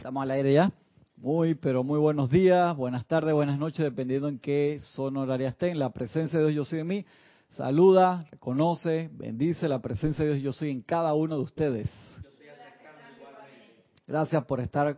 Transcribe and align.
Estamos 0.00 0.22
al 0.22 0.30
aire 0.30 0.54
ya. 0.54 0.72
Muy, 1.18 1.54
pero 1.54 1.84
muy 1.84 1.98
buenos 1.98 2.30
días, 2.30 2.74
buenas 2.74 3.04
tardes, 3.04 3.34
buenas 3.34 3.58
noches, 3.58 3.84
dependiendo 3.84 4.28
en 4.28 4.38
qué 4.38 4.78
zona 4.94 5.20
horaria 5.20 5.48
estén. 5.48 5.78
La 5.78 5.90
presencia 5.90 6.38
de 6.38 6.46
Dios 6.46 6.54
yo 6.54 6.64
soy 6.64 6.78
en 6.78 6.86
mí. 6.86 7.06
Saluda, 7.50 8.26
reconoce, 8.30 9.10
bendice 9.12 9.68
la 9.68 9.82
presencia 9.82 10.24
de 10.24 10.30
Dios 10.30 10.42
yo 10.42 10.52
soy 10.54 10.70
en 10.70 10.80
cada 10.80 11.12
uno 11.12 11.36
de 11.36 11.42
ustedes. 11.42 11.90
Gracias 14.06 14.42
por 14.46 14.60
estar, 14.60 14.96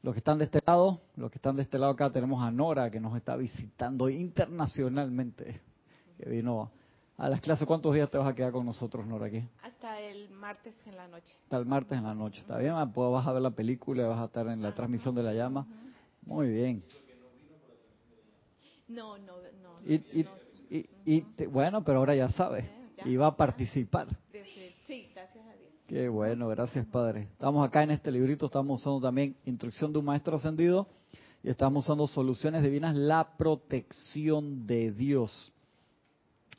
los 0.00 0.14
que 0.14 0.20
están 0.20 0.38
de 0.38 0.46
este 0.46 0.60
lado, 0.66 1.02
los 1.16 1.30
que 1.30 1.36
están 1.36 1.56
de 1.56 1.62
este 1.62 1.78
lado 1.78 1.92
acá 1.92 2.08
tenemos 2.08 2.42
a 2.42 2.50
Nora 2.50 2.90
que 2.90 2.98
nos 2.98 3.14
está 3.18 3.36
visitando 3.36 4.08
internacionalmente, 4.08 5.60
que 6.16 6.30
vino 6.30 6.70
a 7.18 7.28
las 7.28 7.42
clases. 7.42 7.66
¿Cuántos 7.66 7.94
días 7.94 8.08
te 8.08 8.16
vas 8.16 8.26
a 8.26 8.34
quedar 8.34 8.52
con 8.52 8.64
nosotros, 8.64 9.06
Nora, 9.06 9.26
aquí? 9.26 9.46
Hasta 9.62 9.89
martes 10.50 10.74
en 10.84 10.96
la 10.96 11.06
noche. 11.06 11.32
Hasta 11.44 11.56
el 11.58 11.64
martes 11.66 11.96
en 11.98 12.04
la 12.04 12.14
noche, 12.14 12.40
¿está 12.40 12.58
bien? 12.58 12.72
Ah, 12.74 12.90
pues 12.92 13.08
vas 13.12 13.24
a 13.24 13.32
ver 13.32 13.40
la 13.42 13.52
película, 13.52 14.08
vas 14.08 14.18
a 14.18 14.24
estar 14.24 14.48
en 14.48 14.60
la 14.60 14.74
transmisión 14.74 15.14
de 15.14 15.22
la 15.22 15.32
llama. 15.32 15.64
Muy 16.22 16.48
bien. 16.48 16.82
No, 18.88 19.16
no, 19.18 19.34
no. 19.62 19.88
Y, 19.88 19.94
y, 19.94 20.26
y, 20.68 20.86
y 21.04 21.20
te- 21.36 21.46
bueno, 21.46 21.84
pero 21.84 21.98
ahora 22.00 22.16
ya 22.16 22.28
sabes, 22.30 22.64
y 23.04 23.14
va 23.16 23.28
a 23.28 23.36
participar. 23.36 24.08
sí, 24.88 25.08
gracias 25.14 25.46
a 25.46 25.52
Dios. 25.52 25.70
Qué 25.86 26.08
bueno, 26.08 26.48
gracias 26.48 26.84
Padre. 26.86 27.28
Estamos 27.32 27.64
acá 27.66 27.84
en 27.84 27.92
este 27.92 28.10
librito, 28.10 28.46
estamos 28.46 28.80
usando 28.80 29.00
también 29.00 29.36
Instrucción 29.44 29.92
de 29.92 30.00
un 30.00 30.04
Maestro 30.06 30.36
Ascendido 30.36 30.88
y 31.44 31.48
estamos 31.50 31.84
usando 31.84 32.08
Soluciones 32.08 32.64
Divinas, 32.64 32.96
la 32.96 33.36
protección 33.36 34.66
de 34.66 34.90
Dios. 34.90 35.52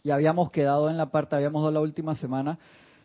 Y 0.04 0.12
habíamos 0.12 0.50
quedado 0.52 0.90
en 0.90 0.96
la 0.98 1.12
parte, 1.12 1.36
habíamos 1.36 1.62
dado 1.62 1.74
la 1.74 1.82
última 1.82 2.16
semana, 2.16 2.58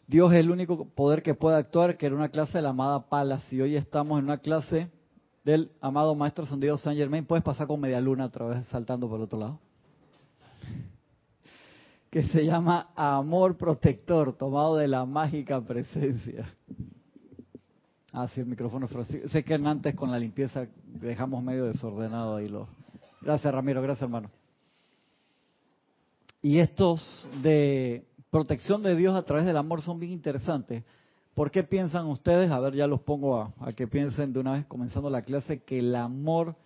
Dios 0.06 0.32
es 0.32 0.38
el 0.38 0.50
único 0.50 0.88
poder 0.88 1.22
que 1.22 1.34
puede 1.34 1.56
actuar, 1.56 1.96
que 1.96 2.06
era 2.06 2.14
una 2.14 2.28
clase 2.28 2.58
de 2.58 2.62
la 2.62 2.70
amada 2.70 3.08
Palas 3.08 3.52
y 3.52 3.60
hoy 3.60 3.76
estamos 3.76 4.18
en 4.18 4.24
una 4.24 4.38
clase 4.38 4.88
del 5.44 5.70
amado 5.80 6.14
Maestro 6.14 6.44
Ascendido 6.44 6.78
Saint 6.78 6.98
Germain. 6.98 7.24
Puedes 7.24 7.44
pasar 7.44 7.66
con 7.66 7.80
media 7.80 8.00
luna 8.00 8.26
otra 8.26 8.46
vez 8.46 8.66
saltando 8.66 9.08
por 9.08 9.18
el 9.18 9.24
otro 9.24 9.38
lado 9.38 9.60
que 12.16 12.24
se 12.24 12.46
llama 12.46 12.88
Amor 12.96 13.58
Protector, 13.58 14.32
tomado 14.32 14.76
de 14.76 14.88
la 14.88 15.04
mágica 15.04 15.60
presencia. 15.60 16.46
Ah, 18.10 18.26
sí, 18.28 18.41
el 18.41 18.46
micrófono. 18.46 18.88
Sé 18.88 19.44
que 19.44 19.54
antes 19.54 19.94
con 19.94 20.10
la 20.10 20.18
limpieza 20.18 20.66
dejamos 20.86 21.44
medio 21.44 21.66
desordenado 21.66 22.36
ahí 22.36 22.48
lo. 22.48 22.68
Gracias, 23.20 23.52
Ramiro, 23.52 23.82
gracias, 23.82 24.04
hermano. 24.04 24.30
Y 26.41 26.58
estos 26.58 27.28
de 27.42 28.06
protección 28.30 28.82
de 28.82 28.96
Dios 28.96 29.14
a 29.14 29.22
través 29.22 29.46
del 29.46 29.56
amor 29.56 29.82
son 29.82 29.98
bien 29.98 30.12
interesantes. 30.12 30.84
¿Por 31.34 31.50
qué 31.50 31.62
piensan 31.62 32.06
ustedes? 32.06 32.50
A 32.50 32.58
ver, 32.60 32.74
ya 32.74 32.86
los 32.86 33.00
pongo 33.02 33.41
a, 33.41 33.52
a 33.60 33.72
que 33.72 33.86
piensen 33.86 34.32
de 34.32 34.41
una 34.41 34.52
vez 34.52 34.66
comenzando 34.66 35.10
la 35.10 35.22
clase 35.22 35.62
que 35.62 35.78
el 35.80 35.94
amor 35.94 36.56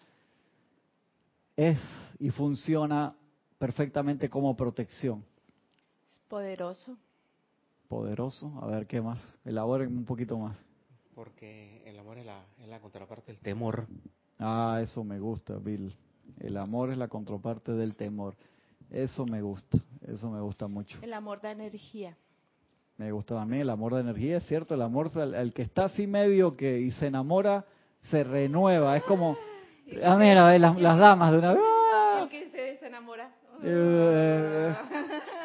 es 1.56 1.78
y 2.19 2.31
funciona 2.31 3.14
perfectamente 3.58 4.31
como 4.31 4.56
protección. 4.56 5.25
Poderoso. 6.28 6.97
Poderoso. 7.88 8.53
A 8.62 8.66
ver, 8.69 8.86
¿qué 8.86 9.00
más? 9.00 9.19
Elaboren 9.44 9.97
un 9.97 10.04
poquito 10.04 10.38
más. 10.38 10.56
Porque 11.15 11.82
el 11.84 11.98
amor 11.98 12.19
es 12.19 12.27
la, 12.27 12.44
es 12.59 12.69
la 12.69 12.81
contraparte 12.81 13.32
del 13.32 13.41
temor. 13.41 13.87
Ah, 14.38 14.81
eso 14.82 15.03
me 15.03 15.19
gusta, 15.19 15.56
Bill. 15.56 15.94
El 16.38 16.56
amor 16.56 16.92
es 16.92 16.98
la 16.98 17.09
contraparte 17.09 17.72
del 17.72 17.97
temor. 17.97 18.37
Eso 18.91 19.27
me 19.27 19.42
gusta, 19.42 19.78
eso 20.12 20.31
me 20.31 20.41
gusta 20.41 20.66
mucho. 20.66 20.98
El 21.03 21.12
amor 21.12 21.41
da 21.41 21.50
energía. 21.50 22.16
Me 22.97 23.12
gusta 23.12 23.37
también 23.37 23.62
el 23.62 23.71
amor 23.71 23.94
de 23.94 24.00
energía, 24.00 24.37
es 24.38 24.47
cierto, 24.47 24.75
el 24.75 24.82
amor, 24.82 25.10
el, 25.16 25.34
el 25.34 25.53
que 25.54 25.62
está 25.62 25.84
así 25.84 26.06
medio 26.06 26.54
que 26.56 26.81
y 26.81 26.91
se 26.93 27.06
enamora, 27.06 27.65
se 28.10 28.25
renueva. 28.25 28.97
Es 28.97 29.04
como, 29.04 29.38
ah, 30.04 30.16
mira, 30.16 30.59
las, 30.59 30.78
las 30.78 30.98
damas 30.98 31.32
de 31.32 31.38
una 31.38 31.53
vez. 31.54 31.62
¡ah! 31.65 32.21
El 32.22 32.28
que 32.28 32.50
se 32.50 32.59
desenamora. 32.59 33.34
Eh, 33.62 34.75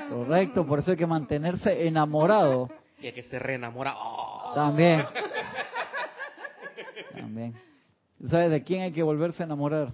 correcto, 0.09 0.65
por 0.65 0.79
eso 0.79 0.91
hay 0.91 0.97
que 0.97 1.07
mantenerse 1.07 1.87
enamorado. 1.87 2.69
Y 2.99 3.07
el 3.07 3.13
que 3.13 3.23
se 3.23 3.39
reenamora. 3.39 3.93
¡oh! 3.97 4.53
También. 4.53 5.05
También. 7.13 7.53
¿Sabes 8.29 8.51
de 8.51 8.63
quién 8.63 8.81
hay 8.81 8.91
que 8.91 9.03
volverse 9.03 9.43
a 9.43 9.45
enamorar? 9.45 9.93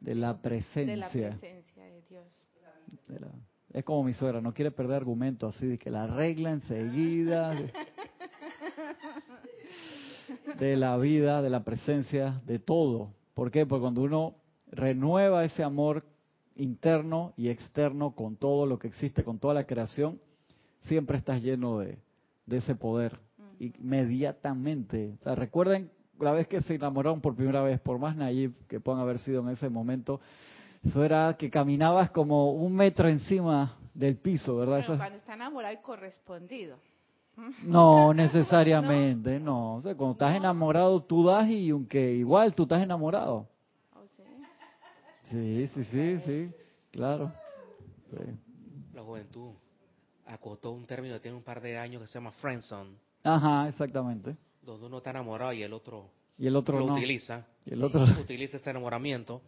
De 0.00 0.14
la 0.14 0.40
presencia. 0.40 0.84
De 0.84 0.96
la 0.96 1.08
presencia. 1.08 1.65
De 3.08 3.20
la- 3.20 3.32
Es 3.72 3.84
como 3.84 4.04
mi 4.04 4.12
suegra, 4.14 4.40
no 4.40 4.54
quiere 4.54 4.70
perder 4.70 4.96
argumentos 4.96 5.54
así 5.54 5.66
de 5.66 5.78
que 5.78 5.90
la 5.90 6.06
regla 6.06 6.50
enseguida. 6.50 7.50
De, 7.54 7.72
de 10.58 10.76
la 10.76 10.96
vida, 10.96 11.42
de 11.42 11.50
la 11.50 11.64
presencia, 11.64 12.40
de 12.46 12.58
todo. 12.58 13.12
¿Por 13.34 13.50
qué? 13.50 13.66
Porque 13.66 13.82
cuando 13.82 14.02
uno 14.02 14.36
renueva 14.70 15.44
ese 15.44 15.62
amor 15.62 16.04
interno 16.56 17.34
y 17.36 17.48
externo 17.50 18.12
con 18.14 18.36
todo 18.36 18.66
lo 18.66 18.78
que 18.78 18.88
existe, 18.88 19.22
con 19.24 19.38
toda 19.38 19.52
la 19.54 19.64
creación, 19.66 20.18
siempre 20.84 21.18
estás 21.18 21.42
lleno 21.42 21.78
de, 21.78 21.98
de 22.46 22.56
ese 22.58 22.74
poder. 22.74 23.18
Inmediatamente. 23.58 25.14
O 25.20 25.22
sea, 25.24 25.34
recuerden 25.34 25.90
la 26.18 26.32
vez 26.32 26.46
que 26.48 26.62
se 26.62 26.74
enamoraron 26.76 27.20
por 27.20 27.34
primera 27.36 27.62
vez, 27.62 27.78
por 27.80 27.98
más 27.98 28.16
naive 28.16 28.54
que 28.68 28.80
puedan 28.80 29.00
haber 29.02 29.18
sido 29.18 29.42
en 29.42 29.48
ese 29.50 29.68
momento, 29.68 30.20
eso 30.86 31.04
era 31.04 31.34
que 31.38 31.50
caminabas 31.50 32.10
como 32.10 32.52
un 32.52 32.74
metro 32.74 33.08
encima 33.08 33.76
del 33.94 34.16
piso, 34.16 34.56
¿verdad? 34.56 34.80
Eso- 34.80 34.96
cuando 34.96 35.16
está 35.18 35.34
enamorado 35.34 35.74
y 35.74 35.78
correspondido. 35.78 36.78
no 37.64 38.14
necesariamente, 38.14 39.38
no. 39.38 39.76
O 39.76 39.82
sea, 39.82 39.94
cuando 39.94 40.12
estás 40.12 40.36
enamorado 40.36 41.02
tú 41.02 41.24
das 41.26 41.48
y 41.48 41.70
aunque 41.70 42.12
igual 42.14 42.54
tú 42.54 42.62
estás 42.64 42.82
enamorado. 42.82 43.46
¿O 43.94 44.02
sí? 44.16 44.22
Sí, 45.24 45.68
sí, 45.74 45.84
sí, 45.84 46.18
sí, 46.24 46.50
claro. 46.90 47.32
Sí. 48.10 48.16
La 48.94 49.02
juventud 49.02 49.50
acotó 50.26 50.72
un 50.72 50.86
término 50.86 51.14
que 51.14 51.20
tiene 51.20 51.36
un 51.36 51.42
par 51.42 51.60
de 51.60 51.76
años 51.78 52.00
que 52.02 52.08
se 52.08 52.14
llama 52.14 52.32
friendzone, 52.32 52.96
Ajá, 53.22 53.68
exactamente. 53.68 54.36
donde 54.62 54.86
uno 54.86 54.98
está 54.98 55.10
enamorado 55.10 55.52
y 55.52 55.62
el 55.62 55.72
otro 55.72 56.08
Y 56.38 56.46
el 56.46 56.56
otro 56.56 56.78
lo 56.78 56.86
no. 56.86 56.94
utiliza. 56.94 57.44
Y 57.64 57.74
el 57.74 57.82
otro 57.84 58.02
Utiliza 58.20 58.56
ese 58.56 58.70
enamoramiento. 58.70 59.42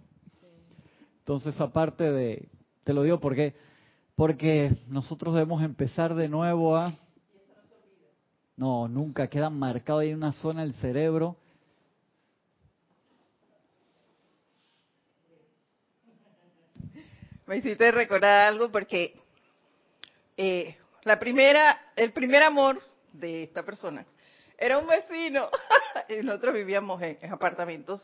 Entonces, 1.29 1.61
aparte 1.61 2.11
de, 2.11 2.49
te 2.85 2.95
lo 2.95 3.03
digo 3.03 3.21
porque, 3.21 3.53
porque 4.17 4.71
nosotros 4.87 5.35
debemos 5.35 5.63
empezar 5.63 6.15
de 6.15 6.27
nuevo 6.27 6.75
a, 6.75 6.95
no, 8.57 8.89
nunca 8.89 9.29
queda 9.29 9.51
marcado 9.51 9.99
ahí 9.99 10.09
en 10.09 10.17
una 10.17 10.33
zona 10.33 10.63
del 10.63 10.73
cerebro. 10.77 11.37
Me 17.47 17.59
hiciste 17.59 17.91
recordar 17.91 18.49
algo 18.49 18.73
porque 18.73 19.13
eh, 20.35 20.79
la 21.03 21.19
primera, 21.19 21.79
el 21.95 22.15
primer 22.15 22.43
amor 22.43 22.81
de 23.13 23.43
esta 23.43 23.63
persona 23.67 24.07
era 24.57 24.79
un 24.79 24.87
vecino 24.87 25.51
y 26.09 26.23
nosotros 26.23 26.55
vivíamos 26.55 27.03
en, 27.03 27.19
en 27.21 27.33
apartamentos. 27.35 28.01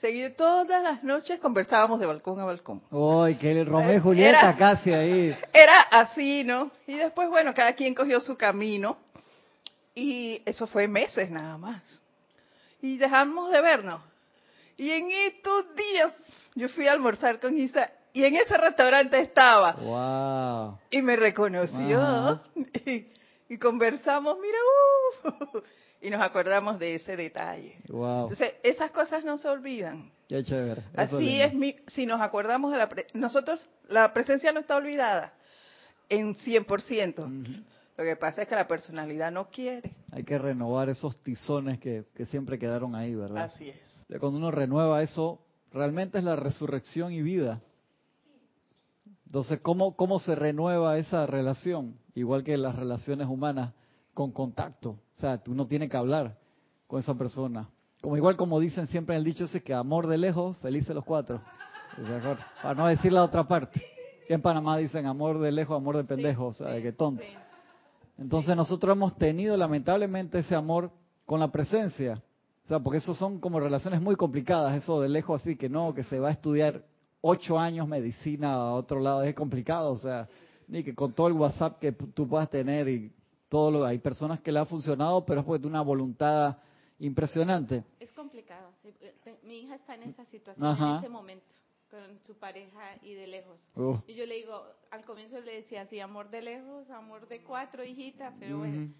Seguido 0.00 0.30
todas 0.32 0.82
las 0.82 1.02
noches 1.02 1.40
conversábamos 1.40 1.98
de 1.98 2.06
balcón 2.06 2.38
a 2.38 2.44
balcón. 2.44 2.80
Ay, 2.92 3.34
que 3.34 3.64
Romeo 3.64 3.88
y 3.90 3.92
Era- 3.94 4.00
Julieta 4.00 4.56
casi 4.56 4.92
ahí. 4.92 5.36
Era 5.52 5.80
así, 5.80 6.44
¿no? 6.44 6.70
Y 6.86 6.94
después, 6.94 7.28
bueno, 7.28 7.52
cada 7.52 7.72
quien 7.74 7.94
cogió 7.94 8.20
su 8.20 8.36
camino 8.36 8.96
y 9.96 10.40
eso 10.46 10.68
fue 10.68 10.86
meses 10.86 11.30
nada 11.30 11.58
más. 11.58 12.00
Y 12.80 12.96
dejamos 12.96 13.50
de 13.50 13.60
vernos. 13.60 14.00
Y 14.76 14.90
en 14.92 15.10
estos 15.10 15.64
días 15.74 16.12
yo 16.54 16.68
fui 16.68 16.86
a 16.86 16.92
almorzar 16.92 17.40
con 17.40 17.58
Isa 17.58 17.90
y 18.12 18.24
en 18.24 18.36
ese 18.36 18.56
restaurante 18.56 19.18
estaba 19.18 19.72
Wow. 19.72 20.78
y 20.90 21.02
me 21.02 21.16
reconoció 21.16 22.00
Ajá. 22.00 22.42
y, 23.48 23.58
conversamos, 23.58 24.36
mira, 24.40 24.58
uh, 25.54 25.58
y 26.00 26.10
nos 26.10 26.20
acordamos 26.22 26.78
de 26.78 26.94
ese 26.94 27.16
detalle. 27.16 27.76
Wow. 27.88 28.22
Entonces, 28.22 28.52
esas 28.62 28.90
cosas 28.90 29.24
no 29.24 29.38
se 29.38 29.48
olvidan. 29.48 30.10
Qué 30.28 30.44
chévere. 30.44 30.82
Así 30.94 31.40
es, 31.40 31.54
mi, 31.54 31.74
si 31.86 32.04
nos 32.06 32.20
acordamos 32.20 32.70
de 32.72 32.78
la... 32.78 32.88
pre- 32.88 33.06
nosotros, 33.14 33.68
la 33.88 34.12
presencia 34.12 34.52
no 34.52 34.60
está 34.60 34.76
olvidada 34.76 35.32
en 36.08 36.34
100%. 36.34 37.18
Ujú. 37.18 37.64
Lo 37.96 38.04
que 38.04 38.14
pasa 38.14 38.42
es 38.42 38.48
que 38.48 38.54
la 38.54 38.68
personalidad 38.68 39.32
no 39.32 39.48
quiere. 39.50 39.96
Hay 40.12 40.22
que 40.22 40.38
renovar 40.38 40.88
esos 40.88 41.20
tizones 41.22 41.80
que, 41.80 42.04
que 42.14 42.26
siempre 42.26 42.58
quedaron 42.58 42.94
ahí, 42.94 43.14
¿verdad? 43.14 43.44
Así 43.44 43.70
es. 43.70 44.06
Cuando 44.20 44.38
uno 44.38 44.50
renueva 44.52 45.02
eso, 45.02 45.40
realmente 45.72 46.18
es 46.18 46.24
la 46.24 46.36
resurrección 46.36 47.12
y 47.12 47.22
vida. 47.22 47.60
Entonces, 49.26 49.60
¿cómo, 49.60 49.96
¿cómo 49.96 50.20
se 50.20 50.34
renueva 50.34 50.96
esa 50.98 51.26
relación? 51.26 51.98
Igual 52.18 52.44
que 52.44 52.56
las 52.56 52.74
relaciones 52.74 53.28
humanas, 53.28 53.72
con 54.14 54.32
contacto. 54.32 54.90
O 54.90 55.20
sea, 55.20 55.40
uno 55.46 55.66
tiene 55.66 55.88
que 55.88 55.96
hablar 55.96 56.36
con 56.86 56.98
esa 56.98 57.14
persona. 57.14 57.68
Como 58.00 58.16
igual 58.16 58.36
como 58.36 58.58
dicen 58.58 58.86
siempre 58.88 59.14
en 59.14 59.20
el 59.20 59.24
dicho 59.24 59.44
ese 59.44 59.62
que 59.62 59.74
amor 59.74 60.06
de 60.08 60.18
lejos, 60.18 60.56
felices 60.58 60.94
los 60.94 61.04
cuatro. 61.04 61.40
Para 62.62 62.74
no 62.74 62.86
decir 62.88 63.12
la 63.12 63.22
otra 63.22 63.44
parte. 63.44 63.80
Que 64.26 64.34
en 64.34 64.42
Panamá 64.42 64.76
dicen 64.76 65.06
amor 65.06 65.38
de 65.38 65.52
lejos, 65.52 65.76
amor 65.76 65.96
de 65.96 66.04
pendejo, 66.04 66.46
o 66.46 66.52
sea, 66.52 66.68
de 66.68 66.82
que 66.82 66.92
tonto. 66.92 67.22
Sí. 67.22 67.28
Entonces 68.18 68.56
nosotros 68.56 68.94
hemos 68.94 69.16
tenido 69.16 69.56
lamentablemente 69.56 70.40
ese 70.40 70.54
amor 70.54 70.90
con 71.24 71.38
la 71.38 71.52
presencia. 71.52 72.22
O 72.64 72.68
sea, 72.68 72.80
porque 72.80 72.98
eso 72.98 73.14
son 73.14 73.38
como 73.38 73.60
relaciones 73.60 74.02
muy 74.02 74.16
complicadas, 74.16 74.74
eso 74.76 75.00
de 75.00 75.08
lejos 75.08 75.40
así, 75.40 75.56
que 75.56 75.68
no, 75.68 75.94
que 75.94 76.02
se 76.04 76.18
va 76.18 76.28
a 76.28 76.32
estudiar 76.32 76.84
ocho 77.20 77.58
años 77.58 77.86
medicina 77.88 78.54
a 78.54 78.74
otro 78.74 79.00
lado, 79.00 79.22
es 79.22 79.34
complicado, 79.34 79.92
o 79.92 79.98
sea, 79.98 80.28
ni 80.68 80.84
que 80.84 80.94
con 80.94 81.12
todo 81.12 81.26
el 81.28 81.32
WhatsApp 81.34 81.78
que 81.78 81.92
tú 81.92 82.28
puedas 82.28 82.48
tener 82.50 82.88
y 82.88 83.10
todo 83.48 83.70
lo 83.70 83.84
hay 83.84 83.98
personas 83.98 84.40
que 84.40 84.52
le 84.52 84.58
ha 84.58 84.66
funcionado, 84.66 85.24
pero 85.24 85.40
es 85.40 85.46
porque 85.46 85.60
tiene 85.62 85.72
una 85.76 85.82
voluntad 85.82 86.58
impresionante. 86.98 87.84
Es 88.00 88.12
complicado. 88.12 88.70
eh, 88.84 89.14
te- 89.24 89.38
Mi 89.44 89.60
hija 89.60 89.76
está 89.76 89.94
en 89.94 90.02
esa 90.04 90.24
situación 90.26 90.66
Ajá. 90.66 90.88
en 90.90 90.94
este 90.96 91.08
momento 91.08 91.44
con 91.90 92.00
su 92.26 92.34
pareja 92.34 92.96
y 93.02 93.14
de 93.14 93.26
lejos. 93.26 93.56
Uh, 93.74 93.96
Y 94.06 94.14
yo 94.14 94.26
le 94.26 94.34
digo, 94.34 94.62
al 94.90 95.04
comienzo 95.06 95.40
le 95.40 95.54
decía 95.62 95.82
así, 95.82 95.98
amor 96.00 96.28
de 96.28 96.42
lejos, 96.42 96.90
amor 96.90 97.26
de 97.28 97.42
cuatro, 97.42 97.82
hijita, 97.82 98.34
pero 98.38 98.58
bueno. 98.58 98.82
ujú. 98.84 98.92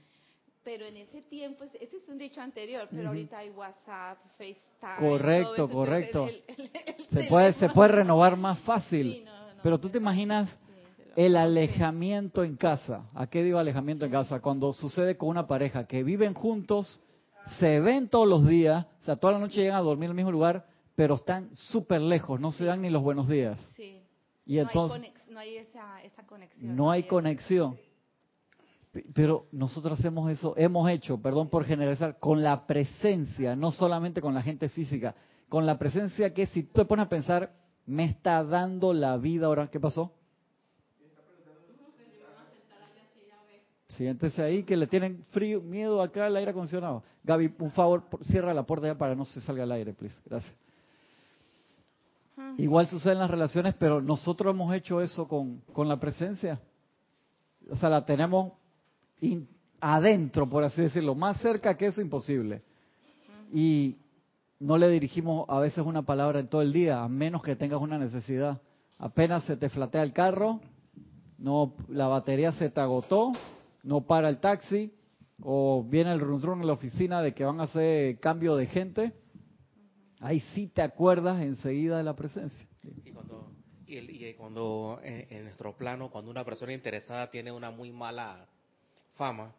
Pero 0.65 0.87
en 0.87 0.97
ese 0.97 1.23
tiempo, 1.23 1.65
ese 1.65 1.97
es 1.97 2.09
un 2.09 2.19
dicho 2.19 2.41
anterior, 2.41 2.87
pero 2.91 3.03
Ujú. 3.03 3.09
ahorita 3.11 3.39
hay 3.39 3.51
WhatsApp, 3.51 4.19
FaceTime. 4.39 4.97
Correcto, 5.09 5.55
todo 5.55 5.55
eso, 5.55 5.65
entonces 5.65 5.75
correcto. 5.75 6.27
el- 6.27 6.43
el- 6.47 6.71
el 6.99 7.07
Se 7.09 7.25
puede, 7.25 7.53
se 7.55 7.69
puede 7.71 7.89
renovar 7.91 8.37
más 8.37 8.59
fácil. 8.61 9.13
Sí, 9.13 9.23
no, 9.25 9.55
no, 9.55 9.63
Pero 9.63 9.79
tú 9.79 9.89
te 9.89 9.93
se 9.95 9.99
va- 9.99 10.03
imaginas 10.05 10.59
el 11.19 11.37
alejamiento 11.37 12.45
en 12.45 12.55
casa. 12.55 13.11
¿A 13.13 13.27
qué 13.27 13.43
digo 13.43 13.59
alejamiento 13.59 14.05
en 14.05 14.13
casa? 14.13 14.39
Cuando 14.39 14.73
sucede 14.73 15.17
con 15.17 15.31
una 15.31 15.49
pareja 15.49 15.85
que 15.85 16.05
viven 16.05 16.33
juntos, 16.33 17.01
se 17.59 17.81
ven 17.81 18.09
todos 18.09 18.29
los 18.29 18.47
días, 18.47 18.87
o 19.01 19.05
sea, 19.05 19.17
toda 19.17 19.33
la 19.33 19.41
noche 19.41 19.57
llegan 19.63 19.79
a 19.79 19.81
dormir 19.81 20.05
en 20.05 20.11
el 20.11 20.15
mismo 20.17 20.31
lugar, 20.31 20.65
pero 20.95 21.17
están 21.17 21.49
súper 21.57 22.01
lejos, 22.03 22.39
no 22.39 22.53
se 22.53 22.67
dan 22.67 22.83
ni 22.83 22.89
los 22.89 23.03
buenos 23.03 23.29
días. 23.29 23.59
Sí. 23.77 24.01
Y 24.47 24.57
no 24.59 24.63
entonces 24.63 25.03
hay, 25.03 25.11
conex- 25.11 25.33
no 25.33 25.39
hay 25.41 25.57
esa, 25.57 26.03
esa 26.05 26.23
conexión. 26.25 26.77
no 26.77 26.91
hay 26.93 27.03
conexión. 27.03 27.77
Pero 29.13 29.47
nosotros 29.51 29.99
hacemos 29.99 30.31
eso, 30.31 30.55
hemos 30.57 30.89
hecho, 30.89 31.21
perdón 31.21 31.49
por 31.51 31.65
generalizar, 31.65 32.21
con 32.21 32.45
la 32.45 32.65
presencia, 32.65 33.57
no 33.57 33.73
solamente 33.73 34.21
con 34.21 34.35
la 34.35 34.43
gente 34.43 34.69
física, 34.69 35.17
con 35.49 35.67
la 35.67 35.79
presencia 35.79 36.33
que 36.33 36.47
si 36.47 36.63
tú 36.63 36.75
te 36.75 36.85
pones 36.85 37.07
a 37.07 37.09
pensar, 37.09 37.53
me 37.87 38.05
está 38.05 38.45
dando 38.45 38.93
la 38.93 39.17
vida 39.17 39.47
ahora. 39.47 39.69
¿Qué 39.69 39.81
pasó? 39.81 40.13
Siéntese 43.99 44.41
ahí 44.41 44.63
que 44.63 44.77
le 44.77 44.87
tienen 44.87 45.25
frío, 45.31 45.61
miedo 45.61 46.01
acá 46.01 46.27
al 46.27 46.37
aire 46.37 46.53
acondicionado. 46.53 47.03
Gaby, 47.25 47.53
un 47.59 47.73
favor, 47.73 48.05
cierra 48.23 48.55
la 48.55 48.63
puerta 48.63 48.87
ya 48.87 48.97
para 48.97 49.17
no 49.17 49.25
se 49.25 49.41
salga 49.41 49.65
al 49.65 49.73
aire, 49.73 49.93
please. 49.93 50.15
Gracias. 50.25 50.55
Ah. 52.37 52.55
Igual 52.59 52.87
sucede 52.87 53.15
en 53.15 53.19
las 53.19 53.31
relaciones, 53.31 53.75
pero 53.77 54.01
nosotros 54.01 54.55
hemos 54.55 54.73
hecho 54.73 55.01
eso 55.01 55.27
con, 55.27 55.63
con 55.73 55.89
la 55.89 55.99
presencia. 55.99 56.61
O 57.69 57.75
sea, 57.75 57.89
la 57.89 58.07
tenemos 58.07 58.53
in- 59.21 59.49
adentro, 59.81 60.49
por 60.49 60.63
así 60.63 60.81
decirlo, 60.81 61.17
más 61.17 61.41
cerca 61.41 61.77
que 61.77 61.87
eso 61.87 62.01
imposible. 62.01 62.63
Y 63.53 63.97
no 64.61 64.79
le 64.79 64.89
dirigimos 64.91 65.45
a 65.49 65.59
veces 65.59 65.85
una 65.85 66.03
palabra 66.03 66.39
en 66.39 66.47
todo 66.47 66.63
el 66.63 66.73
día, 66.73 67.03
a 67.03 67.09
menos 67.09 67.43
que 67.43 67.57
tengas 67.57 67.81
una 67.81 67.99
necesidad. 67.99 68.61
Apenas 68.97 69.43
se 69.43 69.57
te 69.57 69.69
flatea 69.69 70.05
el 70.05 70.13
carro, 70.13 70.61
no 71.37 71.75
la 71.89 72.07
batería 72.07 72.53
se 72.53 72.71
te 72.71 72.81
agotó, 72.81 73.33
no 73.83 74.03
para 74.07 74.29
el 74.29 74.39
taxi, 74.41 74.93
o 75.43 75.85
viene 75.85 76.13
el 76.13 76.21
run 76.21 76.43
run 76.43 76.61
en 76.61 76.67
la 76.67 76.73
oficina 76.73 77.23
de 77.23 77.33
que 77.35 77.45
van 77.45 77.61
a 77.61 77.65
hacer 77.65 78.19
cambio 78.19 78.57
de 78.57 78.67
gente, 78.67 79.13
ahí 80.21 80.41
sí 80.55 80.67
te 80.69 80.83
acuerdas 80.83 81.41
enseguida 81.43 81.97
de 81.99 82.03
la 82.05 82.15
presencia. 82.17 82.67
Y 83.05 83.11
cuando, 83.13 83.53
y 83.87 83.97
el- 83.97 84.11
y 84.11 84.35
cuando 84.35 85.01
en, 85.03 85.27
en 85.31 85.45
nuestro 85.45 85.77
plano, 85.77 86.11
cuando 86.11 86.31
una 86.31 86.45
persona 86.45 86.73
interesada 86.73 87.31
tiene 87.31 87.53
una 87.53 87.71
muy 87.71 87.93
mala 87.93 88.47
fama, 89.15 89.53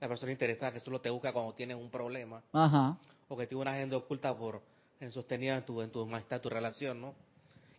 la 0.00 0.08
persona 0.08 0.32
interesada 0.32 0.72
que 0.72 0.80
solo 0.80 1.00
te 1.00 1.08
busca 1.10 1.32
cuando 1.32 1.54
tienes 1.54 1.76
un 1.76 1.90
problema, 1.90 2.42
Ajá. 2.52 2.98
o 3.28 3.36
que 3.36 3.46
tiene 3.46 3.62
una 3.62 3.72
agenda 3.72 3.96
oculta 3.96 4.36
por 4.36 4.60
en 5.00 5.10
sostenida 5.10 5.56
en 5.58 5.64
tu, 5.64 5.80
en 5.82 5.90
tu 5.90 6.04
majestad, 6.06 6.40
tu 6.40 6.48
relación, 6.50 7.00
¿no? 7.00 7.14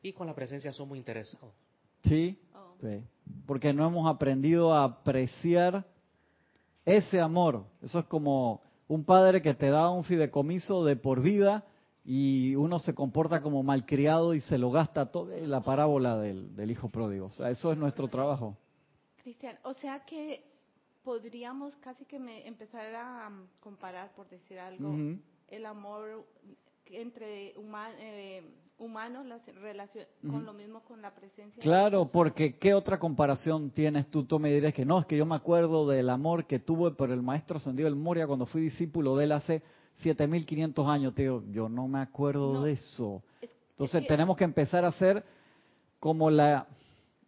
Y 0.02 0.14
con 0.14 0.26
la 0.28 0.34
presencia 0.36 0.74
somos 0.74 0.98
interesados. 0.98 1.52
Sí, 2.04 2.40
Oh. 2.54 2.65
Sí. 2.86 3.04
Porque 3.46 3.74
no 3.74 3.88
hemos 3.88 4.08
aprendido 4.08 4.74
a 4.74 4.84
apreciar 4.84 5.86
ese 6.86 7.20
amor. 7.20 7.64
Eso 7.82 8.00
es 8.00 8.06
como 8.06 8.62
un 8.88 9.04
padre 9.04 9.42
que 9.42 9.54
te 9.54 9.70
da 9.70 9.90
un 9.90 10.04
fideicomiso 10.04 10.86
de 10.86 10.96
por 10.96 11.22
vida 11.22 11.64
y 12.06 12.54
uno 12.56 12.78
se 12.78 12.94
comporta 12.94 13.42
como 13.42 13.64
malcriado 13.64 14.36
y 14.36 14.42
se 14.42 14.58
lo 14.60 14.70
gasta 14.70 15.08
todo. 15.12 15.30
La 15.48 15.62
parábola 15.62 16.18
del, 16.18 16.56
del 16.56 16.70
hijo 16.72 16.90
pródigo. 16.90 17.26
O 17.28 17.32
sea, 17.32 17.50
eso 17.50 17.72
es 17.72 17.78
nuestro 17.78 18.08
trabajo. 18.08 18.56
Cristian, 19.24 19.58
o 19.64 19.74
sea 19.74 20.06
que 20.06 20.44
podríamos 21.04 21.74
casi 21.78 22.06
que 22.06 22.20
me 22.20 22.48
empezar 22.48 22.94
a 22.94 23.28
um, 23.28 23.48
comparar, 23.60 24.12
por 24.16 24.30
decir 24.30 24.60
algo, 24.60 24.90
Ujú. 24.90 25.18
el 25.48 25.66
amor 25.66 26.26
entre 26.88 27.56
huma- 27.58 27.94
eh, 27.98 28.44
humanos, 28.78 29.26
las 29.26 29.46
relaciones, 29.62 30.10
Ujú. 30.24 30.34
con 30.34 30.46
lo 30.46 30.54
mismo 30.54 30.82
con 30.82 31.02
la 31.02 31.14
presencia. 31.16 31.56
de 31.56 31.62
Claro, 31.62 32.08
porque 32.12 32.58
¿qué 32.58 32.74
otra 32.74 33.00
comparación 33.00 33.70
tienes 33.72 34.08
tú? 34.12 34.24
Tú 34.26 34.38
me 34.40 34.52
dirás 34.54 34.74
que 34.74 34.86
no, 34.86 35.00
es 35.00 35.06
que 35.06 35.16
yo 35.18 35.26
me 35.26 35.36
acuerdo 35.36 35.88
del 35.88 36.10
amor 36.10 36.46
que 36.46 36.60
tuve 36.60 36.92
por 36.92 37.10
el 37.12 37.22
maestro 37.22 37.58
ascendido 37.58 37.88
del 37.90 37.96
Moria 37.98 38.28
cuando 38.28 38.46
fui 38.46 38.62
discípulo 38.62 39.16
de 39.16 39.24
él 39.26 39.32
hace 39.32 39.64
7500 39.98 40.88
años. 40.88 41.16
Digo, 41.16 41.44
yo 41.52 41.70
no 41.70 41.88
me 41.88 42.00
acuerdo 42.00 42.54
No. 42.54 42.64
de 42.64 42.74
eso. 42.74 43.24
Es- 43.42 43.50
Entonces 43.72 43.96
es 43.96 44.02
que- 44.04 44.08
tenemos 44.08 44.36
que 44.38 44.44
empezar 44.44 44.84
a 44.86 44.90
hacer 44.90 45.24
como 46.00 46.30
la, 46.30 46.68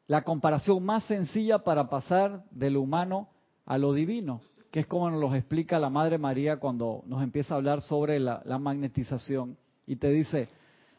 la 0.07 0.23
comparación 0.23 0.83
más 0.83 1.03
sencilla 1.05 1.59
para 1.59 1.89
pasar 1.89 2.43
de 2.51 2.69
lo 2.69 2.81
humano 2.81 3.29
a 3.65 3.77
lo 3.77 3.93
divino, 3.93 4.41
que 4.71 4.81
es 4.81 4.85
como 4.87 5.09
nos 5.09 5.19
lo 5.19 5.33
explica 5.33 5.79
la 5.79 5.89
Madre 5.89 6.17
María 6.17 6.57
cuando 6.59 7.03
nos 7.05 7.23
empieza 7.23 7.53
a 7.53 7.57
hablar 7.57 7.81
sobre 7.81 8.19
la, 8.19 8.41
la 8.45 8.57
magnetización 8.59 9.57
y 9.85 9.95
te 9.95 10.09
dice, 10.11 10.49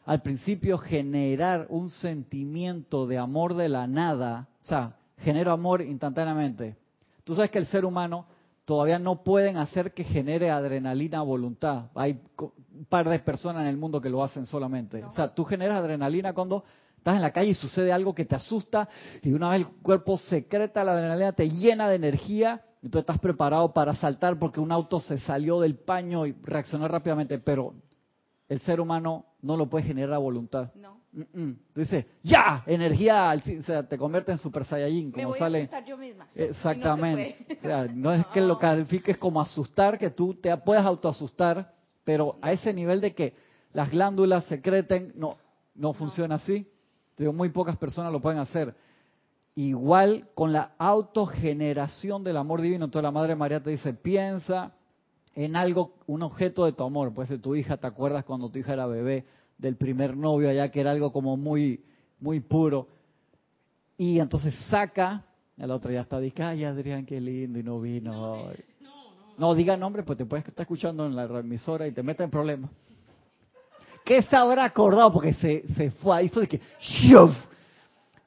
al 0.09 0.23
principio 0.23 0.79
generar 0.79 1.67
un 1.69 1.91
sentimiento 1.91 3.05
de 3.05 3.19
amor 3.19 3.55
de 3.55 3.69
la 3.69 3.85
nada, 3.85 4.47
o 4.63 4.65
sea, 4.65 4.95
genero 5.19 5.51
amor 5.51 5.83
instantáneamente. 5.83 6.77
Tú 7.23 7.35
sabes 7.35 7.51
que 7.51 7.59
el 7.59 7.67
ser 7.67 7.85
humano 7.85 8.25
todavía 8.65 8.97
no 8.97 9.23
pueden 9.23 9.57
hacer 9.57 9.93
que 9.93 10.03
genere 10.03 10.49
adrenalina 10.49 11.19
a 11.19 11.21
voluntad. 11.21 11.91
Hay 11.93 12.19
un 12.39 12.85
par 12.85 13.07
de 13.07 13.19
personas 13.19 13.61
en 13.61 13.67
el 13.67 13.77
mundo 13.77 14.01
que 14.01 14.09
lo 14.09 14.23
hacen 14.23 14.47
solamente. 14.47 15.03
O 15.05 15.11
sea, 15.11 15.31
tú 15.31 15.45
generas 15.45 15.77
adrenalina 15.77 16.33
cuando 16.33 16.63
estás 16.97 17.15
en 17.15 17.21
la 17.21 17.31
calle 17.31 17.51
y 17.51 17.53
sucede 17.53 17.93
algo 17.93 18.15
que 18.15 18.25
te 18.25 18.33
asusta 18.33 18.89
y 19.21 19.31
una 19.33 19.49
vez 19.49 19.59
el 19.59 19.67
cuerpo 19.67 20.17
secreta 20.17 20.83
la 20.83 20.93
adrenalina, 20.93 21.33
te 21.33 21.51
llena 21.51 21.87
de 21.87 21.97
energía, 21.97 22.63
entonces 22.81 23.01
estás 23.01 23.19
preparado 23.19 23.73
para 23.75 23.93
saltar 23.93 24.39
porque 24.39 24.59
un 24.59 24.71
auto 24.71 25.01
se 25.01 25.19
salió 25.19 25.59
del 25.59 25.75
paño 25.75 26.25
y 26.25 26.31
reaccionar 26.41 26.91
rápidamente, 26.91 27.37
pero 27.37 27.75
el 28.49 28.59
ser 28.61 28.81
humano 28.81 29.25
no 29.41 29.55
lo 29.55 29.69
puede 29.69 29.85
generar 29.85 30.15
a 30.15 30.17
voluntad. 30.17 30.71
No. 30.75 30.99
Mm, 31.13 31.41
mm. 31.41 31.59
Tú 31.73 31.79
dices, 31.79 32.05
¡ya! 32.23 32.63
Energía, 32.65 33.29
al 33.29 33.41
fin", 33.41 33.59
o 33.59 33.63
sea, 33.63 33.87
te 33.87 33.97
convierte 33.97 34.31
en 34.31 34.37
Super 34.37 34.65
Saiyajin, 34.65 35.07
Me 35.07 35.11
como 35.23 35.27
voy 35.29 35.37
a 35.37 35.39
sale. 35.39 35.57
asustar 35.59 35.85
yo 35.85 35.97
misma. 35.97 36.25
No 36.35 36.43
Exactamente. 36.43 37.37
puede. 37.45 37.57
o 37.57 37.61
sea, 37.61 37.87
no 37.93 38.11
es 38.13 38.25
que 38.27 38.41
lo 38.41 38.47
No. 38.55 38.59
califiques 38.59 39.17
como 39.17 39.39
asustar, 39.39 39.97
que 39.97 40.09
tú 40.09 40.33
te 40.33 40.55
puedas 40.57 40.85
autoasustar, 40.85 41.73
pero 42.03 42.37
a 42.41 42.51
ese 42.51 42.73
nivel 42.73 42.99
de 43.01 43.13
que 43.13 43.33
las 43.73 43.89
glándulas 43.91 44.45
secreten, 44.45 45.13
no, 45.15 45.37
no 45.75 45.93
funciona 45.93 46.35
así. 46.35 46.67
Digo, 47.17 47.31
muy 47.33 47.49
pocas 47.49 47.77
personas 47.77 48.11
lo 48.11 48.19
pueden 48.19 48.39
hacer. 48.39 48.75
Igual 49.55 50.27
con 50.35 50.53
la 50.53 50.71
autogeneración 50.77 52.23
del 52.23 52.37
amor 52.37 52.61
divino. 52.61 52.85
Entonces 52.85 53.03
la 53.03 53.11
Madre 53.11 53.35
María 53.35 53.61
te 53.61 53.69
dice, 53.71 53.93
piensa 53.93 54.71
en 55.35 55.55
algo, 55.55 55.93
un 56.07 56.23
objeto 56.23 56.65
de 56.65 56.73
tu 56.73 56.83
amor. 56.83 57.13
Puede 57.13 57.27
ser 57.27 57.39
tu 57.39 57.55
hija, 57.55 57.77
¿te 57.77 57.87
acuerdas 57.87 58.25
cuando 58.25 58.49
tu 58.49 58.59
hija 58.59 58.73
era 58.73 58.87
bebé 58.87 59.25
del 59.57 59.75
primer 59.75 60.15
novio 60.15 60.49
allá, 60.49 60.69
que 60.69 60.81
era 60.81 60.91
algo 60.91 61.11
como 61.11 61.37
muy, 61.37 61.83
muy 62.19 62.39
puro? 62.39 62.87
Y 63.97 64.19
entonces 64.19 64.55
saca, 64.69 65.25
el 65.57 65.71
otro 65.71 65.91
ya 65.91 66.01
está, 66.01 66.19
dice, 66.19 66.43
ay 66.43 66.63
Adrián, 66.63 67.05
qué 67.05 67.19
lindo, 67.19 67.59
y 67.59 67.63
no 67.63 67.79
vino. 67.79 68.49
ay". 68.49 68.55
No, 69.37 69.55
diga 69.55 69.77
nombre, 69.77 70.03
pues 70.03 70.17
te 70.17 70.25
puedes 70.25 70.45
estar 70.45 70.63
escuchando 70.63 71.05
en 71.05 71.15
la 71.15 71.23
emisora 71.23 71.87
y 71.87 71.93
te 71.93 72.03
mete 72.03 72.23
en 72.25 72.29
problemas. 72.29 72.71
¿Qué 74.03 74.21
se 74.23 74.35
habrá 74.35 74.65
acordado? 74.65 75.13
Porque 75.13 75.33
se, 75.33 75.65
se 75.75 75.91
fue, 75.91 76.25
hizo 76.25 76.41
de 76.41 76.47
que, 76.49 76.59
¡shuf! 76.81 77.33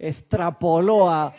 extrapoló 0.03 1.09
a... 1.09 1.33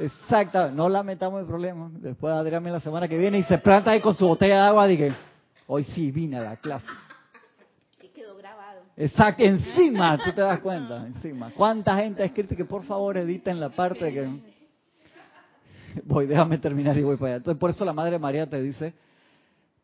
Exacto, 0.00 0.70
no 0.70 0.88
la 0.88 1.02
metamos 1.02 1.42
en 1.42 1.46
problemas. 1.46 1.92
Después 2.00 2.32
Adrián 2.32 2.64
la 2.64 2.80
semana 2.80 3.06
que 3.06 3.18
viene 3.18 3.38
y 3.38 3.42
se 3.42 3.58
planta 3.58 3.90
ahí 3.90 4.00
con 4.00 4.14
su 4.16 4.26
botella 4.26 4.54
de 4.54 4.68
agua, 4.68 4.86
dije, 4.86 5.12
hoy 5.66 5.84
sí 5.84 6.10
vine 6.10 6.38
a 6.38 6.42
la 6.42 6.56
clase. 6.56 6.86
Y 8.02 8.08
quedó 8.08 8.34
grabado. 8.38 8.80
Exacto, 8.96 9.44
encima, 9.44 10.16
tú 10.24 10.32
te 10.32 10.40
das 10.40 10.60
cuenta, 10.60 11.06
encima. 11.06 11.50
¿Cuánta 11.54 11.98
gente 11.98 12.22
ha 12.22 12.26
escrito 12.26 12.56
que 12.56 12.64
por 12.64 12.84
favor 12.84 13.18
editen 13.18 13.60
la 13.60 13.68
parte 13.68 14.10
que... 14.10 14.50
Voy, 16.04 16.26
déjame 16.26 16.56
terminar 16.56 16.96
y 16.96 17.02
voy 17.02 17.16
para 17.16 17.32
allá. 17.32 17.36
Entonces, 17.38 17.60
por 17.60 17.68
eso 17.68 17.84
la 17.84 17.92
Madre 17.92 18.18
María 18.18 18.48
te 18.48 18.62
dice, 18.62 18.94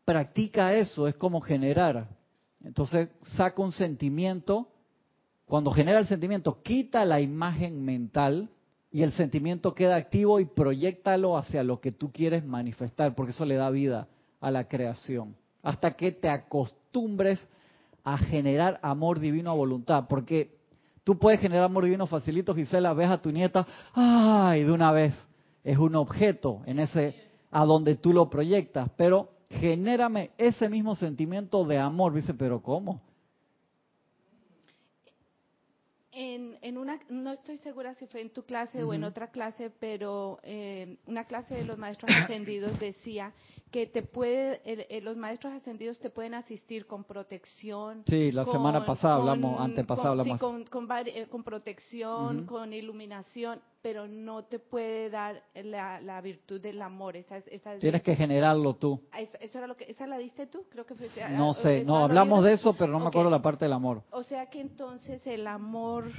practica 0.06 0.72
eso, 0.72 1.06
es 1.08 1.16
como 1.16 1.42
generar. 1.42 2.08
Entonces, 2.64 3.10
saca 3.36 3.60
un 3.60 3.72
sentimiento, 3.72 4.68
cuando 5.44 5.70
genera 5.72 5.98
el 5.98 6.06
sentimiento, 6.06 6.62
quita 6.62 7.04
la 7.04 7.20
imagen 7.20 7.84
mental 7.84 8.48
y 8.96 9.02
el 9.02 9.12
sentimiento 9.12 9.74
queda 9.74 9.96
activo 9.96 10.40
y 10.40 10.46
proyectalo 10.46 11.36
hacia 11.36 11.62
lo 11.62 11.82
que 11.82 11.92
tú 11.92 12.10
quieres 12.12 12.46
manifestar, 12.46 13.14
porque 13.14 13.32
eso 13.32 13.44
le 13.44 13.56
da 13.56 13.68
vida 13.68 14.08
a 14.40 14.50
la 14.50 14.68
creación. 14.68 15.36
hasta 15.62 15.90
que 15.96 16.12
te 16.12 16.30
acostumbres 16.30 17.46
a 18.04 18.16
generar 18.16 18.80
amor 18.82 19.20
divino 19.20 19.50
a 19.50 19.54
voluntad, 19.54 20.06
porque 20.08 20.56
tú 21.04 21.18
puedes 21.18 21.40
generar 21.40 21.64
amor 21.64 21.84
divino 21.84 22.06
facilito, 22.06 22.54
Gisela, 22.54 22.94
ves 22.94 23.10
a 23.10 23.20
tu 23.20 23.30
nieta, 23.30 23.66
ay, 23.92 24.64
de 24.64 24.72
una 24.72 24.92
vez, 24.92 25.12
es 25.62 25.76
un 25.76 25.94
objeto 25.94 26.62
en 26.64 26.78
ese 26.78 27.16
a 27.50 27.66
donde 27.66 27.96
tú 27.96 28.14
lo 28.14 28.30
proyectas, 28.30 28.88
pero 28.96 29.28
genérame 29.50 30.30
ese 30.38 30.70
mismo 30.70 30.94
sentimiento 30.94 31.66
de 31.66 31.78
amor, 31.78 32.14
dice, 32.14 32.32
pero 32.32 32.62
¿cómo? 32.62 33.02
En, 36.18 36.56
en, 36.62 36.78
una, 36.78 36.98
no 37.10 37.30
estoy 37.30 37.58
segura 37.58 37.94
si 37.96 38.06
fue 38.06 38.22
en 38.22 38.30
tu 38.30 38.42
clase 38.44 38.82
o 38.82 38.94
en 38.94 39.04
otra 39.04 39.26
clase, 39.30 39.68
pero 39.68 40.40
eh, 40.44 40.96
una 41.04 41.24
clase 41.24 41.56
de 41.56 41.64
los 41.64 41.76
maestros 41.76 42.10
ascendidos 42.10 42.80
decía 42.80 43.34
que 43.70 43.86
te 43.86 44.00
puede, 44.00 44.62
los 45.02 45.14
maestros 45.18 45.52
ascendidos 45.52 45.98
te 45.98 46.08
pueden 46.08 46.32
asistir 46.32 46.86
con 46.86 47.04
protección. 47.04 48.02
Sí, 48.06 48.32
la 48.32 48.46
semana 48.46 48.86
pasada 48.86 49.16
hablamos, 49.16 49.60
antepasada 49.60 50.10
hablamos. 50.12 50.40
Sí, 50.40 50.40
con, 50.40 50.88
eh, 51.06 51.26
con, 51.28 51.44
protección, 51.44 52.46
con 52.46 52.72
iluminación, 52.72 53.60
pero 53.86 54.08
no 54.08 54.42
te 54.42 54.58
puede 54.58 55.10
dar 55.10 55.44
la, 55.54 56.00
la 56.00 56.20
virtud 56.20 56.60
del 56.60 56.82
amor. 56.82 57.16
Esa, 57.16 57.36
esa 57.36 57.78
Tienes 57.78 58.02
que 58.02 58.16
generarlo 58.16 58.74
tú. 58.74 59.00
Ah, 59.12 59.20
eso 59.20 59.58
era 59.58 59.68
lo 59.68 59.76
que, 59.76 59.84
¿Esa 59.84 60.08
la 60.08 60.18
diste 60.18 60.48
tú? 60.48 60.64
Creo 60.68 60.84
que 60.84 60.96
fue, 60.96 61.06
no 61.30 61.54
sé, 61.54 61.84
no, 61.84 61.98
hablamos 61.98 62.42
de 62.42 62.54
eso, 62.54 62.74
pero 62.74 62.90
no 62.90 62.98
me 62.98 63.06
acuerdo 63.06 63.30
la 63.30 63.40
parte 63.40 63.64
del 63.64 63.72
amor. 63.72 64.02
O 64.10 64.24
sea 64.24 64.46
que 64.46 64.60
entonces 64.60 65.24
el 65.24 65.46
amor 65.46 66.10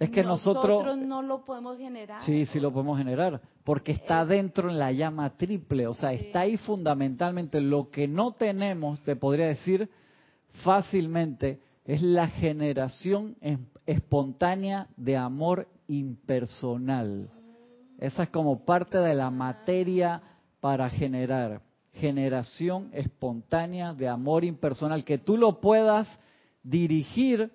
es 0.00 0.10
que 0.10 0.24
nosotros, 0.24 0.98
no 0.98 1.22
lo 1.22 1.44
podemos 1.44 1.78
generar. 1.78 2.20
Sí, 2.22 2.46
sí 2.46 2.58
lo 2.58 2.72
podemos 2.72 2.98
generar, 2.98 3.40
porque 3.62 3.92
está 3.92 4.26
dentro 4.26 4.68
en 4.68 4.80
la 4.80 4.90
llama 4.90 5.36
triple, 5.36 5.86
o 5.86 5.94
sea, 5.94 6.14
está 6.14 6.40
ahí 6.40 6.56
fundamentalmente. 6.56 7.60
Lo 7.60 7.90
que 7.90 8.08
no 8.08 8.32
tenemos, 8.32 8.98
te 9.04 9.14
podría 9.14 9.46
decir 9.46 9.88
fácilmente, 10.64 11.60
es 11.84 12.02
la 12.02 12.26
generación 12.26 13.36
espontánea 13.86 14.88
de 14.96 15.16
amor 15.16 15.68
impersonal. 15.86 17.30
Esa 17.98 18.24
es 18.24 18.28
como 18.30 18.64
parte 18.64 18.98
de 18.98 19.14
la 19.14 19.30
materia 19.30 20.22
para 20.60 20.90
generar 20.90 21.62
generación 21.92 22.90
espontánea 22.92 23.94
de 23.94 24.08
amor 24.08 24.44
impersonal, 24.44 25.04
que 25.04 25.18
tú 25.18 25.36
lo 25.36 25.60
puedas 25.60 26.06
dirigir 26.62 27.50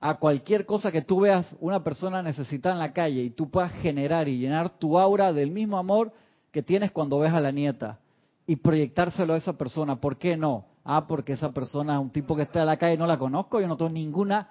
a 0.00 0.14
cualquier 0.14 0.66
cosa 0.66 0.92
que 0.92 1.02
tú 1.02 1.20
veas 1.20 1.56
una 1.60 1.82
persona 1.82 2.22
necesitada 2.22 2.74
en 2.74 2.80
la 2.80 2.92
calle 2.92 3.22
y 3.22 3.30
tú 3.30 3.50
puedas 3.50 3.72
generar 3.80 4.28
y 4.28 4.38
llenar 4.38 4.78
tu 4.78 4.98
aura 4.98 5.32
del 5.32 5.50
mismo 5.50 5.78
amor 5.78 6.12
que 6.52 6.62
tienes 6.62 6.90
cuando 6.90 7.18
ves 7.18 7.32
a 7.32 7.40
la 7.40 7.50
nieta 7.50 7.98
y 8.46 8.56
proyectárselo 8.56 9.34
a 9.34 9.38
esa 9.38 9.54
persona. 9.54 9.96
¿Por 9.96 10.16
qué 10.16 10.36
no? 10.36 10.64
Ah, 10.84 11.06
porque 11.06 11.32
esa 11.32 11.50
persona 11.52 11.94
es 11.94 12.00
un 12.00 12.10
tipo 12.10 12.36
que 12.36 12.42
está 12.42 12.60
en 12.60 12.66
la 12.66 12.76
calle 12.76 12.96
no 12.96 13.06
la 13.06 13.18
conozco, 13.18 13.60
yo 13.60 13.68
no 13.68 13.76
tengo 13.76 13.90
ninguna 13.90 14.50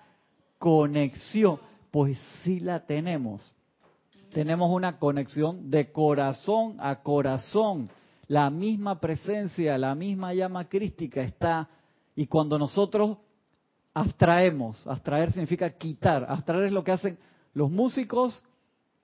conexión. 0.59 1.59
Pues 1.95 2.17
sí 2.43 2.59
la 2.59 2.85
tenemos. 2.85 3.55
Tenemos 4.33 4.69
una 4.69 4.99
conexión 4.99 5.69
de 5.69 5.93
corazón 5.93 6.75
a 6.77 7.01
corazón. 7.01 7.89
La 8.27 8.49
misma 8.49 8.99
presencia, 8.99 9.77
la 9.77 9.95
misma 9.95 10.33
llama 10.33 10.67
crística 10.67 11.21
está. 11.21 11.69
Y 12.13 12.27
cuando 12.27 12.59
nosotros 12.59 13.17
abstraemos. 13.93 14.85
Abstraer 14.85 15.31
significa 15.31 15.69
quitar. 15.69 16.25
Abstraer 16.27 16.65
es 16.65 16.73
lo 16.73 16.83
que 16.83 16.91
hacen 16.91 17.17
los 17.53 17.71
músicos 17.71 18.43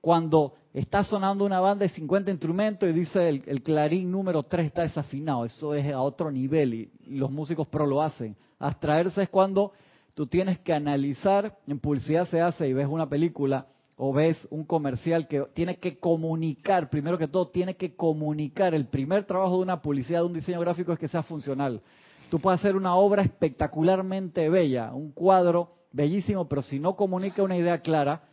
cuando 0.01 0.55
está 0.73 1.05
sonando 1.05 1.45
una 1.45 1.61
banda 1.61 1.85
de 1.85 1.93
50 1.93 2.29
instrumentos 2.29 2.89
y 2.89 2.91
dice 2.91 3.29
el, 3.29 3.63
clarín 3.63 4.11
número 4.11 4.43
3 4.43 4.65
está 4.65 4.81
desafinado. 4.81 5.45
Eso 5.45 5.73
es 5.73 5.89
a 5.93 6.01
otro 6.01 6.29
nivel 6.29 6.73
y, 6.73 6.91
los 7.07 7.31
músicos 7.31 7.69
pro 7.69 7.87
lo 7.87 8.01
hacen. 8.01 8.35
Abstraerse 8.59 9.23
es 9.23 9.29
cuando 9.29 9.71
tú 10.13 10.27
tienes 10.27 10.59
que 10.59 10.73
analizar, 10.73 11.57
en 11.67 11.79
publicidad 11.79 12.27
se 12.27 12.41
hace 12.41 12.67
y 12.67 12.73
ves 12.73 12.87
una 12.87 13.07
película 13.07 13.67
o 13.97 14.11
ves 14.11 14.47
un 14.49 14.63
comercial 14.65 15.27
que 15.27 15.43
tiene 15.53 15.77
que 15.77 15.99
comunicar, 15.99 16.89
primero 16.89 17.17
que 17.17 17.27
todo, 17.27 17.49
tiene 17.49 17.75
que 17.75 17.95
comunicar. 17.95 18.73
El 18.73 18.87
primer 18.87 19.25
trabajo 19.25 19.57
de 19.57 19.61
una 19.61 19.81
publicidad, 19.81 20.21
de 20.21 20.25
un 20.25 20.33
diseño 20.33 20.59
gráfico 20.59 20.91
es 20.91 20.99
que 20.99 21.07
sea 21.07 21.21
funcional. 21.21 21.81
Tú 22.29 22.39
puedes 22.39 22.59
hacer 22.59 22.75
una 22.75 22.95
obra 22.95 23.21
espectacularmente 23.21 24.49
bella, 24.49 24.93
un 24.93 25.11
cuadro 25.11 25.73
bellísimo, 25.91 26.47
pero 26.47 26.61
si 26.61 26.79
no 26.79 26.95
comunica 26.95 27.43
una 27.43 27.57
idea 27.57 27.81
clara, 27.81 28.23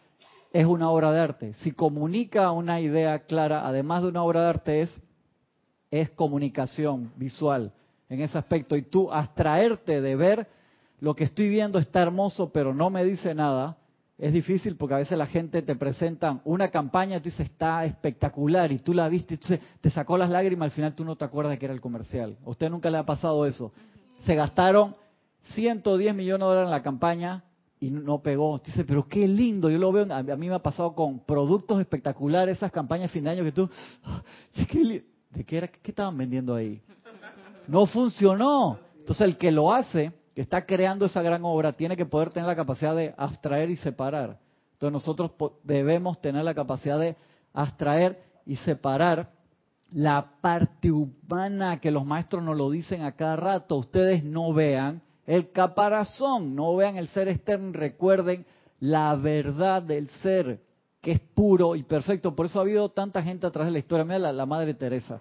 es 0.52 0.64
una 0.64 0.90
obra 0.90 1.12
de 1.12 1.20
arte. 1.20 1.54
Si 1.62 1.72
comunica 1.72 2.50
una 2.52 2.80
idea 2.80 3.18
clara, 3.26 3.66
además 3.66 4.02
de 4.02 4.08
una 4.08 4.22
obra 4.22 4.42
de 4.42 4.48
arte, 4.48 4.82
es, 4.82 5.02
es 5.90 6.10
comunicación 6.10 7.12
visual 7.16 7.72
en 8.08 8.22
ese 8.22 8.38
aspecto. 8.38 8.76
Y 8.76 8.82
tú 8.82 9.12
abstraerte 9.12 10.00
de 10.00 10.16
ver 10.16 10.48
lo 11.00 11.14
que 11.14 11.24
estoy 11.24 11.48
viendo 11.48 11.78
está 11.78 12.02
hermoso, 12.02 12.50
pero 12.50 12.74
no 12.74 12.90
me 12.90 13.04
dice 13.04 13.34
nada, 13.34 13.78
es 14.18 14.32
difícil 14.32 14.76
porque 14.76 14.94
a 14.94 14.98
veces 14.98 15.16
la 15.16 15.26
gente 15.26 15.62
te 15.62 15.76
presenta 15.76 16.40
una 16.44 16.70
campaña 16.70 17.16
y 17.16 17.20
tú 17.20 17.26
dices 17.26 17.48
está 17.48 17.84
espectacular 17.84 18.72
y 18.72 18.80
tú 18.80 18.92
la 18.92 19.08
viste 19.08 19.34
y 19.34 19.58
te 19.80 19.90
sacó 19.90 20.18
las 20.18 20.28
lágrimas, 20.28 20.66
al 20.66 20.72
final 20.72 20.94
tú 20.94 21.04
no 21.04 21.16
te 21.16 21.24
acuerdas 21.24 21.56
que 21.58 21.66
era 21.66 21.74
el 21.74 21.80
comercial. 21.80 22.36
¿A 22.44 22.50
usted 22.50 22.68
nunca 22.68 22.90
le 22.90 22.98
ha 22.98 23.06
pasado 23.06 23.46
eso? 23.46 23.72
Se 24.26 24.34
gastaron 24.34 24.96
110 25.54 26.14
millones 26.14 26.40
de 26.40 26.46
dólares 26.46 26.66
en 26.66 26.72
la 26.72 26.82
campaña 26.82 27.44
y 27.78 27.90
no 27.90 28.20
pegó. 28.20 28.58
Dice, 28.58 28.84
pero 28.84 29.06
qué 29.06 29.28
lindo, 29.28 29.70
yo 29.70 29.78
lo 29.78 29.92
veo, 29.92 30.12
a 30.12 30.22
mí 30.22 30.48
me 30.48 30.54
ha 30.54 30.62
pasado 30.62 30.94
con 30.94 31.20
productos 31.20 31.80
espectaculares, 31.80 32.56
esas 32.56 32.72
campañas 32.72 33.10
de 33.10 33.12
fin 33.12 33.24
de 33.24 33.30
año 33.30 33.44
que 33.44 33.52
tú, 33.52 33.70
¿de 34.56 35.44
qué, 35.44 35.56
era, 35.56 35.68
qué 35.68 35.90
estaban 35.92 36.16
vendiendo 36.16 36.54
ahí? 36.54 36.82
No 37.68 37.84
funcionó. 37.84 38.78
Entonces 38.98 39.26
el 39.26 39.36
que 39.36 39.52
lo 39.52 39.70
hace, 39.70 40.10
que 40.38 40.42
está 40.42 40.64
creando 40.64 41.06
esa 41.06 41.20
gran 41.20 41.44
obra, 41.44 41.72
tiene 41.72 41.96
que 41.96 42.06
poder 42.06 42.30
tener 42.30 42.46
la 42.46 42.54
capacidad 42.54 42.94
de 42.94 43.12
abstraer 43.16 43.70
y 43.70 43.76
separar. 43.78 44.38
Entonces 44.74 44.92
nosotros 44.92 45.32
debemos 45.64 46.20
tener 46.20 46.44
la 46.44 46.54
capacidad 46.54 46.96
de 46.96 47.16
abstraer 47.52 48.22
y 48.46 48.54
separar 48.54 49.32
la 49.90 50.34
parte 50.40 50.92
humana 50.92 51.80
que 51.80 51.90
los 51.90 52.06
maestros 52.06 52.44
nos 52.44 52.56
lo 52.56 52.70
dicen 52.70 53.02
a 53.02 53.16
cada 53.16 53.34
rato. 53.34 53.78
Ustedes 53.78 54.22
no 54.22 54.52
vean 54.52 55.02
el 55.26 55.50
caparazón, 55.50 56.54
no 56.54 56.76
vean 56.76 56.94
el 56.98 57.08
ser 57.08 57.26
externo, 57.26 57.72
recuerden 57.72 58.46
la 58.78 59.16
verdad 59.16 59.82
del 59.82 60.08
ser, 60.22 60.60
que 61.00 61.10
es 61.10 61.20
puro 61.20 61.74
y 61.74 61.82
perfecto. 61.82 62.36
Por 62.36 62.46
eso 62.46 62.60
ha 62.60 62.62
habido 62.62 62.90
tanta 62.90 63.24
gente 63.24 63.44
a 63.44 63.50
través 63.50 63.70
de 63.70 63.72
la 63.72 63.78
historia. 63.80 64.04
Mira 64.04 64.32
la, 64.32 64.46
Madre 64.46 64.74
Teresa 64.74 65.20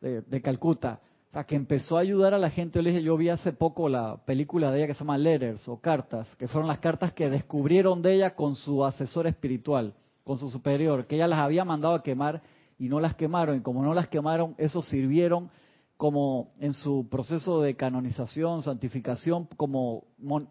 de, 0.00 0.42
Calcuta, 0.42 0.98
o 1.30 1.32
sea, 1.32 1.44
que 1.44 1.54
empezó 1.54 1.96
a 1.96 2.00
ayudar 2.00 2.34
a 2.34 2.38
la 2.38 2.50
gente. 2.50 2.80
Yo 2.80 2.82
le 2.82 2.90
dije, 2.90 3.04
yo 3.04 3.16
vi 3.16 3.28
hace 3.28 3.52
poco 3.52 3.88
la 3.88 4.16
película 4.24 4.72
de 4.72 4.78
ella 4.78 4.88
que 4.88 4.94
se 4.94 5.00
llama 5.00 5.16
Letters 5.16 5.68
o 5.68 5.80
Cartas, 5.80 6.34
que 6.34 6.48
fueron 6.48 6.66
las 6.66 6.80
cartas 6.80 7.12
que 7.12 7.30
descubrieron 7.30 8.02
de 8.02 8.14
ella 8.14 8.34
con 8.34 8.56
su 8.56 8.84
asesor 8.84 9.28
espiritual, 9.28 9.94
con 10.24 10.38
su 10.38 10.50
superior, 10.50 11.06
que 11.06 11.14
ella 11.14 11.28
las 11.28 11.38
había 11.38 11.64
mandado 11.64 11.94
a 11.94 12.02
quemar 12.02 12.42
y 12.80 12.88
no 12.88 12.98
las 12.98 13.14
quemaron. 13.14 13.58
Y 13.58 13.60
como 13.60 13.84
no 13.84 13.94
las 13.94 14.08
quemaron, 14.08 14.56
eso 14.58 14.82
sirvieron 14.82 15.50
como 15.96 16.50
en 16.58 16.72
su 16.72 17.06
proceso 17.08 17.60
de 17.60 17.76
canonización, 17.76 18.62
santificación, 18.62 19.46
como 19.56 20.02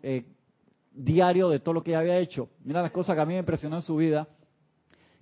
eh, 0.02 0.28
diario 0.94 1.50
de 1.50 1.60
todo 1.60 1.74
lo 1.74 1.84
que 1.84 1.92
ella 1.92 2.00
había 2.00 2.20
hecho. 2.20 2.48
Mira 2.64 2.82
las 2.82 2.92
cosas 2.92 3.18
que 3.18 3.22
a 3.22 3.26
mí 3.26 3.34
me 3.34 3.40
impresionó 3.40 3.76
en 3.76 3.82
su 3.82 3.98
vida, 3.98 4.30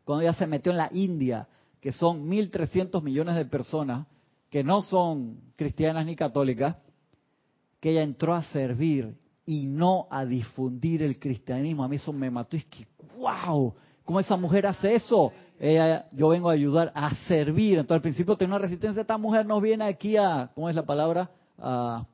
cuando 0.03 0.21
ella 0.21 0.33
se 0.33 0.45
metió 0.45 0.71
en 0.71 0.77
la 0.77 0.89
India, 0.91 1.47
que 1.81 1.91
son 1.91 2.29
1.300 2.29 3.01
millones 3.01 3.35
de 3.35 3.45
personas 3.45 4.05
que 4.49 4.63
no 4.63 4.81
son 4.81 5.39
cristianas 5.55 6.05
ni 6.05 6.15
católicas, 6.15 6.77
que 7.79 7.91
ella 7.91 8.03
entró 8.03 8.33
a 8.33 8.43
servir 8.43 9.15
y 9.45 9.65
no 9.65 10.07
a 10.09 10.25
difundir 10.25 11.03
el 11.03 11.19
cristianismo. 11.19 11.83
A 11.83 11.87
mí 11.87 11.97
eso 11.97 12.11
me 12.11 12.29
mató. 12.29 12.57
Es 12.57 12.65
que, 12.65 12.87
wow, 13.17 13.73
¿cómo 14.03 14.19
esa 14.19 14.35
mujer 14.35 14.67
hace 14.67 14.95
eso? 14.95 15.31
Ella, 15.59 16.07
yo 16.11 16.29
vengo 16.29 16.49
a 16.49 16.53
ayudar 16.53 16.91
a 16.93 17.13
servir. 17.27 17.77
Entonces 17.77 17.95
al 17.95 18.01
principio 18.01 18.35
tenía 18.35 18.55
una 18.55 18.63
resistencia. 18.63 19.01
Esta 19.01 19.17
mujer 19.17 19.45
nos 19.45 19.61
viene 19.61 19.85
aquí 19.85 20.17
a, 20.17 20.51
¿cómo 20.53 20.69
es 20.69 20.75
la 20.75 20.85
palabra? 20.85 21.29
A, 21.57 22.05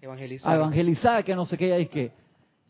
evangelizar. 0.00 0.52
A 0.52 0.56
evangelizar, 0.56 1.24
que 1.24 1.34
no 1.34 1.44
sé 1.46 1.56
qué. 1.56 1.66
Ella 1.66 1.76
dice 1.78 1.90
que 1.90 2.12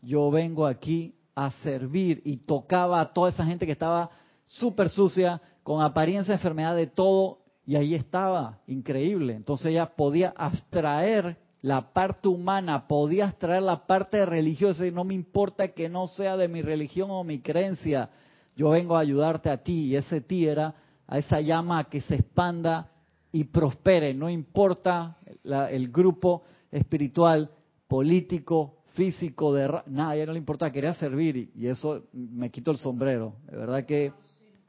yo 0.01 0.29
vengo 0.31 0.65
aquí 0.65 1.13
a 1.35 1.51
servir 1.63 2.21
y 2.25 2.37
tocaba 2.37 2.99
a 2.99 3.13
toda 3.13 3.29
esa 3.29 3.45
gente 3.45 3.65
que 3.65 3.71
estaba 3.71 4.09
súper 4.45 4.89
sucia, 4.89 5.41
con 5.67 5.81
apariencia 5.81 6.31
de 6.31 6.37
enfermedad 6.37 6.77
de 6.77 6.87
todo, 6.87 7.39
y 7.65 7.75
ahí 7.75 7.93
estaba, 7.93 8.61
increíble. 8.67 9.33
Entonces 9.33 9.67
ella 9.67 9.97
podía 9.97 10.33
abstraer 10.37 11.35
la 11.61 11.91
parte 11.91 12.29
humana, 12.29 12.87
podía 12.87 13.25
abstraer 13.25 13.63
la 13.63 13.85
parte 13.85 14.25
religiosa, 14.25 14.87
y 14.87 14.93
no 14.93 15.03
me 15.03 15.13
importa 15.13 15.67
que 15.73 15.89
no 15.89 16.07
sea 16.07 16.37
de 16.37 16.47
mi 16.47 16.61
religión 16.61 17.11
o 17.11 17.21
mi 17.25 17.41
creencia, 17.41 18.09
yo 18.55 18.69
vengo 18.69 18.95
a 18.95 19.01
ayudarte 19.01 19.49
a 19.49 19.61
ti 19.61 19.87
y 19.87 19.97
ese 19.97 20.21
ti 20.21 20.47
era 20.47 20.73
a 21.05 21.17
esa 21.17 21.41
llama 21.41 21.89
que 21.89 21.99
se 21.99 22.15
expanda 22.15 22.89
y 23.33 23.43
prospere, 23.43 24.13
no 24.13 24.29
importa 24.29 25.17
el 25.43 25.91
grupo 25.91 26.43
espiritual, 26.71 27.51
político, 27.89 28.77
físico, 28.93 29.53
de 29.53 29.81
nada, 29.87 30.15
ya 30.15 30.25
no 30.25 30.31
le 30.31 30.39
importa, 30.39 30.71
quería 30.71 30.93
servir 30.93 31.51
y, 31.53 31.67
eso 31.67 32.03
me 32.13 32.51
quito 32.51 32.71
el 32.71 32.77
sombrero. 32.77 33.33
De 33.51 33.57
verdad 33.57 33.85
que 33.85 34.13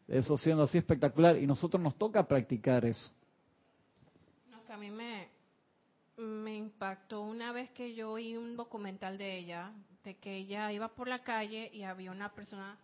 eso 0.09 0.37
siendo 0.37 0.63
así 0.65 0.79
espectacular 0.79 1.37
y 1.37 1.47
nosotros 1.47 1.83
nos 1.83 1.97
toca 1.97 2.27
practicar 2.27 2.85
eso. 2.85 3.11
impactó 6.59 7.23
una 7.23 7.53
vez 7.53 7.71
que 7.71 7.95
yo 7.95 8.13
oí 8.13 8.37
un 8.37 8.57
documental 8.57 9.19
de 9.19 9.39
ella, 9.39 9.73
de 10.05 10.17
que 10.17 10.37
ella 10.37 10.73
iba 10.73 10.89
por 10.89 11.09
la 11.09 11.21
calle 11.21 11.71
y 11.73 11.83
había 11.83 12.11
una 12.11 12.35
persona 12.35 12.77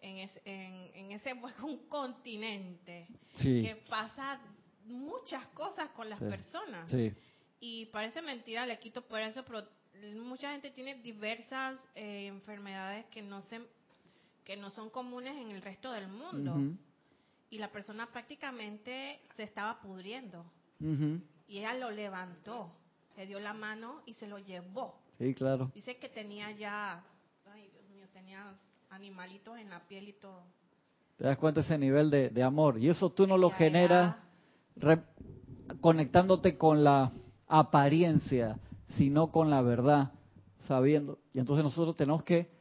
en, 0.00 0.18
ese, 0.18 0.40
en, 0.44 1.12
ese 1.12 1.32
un 1.62 1.88
continente 1.88 3.06
que 3.36 3.82
pasa 3.88 4.38
muchas 4.84 5.46
cosas 5.48 5.90
con 5.90 6.08
las 6.08 6.20
personas. 6.20 6.92
Y 7.58 7.86
parece 7.86 8.20
mentira, 8.20 8.66
le 8.66 8.78
quito 8.78 9.02
por 9.02 9.20
eso, 9.20 9.44
pero 9.44 9.66
mucha 10.22 10.52
gente 10.52 10.70
tiene 10.70 10.96
diversas 10.96 11.84
eh, 11.94 12.26
enfermedades 12.26 13.06
que 13.06 13.22
no 13.22 13.42
se 13.42 13.60
que 14.46 14.56
no 14.56 14.70
son 14.70 14.90
comunes 14.90 15.36
en 15.36 15.50
el 15.50 15.60
resto 15.60 15.90
del 15.90 16.06
mundo. 16.06 16.56
Y 17.50 17.58
la 17.58 17.70
persona 17.72 18.06
prácticamente 18.06 19.20
se 19.34 19.42
estaba 19.42 19.80
pudriendo. 19.80 20.46
Y 21.48 21.58
ella 21.58 21.74
lo 21.74 21.90
levantó, 21.90 22.70
le 23.16 23.26
dio 23.26 23.40
la 23.40 23.52
mano 23.52 24.02
y 24.06 24.14
se 24.14 24.28
lo 24.28 24.38
llevó. 24.38 25.00
Sí, 25.18 25.34
claro. 25.34 25.72
Dice 25.74 25.96
que 25.98 26.08
tenía 26.08 26.52
ya, 26.52 27.04
ay 27.52 27.68
Dios 27.72 27.88
mío, 27.88 28.06
tenía 28.12 28.54
animalitos 28.90 29.58
en 29.58 29.68
la 29.68 29.80
piel 29.80 30.08
y 30.08 30.12
todo. 30.12 30.42
Te 31.16 31.24
das 31.24 31.38
cuenta 31.38 31.62
ese 31.62 31.76
nivel 31.76 32.10
de, 32.10 32.42
amor. 32.42 32.78
Y 32.78 32.88
eso 32.88 33.10
tú 33.10 33.26
no 33.26 33.36
lo 33.36 33.50
generas 33.50 34.16
conectándote 35.80 36.56
con 36.56 36.84
la 36.84 37.10
apariencia, 37.48 38.60
sino 38.90 39.32
con 39.32 39.50
la 39.50 39.62
verdad, 39.62 40.12
sabiendo. 40.68 41.18
Y 41.34 41.40
entonces 41.40 41.64
nosotros 41.64 41.96
tenemos 41.96 42.22
que 42.22 42.55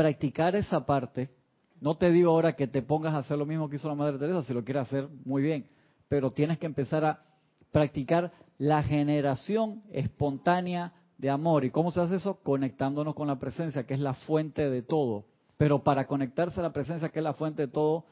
practicar 0.00 0.56
esa 0.56 0.86
parte. 0.86 1.28
No 1.78 1.98
te 1.98 2.10
digo 2.10 2.30
ahora 2.30 2.56
que 2.56 2.66
te 2.66 2.80
pongas 2.80 3.12
a 3.12 3.18
hacer 3.18 3.36
lo 3.36 3.44
mismo 3.44 3.68
que 3.68 3.76
hizo 3.76 3.86
la 3.86 3.94
Madre 3.94 4.16
Teresa, 4.16 4.42
si 4.42 4.54
lo 4.54 4.64
quieres 4.64 4.84
hacer, 4.84 5.10
muy 5.26 5.42
bien. 5.42 5.66
Pero 6.08 6.30
tienes 6.30 6.56
que 6.56 6.64
empezar 6.64 7.04
a 7.04 7.22
practicar 7.70 8.32
la 8.56 8.82
generación 8.82 9.82
espontánea 9.92 10.94
de 11.18 11.28
amor. 11.28 11.66
¿Y 11.66 11.70
cómo 11.70 11.90
se 11.90 12.00
hace 12.00 12.16
eso? 12.16 12.40
Conectándonos 12.42 13.14
con 13.14 13.28
la 13.28 13.38
presencia, 13.38 13.84
que 13.84 13.92
es 13.92 14.00
la 14.00 14.14
fuente 14.14 14.70
de 14.70 14.80
todo. 14.80 15.26
Pero 15.58 15.84
para 15.84 16.06
conectarse 16.06 16.60
a 16.60 16.62
la 16.62 16.72
presencia, 16.72 17.10
que 17.10 17.18
es 17.18 17.24
la 17.24 17.34
fuente 17.34 17.66
de 17.66 17.68
todo, 17.68 18.06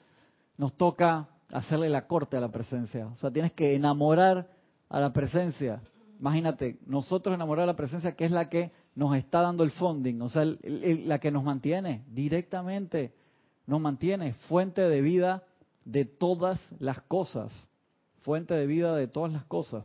nos 0.59 0.77
toca 0.77 1.31
hacerle 1.55 1.89
la 1.89 2.07
corte 2.07 2.37
a 2.37 2.41
la 2.41 2.51
presencia. 2.51 3.07
O 3.07 3.17
sea, 3.17 3.31
tienes 3.31 3.53
que 3.53 3.75
enamorar 3.75 4.51
a 4.91 5.01
la 5.01 5.15
presencia. 5.15 5.81
Imagínate, 6.21 6.81
nosotros 6.85 7.35
enamorar 7.35 7.63
a 7.63 7.69
la 7.69 7.77
presencia, 7.77 8.15
que 8.15 8.27
es 8.27 8.31
la 8.31 8.51
que 8.51 8.73
nos 8.99 9.15
está 9.15 9.43
dando 9.43 9.63
el 9.63 9.71
funding, 9.71 10.21
o 10.23 10.29
sea, 10.29 10.45
la 10.45 11.21
que 11.21 11.31
nos 11.31 11.45
mantiene 11.45 12.03
directamente, 12.09 13.15
nos 13.65 13.81
mantiene 13.81 14.33
fuente 14.33 14.81
de 14.81 15.01
vida 15.01 15.45
de 15.85 16.05
todas 16.05 16.59
las 16.81 17.01
cosas, 17.03 17.53
fuente 18.23 18.55
de 18.55 18.67
vida 18.67 18.97
de 18.97 19.07
todas 19.07 19.33
las 19.33 19.45
cosas. 19.45 19.85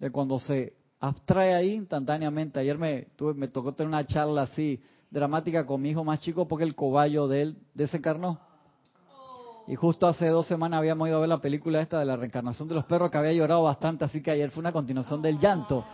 De 0.00 0.10
cuando 0.10 0.40
se 0.40 0.74
abstrae 0.98 1.54
ahí 1.54 1.74
instantáneamente. 1.74 2.58
Ayer 2.58 2.76
me, 2.76 3.02
tuve, 3.14 3.34
me 3.34 3.46
tocó 3.46 3.72
tener 3.72 3.86
una 3.86 4.04
charla 4.04 4.42
así 4.42 4.82
dramática 5.08 5.64
con 5.64 5.80
mi 5.80 5.90
hijo 5.90 6.02
más 6.02 6.18
chico 6.18 6.48
porque 6.48 6.64
el 6.64 6.74
cobayo 6.74 7.28
de 7.28 7.42
él 7.42 7.58
desencarnó. 7.72 8.40
Y 9.68 9.76
justo 9.76 10.08
hace 10.08 10.26
dos 10.26 10.46
semanas 10.48 10.78
habíamos 10.78 11.06
ido 11.06 11.18
a 11.18 11.20
ver 11.20 11.28
la 11.28 11.40
película 11.40 11.80
esta 11.80 12.00
de 12.00 12.04
la 12.04 12.16
reencarnación 12.16 12.66
de 12.66 12.74
los 12.74 12.84
perros 12.86 13.12
que 13.12 13.18
había 13.18 13.32
llorado 13.32 13.62
bastante, 13.62 14.04
así 14.04 14.20
que 14.20 14.32
ayer 14.32 14.50
fue 14.50 14.60
una 14.60 14.72
continuación 14.72 15.22
del 15.22 15.38
llanto. 15.38 15.84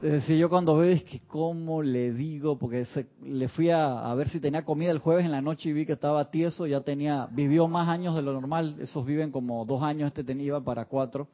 Es 0.00 0.12
decir, 0.12 0.38
yo 0.38 0.48
cuando 0.48 0.76
veo 0.76 0.92
es 0.92 1.02
que 1.02 1.18
cómo 1.26 1.82
le 1.82 2.12
digo, 2.12 2.56
porque 2.56 2.86
le 3.20 3.48
fui 3.48 3.70
a, 3.70 4.14
ver 4.14 4.28
si 4.28 4.38
tenía 4.38 4.64
comida 4.64 4.92
el 4.92 5.00
jueves 5.00 5.24
en 5.24 5.32
la 5.32 5.42
noche 5.42 5.70
y 5.70 5.72
vi 5.72 5.86
que 5.86 5.94
estaba 5.94 6.30
tieso, 6.30 6.68
ya 6.68 6.82
tenía, 6.82 7.26
vivió 7.32 7.66
más 7.66 7.88
años 7.88 8.14
de 8.14 8.22
lo 8.22 8.32
normal, 8.32 8.76
esos 8.78 9.04
viven 9.04 9.32
como 9.32 9.64
dos 9.64 9.82
años, 9.82 10.06
este 10.06 10.22
tenía 10.22 10.60
para 10.60 10.84
cuatro. 10.84 11.26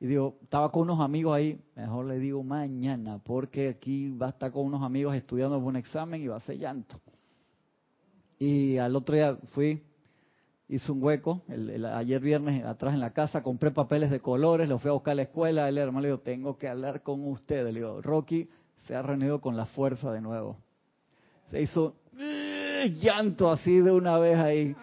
Y 0.00 0.06
digo, 0.06 0.36
estaba 0.42 0.70
con 0.70 0.82
unos 0.82 1.00
amigos 1.00 1.34
ahí, 1.34 1.58
mejor 1.74 2.04
le 2.06 2.18
digo 2.18 2.42
mañana, 2.42 3.18
porque 3.24 3.70
aquí 3.70 4.10
va 4.10 4.26
a 4.26 4.30
estar 4.30 4.52
con 4.52 4.66
unos 4.66 4.82
amigos 4.82 5.14
estudiando 5.14 5.56
un 5.56 5.76
examen 5.76 6.20
y 6.20 6.26
va 6.26 6.34
a 6.34 6.38
hacer 6.38 6.58
llanto. 6.58 7.00
Y 8.38 8.76
al 8.76 8.94
otro 8.94 9.14
día 9.14 9.38
fui, 9.54 9.82
hice 10.72 10.90
un 10.90 11.02
hueco, 11.02 11.42
el, 11.48 11.84
ayer 11.84 12.20
viernes 12.20 12.64
atrás 12.64 12.94
en 12.94 13.00
la 13.00 13.12
casa, 13.12 13.42
compré 13.42 13.70
papeles 13.70 14.10
de 14.10 14.20
colores, 14.20 14.68
los 14.68 14.80
fui 14.80 14.88
a 14.88 14.92
buscar 14.92 15.12
a 15.12 15.16
la 15.16 15.22
escuela, 15.22 15.68
el 15.68 15.76
hermano 15.76 16.00
le 16.00 16.08
digo, 16.08 16.20
tengo 16.20 16.56
que 16.56 16.66
hablar 16.66 17.02
con 17.02 17.26
usted. 17.28 17.62
Le 17.66 17.72
digo, 17.74 18.00
Rocky 18.00 18.48
se 18.86 18.96
ha 18.96 19.02
reunido 19.02 19.40
con 19.42 19.54
la 19.54 19.66
fuerza 19.66 20.10
de 20.10 20.22
nuevo. 20.22 20.56
Se 21.50 21.60
hizo 21.60 21.96
llanto 23.02 23.50
así 23.50 23.80
de 23.80 23.92
una 23.92 24.18
vez 24.18 24.38
ahí, 24.38 24.74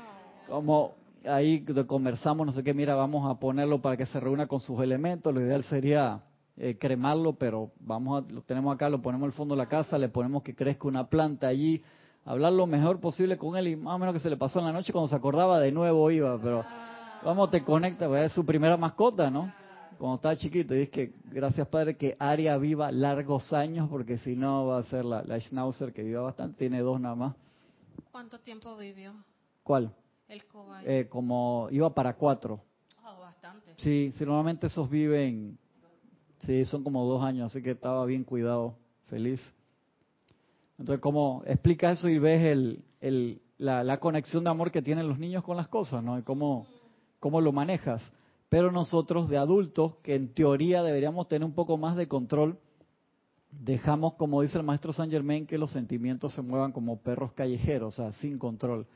como 0.47 0.93
ahí 1.25 1.65
conversamos, 1.87 2.45
no 2.45 2.53
sé 2.53 2.63
qué, 2.63 2.75
mira, 2.75 2.93
vamos 2.93 3.29
a 3.29 3.39
ponerlo 3.39 3.81
para 3.81 3.97
que 3.97 4.05
se 4.05 4.19
reúna 4.19 4.45
con 4.45 4.59
sus 4.59 4.79
elementos, 4.81 5.33
lo 5.33 5.41
ideal 5.41 5.63
sería 5.63 6.21
eh, 6.55 6.77
cremarlo, 6.77 7.33
pero 7.33 7.71
vamos 7.79 8.23
a, 8.23 8.31
lo 8.31 8.41
tenemos 8.41 8.75
acá, 8.75 8.89
lo 8.89 9.01
ponemos 9.01 9.25
al 9.25 9.33
fondo 9.33 9.55
de 9.55 9.59
la 9.59 9.67
casa, 9.67 9.97
le 9.97 10.09
ponemos 10.09 10.43
que 10.43 10.53
crezca 10.53 10.87
una 10.87 11.09
planta 11.09 11.47
allí, 11.47 11.81
hablar 12.29 12.53
lo 12.53 12.67
mejor 12.67 12.99
posible 12.99 13.37
con 13.37 13.57
él 13.57 13.69
y 13.69 13.75
más 13.75 13.95
o 13.95 13.97
menos 13.97 14.13
que 14.13 14.19
se 14.19 14.29
le 14.29 14.37
pasó 14.37 14.59
en 14.59 14.65
la 14.65 14.71
noche 14.71 14.93
cuando 14.93 15.07
se 15.07 15.15
acordaba 15.15 15.59
de 15.59 15.71
nuevo 15.71 16.11
iba, 16.11 16.39
pero 16.39 16.63
vamos, 17.25 17.49
te 17.49 17.63
conecta, 17.63 18.07
pues, 18.07 18.27
es 18.27 18.33
su 18.33 18.45
primera 18.45 18.77
mascota, 18.77 19.31
¿no? 19.31 19.51
Cuando 19.97 20.15
estaba 20.15 20.35
chiquito, 20.37 20.75
y 20.75 20.81
es 20.81 20.89
que 20.89 21.11
gracias 21.25 21.67
Padre 21.67 21.97
que 21.97 22.15
Aria 22.19 22.55
viva 22.57 22.91
largos 22.91 23.51
años, 23.51 23.89
porque 23.89 24.19
si 24.19 24.35
no 24.35 24.67
va 24.67 24.77
a 24.77 24.83
ser 24.83 25.05
la, 25.05 25.23
la 25.23 25.39
Schnauzer 25.39 25.91
que 25.91 26.03
viva 26.03 26.21
bastante, 26.21 26.59
tiene 26.59 26.81
dos 26.81 27.01
nada 27.01 27.15
más. 27.15 27.35
¿Cuánto 28.11 28.39
tiempo 28.39 28.77
vivió? 28.77 29.11
¿Cuál? 29.63 29.91
El 30.27 30.45
cobayo. 30.45 30.87
Eh, 30.87 31.09
como 31.09 31.67
iba 31.71 31.93
para 31.95 32.13
cuatro. 32.13 32.61
Oh, 33.03 33.19
bastante. 33.21 33.73
Sí, 33.77 34.13
sí, 34.15 34.23
normalmente 34.23 34.67
esos 34.67 34.87
viven, 34.87 35.57
sí, 36.45 36.63
son 36.65 36.83
como 36.83 37.05
dos 37.05 37.23
años, 37.23 37.51
así 37.51 37.63
que 37.63 37.71
estaba 37.71 38.05
bien 38.05 38.23
cuidado, 38.23 38.75
feliz. 39.09 39.41
Entonces, 40.79 41.01
¿cómo 41.01 41.43
explica 41.45 41.91
eso 41.91 42.07
y 42.07 42.19
ves 42.19 42.41
el, 43.01 43.41
la, 43.57 43.99
conexión 43.99 44.45
de 44.45 44.49
amor 44.49 44.71
que 44.71 44.81
tienen 44.81 45.09
los 45.09 45.19
niños 45.19 45.43
con 45.43 45.57
las 45.57 45.67
cosas, 45.67 46.01
¿no? 46.01 46.17
Y 46.17 46.23
cómo, 46.23 46.67
cómo 47.19 47.41
lo 47.41 47.51
manejas. 47.51 48.01
Pero 48.47 48.71
nosotros 48.71 49.27
de 49.27 49.37
adultos, 49.37 49.95
que 50.01 50.15
en 50.15 50.33
teoría 50.33 50.81
deberíamos 50.81 51.27
tener 51.27 51.45
un 51.45 51.53
poco 51.53 51.77
más 51.77 51.97
de 51.97 52.07
control, 52.07 52.57
dejamos, 53.51 54.13
como 54.13 54.41
dice 54.41 54.57
el 54.57 54.63
maestro 54.63 54.93
Saint 54.93 55.11
Germain, 55.11 55.45
que 55.45 55.57
los 55.57 55.71
sentimientos 55.71 56.33
se 56.33 56.41
muevan 56.41 56.71
como 56.71 57.01
perros 57.01 57.33
callejeros, 57.33 57.99
o 57.99 58.03
sea, 58.03 58.13
sin 58.13 58.39
control. 58.39 58.87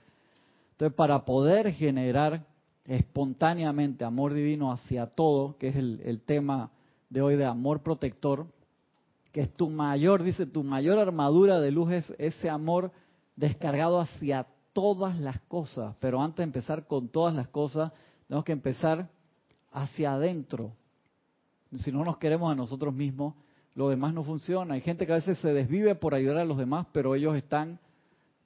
Entonces, 0.71 0.95
para 0.95 1.25
poder 1.25 1.73
generar 1.73 2.45
espontáneamente 2.85 4.05
amor 4.05 4.33
divino 4.33 4.71
hacia 4.71 5.07
todo, 5.07 5.57
que 5.57 5.67
es 5.67 5.75
el 5.75 6.21
tema 6.25 6.71
de 7.09 7.21
hoy 7.21 7.35
de 7.35 7.45
amor 7.45 7.83
protector, 7.83 8.47
que 9.33 9.41
es 9.41 9.53
tu 9.53 9.67
mayor, 9.69 10.21
dice, 10.21 10.45
tu 10.45 10.63
mayor 10.63 10.99
armadura 10.99 11.59
de 11.59 11.71
luz 11.71 11.91
es 11.91 12.13
ese 12.19 12.51
amor 12.51 12.91
descargado 13.35 13.99
hacia 13.99 14.45
todas 14.73 15.19
las 15.19 15.39
cosas. 15.41 15.95
Pero 15.99 16.21
antes 16.21 16.37
de 16.37 16.43
empezar 16.43 16.85
con 16.85 17.09
todas 17.09 17.33
las 17.33 17.47
cosas, 17.47 17.91
tenemos 18.27 18.45
que 18.45 18.51
empezar 18.51 19.09
hacia 19.71 20.13
adentro. 20.13 20.73
Si 21.75 21.91
no 21.91 22.05
nos 22.05 22.17
queremos 22.17 22.51
a 22.51 22.55
nosotros 22.55 22.93
mismos, 22.93 23.33
lo 23.73 23.89
demás 23.89 24.13
no 24.13 24.23
funciona. 24.23 24.75
Hay 24.75 24.81
gente 24.81 25.07
que 25.07 25.13
a 25.13 25.15
veces 25.15 25.39
se 25.39 25.51
desvive 25.51 25.95
por 25.95 26.13
ayudar 26.13 26.37
a 26.37 26.45
los 26.45 26.59
demás, 26.59 26.85
pero 26.93 27.15
ellos 27.15 27.35
están 27.35 27.79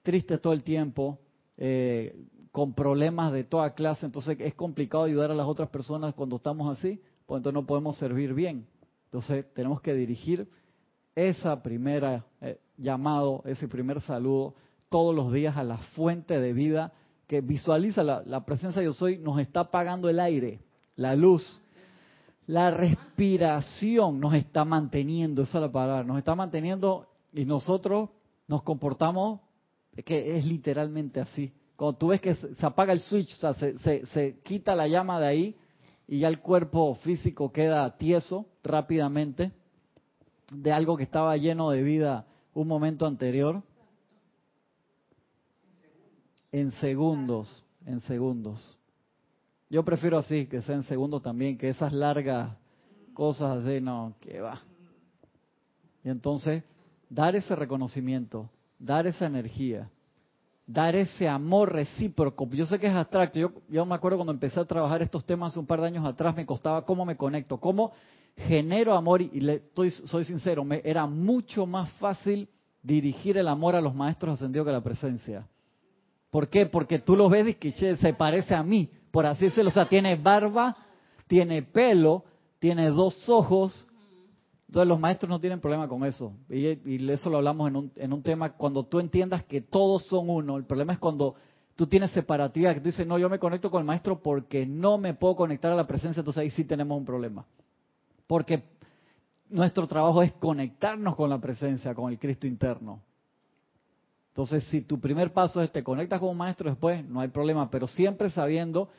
tristes 0.04 0.42
todo 0.42 0.54
el 0.54 0.64
tiempo, 0.64 1.20
eh, 1.58 2.18
con 2.54 2.74
problemas 2.74 3.34
de 3.34 3.44
toda 3.44 3.74
clase, 3.74 4.06
entonces 4.06 4.38
es 4.40 4.54
complicado 4.54 5.04
ayudar 5.04 5.32
a 5.32 5.36
las 5.36 5.48
otras 5.48 5.68
personas 5.68 6.14
cuando 6.14 6.38
estamos 6.38 6.76
así, 6.78 7.02
pues 7.26 7.40
entonces 7.40 7.54
no 7.54 7.68
podemos 7.68 7.98
servir 7.98 8.34
bien. 8.34 8.66
Entonces 9.08 9.54
tenemos 9.54 9.82
que 9.82 9.94
dirigir 9.94 10.48
esa 11.18 11.64
primera 11.64 12.24
eh, 12.42 12.60
llamado, 12.78 13.42
ese 13.46 13.68
primer 13.68 14.02
saludo 14.02 14.54
todos 14.88 15.16
los 15.16 15.34
días 15.34 15.58
a 15.58 15.64
la 15.64 15.78
fuente 15.78 16.40
de 16.40 16.54
vida 16.54 16.94
que 17.26 17.42
visualiza 17.42 18.04
la, 18.04 18.46
presencia 18.46 18.80
de 18.82 18.86
yo 18.86 18.94
soy, 18.94 19.18
nos 19.18 19.40
está 19.40 19.62
apagando 19.62 20.10
el 20.10 20.20
aire, 20.20 20.60
la 20.96 21.16
luz, 21.16 21.60
la 22.46 22.70
respiración 22.70 24.20
nos 24.20 24.36
está 24.36 24.64
manteniendo, 24.64 25.42
esa 25.42 25.58
es 25.58 25.62
la 25.64 25.72
palabra, 25.72 26.04
nos 26.04 26.20
está 26.20 26.36
manteniendo 26.36 27.08
y 27.34 27.46
nosotros 27.46 28.12
nos 28.48 28.62
comportamos, 28.62 29.42
que 30.06 30.38
es 30.38 30.46
literalmente 30.46 31.20
así. 31.20 31.52
Cuando 31.76 31.98
tú 31.98 32.08
ves 32.10 32.22
que 32.22 32.36
se, 32.36 32.66
apaga 32.66 32.94
el 32.94 33.02
switch, 33.02 33.34
o 33.34 33.38
sea, 33.38 33.54
se, 33.56 33.78
se, 33.80 34.06
se 34.06 34.40
quita 34.44 34.76
la 34.76 34.88
llama 34.88 35.20
de 35.20 35.28
ahí 35.28 35.56
y 36.08 36.20
ya 36.20 36.28
el 36.28 36.40
cuerpo 36.40 36.94
físico 37.02 37.52
queda 37.52 37.98
tieso 37.98 38.46
rápidamente, 38.64 39.52
de 40.52 40.72
algo 40.72 40.98
que 40.98 41.04
estaba 41.04 41.36
lleno 41.38 41.70
de 41.70 41.84
vida 41.84 42.26
un 42.54 42.68
momento 42.68 43.06
anterior? 43.06 43.62
En 46.52 46.72
segundos, 46.74 47.64
en 47.86 48.02
segundos. 48.02 48.78
Yo 49.70 49.84
prefiero 49.84 50.18
así, 50.18 50.48
que 50.48 50.62
sea 50.62 50.76
en 50.76 50.84
segundos 50.84 51.22
también, 51.22 51.58
que 51.58 51.70
esas 51.70 51.92
largas 51.92 52.56
cosas 53.14 53.64
de 53.64 53.82
no, 53.82 54.16
que 54.22 54.40
va. 54.40 54.62
Y 56.04 56.10
entonces, 56.10 56.64
dar 57.10 57.36
ese 57.36 57.56
reconocimiento, 57.56 58.50
dar 58.80 59.08
esa 59.08 59.26
energía, 59.26 59.90
dar 60.66 60.96
ese 60.96 61.28
amor 61.28 61.74
recíproco. 61.74 62.48
Yo 62.52 62.66
sé 62.66 62.80
que 62.80 62.88
es 62.88 62.94
abstracto. 62.94 63.40
Yo, 63.40 63.52
yo 63.70 63.86
me 63.86 63.96
acuerdo 63.96 64.18
cuando 64.18 64.34
empecé 64.34 64.60
a 64.60 64.66
trabajar 64.66 65.02
estos 65.02 65.26
temas 65.26 65.58
un 65.58 65.66
par 65.66 65.82
de 65.82 65.88
años 65.88 66.06
atrás, 66.06 66.36
me 66.36 66.46
costaba 66.46 66.86
cómo 66.86 67.06
me 67.06 67.18
conecto, 67.18 67.58
cómo 67.58 67.92
genero 68.38 68.94
amor 68.94 69.22
y, 69.22 69.42
le 69.42 69.56
estoy, 69.56 69.92
soy 69.92 70.24
sincero, 70.24 70.64
me 70.64 70.82
era 70.84 71.06
mucho 71.06 71.66
más 71.66 71.92
fácil 71.94 72.48
dirigir 72.84 73.38
el 73.38 73.48
amor 73.48 73.76
a 73.76 73.82
los 73.82 73.96
maestros 73.96 74.36
ascendidos 74.36 74.68
que 74.68 74.72
la 74.72 74.84
presencia. 74.84 75.48
¿Por 76.30 76.50
qué? 76.50 76.66
Porque 76.66 77.00
tú 77.00 77.16
lo 77.16 77.30
ves 77.30 77.48
y 77.50 77.54
que 77.56 77.72
se 77.72 78.14
parece 78.14 78.54
a 78.54 78.64
mí, 78.64 78.90
por 79.12 79.26
así 79.26 79.46
decirlo. 79.46 79.70
O 79.70 79.74
sea, 79.74 79.90
tiene 79.90 80.16
barba, 80.16 80.78
tiene 81.28 81.64
pelo, 81.64 82.24
tiene 82.60 82.90
dos 82.90 83.28
ojos. 83.30 83.88
Entonces 84.68 84.88
los 84.88 85.00
maestros 85.00 85.30
no 85.30 85.40
tienen 85.40 85.60
problema 85.60 85.88
con 85.88 86.04
eso. 86.04 86.34
Y, 86.50 86.68
y 86.68 87.10
eso 87.10 87.30
lo 87.30 87.38
hablamos 87.38 87.70
en 87.70 87.76
un, 87.76 87.92
en 87.96 88.14
un 88.14 88.22
tema, 88.22 88.54
cuando 88.54 88.84
tú 88.84 89.00
entiendas 89.00 89.44
que 89.46 89.62
todos 89.62 90.04
son 90.04 90.30
uno. 90.30 90.58
El 90.58 90.66
problema 90.66 90.94
es 90.94 91.00
cuando 91.00 91.36
tú 91.76 91.88
tienes 91.88 92.12
separatividad, 92.12 92.74
que 92.74 92.82
tú 92.82 92.88
dices, 92.88 93.08
no, 93.08 93.18
yo 93.18 93.30
me 93.30 93.40
conecto 93.40 93.72
con 93.72 93.80
el 93.80 93.86
maestro 93.86 94.22
porque 94.22 94.66
no 94.66 94.98
me 94.98 95.14
puedo 95.14 95.36
conectar 95.36 95.72
a 95.72 95.76
la 95.76 95.88
presencia, 95.88 96.20
entonces 96.20 96.42
ahí 96.42 96.50
sí 96.50 96.66
tenemos 96.66 96.98
un 96.98 97.06
problema. 97.06 97.46
Porque 98.28 98.64
nuestro 99.50 99.88
trabajo 99.88 100.22
es 100.22 100.34
conectarnos 100.34 101.16
con 101.16 101.30
la 101.30 101.40
presencia, 101.40 101.96
con 101.96 102.12
el 102.12 102.20
Cristo 102.20 102.46
interno. 102.46 103.02
Entonces, 104.30 104.66
si 104.66 104.82
tu 104.82 105.00
primer 105.00 105.34
paso 105.34 105.62
es 105.64 105.72
te 105.72 105.84
conectas 105.84 106.20
con 106.20 106.30
un 106.30 106.38
maestro 106.38 106.70
después, 106.70 107.04
no 107.08 107.22
hay 107.22 107.30
problema, 107.30 107.72
pero 107.72 107.88
siempre 107.88 108.30
sabiendo 108.30 108.90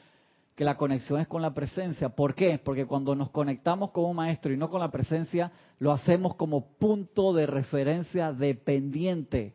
que 0.57 0.64
la 0.64 0.77
conexión 0.77 1.21
es 1.21 1.29
con 1.29 1.41
la 1.41 1.55
presencia. 1.55 2.09
¿Por 2.09 2.35
qué? 2.35 2.59
Porque 2.59 2.87
cuando 2.87 3.14
nos 3.14 3.31
conectamos 3.31 3.93
con 3.93 4.07
un 4.07 4.17
maestro 4.17 4.53
y 4.53 4.57
no 4.57 4.69
con 4.69 4.81
la 4.81 4.91
presencia, 4.91 5.53
lo 5.79 5.93
hacemos 5.93 6.35
como 6.35 6.73
punto 6.73 7.33
de 7.33 7.47
referencia 7.47 8.33
dependiente. 8.33 9.55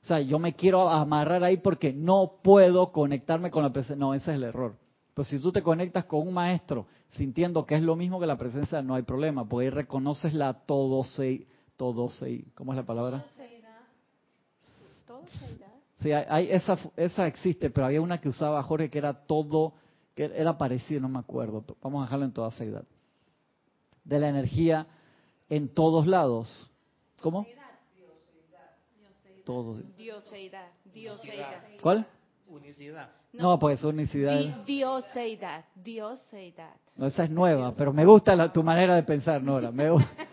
O 0.00 0.06
sea, 0.06 0.20
yo 0.20 0.38
me 0.38 0.54
quiero 0.54 0.88
amarrar 0.88 1.42
ahí 1.42 1.56
porque 1.56 1.92
no 1.92 2.34
puedo 2.44 2.92
conectarme 2.92 3.50
con 3.50 3.64
la 3.64 3.72
presencia. 3.72 3.96
No, 3.96 4.14
ese 4.14 4.30
es 4.30 4.36
el 4.36 4.44
error. 4.44 4.76
Pero 5.14 5.24
si 5.24 5.38
tú 5.38 5.52
te 5.52 5.62
conectas 5.62 6.04
con 6.04 6.26
un 6.26 6.34
maestro 6.34 6.86
sintiendo 7.10 7.64
que 7.64 7.76
es 7.76 7.82
lo 7.82 7.94
mismo 7.94 8.18
que 8.18 8.26
la 8.26 8.36
presencia, 8.36 8.82
no 8.82 8.94
hay 8.94 9.02
problema, 9.02 9.48
porque 9.48 9.66
ahí 9.66 9.70
reconoces 9.70 10.34
la 10.34 10.52
todo 10.52 11.04
se, 11.04 11.46
todo 11.76 12.10
se, 12.10 12.44
¿cómo 12.54 12.72
es 12.72 12.76
la 12.76 12.84
palabra? 12.84 13.24
Sí, 15.98 16.12
hay, 16.12 16.50
esa, 16.50 16.76
esa 16.96 17.26
existe, 17.26 17.70
pero 17.70 17.86
había 17.86 18.00
una 18.00 18.20
que 18.20 18.28
usaba 18.28 18.62
Jorge 18.62 18.90
que 18.90 18.98
era 18.98 19.14
todo, 19.14 19.74
que 20.14 20.24
era 20.24 20.58
parecido, 20.58 21.00
no 21.00 21.08
me 21.08 21.20
acuerdo. 21.20 21.64
Vamos 21.80 22.02
a 22.02 22.04
dejarlo 22.06 22.24
en 22.26 22.32
toda 22.32 22.50
edad. 22.58 22.84
De 24.02 24.18
la 24.18 24.28
energía 24.28 24.86
en 25.48 25.68
todos 25.68 26.06
lados. 26.06 26.68
¿Cómo? 27.22 27.46
Todo. 29.44 29.80
Dioseidad. 29.96 30.68
Dioseidad. 30.92 31.62
¿Cuál? 31.80 32.06
Unicidad. 32.46 33.10
No, 33.32 33.58
pues 33.58 33.82
unicidad. 33.82 34.64
dioseidad. 34.64 35.64
Dioseidad. 35.74 36.74
No, 36.96 37.06
esa 37.06 37.24
es 37.24 37.30
nueva, 37.30 37.72
pero 37.74 37.92
me 37.92 38.04
gusta 38.04 38.52
tu 38.52 38.62
manera 38.62 38.94
de 38.94 39.02
pensar, 39.02 39.42
Nora. 39.42 39.70
Me 39.70 39.90
gusta. 39.90 40.10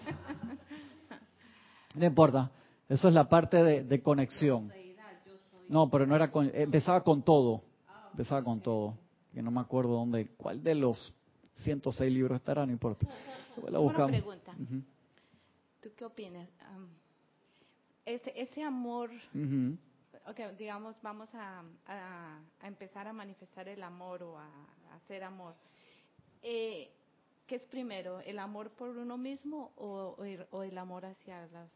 No 1.93 2.05
importa. 2.05 2.49
Eso 2.87 3.09
es 3.09 3.13
la 3.13 3.27
parte 3.27 3.61
de, 3.61 3.83
de 3.83 4.01
conexión. 4.01 4.71
No, 5.67 5.89
pero 5.89 6.05
no 6.05 6.15
era 6.15 6.31
con, 6.31 6.49
empezaba 6.53 7.03
con 7.03 7.21
todo. 7.21 7.63
Empezaba 8.11 8.43
con 8.43 8.61
todo. 8.61 8.97
Que 9.33 9.41
no 9.41 9.51
me 9.51 9.59
acuerdo 9.59 9.91
dónde, 9.91 10.29
cuál 10.37 10.63
de 10.63 10.75
los 10.75 11.13
106 11.55 12.13
libros 12.13 12.37
estará, 12.37 12.65
no 12.65 12.71
importa. 12.71 13.07
La 13.69 13.79
Una 13.79 14.07
pregunta. 14.07 14.53
¿Tú 15.81 15.89
qué 15.95 16.05
opinas? 16.05 16.47
ese, 18.05 18.33
ese 18.35 18.63
amor, 18.63 19.09
digamos, 20.57 20.95
vamos 21.01 21.29
a, 21.33 21.63
a, 21.87 22.67
empezar 22.67 23.07
a 23.07 23.13
manifestar 23.13 23.67
el 23.67 23.81
amor 23.83 24.23
o 24.23 24.37
a, 24.37 24.49
hacer 24.95 25.23
amor. 25.23 25.55
Eh, 26.41 26.91
¿Qué 27.47 27.55
es 27.55 27.65
primero, 27.65 28.21
el 28.21 28.39
amor 28.39 28.71
por 28.71 28.89
uno 28.89 29.17
mismo 29.17 29.71
o, 29.75 30.17
o 30.51 30.63
el 30.63 30.77
amor 30.77 31.05
hacia 31.05 31.47
las 31.47 31.69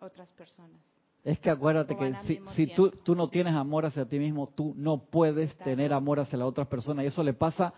otras 0.00 0.30
personas? 0.32 0.80
Es 1.24 1.38
que 1.38 1.48
acuérdate 1.48 1.96
que 1.96 2.14
si, 2.26 2.40
si 2.54 2.66
tú, 2.74 2.90
tú, 2.90 3.14
no 3.14 3.28
tienes 3.28 3.54
amor 3.54 3.86
hacia 3.86 4.04
ti 4.04 4.18
mismo, 4.18 4.46
tú 4.46 4.74
no 4.76 4.98
puedes 4.98 5.56
tener 5.56 5.94
amor 5.94 6.20
hacia 6.20 6.38
la 6.38 6.44
otra 6.44 6.66
persona. 6.66 7.02
Y 7.02 7.06
eso 7.06 7.22
le 7.22 7.32
pasa 7.32 7.72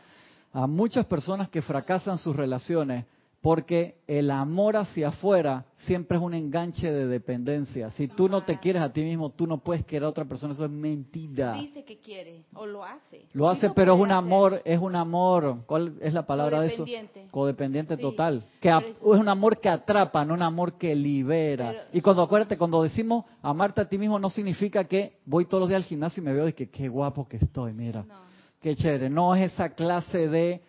a 0.52 0.66
muchas 0.66 1.06
personas 1.06 1.48
que 1.48 1.62
fracasan 1.62 2.18
sus 2.18 2.34
relaciones 2.34 3.04
porque 3.40 3.98
el 4.06 4.30
amor 4.30 4.76
hacia 4.76 5.08
afuera 5.08 5.66
siempre 5.86 6.16
es 6.16 6.22
un 6.22 6.34
enganche 6.34 6.90
de 6.90 7.06
dependencia. 7.06 7.90
Si 7.92 8.08
tú 8.08 8.28
no 8.28 8.42
te 8.44 8.58
quieres 8.58 8.82
a 8.82 8.92
ti 8.92 9.02
mismo, 9.02 9.30
tú 9.30 9.46
no 9.46 9.58
puedes 9.58 9.84
querer 9.84 10.04
a 10.04 10.08
otra 10.08 10.24
persona, 10.24 10.52
eso 10.52 10.64
es 10.64 10.70
mentira. 10.70 11.52
Dice 11.52 11.84
que 11.84 11.98
quiere 11.98 12.44
o 12.54 12.66
lo 12.66 12.84
hace. 12.84 13.26
Lo 13.32 13.48
hace, 13.48 13.70
pero 13.70 13.94
es 13.94 14.00
un 14.00 14.10
amor, 14.10 14.60
es 14.64 14.80
un 14.80 14.96
amor, 14.96 15.58
¿cuál 15.66 15.94
es 16.00 16.12
la 16.12 16.26
palabra 16.26 16.60
de 16.60 16.68
eso? 16.68 16.84
Codependiente 17.30 17.96
total. 17.96 18.44
Que 18.60 18.68
es 18.68 18.74
un 19.00 19.28
amor 19.28 19.60
que 19.60 19.68
atrapa, 19.68 20.24
no 20.24 20.34
un 20.34 20.42
amor 20.42 20.76
que 20.76 20.94
libera. 20.94 21.86
y 21.92 22.00
cuando 22.00 22.22
acuérdate, 22.22 22.58
cuando 22.58 22.82
decimos 22.82 23.24
amarte 23.42 23.80
a 23.80 23.88
ti 23.88 23.96
mismo 23.96 24.18
no 24.18 24.28
significa 24.28 24.84
que 24.84 25.18
voy 25.24 25.44
todos 25.44 25.60
los 25.60 25.68
días 25.68 25.82
al 25.82 25.88
gimnasio 25.88 26.20
y 26.20 26.26
me 26.26 26.32
veo 26.32 26.46
de 26.46 26.54
que 26.54 26.68
qué 26.68 26.88
guapo 26.88 27.28
que 27.28 27.36
estoy, 27.36 27.72
mira. 27.72 28.04
Qué 28.60 28.74
chévere, 28.74 29.08
no 29.08 29.34
es 29.34 29.52
esa 29.52 29.74
clase 29.74 30.28
de 30.28 30.62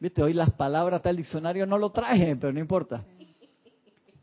Viste, 0.00 0.22
hoy 0.22 0.32
las 0.32 0.50
palabras 0.52 1.02
tal 1.02 1.16
diccionario 1.16 1.66
no 1.66 1.76
lo 1.76 1.90
traje, 1.90 2.34
pero 2.36 2.52
no 2.54 2.58
importa. 2.58 3.04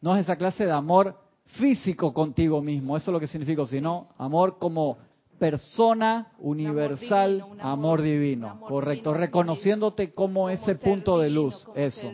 No 0.02 0.16
es 0.16 0.24
esa 0.24 0.36
clase 0.36 0.66
de 0.66 0.72
amor 0.72 1.16
físico 1.46 2.14
contigo 2.14 2.62
mismo, 2.62 2.98
eso 2.98 3.12
es 3.12 3.14
lo 3.14 3.20
que 3.20 3.28
significa, 3.28 3.66
sino 3.68 4.10
amor 4.18 4.58
como 4.58 4.98
persona 5.38 6.34
universal, 6.40 7.46
amor 7.60 8.02
divino, 8.02 8.60
correcto, 8.62 9.14
reconociéndote 9.14 10.14
como, 10.14 10.50
ese 10.50 10.76
punto 10.76 11.20
de 11.20 11.30
luz, 11.30 11.68
eso. 11.76 12.12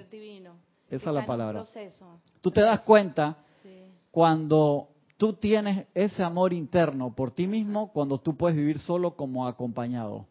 Esa 0.90 1.10
es 1.10 1.16
la 1.16 1.26
palabra. 1.26 1.66
Tú 2.42 2.52
te 2.52 2.62
das 2.62 2.82
cuenta 2.82 3.38
cuando 4.12 4.90
tú 5.18 5.34
tienes 5.34 5.88
ese 5.94 6.22
amor 6.22 6.52
interno 6.52 7.16
por 7.16 7.32
ti 7.32 7.48
mismo, 7.48 7.92
cuando 7.94 8.18
tú 8.18 8.36
puedes 8.36 8.58
vivir 8.58 8.78
solo 8.78 9.16
como 9.16 9.48
acompañado. 9.48 10.28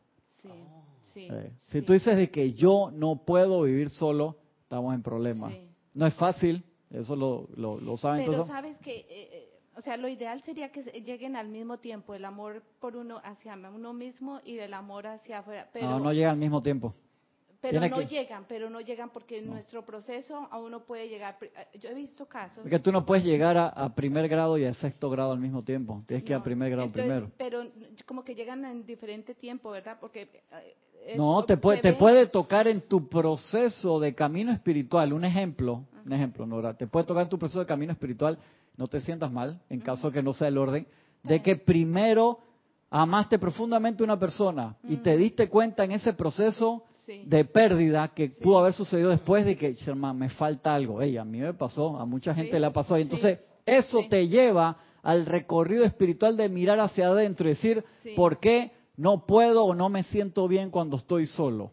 Eh, 1.14 1.53
si 1.70 1.83
tú 1.83 1.92
dices 1.92 2.16
de 2.16 2.31
que 2.31 2.53
yo 2.53 2.90
no 2.92 3.25
puedo 3.25 3.62
vivir 3.62 3.90
solo, 3.90 4.37
estamos 4.62 4.94
en 4.94 5.03
problemas. 5.03 5.53
No 5.94 6.07
es 6.07 6.14
fácil, 6.14 6.64
eso 6.90 7.16
lo, 7.16 7.48
lo, 7.57 7.96
saben 7.96 8.25
Pero 8.27 8.46
sabes 8.46 8.79
que, 8.79 9.01
eh, 9.01 9.07
eh, 9.11 9.48
o 9.77 9.81
sea, 9.81 9.96
lo 9.96 10.09
ideal 10.09 10.42
sería 10.42 10.70
que 10.70 10.83
lleguen 10.83 11.37
al 11.37 11.48
mismo 11.48 11.79
tiempo, 11.79 12.14
el 12.14 12.25
amor 12.25 12.62
por 12.81 12.96
uno 12.96 13.20
hacia 13.25 13.55
uno 13.55 13.92
mismo 13.92 14.40
y 14.44 14.59
el 14.59 14.75
amor 14.75 15.07
hacia 15.07 15.40
afuera. 15.40 15.68
Pero, 15.72 15.88
no, 15.88 16.01
no 16.01 16.12
llega 16.12 16.31
al 16.31 16.38
mismo 16.38 16.62
tiempo. 16.62 16.94
Pero 17.62 17.81
no 17.88 18.03
llegan, 18.03 18.44
pero 18.48 18.68
no 18.68 18.81
llegan 18.81 19.11
porque 19.11 19.38
en 19.38 19.46
nuestro 19.46 19.85
proceso 19.85 20.48
aún 20.51 20.72
no 20.72 20.81
puede 20.81 21.09
llegar. 21.09 21.38
Yo 21.81 21.90
he 21.90 21.94
visto 21.94 22.27
casos. 22.27 22.66
que 22.68 22.79
tú 22.81 22.90
no 22.90 23.07
puedes 23.07 23.25
llegar 23.25 23.57
a, 23.57 23.94
primer 23.94 24.29
grado 24.29 24.59
y 24.59 24.64
a 24.64 24.75
sexto 24.75 25.09
grado 25.09 25.31
al 25.31 25.38
mismo 25.38 25.62
tiempo. 25.62 26.03
Tienes 26.09 26.25
que 26.25 26.33
ir 26.33 26.37
a 26.37 26.42
primer 26.42 26.72
grado 26.72 26.90
primero. 26.90 27.31
Pero 27.38 27.64
como 28.05 28.25
que 28.25 28.35
llegan 28.35 28.64
en 28.64 28.85
diferente 28.85 29.37
tiempo, 29.37 29.70
¿verdad? 29.70 29.96
Porque 30.01 30.42
no, 31.16 31.44
te 31.44 31.57
puede, 31.57 31.81
te 31.81 31.92
puede 31.92 32.27
tocar 32.27 32.66
en 32.66 32.81
tu 32.81 33.09
proceso 33.09 34.01
de 34.01 34.12
camino 34.12 34.51
espiritual. 34.51 35.12
Un 35.12 35.25
ejemplo, 35.25 35.85
un 36.05 36.12
ejemplo, 36.12 36.44
Nora, 36.44 36.77
te 36.77 36.88
puede 36.88 37.07
tocar 37.07 37.22
en 37.22 37.29
tu 37.29 37.38
proceso 37.38 37.61
de 37.61 37.66
camino 37.66 37.92
espiritual, 37.92 38.38
no 38.77 38.88
te 38.88 39.01
sientas 39.03 39.31
mal, 39.31 39.61
en 39.70 39.81
caso 39.81 40.09
de 40.09 40.14
que 40.14 40.22
no 40.22 40.33
sea 40.33 40.48
el 40.48 40.59
orden, 40.59 40.85
de 41.22 41.40
que 41.40 41.55
primero 41.55 42.40
amaste 42.90 43.38
profundamente 43.38 44.03
a 44.03 44.05
una 44.05 44.18
persona 44.18 44.77
y 44.88 44.96
te 44.96 45.16
diste 45.16 45.48
cuenta 45.48 45.85
en 45.85 45.92
ese 45.92 46.12
proceso 46.12 46.83
de 47.25 47.44
pérdida 47.44 48.09
que 48.09 48.31
pudo 48.31 48.59
haber 48.59 48.72
sucedido 48.72 49.11
después 49.11 49.44
de 49.44 49.57
que, 49.57 49.75
Sherman, 49.75 50.18
me 50.18 50.29
falta 50.29 50.75
algo. 50.75 51.01
Ey, 51.03 51.16
a 51.16 51.25
mí 51.25 51.38
me 51.38 51.55
pasó, 51.55 51.98
a 51.98 52.05
mucha 52.05 52.35
gente 52.35 52.59
le 52.59 52.66
ha 52.66 52.72
pasado. 52.72 52.98
Y 52.98 53.03
entonces, 53.03 53.38
eso 53.66 54.01
te 54.09 54.29
lleva 54.29 54.77
al 55.03 55.27
recorrido 55.27 55.85
espiritual 55.85 56.37
de 56.37 56.48
mirar 56.48 56.81
hacia 56.81 57.09
adentro 57.09 57.46
y 57.46 57.51
decir, 57.51 57.85
¿por 58.16 58.38
qué? 58.38 58.72
no 58.96 59.27
puedo 59.27 59.64
o 59.64 59.75
no 59.75 59.88
me 59.88 60.05
siento 60.05 60.46
bien 60.48 60.70
cuando 60.70 60.96
estoy 60.96 61.27
solo. 61.27 61.72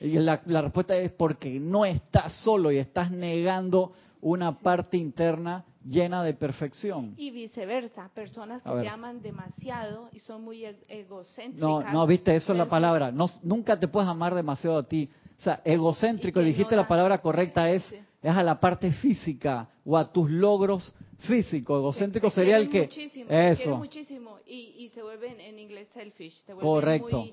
Y 0.00 0.18
la, 0.18 0.36
respuesta 0.44 0.96
es 0.96 1.12
porque 1.12 1.60
no 1.60 1.84
estás 1.84 2.32
solo 2.42 2.72
y 2.72 2.78
estás 2.78 3.10
negando 3.10 3.92
una 4.20 4.58
parte 4.58 4.96
interna 4.96 5.64
llena 5.84 6.22
de 6.22 6.34
perfección. 6.34 7.14
Y 7.16 7.30
viceversa, 7.30 8.10
personas 8.14 8.62
que 8.62 8.82
se 8.82 8.88
aman 8.88 9.22
demasiado 9.22 10.08
y 10.12 10.20
son 10.20 10.42
muy 10.42 10.64
e-, 10.64 10.76
egocéntricas. 10.88 11.60
No, 11.60 11.82
no, 11.92 12.06
viste, 12.06 12.34
eso 12.34 12.52
es 12.52 12.58
la 12.58 12.68
palabra. 12.68 13.10
No, 13.10 13.26
nunca 13.42 13.78
te 13.78 13.88
puedes 13.88 14.08
amar 14.08 14.34
demasiado 14.34 14.78
a 14.78 14.82
ti. 14.82 15.08
O 15.36 15.40
sea, 15.40 15.60
egocéntrico, 15.64 16.40
dijiste 16.40 16.76
la 16.76 16.86
palabra 16.86 17.18
correcta, 17.18 17.70
es, 17.70 17.84
es 18.22 18.34
a 18.34 18.42
la 18.42 18.60
parte 18.60 18.92
física 18.92 19.68
o 19.84 19.96
a 19.96 20.12
tus 20.12 20.30
logros 20.30 20.94
físico, 21.20 21.76
egocéntrico 21.76 22.30
sería 22.30 22.56
el 22.56 22.68
que... 22.68 22.88
eso. 23.28 23.76
muchísimo 23.76 24.38
y, 24.46 24.90
se 24.94 25.02
vuelve 25.02 25.48
en 25.48 25.58
inglés 25.58 25.88
selfish. 25.94 26.44
Correcto. 26.60 27.24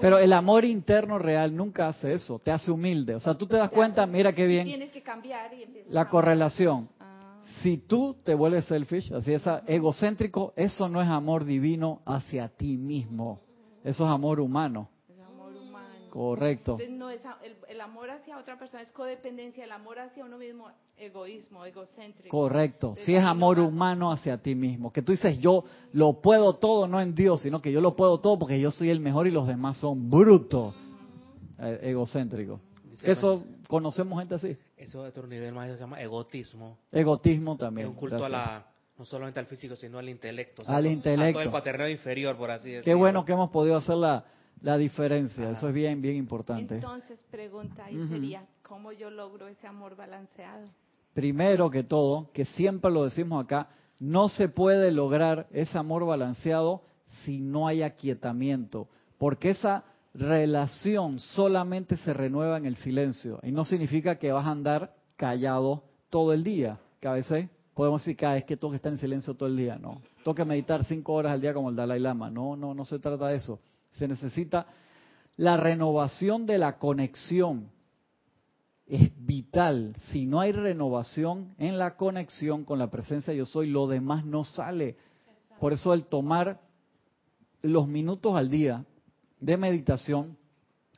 Pero 0.00 0.18
el 0.18 0.32
amor 0.32 0.64
interno 0.64 1.18
real 1.18 1.54
nunca 1.54 1.88
hace 1.88 2.14
eso, 2.14 2.38
te 2.38 2.50
hace 2.50 2.70
humilde. 2.70 3.14
O 3.14 3.20
sea, 3.20 3.34
tú 3.34 3.46
te 3.46 3.56
das 3.56 3.70
cuenta, 3.70 4.06
mira 4.06 4.32
qué 4.32 4.46
bien. 4.46 4.64
Tienes 4.64 4.90
que 4.90 5.02
cambiar 5.02 5.52
y 5.52 5.66
La 5.90 6.08
correlación. 6.08 6.88
Si 7.60 7.78
tú 7.78 8.16
te 8.24 8.34
vuelves 8.34 8.64
selfish, 8.64 9.12
así 9.12 9.32
es 9.32 9.42
egocéntrico, 9.66 10.52
eso 10.56 10.88
no 10.88 11.02
es 11.02 11.08
amor 11.08 11.44
divino 11.44 12.00
hacia 12.06 12.48
ti 12.48 12.76
mismo. 12.76 13.40
Eso 13.84 14.04
es 14.04 14.10
amor 14.10 14.40
humano. 14.40 14.88
Es 15.08 15.20
amor 15.20 15.54
humano. 15.54 15.88
Correcto. 16.10 16.72
Entonces, 16.72 16.90
no 16.98 17.10
es 17.10 17.20
el, 17.68 17.80
amor 17.80 18.10
hacia 18.10 18.38
otra 18.38 18.58
persona 18.58 18.82
es 18.82 18.92
codependencia, 18.92 19.64
el 19.64 19.72
amor 19.72 19.98
hacia 19.98 20.24
uno 20.24 20.38
mismo, 20.38 20.68
egoísmo, 20.96 21.64
egocéntrico. 21.64 22.36
Correcto. 22.36 22.94
si 22.96 23.14
es 23.14 23.24
amor 23.24 23.58
humano 23.58 24.12
hacia 24.12 24.38
ti 24.38 24.54
mismo. 24.54 24.92
Que 24.92 25.02
tú 25.02 25.12
dices, 25.12 25.38
yo 25.40 25.64
lo 25.92 26.20
puedo 26.20 26.54
todo, 26.54 26.86
no 26.86 27.00
en 27.00 27.14
Dios, 27.14 27.42
sino 27.42 27.60
que 27.60 27.72
yo 27.72 27.80
lo 27.80 27.96
puedo 27.96 28.20
todo 28.20 28.38
porque 28.38 28.60
yo 28.60 28.70
soy 28.70 28.90
el 28.90 29.00
mejor 29.00 29.26
y 29.26 29.30
los 29.30 29.46
demás 29.46 29.78
son 29.78 30.08
brutos. 30.08 30.74
Eh, 31.58 31.90
egocéntricos. 31.90 32.60
Eso 33.02 33.44
conocemos 33.72 34.18
gente 34.18 34.34
así. 34.34 34.54
Eso 34.76 35.02
de 35.02 35.08
otro 35.08 35.26
nivel 35.26 35.54
más 35.54 35.70
se 35.70 35.78
llama 35.78 35.98
egotismo. 36.02 36.76
Egotismo 36.92 37.56
también. 37.56 37.86
Es 37.86 37.94
un 37.94 37.98
culto 37.98 38.22
a 38.22 38.28
la, 38.28 38.66
no 38.98 39.06
solamente 39.06 39.40
al 39.40 39.46
físico, 39.46 39.74
sino 39.76 39.98
al 39.98 40.10
intelecto. 40.10 40.62
al 40.66 40.84
intelecto. 40.84 41.24
A 41.24 41.32
todo 41.32 41.42
el 41.42 41.50
paternal 41.50 41.90
inferior, 41.90 42.36
por 42.36 42.50
así 42.50 42.68
decirlo. 42.68 42.84
Qué 42.84 42.94
bueno 42.94 43.24
que 43.24 43.32
hemos 43.32 43.48
podido 43.48 43.76
hacer 43.76 43.96
la, 43.96 44.26
la 44.60 44.76
diferencia. 44.76 45.52
Eso 45.52 45.68
es 45.68 45.74
bien, 45.74 46.02
bien 46.02 46.16
importante. 46.16 46.74
Entonces, 46.74 47.18
pregunta 47.30 47.86
ahí 47.86 47.96
sería, 48.10 48.44
¿cómo 48.62 48.92
yo 48.92 49.08
logro 49.08 49.48
ese 49.48 49.66
amor 49.66 49.96
balanceado? 49.96 50.66
Primero 51.14 51.70
que 51.70 51.82
todo, 51.82 52.30
que 52.34 52.44
siempre 52.44 52.90
lo 52.90 53.04
decimos 53.04 53.42
acá, 53.42 53.70
no 53.98 54.28
se 54.28 54.50
puede 54.50 54.92
lograr 54.92 55.46
ese 55.50 55.78
amor 55.78 56.04
balanceado 56.04 56.82
si 57.24 57.40
no 57.40 57.66
hay 57.66 57.82
aquietamiento, 57.82 58.88
porque 59.16 59.48
esa 59.48 59.84
relación 60.14 61.20
solamente 61.20 61.96
se 61.98 62.12
renueva 62.12 62.58
en 62.58 62.66
el 62.66 62.76
silencio. 62.76 63.40
Y 63.42 63.52
no 63.52 63.64
significa 63.64 64.18
que 64.18 64.32
vas 64.32 64.46
a 64.46 64.50
andar 64.50 64.94
callado 65.16 65.84
todo 66.10 66.32
el 66.32 66.44
día, 66.44 66.78
que 67.00 67.08
a 67.08 67.12
veces 67.12 67.48
podemos 67.74 68.02
decir 68.02 68.16
que 68.16 68.36
es 68.36 68.44
que 68.44 68.56
tengo 68.56 68.70
que 68.70 68.76
estar 68.76 68.92
en 68.92 68.98
silencio 68.98 69.34
todo 69.34 69.48
el 69.48 69.56
día, 69.56 69.78
no, 69.78 70.02
tengo 70.18 70.34
que 70.34 70.44
meditar 70.44 70.84
cinco 70.84 71.14
horas 71.14 71.32
al 71.32 71.40
día 71.40 71.54
como 71.54 71.70
el 71.70 71.76
Dalai 71.76 72.00
Lama, 72.00 72.30
no, 72.30 72.56
no, 72.56 72.74
no 72.74 72.84
se 72.84 72.98
trata 72.98 73.28
de 73.28 73.36
eso, 73.36 73.60
se 73.92 74.06
necesita 74.06 74.66
la 75.36 75.56
renovación 75.56 76.44
de 76.44 76.58
la 76.58 76.78
conexión, 76.78 77.70
es 78.86 79.10
vital, 79.24 79.96
si 80.10 80.26
no 80.26 80.40
hay 80.40 80.52
renovación 80.52 81.54
en 81.58 81.78
la 81.78 81.96
conexión 81.96 82.64
con 82.64 82.78
la 82.78 82.90
presencia 82.90 83.32
yo 83.32 83.46
soy, 83.46 83.68
lo 83.68 83.86
demás 83.86 84.24
no 84.26 84.44
sale, 84.44 84.96
por 85.58 85.72
eso 85.72 85.94
el 85.94 86.04
tomar 86.04 86.60
los 87.62 87.88
minutos 87.88 88.34
al 88.34 88.50
día 88.50 88.84
de 89.42 89.56
meditación 89.56 90.38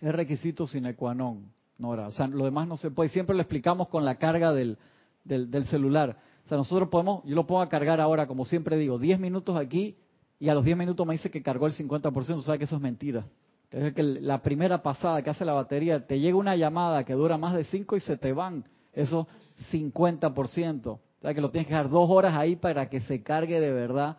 es 0.01 0.15
requisito 0.15 0.67
sine 0.67 0.95
qua 0.95 1.15
non, 1.15 1.51
Nora. 1.79 2.09
O 2.09 2.11
sea, 2.11 2.27
lo 2.27 2.45
demás 2.45 2.69
no 2.69 2.77
se 2.77 2.91
puede. 2.91 3.09
Siempre 3.09 3.35
lo 3.35 3.41
explicamos 3.41 3.89
con 3.89 4.05
la 4.05 4.17
carga 4.17 4.53
del, 4.53 4.79
del, 5.25 5.67
celular. 5.67 6.19
O 6.45 6.49
sea, 6.49 6.59
nosotros 6.59 6.91
podemos, 6.91 7.25
yo 7.25 7.35
lo 7.35 7.47
pongo 7.47 7.63
a 7.63 7.69
cargar 7.69 8.01
ahora, 8.01 8.27
como 8.27 8.45
siempre 8.45 8.77
digo, 8.77 8.99
10 8.99 9.19
minutos 9.19 9.57
aquí 9.57 9.97
y 10.39 10.51
a 10.51 10.55
los 10.55 10.65
10 10.65 10.77
minutos 10.77 11.07
me 11.07 11.15
dice 11.15 11.31
que 11.31 11.43
cargó 11.43 11.67
el 11.67 11.73
50%, 11.73 12.35
o 12.35 12.43
sea 12.43 12.59
que 12.59 12.65
eso 12.65 12.77
es 12.77 12.83
mentira. 12.83 13.27
Es 13.71 13.95
que 13.95 14.03
la 14.03 14.43
primera 14.43 14.83
pasada 14.83 15.23
que 15.23 15.31
hace 15.31 15.45
la 15.45 15.55
batería, 15.55 16.07
te 16.07 16.21
llega 16.21 16.37
una 16.37 16.55
llamada 16.55 17.03
que 17.05 17.15
dura 17.15 17.39
más 17.39 17.55
de 17.55 17.65
5 17.65 17.97
y 17.97 18.01
se 18.01 18.19
te 18.19 18.33
van 18.35 18.65
esos 18.93 19.27
50%. 19.73 20.87
O 20.87 21.01
sea 21.23 21.33
que 21.33 21.41
lo 21.41 21.51
tienes 21.51 21.67
que 21.67 21.75
dejar 21.75 21.89
dos 21.89 22.11
horas 22.11 22.35
ahí 22.37 22.57
para 22.57 22.91
que 22.91 23.01
se 23.01 23.23
cargue 23.23 23.59
de 23.59 23.73
verdad 23.73 24.19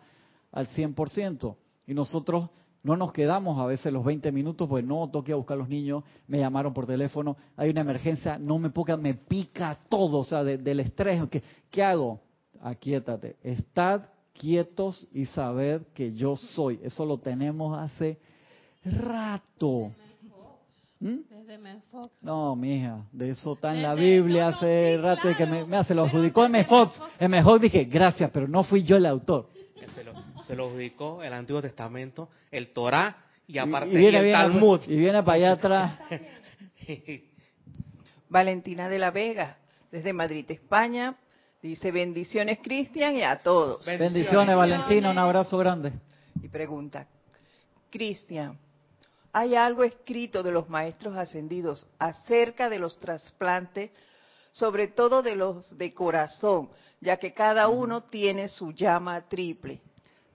al 0.50 0.66
100%. 0.68 1.56
Y 1.86 1.94
nosotros 1.94 2.50
no 2.86 2.96
nos 2.96 3.12
quedamos 3.12 3.58
a 3.58 3.66
veces 3.66 3.92
los 3.92 4.04
20 4.04 4.30
minutos, 4.30 4.68
pues 4.68 4.84
no, 4.84 5.10
toqué 5.10 5.32
a 5.32 5.36
buscar 5.36 5.56
a 5.56 5.58
los 5.58 5.68
niños, 5.68 6.04
me 6.28 6.38
llamaron 6.38 6.72
por 6.72 6.86
teléfono, 6.86 7.36
hay 7.56 7.70
una 7.70 7.80
emergencia, 7.80 8.38
no 8.38 8.60
me 8.60 8.70
puedo, 8.70 8.96
me 8.96 9.14
pica 9.14 9.76
todo, 9.88 10.18
o 10.18 10.24
sea, 10.24 10.44
del 10.44 10.80
estrés. 10.80 11.20
¿qué, 11.28 11.42
¿Qué 11.68 11.82
hago? 11.82 12.20
Aquíétate, 12.62 13.36
estad 13.42 14.02
quietos 14.32 15.08
y 15.12 15.26
sabed 15.26 15.82
que 15.94 16.14
yo 16.14 16.36
soy. 16.36 16.78
Eso 16.82 17.04
lo 17.04 17.18
tenemos 17.18 17.76
hace 17.76 18.20
rato. 18.84 19.90
¿Mm? 21.00 21.16
No, 22.22 22.54
mija, 22.54 23.04
de 23.10 23.30
eso 23.30 23.54
está 23.54 23.74
en 23.74 23.82
la 23.82 23.94
Biblia 23.94 24.48
hace 24.48 24.96
rato 25.02 25.28
que 25.36 25.44
me, 25.44 25.76
hace 25.76 25.92
lo 25.92 26.04
adjudicó 26.04 26.44
M. 26.44 26.64
Fox. 26.64 27.02
M. 27.18 27.42
Fox 27.42 27.60
dije, 27.60 27.84
gracias, 27.84 28.30
pero 28.32 28.46
no 28.46 28.62
fui 28.62 28.84
yo 28.84 28.96
el 28.96 29.06
autor 29.06 29.48
se 29.96 30.04
lo 30.04 30.12
ubicó 30.54 31.22
el 31.22 31.32
Antiguo 31.32 31.60
Testamento, 31.62 32.28
el 32.50 32.72
Torá 32.72 33.24
y 33.46 33.58
aparte 33.58 34.08
el 34.08 34.32
Talmud. 34.32 34.80
Y 34.86 34.96
viene 34.96 35.22
para 35.22 35.32
allá 35.34 35.52
atrás. 35.52 35.98
Valentina 38.28 38.88
de 38.88 38.98
la 38.98 39.10
Vega, 39.10 39.56
desde 39.90 40.12
Madrid, 40.12 40.44
España, 40.50 41.16
dice 41.62 41.90
bendiciones 41.90 42.58
Cristian 42.62 43.16
y 43.16 43.22
a 43.22 43.38
todos. 43.38 43.84
Bendiciones, 43.84 44.56
Valentina, 44.56 45.10
un 45.10 45.18
abrazo 45.18 45.58
grande. 45.58 45.92
Y 46.42 46.48
pregunta, 46.48 47.06
Cristian, 47.90 48.58
¿hay 49.32 49.54
algo 49.54 49.84
escrito 49.84 50.42
de 50.42 50.50
los 50.50 50.68
maestros 50.68 51.16
ascendidos 51.16 51.86
acerca 51.98 52.68
de 52.68 52.78
los 52.78 52.98
trasplantes, 52.98 53.90
sobre 54.52 54.88
todo 54.88 55.22
de 55.22 55.36
los 55.36 55.76
de 55.76 55.94
corazón, 55.94 56.68
ya 57.00 57.16
que 57.16 57.32
cada 57.32 57.68
uno 57.68 58.02
tiene 58.02 58.48
su 58.48 58.72
llama 58.72 59.28
triple? 59.28 59.80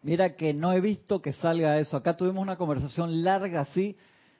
Mira 0.01 0.35
que 0.35 0.53
no 0.53 0.73
he 0.73 0.81
visto 0.81 1.21
que 1.21 1.33
salga 1.33 1.77
eso. 1.77 1.95
Acá 1.95 2.17
tuvimos 2.17 2.41
una 2.41 2.57
conversación 2.57 3.23
larga 3.23 3.61
así, 3.61 3.97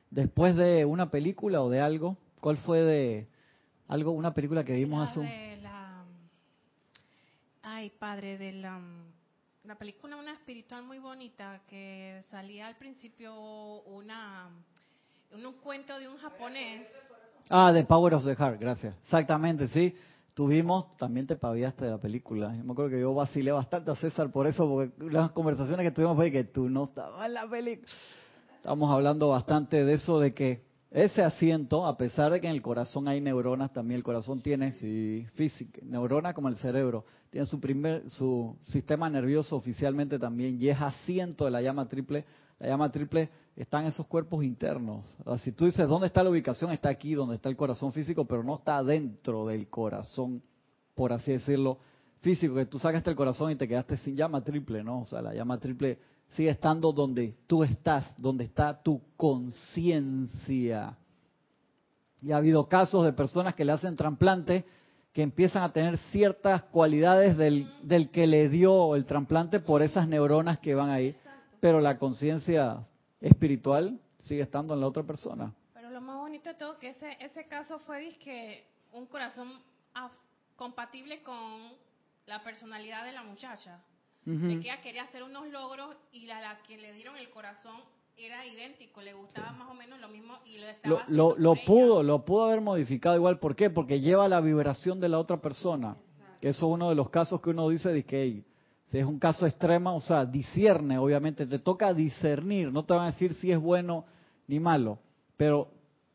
después 0.10 0.56
de 0.56 0.86
una 0.86 1.12
película 1.12 1.62
o 1.62 1.70
de 1.70 1.82
algo. 1.82 2.18
¿Cuál 2.40 2.58
fue 2.58 2.82
de 2.82 3.28
algo, 3.88 4.12
una 4.12 4.34
película 4.34 4.64
que 4.64 4.74
vimos 4.74 5.10
hace 5.10 5.20
un... 5.20 5.52
Ay, 7.64 7.92
padre, 7.92 8.38
de 8.38 8.54
la, 8.54 8.82
la 9.64 9.76
película 9.76 10.16
una 10.16 10.34
espiritual 10.34 10.84
muy 10.84 10.98
bonita 10.98 11.62
que 11.68 12.24
salía 12.30 12.68
al 12.68 12.76
principio 12.76 13.34
una 13.84 14.50
un 15.32 15.54
cuento 15.54 15.98
de 15.98 16.08
un 16.08 16.18
japonés. 16.18 16.88
Ah, 17.50 17.72
The 17.74 17.84
Power 17.86 18.14
of 18.16 18.26
the 18.26 18.36
Heart, 18.36 18.60
gracias. 18.60 18.96
Exactamente, 19.04 19.68
sí. 19.70 19.96
Tuvimos, 20.34 20.96
también 20.96 21.28
te 21.28 21.36
paviaste 21.36 21.86
de 21.86 21.92
la 21.92 21.98
película. 21.98 22.56
Yo 22.56 22.64
me 22.64 22.72
acuerdo 22.72 22.92
que 22.92 23.02
yo 23.02 23.14
vacilé 23.14 23.52
bastante 23.52 23.92
a 23.92 23.96
César 23.96 24.32
por 24.32 24.48
eso, 24.48 24.68
porque 24.68 24.94
las 25.12 25.32
conversaciones 25.32 25.86
que 25.86 25.92
tuvimos 25.92 26.16
fue 26.16 26.32
que 26.32 26.46
tú 26.46 26.70
no 26.70 26.86
estabas 26.86 27.26
en 27.26 27.34
la 27.34 27.50
película. 27.50 27.88
Estamos 28.56 28.92
hablando 28.92 29.28
bastante 29.28 29.84
de 29.84 29.94
eso, 29.94 30.20
de 30.20 30.34
que 30.34 30.62
ese 30.92 31.24
asiento, 31.24 31.86
a 31.86 31.98
pesar 31.98 32.32
de 32.32 32.40
que 32.40 32.48
en 32.48 32.54
el 32.54 32.62
corazón 32.62 33.08
hay 33.08 33.20
neuronas, 33.22 33.74
también 33.74 33.98
el 33.98 34.04
corazón 34.04 34.42
tiene, 34.42 34.72
sí, 34.74 35.26
física, 35.36 35.82
neuronas 35.84 36.34
como 36.34 36.48
el 36.48 36.58
cerebro, 36.58 37.06
tiene 37.30 37.48
su 37.48 37.60
primer, 37.60 38.10
su 38.10 38.58
sistema 38.64 39.10
nervioso 39.10 39.56
oficialmente 39.56 40.20
también, 40.20 40.62
y 40.62 40.70
es 40.70 40.80
asiento 40.80 41.46
de 41.46 41.52
la 41.52 41.62
llama 41.62 41.88
triple. 41.88 42.26
La 42.62 42.68
llama 42.68 42.92
triple 42.92 43.28
están 43.56 43.86
esos 43.86 44.06
cuerpos 44.06 44.44
internos. 44.44 45.18
Si 45.44 45.52
tú 45.52 45.66
dices, 45.66 45.90
¿dónde 45.90 46.06
está 46.06 46.22
la 46.22 46.30
ubicación? 46.30 46.72
Está 46.72 46.90
aquí, 46.90 47.16
donde 47.16 47.36
está 47.36 47.50
el 47.50 47.56
corazón 47.56 47.92
físico, 47.92 48.26
pero 48.26 48.44
no 48.44 48.56
está 48.56 48.84
dentro 48.84 49.48
del 49.48 49.68
corazón, 49.68 50.44
por 50.94 51.12
así 51.12 51.32
decirlo, 51.32 51.80
físico, 52.22 52.54
que 52.54 52.68
tú 52.68 52.78
sacaste 52.78 53.10
el 53.10 53.16
corazón 53.16 53.52
y 53.52 53.56
te 53.56 53.68
quedaste 53.68 53.98
sin 53.98 54.16
llama 54.16 54.44
triple, 54.44 54.84
¿no? 54.84 55.02
O 55.02 55.06
sea, 55.08 55.24
la 55.24 55.34
llama 55.34 55.58
triple 55.58 55.98
sigue 56.36 56.52
estando 56.52 56.94
donde 56.94 57.36
tú 57.48 57.64
estás, 57.64 58.14
donde 58.22 58.44
está 58.44 58.80
tu 58.80 59.02
conciencia. 59.18 60.96
Y 62.22 62.32
ha 62.32 62.38
habido 62.38 62.70
casos 62.70 63.04
de 63.06 63.14
personas 63.14 63.56
que 63.56 63.66
le 63.66 63.72
hacen 63.72 63.96
trasplante 63.96 64.66
que 65.14 65.24
empiezan 65.24 65.64
a 65.64 65.74
tener 65.74 65.98
ciertas 66.12 66.62
cualidades 66.66 67.36
del, 67.38 67.74
del 67.82 68.12
que 68.12 68.28
le 68.28 68.50
dio 68.50 68.96
el 68.96 69.06
trasplante 69.06 69.60
por 69.60 69.82
esas 69.82 70.08
neuronas 70.08 70.60
que 70.60 70.76
van 70.76 70.92
ahí, 70.92 71.16
pero 71.62 71.80
la 71.80 71.98
conciencia 71.98 72.86
espiritual 73.22 74.02
sigue 74.18 74.42
estando 74.42 74.74
en 74.74 74.82
la 74.82 74.88
otra 74.88 75.04
persona. 75.04 75.54
Pero 75.74 75.92
lo 75.92 76.02
más 76.02 76.18
bonito 76.18 76.50
de 76.50 76.56
todo 76.56 76.78
que 76.80 76.90
ese, 76.90 77.16
ese 77.22 77.48
caso 77.48 77.80
fue 77.80 78.10
que 78.20 78.66
un 78.92 79.06
corazón 79.06 79.48
compatible 80.58 81.22
con 81.22 81.72
la 82.26 82.44
personalidad 82.44 83.06
de 83.06 83.14
la 83.14 83.24
muchacha. 83.24 83.80
De 84.26 84.60
que 84.60 84.70
ella 84.70 84.82
quería 84.82 85.04
hacer 85.04 85.24
unos 85.24 85.48
logros 85.48 85.96
y 86.12 86.28
la, 86.28 86.40
la 86.42 86.62
que 86.62 86.78
le 86.78 86.94
dieron 86.94 87.18
el 87.18 87.32
corazón 87.32 87.78
era 88.16 88.46
idéntico, 88.46 89.02
le 89.02 89.14
gustaba 89.14 89.52
más 89.52 89.68
o 89.72 89.74
menos 89.74 90.00
lo 90.00 90.10
mismo 90.10 90.38
y 90.46 90.60
lo 90.60 90.68
estaba 90.68 91.06
Lo, 91.08 91.36
lo, 91.38 91.56
pudo, 91.66 92.04
lo 92.04 92.24
pudo 92.24 92.46
haber 92.46 92.62
modificado 92.62 93.16
igual. 93.16 93.40
¿Por 93.40 93.56
qué? 93.56 93.72
Porque 93.72 94.00
lleva 94.00 94.28
la 94.28 94.40
vibración 94.40 95.00
de 95.00 95.10
la 95.10 95.18
otra 95.18 95.38
persona. 95.42 95.98
Que 96.40 96.50
eso 96.50 96.68
es 96.68 96.74
uno 96.74 96.90
de 96.90 96.96
los 96.96 97.10
casos 97.10 97.42
que 97.42 97.50
uno 97.50 97.68
dice 97.70 97.90
de 97.90 98.04
que 98.04 98.44
si 98.92 98.98
es 98.98 99.06
un 99.06 99.20
caso 99.20 99.48
extremo, 99.48 99.96
o 99.96 100.02
sea, 100.02 100.26
discierne, 100.26 100.98
obviamente, 100.98 101.46
te 101.46 101.60
toca 101.60 101.94
discernir, 101.94 102.74
no 102.74 102.84
te 102.84 102.94
van 102.94 103.08
a 103.08 103.12
decir 103.12 103.34
si 103.36 103.50
es 103.50 103.58
bueno 103.58 104.06
ni 104.48 104.60
malo, 104.60 105.00
pero 105.38 105.70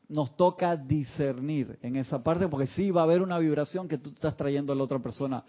nos 0.09 0.37
toca 0.37 0.77
discernir 0.77 1.79
en 1.81 1.97
esa 1.97 2.23
parte, 2.23 2.49
porque 2.49 2.67
sí 2.67 2.91
va 2.91 3.01
a 3.01 3.05
haber 3.05 3.23
una 3.23 3.39
vibración 3.39 3.89
que 3.89 3.97
tú 3.97 4.11
estás 4.11 4.37
trayendo 4.37 4.75
a 4.75 4.77
la 4.77 4.85
otra 4.85 4.99
persona, 4.99 5.43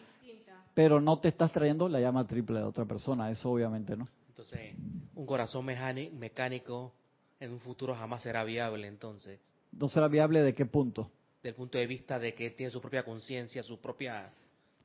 pero 0.74 1.02
no 1.02 1.20
te 1.20 1.28
estás 1.28 1.52
trayendo 1.52 1.90
la 1.90 2.00
llama 2.00 2.26
triple 2.26 2.60
de 2.60 2.66
otra 2.66 2.86
persona, 2.86 3.30
eso 3.30 3.52
obviamente 3.52 3.98
no. 3.98 4.08
Entonces, 4.30 4.74
un 5.14 5.26
corazón 5.26 5.66
mecánico 5.66 6.94
en 7.42 7.52
un 7.52 7.60
futuro 7.60 7.94
jamás 7.94 8.24
será 8.24 8.46
viable, 8.46 8.88
entonces. 8.88 9.42
¿No 9.74 9.90
será 9.90 10.08
viable 10.08 10.44
de 10.44 10.54
qué 10.54 10.66
punto? 10.66 11.12
Del 11.44 11.56
punto 11.56 11.78
de 11.78 11.88
vista 11.88 12.20
de 12.20 12.34
que 12.34 12.46
él 12.46 12.56
tiene 12.56 12.72
su 12.72 12.80
propia 12.80 13.04
conciencia, 13.04 13.64
su 13.64 13.82
propia 13.82 14.32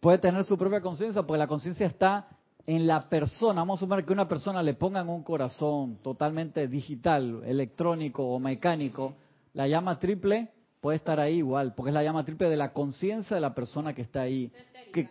puede 0.02 0.18
tener 0.18 0.44
su 0.44 0.58
propia 0.58 0.80
conciencia, 0.80 1.22
porque 1.22 1.38
la 1.38 1.46
conciencia 1.46 1.86
está 1.86 2.26
en 2.66 2.88
la 2.88 3.08
persona. 3.08 3.60
Vamos 3.60 3.78
a 3.78 3.84
suponer 3.84 4.04
que 4.04 4.12
una 4.12 4.26
persona 4.26 4.60
le 4.60 4.74
pongan 4.74 5.08
un 5.08 5.22
corazón 5.22 5.98
totalmente 6.02 6.66
digital, 6.66 7.40
electrónico 7.46 8.24
o 8.24 8.40
mecánico, 8.40 9.14
La 9.54 9.68
llama 9.68 10.00
triple 10.00 10.48
puede 10.80 10.96
estar 10.96 11.20
ahí 11.20 11.36
igual, 11.36 11.74
porque 11.74 11.90
es 11.90 11.94
la 11.94 12.02
llama 12.02 12.24
triple 12.24 12.48
de 12.48 12.56
la 12.56 12.72
conciencia 12.72 13.36
de 13.36 13.40
la 13.40 13.54
persona 13.54 13.94
que 13.94 14.02
está 14.02 14.22
ahí. 14.22 14.50
que, 14.92 15.08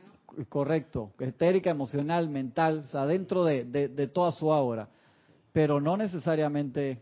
correcto, 0.50 1.14
que 1.18 1.26
estérica, 1.26 1.70
emocional, 1.70 2.28
mental, 2.28 2.84
o 2.86 2.90
sea, 2.90 3.06
dentro 3.06 3.46
de, 3.46 3.64
de, 3.64 4.08
toda 4.08 4.34
su 4.34 4.52
aura. 4.52 4.90
Pero 5.54 5.80
no 5.80 5.96
necesariamente, 5.96 7.02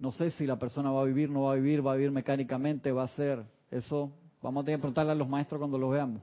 no 0.00 0.10
sé 0.10 0.32
si 0.32 0.44
la 0.44 0.58
persona 0.58 0.90
va 0.90 1.02
a 1.02 1.04
vivir, 1.04 1.30
no 1.30 1.42
va 1.42 1.52
a 1.52 1.54
vivir, 1.54 1.86
va 1.86 1.92
a 1.92 1.96
vivir 1.96 2.10
mecánicamente, 2.10 2.90
va 2.90 3.04
a 3.04 3.08
ser, 3.08 3.44
eso 3.70 4.10
vamos 4.42 4.62
a 4.62 4.64
tener 4.64 4.78
que 4.78 4.82
preguntarle 4.82 5.12
a 5.12 5.14
los 5.14 5.28
maestros 5.28 5.60
cuando 5.60 5.78
los 5.78 5.92
veamos. 5.92 6.20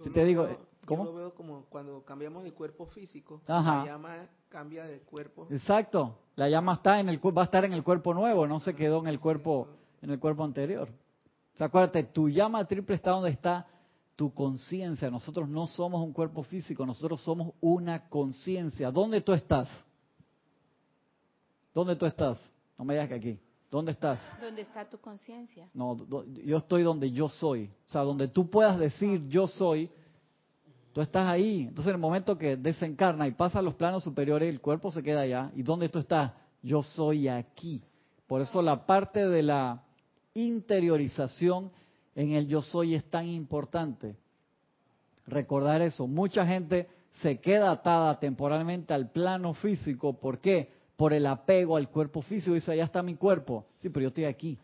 Si 0.00 0.10
te 0.10 0.24
digo, 0.24 0.48
¿cómo? 0.84 1.04
Yo 1.04 1.10
lo 1.10 1.16
veo 1.16 1.34
como 1.34 1.64
cuando 1.66 2.04
cambiamos 2.04 2.44
de 2.44 2.52
cuerpo 2.52 2.86
físico, 2.86 3.42
la 3.46 3.84
llama 3.84 4.28
cambia 4.48 4.84
de 4.84 5.00
cuerpo. 5.00 5.46
Exacto, 5.50 6.18
la 6.36 6.48
llama 6.48 6.74
está 6.74 7.00
en 7.00 7.08
el 7.08 7.18
va 7.18 7.42
a 7.42 7.44
estar 7.44 7.64
en 7.64 7.72
el 7.72 7.82
cuerpo 7.82 8.14
nuevo, 8.14 8.46
no 8.46 8.60
se 8.60 8.74
quedó 8.74 9.00
en 9.00 9.08
el 9.08 9.20
cuerpo 9.20 9.68
en 10.02 10.10
el 10.10 10.18
cuerpo 10.18 10.44
anterior. 10.44 10.88
O 11.54 11.58
sea, 11.58 11.68
acuérdate, 11.68 12.04
tu 12.04 12.28
llama 12.28 12.64
triple 12.66 12.94
está 12.94 13.12
donde 13.12 13.30
está 13.30 13.66
tu 14.14 14.32
conciencia. 14.32 15.10
Nosotros 15.10 15.48
no 15.48 15.66
somos 15.66 16.02
un 16.02 16.12
cuerpo 16.12 16.42
físico, 16.42 16.84
nosotros 16.84 17.22
somos 17.22 17.54
una 17.60 18.08
conciencia. 18.08 18.90
¿Dónde 18.90 19.20
tú 19.20 19.32
estás? 19.32 19.68
¿Dónde 21.72 21.96
tú 21.96 22.06
estás? 22.06 22.38
No 22.78 22.84
me 22.84 22.94
digas 22.94 23.08
que 23.08 23.14
aquí. 23.14 23.40
¿Dónde 23.76 23.92
estás? 23.92 24.18
¿Dónde 24.40 24.62
está 24.62 24.88
tu 24.88 24.96
conciencia? 24.96 25.68
No, 25.74 25.98
yo 26.42 26.56
estoy 26.56 26.82
donde 26.82 27.10
yo 27.10 27.28
soy. 27.28 27.70
O 27.86 27.90
sea, 27.90 28.00
donde 28.00 28.26
tú 28.26 28.48
puedas 28.48 28.78
decir 28.78 29.28
yo 29.28 29.46
soy, 29.46 29.90
tú 30.94 31.02
estás 31.02 31.28
ahí. 31.28 31.66
Entonces, 31.68 31.88
en 31.88 31.96
el 31.96 32.00
momento 32.00 32.38
que 32.38 32.56
desencarna 32.56 33.28
y 33.28 33.32
pasa 33.32 33.58
a 33.58 33.62
los 33.62 33.74
planos 33.74 34.02
superiores, 34.02 34.48
el 34.48 34.62
cuerpo 34.62 34.90
se 34.90 35.02
queda 35.02 35.20
allá. 35.20 35.52
¿Y 35.54 35.62
dónde 35.62 35.90
tú 35.90 35.98
estás? 35.98 36.32
Yo 36.62 36.82
soy 36.82 37.28
aquí. 37.28 37.84
Por 38.26 38.40
eso 38.40 38.62
la 38.62 38.86
parte 38.86 39.28
de 39.28 39.42
la 39.42 39.82
interiorización 40.32 41.70
en 42.14 42.32
el 42.32 42.46
yo 42.48 42.62
soy 42.62 42.94
es 42.94 43.04
tan 43.10 43.28
importante. 43.28 44.16
Recordar 45.26 45.82
eso. 45.82 46.06
Mucha 46.06 46.46
gente 46.46 46.88
se 47.20 47.40
queda 47.42 47.72
atada 47.72 48.18
temporalmente 48.18 48.94
al 48.94 49.10
plano 49.10 49.52
físico. 49.52 50.18
¿Por 50.18 50.38
qué? 50.38 50.72
Por 50.96 51.12
el 51.12 51.26
apego 51.26 51.76
al 51.76 51.88
cuerpo 51.90 52.22
físico. 52.22 52.54
Dice, 52.54 52.72
allá 52.72 52.84
está 52.84 53.02
mi 53.02 53.14
cuerpo. 53.14 53.66
Sí, 53.78 53.90
pero 53.90 54.04
yo 54.04 54.08
estoy 54.08 54.24
aquí. 54.24 54.58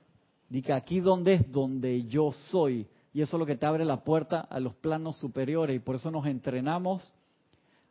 Dice, 0.49 0.73
aquí 0.73 1.01
donde 1.01 1.35
es 1.35 1.53
donde 1.53 2.05
yo 2.05 2.33
soy. 2.33 2.87
Y 3.15 3.21
eso 3.21 3.37
es 3.37 3.39
lo 3.39 3.47
que 3.47 3.57
te 3.57 3.67
abre 3.67 3.85
la 3.85 4.03
puerta 4.03 4.41
a 4.41 4.59
los 4.59 4.75
planos 4.75 5.17
superiores. 5.17 5.77
Y 5.77 5.81
por 5.81 5.97
eso 5.97 6.11
nos 6.11 6.27
entrenamos 6.27 7.13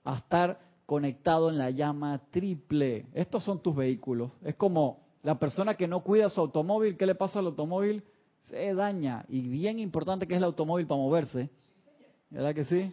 a 0.03 0.17
estar 0.17 0.59
conectado 0.85 1.49
en 1.49 1.57
la 1.57 1.69
llama 1.69 2.19
triple. 2.31 3.05
Estos 3.13 3.43
son 3.43 3.61
tus 3.61 3.75
vehículos. 3.75 4.31
Es 4.43 4.55
como 4.55 4.99
la 5.23 5.39
persona 5.39 5.75
que 5.75 5.87
no 5.87 6.01
cuida 6.01 6.29
su 6.29 6.41
automóvil, 6.41 6.97
¿qué 6.97 7.05
le 7.05 7.15
pasa 7.15 7.39
al 7.39 7.45
automóvil? 7.45 8.03
Se 8.49 8.73
daña. 8.73 9.23
Y 9.29 9.47
bien 9.47 9.79
importante 9.79 10.27
que 10.27 10.33
es 10.33 10.39
el 10.39 10.43
automóvil 10.43 10.87
para 10.87 10.99
moverse. 10.99 11.49
¿Verdad 12.29 12.55
que 12.55 12.65
sí? 12.65 12.91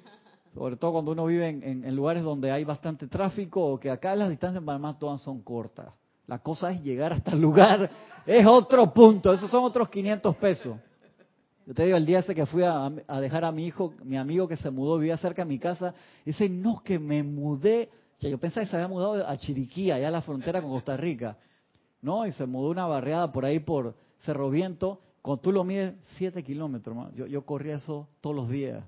Sobre 0.55 0.77
todo 0.77 0.93
cuando 0.93 1.13
uno 1.13 1.27
vive 1.27 1.49
en, 1.49 1.95
lugares 1.95 2.23
donde 2.23 2.51
hay 2.51 2.65
bastante 2.65 3.07
tráfico 3.07 3.65
o 3.65 3.79
que 3.79 3.91
acá 3.91 4.15
las 4.17 4.31
distancias 4.31 4.63
para 4.65 4.79
más 4.79 4.99
todas 4.99 5.21
son 5.23 5.43
cortas. 5.43 5.89
La 6.27 6.39
cosa 6.41 6.71
es 6.71 6.83
llegar 6.83 7.13
hasta 7.13 7.33
el 7.33 7.41
lugar. 7.41 7.91
Es 8.27 8.47
otro 8.47 8.93
punto. 8.93 9.33
Esos 9.33 9.51
son 9.51 9.65
otros 9.65 9.89
500 9.89 10.37
pesos. 10.37 10.77
Yo 11.67 11.75
te 11.75 11.85
digo, 11.85 11.97
el 11.97 12.05
día 12.05 12.19
ese 12.19 12.35
que 12.35 12.45
fui 12.45 12.63
a, 12.63 12.91
dejar 13.21 13.45
a 13.45 13.53
mi 13.53 13.67
hijo, 13.67 13.95
mi 14.05 14.17
amigo 14.17 14.47
que 14.47 14.57
se 14.57 14.71
mudó, 14.71 14.99
vivía 14.99 15.17
cerca 15.17 15.43
de 15.43 15.49
mi 15.49 15.59
casa, 15.59 15.95
dice, 16.25 16.49
no, 16.49 16.83
que 16.83 16.99
me 16.99 17.23
mudé. 17.23 17.91
O 18.17 18.21
sea, 18.21 18.31
yo 18.31 18.39
pensaba 18.39 18.65
que 18.65 18.71
se 18.71 18.77
había 18.77 18.89
mudado 18.89 19.27
a 19.27 19.37
Chiriquí, 19.37 19.91
allá 19.91 20.09
a 20.09 20.11
la 20.11 20.21
frontera 20.21 20.61
con 20.61 20.71
Costa 20.71 20.97
Rica. 20.97 21.39
No, 22.03 22.27
y 22.27 22.33
se 22.33 22.47
mudó 22.47 22.71
una 22.71 22.87
barriada 22.87 23.33
por 23.33 23.45
ahí 23.45 23.61
por 23.61 23.95
Cerro 24.25 24.51
Viento. 24.51 25.01
Cuando 25.23 25.43
tú 25.43 25.53
lo 25.53 25.65
mides, 25.65 25.95
siete 26.17 26.43
kilómetros. 26.43 27.15
Yo, 27.15 27.27
yo 27.27 27.47
corría 27.47 27.77
eso 27.77 28.09
todos 28.21 28.37
los 28.37 28.49
días. 28.49 28.83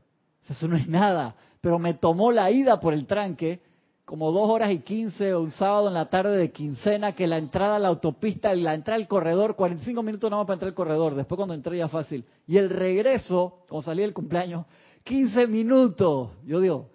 Eso 0.48 0.68
no 0.68 0.76
es 0.76 0.88
nada. 0.88 1.34
Pero 1.60 1.78
me 1.78 1.94
tomó 1.94 2.32
la 2.32 2.50
ida 2.50 2.80
por 2.80 2.94
el 2.94 3.06
tranque, 3.06 3.60
como 4.04 4.32
dos 4.32 4.48
horas 4.50 4.72
y 4.72 4.80
quince, 4.80 5.34
un 5.34 5.50
sábado 5.50 5.88
en 5.88 5.94
la 5.94 6.10
tarde 6.10 6.36
de 6.36 6.50
quincena, 6.50 7.12
que 7.12 7.26
la 7.26 7.38
entrada 7.38 7.76
a 7.76 7.78
la 7.78 7.88
autopista, 7.88 8.52
la 8.54 8.74
entrada 8.74 8.96
al 8.96 9.06
corredor, 9.06 9.54
45 9.54 10.02
minutos 10.02 10.30
nada 10.30 10.42
más 10.42 10.46
para 10.46 10.54
entrar 10.54 10.68
al 10.70 10.74
corredor. 10.74 11.14
Después 11.14 11.36
cuando 11.36 11.54
entré 11.54 11.78
ya 11.78 11.88
fácil. 11.88 12.24
Y 12.46 12.56
el 12.56 12.70
regreso, 12.70 13.64
cuando 13.68 13.82
salí 13.82 14.02
del 14.02 14.12
cumpleaños, 14.12 14.66
15 15.04 15.46
minutos. 15.46 16.30
Yo 16.44 16.60
digo, 16.60 16.90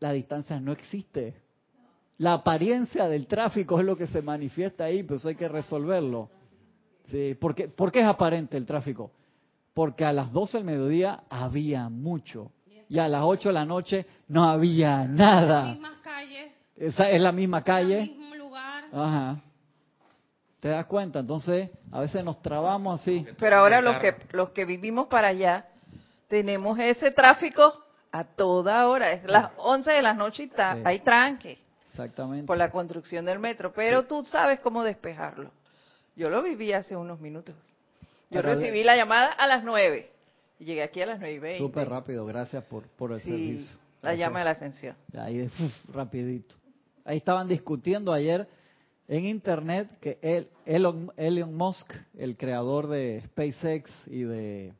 la 0.00 0.12
distancia 0.12 0.60
no 0.60 0.72
existe. 0.72 1.34
La 2.18 2.34
apariencia 2.34 3.08
del 3.08 3.26
tráfico 3.26 3.78
es 3.80 3.84
lo 3.84 3.96
que 3.96 4.06
se 4.06 4.22
manifiesta 4.22 4.84
ahí, 4.84 5.04
eso 5.08 5.28
hay 5.28 5.34
que 5.34 5.48
resolverlo. 5.48 6.30
Sí, 7.10 7.36
porque, 7.40 7.68
¿Por 7.68 7.90
qué 7.90 8.00
es 8.00 8.06
aparente 8.06 8.56
el 8.56 8.64
tráfico? 8.64 9.10
Porque 9.74 10.04
a 10.04 10.12
las 10.12 10.32
12 10.32 10.58
del 10.58 10.66
mediodía 10.66 11.24
había 11.28 11.88
mucho 11.88 12.52
y 12.88 12.98
a 12.98 13.08
las 13.08 13.22
8 13.24 13.48
de 13.48 13.52
la 13.52 13.64
noche 13.64 14.06
no 14.28 14.44
había 14.44 15.04
nada. 15.04 15.64
Las 15.64 15.72
mismas 15.72 15.98
calles. 16.02 16.52
Esa 16.76 17.10
es 17.10 17.20
la 17.20 17.32
misma 17.32 17.62
calle. 17.62 18.02
El 18.02 18.10
mismo 18.10 18.34
lugar. 18.36 18.84
Ajá. 18.92 19.40
¿Te 20.60 20.68
das 20.68 20.86
cuenta? 20.86 21.18
Entonces, 21.18 21.70
a 21.90 22.00
veces 22.00 22.24
nos 22.24 22.40
trabamos 22.40 23.00
así. 23.00 23.26
Pero 23.38 23.56
ahora 23.56 23.82
los 23.82 23.98
que 23.98 24.16
los 24.30 24.50
que 24.50 24.64
vivimos 24.64 25.08
para 25.08 25.28
allá 25.28 25.66
tenemos 26.28 26.78
ese 26.78 27.10
tráfico 27.10 27.84
a 28.12 28.24
toda 28.24 28.88
hora. 28.88 29.12
Es 29.12 29.24
las 29.24 29.50
11 29.56 29.90
de 29.90 30.02
la 30.02 30.14
noche 30.14 30.44
y 30.44 30.50
hay 30.84 31.00
tranque. 31.00 31.58
Exactamente. 31.90 32.46
Por 32.46 32.56
la 32.56 32.70
construcción 32.70 33.24
del 33.24 33.40
metro. 33.40 33.72
Pero 33.72 34.04
tú 34.04 34.24
sabes 34.24 34.60
cómo 34.60 34.82
despejarlo. 34.84 35.50
Yo 36.16 36.30
lo 36.30 36.42
viví 36.42 36.72
hace 36.72 36.96
unos 36.96 37.20
minutos. 37.20 37.56
Yo 38.30 38.42
recibí 38.42 38.82
la 38.82 38.96
llamada 38.96 39.32
a 39.32 39.46
las 39.46 39.64
nueve 39.64 40.10
y 40.58 40.64
llegué 40.64 40.82
aquí 40.82 41.00
a 41.00 41.06
las 41.06 41.18
nueve 41.18 41.34
y 41.34 41.38
veinte. 41.38 41.58
Súper 41.58 41.88
rápido, 41.88 42.24
gracias 42.26 42.64
por, 42.64 42.84
por 42.88 43.12
el 43.12 43.20
servicio. 43.20 43.78
La 44.02 44.14
llama 44.14 44.40
de 44.40 44.44
la 44.44 44.50
ascensión. 44.52 44.96
Ahí, 45.16 45.48
rapidito. 45.92 46.54
Ahí 47.04 47.16
estaban 47.16 47.48
discutiendo 47.48 48.12
ayer 48.12 48.46
en 49.08 49.24
internet 49.26 49.98
que 50.00 50.18
el, 50.22 50.48
Elon, 50.66 51.12
Elon 51.16 51.54
Musk, 51.54 51.92
el 52.16 52.36
creador 52.36 52.88
de 52.88 53.22
SpaceX 53.26 53.90
y 54.06 54.22
de 54.22 54.74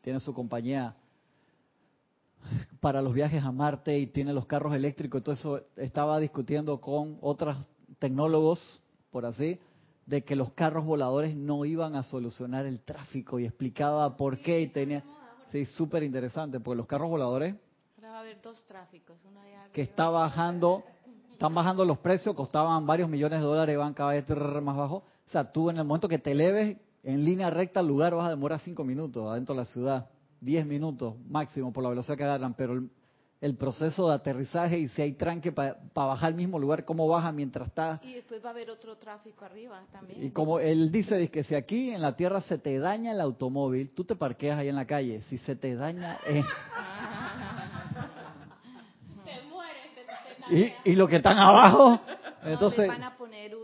tiene 0.00 0.20
su 0.20 0.32
compañía 0.32 0.94
para 2.80 3.02
los 3.02 3.12
viajes 3.12 3.44
a 3.44 3.52
Marte 3.52 3.98
y 3.98 4.06
tiene 4.06 4.32
los 4.32 4.46
carros 4.46 4.74
eléctricos 4.74 5.20
y 5.20 5.24
todo 5.24 5.34
eso, 5.34 5.62
estaba 5.76 6.18
discutiendo 6.18 6.80
con 6.80 7.18
otros 7.20 7.56
tecnólogos, 7.98 8.80
por 9.10 9.26
así, 9.26 9.58
de 10.10 10.24
que 10.24 10.34
los 10.34 10.50
carros 10.54 10.84
voladores 10.84 11.36
no 11.36 11.64
iban 11.64 11.94
a 11.94 12.02
solucionar 12.02 12.66
el 12.66 12.80
tráfico 12.80 13.38
y 13.38 13.44
explicaba 13.44 14.16
por 14.16 14.38
qué 14.38 14.60
y 14.60 14.66
tenía... 14.66 15.04
Sí, 15.52 15.64
súper 15.64 16.02
interesante, 16.02 16.58
porque 16.58 16.78
los 16.78 16.86
carros 16.86 17.08
voladores... 17.08 17.54
va 18.02 18.16
a 18.16 18.20
haber 18.20 18.42
dos 18.42 18.64
tráficos, 18.66 19.16
que 19.72 19.82
está 19.82 20.08
bajando, 20.08 20.82
están 21.30 21.54
bajando 21.54 21.84
los 21.84 21.98
precios, 21.98 22.34
costaban 22.34 22.84
varios 22.86 23.08
millones 23.08 23.38
de 23.38 23.46
dólares, 23.46 23.78
van 23.78 23.94
cada 23.94 24.10
vez 24.10 24.28
más 24.28 24.76
bajo. 24.76 24.96
O 24.96 25.30
sea, 25.30 25.44
tú 25.52 25.70
en 25.70 25.78
el 25.78 25.84
momento 25.84 26.08
que 26.08 26.18
te 26.18 26.32
eleves 26.32 26.76
en 27.04 27.24
línea 27.24 27.48
recta 27.48 27.78
al 27.78 27.86
lugar 27.86 28.14
vas 28.14 28.26
a 28.26 28.30
demorar 28.30 28.58
cinco 28.60 28.82
minutos 28.82 29.28
adentro 29.28 29.54
de 29.54 29.60
la 29.60 29.64
ciudad. 29.64 30.10
10 30.40 30.66
minutos 30.66 31.14
máximo 31.28 31.72
por 31.72 31.84
la 31.84 31.90
velocidad 31.90 32.16
que 32.16 32.24
agarran, 32.24 32.54
pero 32.54 32.72
el, 32.72 32.90
proceso 33.56 34.08
de 34.08 34.14
aterrizaje 34.14 34.78
y 34.78 34.88
si 34.88 35.00
hay 35.00 35.12
tranque 35.12 35.50
para 35.50 35.76
bajar 35.94 36.28
al 36.28 36.34
mismo 36.34 36.58
lugar, 36.58 36.84
cómo 36.84 37.08
baja 37.08 37.32
mientras 37.32 37.68
está. 37.68 37.98
Y 38.02 38.14
después 38.14 38.44
va 38.44 38.48
a 38.48 38.52
haber 38.52 38.70
otro 38.70 38.96
tráfico 38.96 39.44
arriba 39.44 39.82
también. 39.90 40.22
Y 40.22 40.30
como 40.30 40.60
él 40.60 40.92
dice, 40.92 41.22
es 41.22 41.30
que 41.30 41.42
si 41.42 41.54
aquí 41.54 41.90
en 41.90 42.02
la 42.02 42.16
tierra 42.16 42.42
se 42.42 42.58
te 42.58 42.78
daña 42.78 43.12
el 43.12 43.20
automóvil, 43.20 43.92
tú 43.92 44.04
te 44.04 44.14
parqueas 44.14 44.58
ahí 44.58 44.68
en 44.68 44.76
la 44.76 44.86
calle. 44.86 45.22
Si 45.22 45.38
se 45.38 45.56
te 45.56 45.74
daña. 45.74 46.18
Eh. 46.28 46.44
se 49.24 49.42
muere, 49.48 50.74
y, 50.84 50.90
y 50.90 50.94
lo 50.94 51.08
que 51.08 51.16
están 51.16 51.38
abajo. 51.38 52.00
entonces. 52.44 52.88
van 52.88 53.02
a 53.02 53.16
poner 53.16 53.54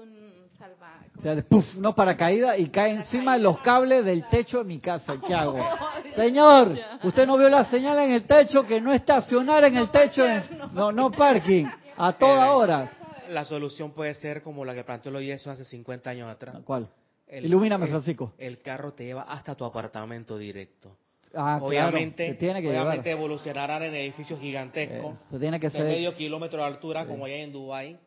sea, 1.34 1.42
puff, 1.42 1.74
no 1.76 1.94
paracaídas 1.94 2.58
y 2.58 2.68
cae 2.68 2.92
encima 2.92 3.36
de 3.36 3.42
los 3.42 3.58
cables 3.60 4.04
del 4.04 4.28
techo 4.28 4.58
de 4.58 4.64
mi 4.64 4.78
casa. 4.78 5.14
¿Qué 5.26 5.34
hago? 5.34 5.58
Señor, 6.16 6.78
usted 7.02 7.26
no 7.26 7.36
vio 7.36 7.48
la 7.48 7.64
señal 7.64 7.98
en 7.98 8.12
el 8.12 8.24
techo 8.24 8.66
que 8.66 8.80
no 8.80 8.92
estacionar 8.92 9.64
en 9.64 9.76
el 9.76 9.90
techo. 9.90 10.24
No, 10.72 10.92
no 10.92 11.10
parking. 11.10 11.66
A 11.96 12.12
toda 12.12 12.52
hora. 12.52 12.90
La 13.30 13.44
solución 13.44 13.92
puede 13.92 14.14
ser 14.14 14.42
como 14.42 14.64
la 14.64 14.74
que 14.74 14.84
planteó 14.84 15.10
lo 15.10 15.18
eso 15.18 15.50
hace 15.50 15.64
50 15.64 16.10
años 16.10 16.30
atrás. 16.30 16.56
¿Cuál? 16.64 16.88
Ilumíname, 17.28 17.88
Francisco. 17.88 18.34
El 18.38 18.62
carro 18.62 18.92
te 18.92 19.04
lleva 19.04 19.22
hasta 19.22 19.54
tu 19.54 19.64
apartamento 19.64 20.38
directo. 20.38 20.96
Ah, 21.34 21.58
obviamente, 21.60 22.34
tiene 22.34 22.62
que 22.62 22.68
obviamente 22.68 23.10
evolucionarán 23.10 23.82
en 23.82 23.94
edificios 23.94 24.40
gigantescos 24.40 25.16
eh, 25.32 25.38
tiene 25.38 25.58
que 25.58 25.68
de 25.68 25.82
medio 25.82 26.14
kilómetro 26.14 26.60
de 26.60 26.66
altura, 26.66 27.04
como 27.04 27.24
hay 27.24 27.40
en 27.40 27.52
Dubái. 27.52 27.98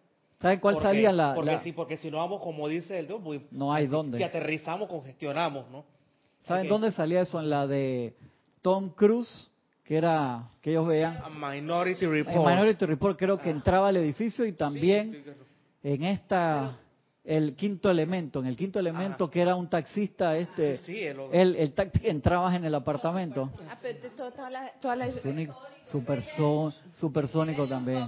¿Saben 0.42 0.60
cuál 0.60 0.82
salía 0.82 1.12
la, 1.12 1.34
porque, 1.36 1.60
Si, 1.60 1.74
porque 1.74 1.98
si 1.98 2.10
no 2.10 2.18
vamos, 2.18 2.42
como 2.42 2.68
dice 2.68 2.98
el 2.98 3.08
pues, 3.08 3.42
no 3.52 3.74
hay 3.74 3.88
dónde. 3.88 4.18
Si 4.18 4.24
aterrizamos, 4.24 4.88
congestionamos, 4.88 5.70
¿no? 5.70 5.84
¿Saben 6.42 6.68
dónde 6.68 6.92
salía 6.92 7.22
eso? 7.22 7.40
En 7.40 7.50
la 7.50 7.68
de 7.68 8.16
Tom 8.62 8.90
Cruise, 8.92 9.50
que 9.84 9.98
era, 9.98 10.50
que 10.62 10.72
ellos 10.72 10.88
vean. 10.88 11.22
Minority 11.40 12.06
Report. 12.06 12.36
En 12.38 12.46
Minority 12.46 12.86
Report 12.86 13.20
creo 13.20 13.38
que 13.38 13.50
ah. 13.50 13.52
entraba 13.52 13.90
al 13.90 13.98
edificio 13.98 14.46
y 14.46 14.54
también 14.54 15.24
en 15.84 16.04
esta, 16.04 16.78
el 17.24 17.56
quinto 17.56 17.92
elemento, 17.92 18.40
en 18.40 18.48
el 18.48 18.56
quinto 18.56 18.80
elemento 18.80 19.30
que 19.30 19.42
era 19.42 19.56
un 19.56 19.70
taxista, 19.70 20.38
este, 20.38 20.78
sí, 20.78 21.02
el, 21.02 21.20
el, 21.56 21.74
entrabas 22.04 22.56
en 22.56 22.64
el 22.64 22.76
apartamento. 22.76 23.52
Ah, 23.70 23.78
pero 23.82 24.10
toda 24.12 24.50
la, 24.50 24.72
toda 24.80 24.96
la... 24.96 25.12
supersónico 26.94 27.68
también. 27.68 28.08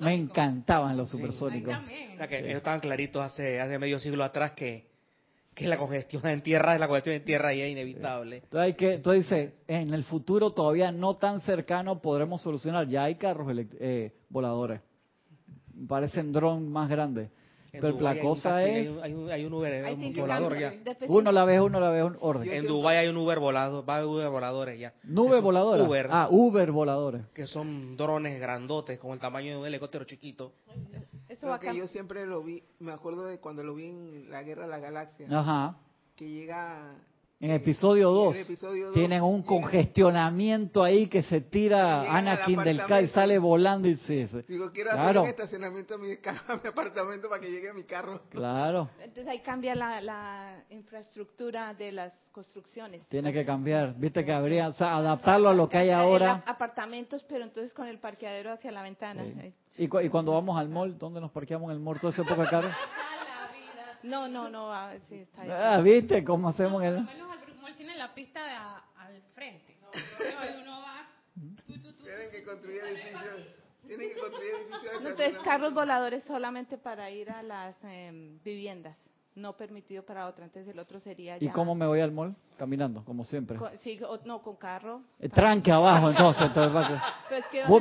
Me 0.00 0.14
encantaban 0.14 0.96
los 0.96 1.08
supersónicos. 1.08 1.74
que 2.28 2.38
ellos 2.38 2.56
estaban 2.56 2.80
claritos 2.80 3.22
hace, 3.22 3.60
hace 3.60 3.78
medio 3.78 3.98
siglo 3.98 4.24
atrás 4.24 4.52
que, 4.52 4.86
que 5.54 5.66
la 5.66 5.76
congestión 5.76 6.26
en 6.26 6.42
tierra 6.42 6.74
es 6.74 6.80
la 6.80 6.86
congestión 6.86 7.16
en 7.16 7.24
tierra 7.24 7.54
y 7.54 7.62
es 7.62 7.70
inevitable. 7.72 8.36
Entonces, 8.36 8.60
hay 8.60 8.74
que, 8.74 8.94
entonces 8.94 9.24
dice, 9.24 9.54
en 9.68 9.92
el 9.94 10.04
futuro 10.04 10.50
todavía 10.52 10.92
no 10.92 11.16
tan 11.16 11.40
cercano 11.40 12.00
podremos 12.00 12.42
solucionar, 12.42 12.86
ya 12.88 13.04
hay 13.04 13.16
carros 13.16 13.46
eh, 13.80 14.12
voladores 14.28 14.80
parecen 15.88 16.32
drones 16.32 16.68
más 16.68 16.88
grandes. 16.88 17.30
Pero 17.72 17.98
la 18.00 18.20
cosa 18.20 18.64
es... 18.64 18.98
Hay 19.02 19.14
un, 19.14 19.30
hay 19.30 19.44
un, 19.46 19.54
Uber, 19.54 19.94
un 19.94 20.14
volador 20.14 20.58
ya. 20.58 20.74
Uno 21.08 21.32
la 21.32 21.44
ve, 21.44 21.60
uno 21.60 21.80
la 21.80 21.90
ve, 21.90 22.04
un 22.04 22.18
orden. 22.20 22.52
En 22.52 22.66
Dubái 22.66 22.98
hay 22.98 23.08
un 23.08 23.16
Uber 23.16 23.38
volado, 23.38 23.84
va 23.84 24.06
Uber 24.06 24.28
voladores 24.28 24.78
ya. 24.78 24.92
¿Nube 25.04 25.40
voladora? 25.40 25.82
Uber. 25.82 26.08
Ah, 26.10 26.28
Uber 26.30 26.70
voladores. 26.70 27.22
Que 27.32 27.46
son 27.46 27.96
drones 27.96 28.38
grandotes, 28.38 28.98
con 28.98 29.12
el 29.12 29.20
tamaño 29.20 29.52
de 29.52 29.56
un 29.56 29.66
helicóptero 29.66 30.04
chiquito. 30.04 30.52
Eso 31.28 31.58
que 31.58 31.74
yo 31.74 31.86
siempre 31.86 32.26
lo 32.26 32.42
vi, 32.42 32.62
me 32.78 32.92
acuerdo 32.92 33.24
de 33.24 33.38
cuando 33.38 33.64
lo 33.64 33.74
vi 33.74 33.86
en 33.86 34.30
la 34.30 34.42
Guerra 34.42 34.64
de 34.64 34.70
la 34.70 34.78
Galaxia. 34.78 35.26
Ajá. 35.30 35.78
Que 36.14 36.28
llega 36.28 36.94
en 37.42 37.50
episodio 37.50 38.12
2 38.12 38.36
tienen 38.94 39.20
un 39.20 39.42
congestionamiento 39.42 40.80
ahí 40.80 41.08
que 41.08 41.24
se 41.24 41.40
tira 41.40 42.02
Anakin 42.16 42.62
del 42.62 42.86
Kai, 42.86 43.08
sale 43.08 43.36
volando 43.36 43.88
y 43.88 43.96
se... 43.96 44.44
Digo, 44.46 44.70
quiero 44.70 44.92
hacer 44.92 45.18
un 45.18 45.26
estacionamiento 45.26 45.94
a 45.96 45.98
mi, 45.98 46.68
apartamento 46.68 47.28
para 47.28 47.40
que 47.40 47.50
llegue 47.50 47.70
a 47.70 47.74
mi 47.74 47.82
carro. 47.82 48.22
Claro. 48.30 48.90
Entonces 49.00 49.26
ahí 49.26 49.40
cambia 49.40 49.74
la, 49.74 50.62
infraestructura 50.70 51.74
de 51.74 51.90
las 51.90 52.12
construcciones. 52.30 53.08
Tiene 53.08 53.32
que 53.32 53.44
cambiar. 53.44 53.96
Viste 53.96 54.24
que 54.24 54.32
habría, 54.32 54.68
o 54.68 54.72
sea, 54.72 54.96
adaptarlo 54.98 55.48
a 55.48 55.52
lo 55.52 55.68
que 55.68 55.78
hay 55.78 55.90
ahora. 55.90 56.44
apartamentos, 56.46 57.24
pero 57.28 57.42
entonces 57.42 57.74
con 57.74 57.88
el 57.88 57.98
parqueadero 57.98 58.52
hacia 58.52 58.70
la 58.70 58.82
ventana. 58.82 59.24
¿Y, 59.76 59.88
cuando 59.88 60.32
vamos 60.32 60.56
al 60.56 60.68
mall, 60.68 60.96
dónde 60.96 61.20
nos 61.20 61.32
parqueamos 61.32 61.70
en 61.70 61.78
el 61.78 61.82
mall? 61.82 61.98
¿Todo 61.98 62.12
ese 62.12 62.22
poco 62.22 62.44
caro? 62.48 62.68
No, 64.02 64.28
no, 64.28 64.48
no, 64.48 64.72
ah, 64.72 64.94
sí, 65.08 65.16
está 65.16 65.74
Ah, 65.76 65.80
¿viste 65.80 66.24
cómo 66.24 66.48
hacemos 66.48 66.82
el...? 66.82 67.06
tiene 67.76 67.96
la 67.96 68.14
pista 68.14 68.84
al 68.96 69.22
frente. 69.34 69.76
uno 70.60 70.80
va... 70.82 71.08
Tienen 72.02 72.30
que 72.30 72.44
construir 72.44 72.80
edificios. 72.82 73.46
Tienen 73.86 74.08
que 74.10 74.20
construir 74.20 74.50
edificios. 74.54 75.02
No, 75.02 75.08
entonces, 75.08 75.38
carros 75.40 75.72
voladores 75.74 76.22
solamente 76.24 76.78
para 76.78 77.10
ir 77.10 77.30
a 77.30 77.42
las 77.42 77.74
em, 77.84 78.38
viviendas 78.42 78.96
no 79.34 79.56
permitido 79.56 80.04
para 80.04 80.26
otra, 80.26 80.44
entonces 80.44 80.72
el 80.72 80.78
otro 80.78 81.00
sería 81.00 81.36
¿Y 81.40 81.48
cómo 81.48 81.74
me 81.74 81.86
voy 81.86 82.00
al 82.00 82.12
mall? 82.12 82.34
Caminando, 82.58 83.02
como 83.04 83.24
siempre. 83.24 83.58
sí, 83.80 83.98
no, 84.24 84.42
con 84.42 84.56
carro. 84.56 85.02
El 85.18 85.26
eh, 85.26 85.32
tranque 85.32 85.72
abajo, 85.72 86.10
entonces. 86.10 86.46
entonces 86.46 87.00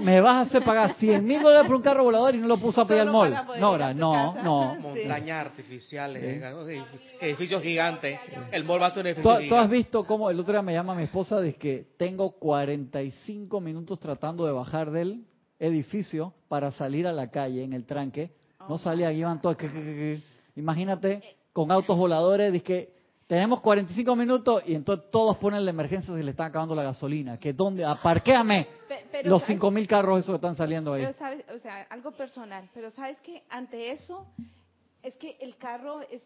me 0.02 0.22
vas 0.22 0.36
a 0.36 0.42
hacer 0.42 0.64
pagar 0.64 0.96
100 1.00 1.24
mil 1.24 1.42
dólares 1.42 1.68
por 1.68 1.76
un 1.76 1.82
carro 1.82 2.04
volador 2.06 2.34
y 2.34 2.40
no 2.40 2.48
lo 2.48 2.58
puso 2.58 2.82
a 2.82 2.88
pedir 2.88 3.02
al 3.02 3.12
mall. 3.12 3.32
No, 3.60 3.78
no, 3.94 4.36
no. 4.42 4.76
Montañas 4.80 5.46
artificiales, 5.48 6.24
eh, 6.24 6.84
edificios 7.20 7.62
gigantes. 7.62 8.20
El 8.52 8.64
mall 8.64 8.82
va 8.82 8.88
a 8.88 8.92
ser 8.92 9.02
un 9.02 9.08
edificio 9.08 9.38
¿Tú, 9.40 9.48
¿Tú 9.50 9.56
has 9.56 9.70
visto 9.70 10.06
cómo 10.06 10.30
el 10.30 10.40
otro 10.40 10.54
día 10.54 10.62
me 10.62 10.74
llama 10.74 10.96
mi 10.96 11.04
esposa? 11.04 11.42
Dice 11.42 11.58
que 11.58 11.88
tengo 11.98 12.32
45 12.32 13.60
minutos 13.60 14.00
tratando 14.00 14.46
de 14.46 14.54
bajar 14.54 14.90
del 14.90 15.26
edificio 15.60 16.34
para 16.48 16.72
salir 16.72 17.06
a 17.06 17.12
la 17.12 17.30
calle 17.30 17.64
en 17.64 17.74
el 17.74 17.86
tranque. 17.86 18.32
No 18.70 18.78
salía, 18.78 19.12
iban 19.12 19.42
todos... 19.42 19.58
Imagínate 20.56 21.41
con 21.54 21.72
autos 21.72 21.98
voladores, 21.98 22.52
dice 22.52 22.64
que 22.64 23.02
tenemos 23.28 23.62
45 23.62 24.16
minutos 24.16 24.62
y 24.66 24.76
entonces 24.76 25.10
todos 25.10 25.38
ponen 25.38 25.64
la 25.64 25.72
emergencia 25.72 26.14
si 26.14 26.22
le 26.22 26.32
están 26.32 26.48
acabando 26.48 26.76
la 26.76 26.84
gasolina. 26.84 27.38
Que 27.38 27.54
dónde, 27.54 27.86
aparquéame 27.86 28.68
los 29.24 29.46
5 29.46 29.72
mil 29.72 29.88
carros 29.88 30.20
esos 30.20 30.34
que 30.34 30.36
están 30.36 30.56
saliendo 30.56 30.94
ahí. 30.94 31.06
o 31.06 31.60
sea, 31.60 31.88
algo 31.90 32.12
personal, 32.12 32.70
pero 32.74 32.92
sabes 32.92 33.18
que 33.20 33.44
ante 33.50 33.92
eso 33.92 34.28
es 35.02 35.16
que 35.16 35.38
el 35.40 35.56
carro 35.56 36.02
es, 36.02 36.22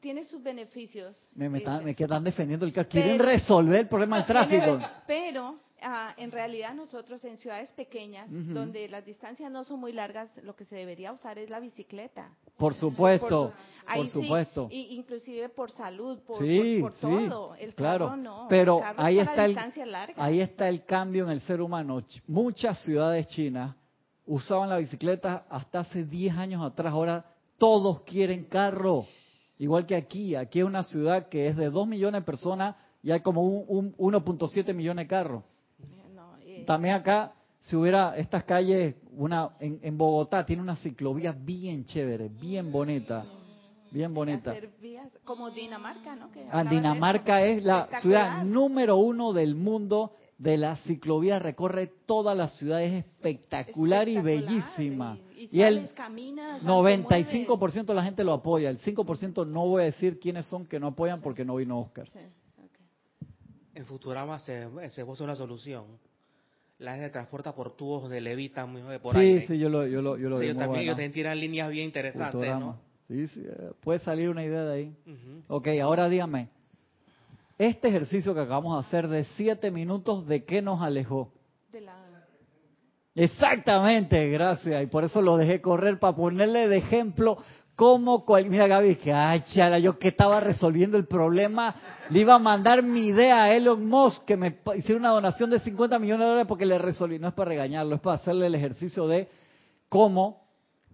tiene 0.00 0.24
sus 0.24 0.42
beneficios. 0.42 1.16
Me, 1.34 1.48
me, 1.48 1.94
quedan 1.94 2.24
defendiendo 2.24 2.66
el 2.66 2.72
carro. 2.72 2.88
Quieren 2.88 3.18
resolver 3.18 3.80
el 3.80 3.88
problema 3.88 4.16
del 4.16 4.26
tráfico. 4.26 4.80
Pero 5.06 5.56
Ah, 5.82 6.14
en 6.16 6.30
realidad 6.30 6.74
nosotros 6.74 7.24
en 7.24 7.38
ciudades 7.38 7.70
pequeñas, 7.72 8.28
donde 8.30 8.88
las 8.88 9.04
distancias 9.04 9.50
no 9.50 9.64
son 9.64 9.80
muy 9.80 9.92
largas, 9.92 10.28
lo 10.42 10.54
que 10.54 10.64
se 10.64 10.76
debería 10.76 11.12
usar 11.12 11.38
es 11.38 11.48
la 11.48 11.60
bicicleta. 11.60 12.30
Por 12.56 12.74
supuesto, 12.74 13.52
por, 13.94 14.08
supuesto. 14.08 14.68
y 14.70 14.96
inclusive 14.96 15.48
por 15.48 15.70
salud, 15.70 16.18
por, 16.26 16.38
por, 16.80 16.94
todo. 16.94 17.54
El 17.54 17.74
claro, 17.74 18.06
carro 18.06 18.16
no. 18.16 18.46
Pero 18.50 18.82
ahí 18.96 19.18
está 19.18 19.46
el 19.46 19.58
ahí 20.16 20.40
está 20.40 20.68
el 20.68 20.84
cambio 20.84 21.24
en 21.24 21.30
el 21.30 21.40
ser 21.40 21.62
humano. 21.62 22.02
Muchas 22.26 22.82
ciudades 22.82 23.26
chinas 23.28 23.74
usaban 24.26 24.68
la 24.68 24.76
bicicleta 24.76 25.46
hasta 25.48 25.80
hace 25.80 26.04
10 26.04 26.36
años 26.36 26.64
atrás. 26.64 26.92
Ahora 26.92 27.24
todos 27.58 28.02
quieren 28.02 28.44
carro. 28.44 29.04
Igual 29.58 29.86
que 29.86 29.96
aquí. 29.96 30.34
Aquí 30.34 30.60
es 30.60 30.64
una 30.64 30.82
ciudad 30.82 31.28
que 31.28 31.48
es 31.48 31.56
de 31.56 31.70
2 31.70 31.88
millones 31.88 32.20
de 32.20 32.26
personas 32.26 32.76
y 33.02 33.10
hay 33.10 33.20
como 33.20 33.42
un 33.42 33.94
1.7 33.96 34.74
millones 34.74 35.04
de 35.04 35.08
carros. 35.08 35.42
También 36.70 36.94
acá, 36.94 37.32
si 37.62 37.74
hubiera 37.74 38.16
estas 38.16 38.44
calles, 38.44 38.94
una 39.16 39.50
en, 39.58 39.98
Bogotá 39.98 40.46
tiene 40.46 40.62
una 40.62 40.76
ciclovía 40.76 41.32
bien 41.32 41.84
chévere, 41.84 42.28
bien 42.28 42.70
bonita, 42.70 43.24
bien 43.90 44.14
bonita. 44.14 44.54
Como 45.24 45.50
Dinamarca, 45.50 46.14
¿no? 46.14 46.30
ah, 46.52 46.62
Dinamarca 46.62 47.44
es 47.44 47.64
la 47.64 47.88
ciudad 48.00 48.44
número 48.44 48.98
uno 48.98 49.32
del 49.32 49.56
mundo 49.56 50.12
de 50.38 50.58
la 50.58 50.76
ciclovía, 50.76 51.40
recorre 51.40 51.88
toda 52.06 52.36
la 52.36 52.46
ciudad, 52.46 52.80
es 52.84 53.04
espectacular, 53.04 54.08
y 54.08 54.20
bellísima. 54.20 55.18
Y, 55.34 55.62
el 55.62 55.92
95% 55.92 57.84
de 57.84 57.94
la 57.94 58.04
gente 58.04 58.22
lo 58.22 58.34
apoya, 58.34 58.70
el 58.70 58.78
5% 58.78 59.44
no 59.44 59.66
voy 59.66 59.82
a 59.82 59.86
decir 59.86 60.20
quiénes 60.20 60.46
son 60.46 60.66
que 60.66 60.78
no 60.78 60.86
apoyan 60.86 61.20
porque 61.20 61.44
no 61.44 61.56
vino 61.56 61.80
Oscar. 61.80 62.06
En 63.74 63.84
Futurama 63.86 64.38
se, 64.38 64.68
se 64.90 65.02
una 65.02 65.34
solución 65.34 65.98
la 66.80 66.94
gente 66.94 67.10
transporta 67.10 67.54
por 67.54 67.76
tubos 67.76 68.08
de 68.10 68.20
levita 68.20 68.66
por 69.02 69.14
sí, 69.14 69.44
Sí, 69.46 69.58
yo 69.58 69.68
lo, 69.68 69.86
yo 69.86 70.00
lo, 70.00 70.16
yo 70.16 70.30
lo 70.30 70.40
sí, 70.40 70.54
también, 70.54 70.82
ellos 70.82 70.94
también 70.94 71.12
tiran 71.12 71.38
líneas 71.38 71.70
bien 71.70 71.84
interesantes, 71.84 72.50
¿no? 72.58 72.78
Sí, 73.06 73.28
sí, 73.28 73.42
eh, 73.44 73.72
puede 73.80 73.98
salir 74.00 74.30
una 74.30 74.44
idea 74.44 74.64
de 74.64 74.74
ahí. 74.74 74.96
Ok, 75.48 75.68
ahora 75.82 76.08
dígame, 76.08 76.48
este 77.58 77.88
ejercicio 77.88 78.34
que 78.34 78.40
acabamos 78.40 78.82
de 78.82 78.88
hacer 78.88 79.08
de 79.08 79.24
siete 79.36 79.70
minutos, 79.70 80.26
¿de 80.26 80.44
qué 80.44 80.62
nos 80.62 80.80
alejó? 80.80 81.30
De 81.70 81.82
la... 81.82 81.94
Exactamente, 83.14 84.30
gracias. 84.30 84.82
Y 84.82 84.86
por 84.86 85.04
eso 85.04 85.20
lo 85.20 85.36
dejé 85.36 85.60
correr 85.60 85.98
para 85.98 86.16
ponerle 86.16 86.68
de 86.68 86.78
ejemplo 86.78 87.38
cómo, 87.80 88.26
cual, 88.26 88.44
mira 88.50 88.66
Gaby, 88.66 88.96
que 88.96 89.10
ay, 89.10 89.40
chala, 89.54 89.78
yo 89.78 89.98
que 89.98 90.08
estaba 90.08 90.38
resolviendo 90.38 90.98
el 90.98 91.06
problema, 91.06 91.74
le 92.10 92.20
iba 92.20 92.34
a 92.34 92.38
mandar 92.38 92.82
mi 92.82 93.06
idea 93.06 93.44
a 93.44 93.56
Elon 93.56 93.86
Musk 93.86 94.26
que 94.26 94.36
me 94.36 94.58
hiciera 94.76 95.00
una 95.00 95.08
donación 95.08 95.48
de 95.48 95.60
50 95.60 95.98
millones 95.98 96.20
de 96.20 96.26
dólares 96.26 96.46
porque 96.46 96.66
le 96.66 96.76
resolví, 96.76 97.18
no 97.18 97.28
es 97.28 97.32
para 97.32 97.48
regañarlo, 97.48 97.94
es 97.94 98.02
para 98.02 98.16
hacerle 98.16 98.48
el 98.48 98.54
ejercicio 98.54 99.06
de 99.08 99.30
cómo 99.88 100.42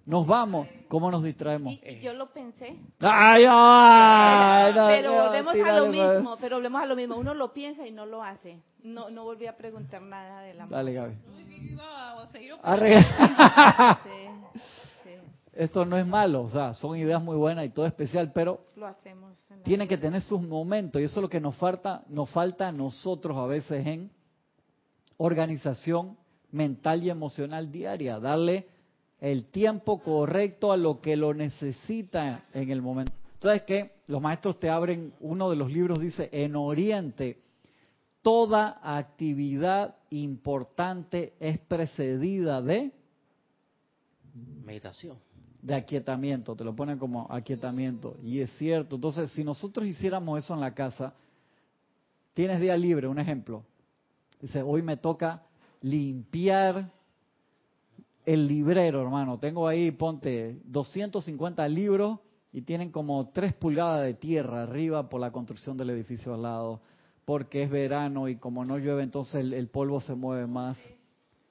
nos 0.04 0.28
vamos, 0.28 0.68
cómo 0.86 1.10
nos 1.10 1.24
distraemos. 1.24 1.72
Y, 1.72 1.98
yo 2.02 2.12
lo 2.12 2.32
pensé. 2.32 2.76
Ay, 3.00 3.44
ay, 3.48 4.72
pero 4.86 5.24
volvemos 5.24 5.56
a 5.56 5.80
lo 5.80 5.88
mismo, 5.88 6.36
pero 6.40 6.56
volvemos 6.58 6.82
a 6.82 6.86
lo 6.86 6.94
mismo. 6.94 7.16
Uno 7.16 7.34
lo 7.34 7.52
piensa 7.52 7.84
y 7.84 7.90
no 7.90 8.06
lo 8.06 8.22
hace. 8.22 8.60
No, 8.84 9.10
no 9.10 9.24
volví 9.24 9.48
a 9.48 9.56
preguntar 9.56 10.02
nada 10.02 10.42
de 10.42 10.54
la 10.54 10.68
Dale, 10.68 10.92
Gaby. 10.92 11.14
Sí 14.04 14.35
esto 15.56 15.84
no 15.84 15.96
es 15.96 16.06
malo, 16.06 16.42
o 16.42 16.50
sea, 16.50 16.74
son 16.74 16.96
ideas 16.96 17.22
muy 17.22 17.36
buenas 17.36 17.64
y 17.64 17.70
todo 17.70 17.86
especial, 17.86 18.32
pero 18.32 18.60
lo 18.76 18.86
hacemos 18.86 19.36
tienen 19.66 19.88
que 19.88 19.98
tener 19.98 20.22
sus 20.22 20.40
momentos 20.40 21.02
y 21.02 21.04
eso 21.04 21.18
es 21.18 21.22
lo 21.22 21.28
que 21.28 21.40
nos 21.40 21.56
falta, 21.56 22.04
nos 22.08 22.30
falta 22.30 22.68
a 22.68 22.72
nosotros 22.72 23.36
a 23.36 23.46
veces 23.46 23.84
en 23.84 24.12
organización 25.16 26.16
mental 26.52 27.02
y 27.02 27.10
emocional 27.10 27.72
diaria, 27.72 28.20
darle 28.20 28.68
el 29.18 29.46
tiempo 29.46 29.98
correcto 29.98 30.70
a 30.70 30.76
lo 30.76 31.00
que 31.00 31.16
lo 31.16 31.34
necesita 31.34 32.44
en 32.54 32.70
el 32.70 32.80
momento. 32.80 33.12
¿Sabes 33.40 33.62
qué? 33.62 33.96
Los 34.06 34.22
maestros 34.22 34.60
te 34.60 34.70
abren, 34.70 35.14
uno 35.18 35.50
de 35.50 35.56
los 35.56 35.72
libros 35.72 35.98
dice, 35.98 36.28
en 36.32 36.54
Oriente, 36.54 37.42
toda 38.22 38.78
actividad 38.82 39.96
importante 40.10 41.34
es 41.40 41.58
precedida 41.58 42.62
de 42.62 42.92
meditación 44.64 45.18
de 45.66 45.74
aquietamiento, 45.74 46.54
te 46.54 46.62
lo 46.62 46.76
ponen 46.76 46.96
como 46.96 47.26
aquietamiento, 47.28 48.16
y 48.22 48.38
es 48.38 48.56
cierto. 48.56 48.94
Entonces, 48.94 49.32
si 49.32 49.42
nosotros 49.42 49.84
hiciéramos 49.84 50.38
eso 50.38 50.54
en 50.54 50.60
la 50.60 50.72
casa, 50.72 51.12
tienes 52.34 52.60
día 52.60 52.76
libre, 52.76 53.08
un 53.08 53.18
ejemplo. 53.18 53.64
Dice, 54.40 54.62
hoy 54.62 54.82
me 54.82 54.96
toca 54.96 55.42
limpiar 55.82 56.92
el 58.24 58.46
librero, 58.46 59.02
hermano. 59.02 59.40
Tengo 59.40 59.66
ahí, 59.66 59.90
ponte, 59.90 60.60
250 60.66 61.66
libros 61.68 62.20
y 62.52 62.62
tienen 62.62 62.92
como 62.92 63.30
3 63.30 63.54
pulgadas 63.54 64.04
de 64.04 64.14
tierra 64.14 64.62
arriba 64.62 65.08
por 65.08 65.20
la 65.20 65.32
construcción 65.32 65.76
del 65.76 65.90
edificio 65.90 66.32
al 66.32 66.42
lado, 66.42 66.80
porque 67.24 67.64
es 67.64 67.70
verano 67.70 68.28
y 68.28 68.36
como 68.36 68.64
no 68.64 68.78
llueve, 68.78 69.02
entonces 69.02 69.34
el, 69.34 69.66
polvo 69.66 70.00
se 70.00 70.14
mueve 70.14 70.46
más. 70.46 70.78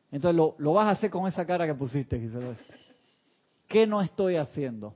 Entonces 0.09 0.38
lo, 0.38 0.55
lo, 0.57 0.72
vas 0.72 0.88
a 0.88 0.91
hacer 0.91 1.09
con 1.09 1.28
esa 1.28 1.45
cara 1.45 1.68
que 1.68 1.74
pusiste, 1.74 2.18
Gisela. 2.18 2.55
¿Qué 3.68 3.88
no 3.88 4.01
estoy 4.01 4.36
haciendo? 4.36 4.95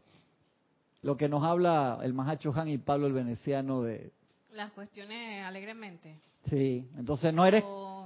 Lo 1.02 1.18
que 1.18 1.30
nos 1.30 1.44
habla 1.44 2.00
el 2.04 2.14
Mahacho 2.14 2.54
Han 2.54 2.68
y 2.68 2.78
Pablo 2.78 3.08
el 3.08 3.14
Veneciano 3.14 3.82
de... 3.82 4.12
Las 4.54 4.72
cuestiones 4.74 5.46
alegremente. 5.46 6.20
Sí, 6.46 6.88
entonces 6.98 7.34
no 7.34 7.46
eres... 7.46 7.64
O 7.66 8.00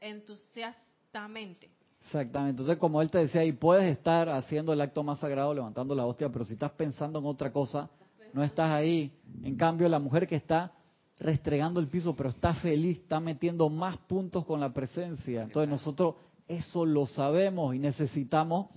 entusiastamente. 0.00 1.70
Exactamente. 2.04 2.62
Entonces, 2.62 2.78
como 2.78 3.00
él 3.00 3.10
te 3.10 3.18
decía, 3.18 3.40
ahí 3.40 3.52
puedes 3.52 3.90
estar 3.90 4.28
haciendo 4.28 4.72
el 4.72 4.80
acto 4.80 5.02
más 5.02 5.18
sagrado, 5.20 5.54
levantando 5.54 5.94
la 5.94 6.06
hostia, 6.06 6.28
pero 6.30 6.44
si 6.44 6.52
estás 6.54 6.72
pensando 6.72 7.18
en 7.18 7.26
otra 7.26 7.52
cosa, 7.52 7.88
no 8.32 8.42
estás 8.44 8.70
ahí. 8.72 9.12
En 9.42 9.56
cambio, 9.56 9.88
la 9.88 9.98
mujer 9.98 10.28
que 10.28 10.36
está 10.36 10.72
restregando 11.18 11.80
el 11.80 11.88
piso, 11.88 12.14
pero 12.14 12.28
está 12.28 12.54
feliz, 12.54 12.98
está 12.98 13.20
metiendo 13.20 13.68
más 13.70 13.96
puntos 13.98 14.44
con 14.44 14.60
la 14.60 14.72
presencia. 14.72 15.42
Entonces, 15.42 15.68
nosotros 15.68 16.16
eso 16.46 16.84
lo 16.84 17.06
sabemos 17.06 17.74
y 17.74 17.78
necesitamos, 17.78 18.68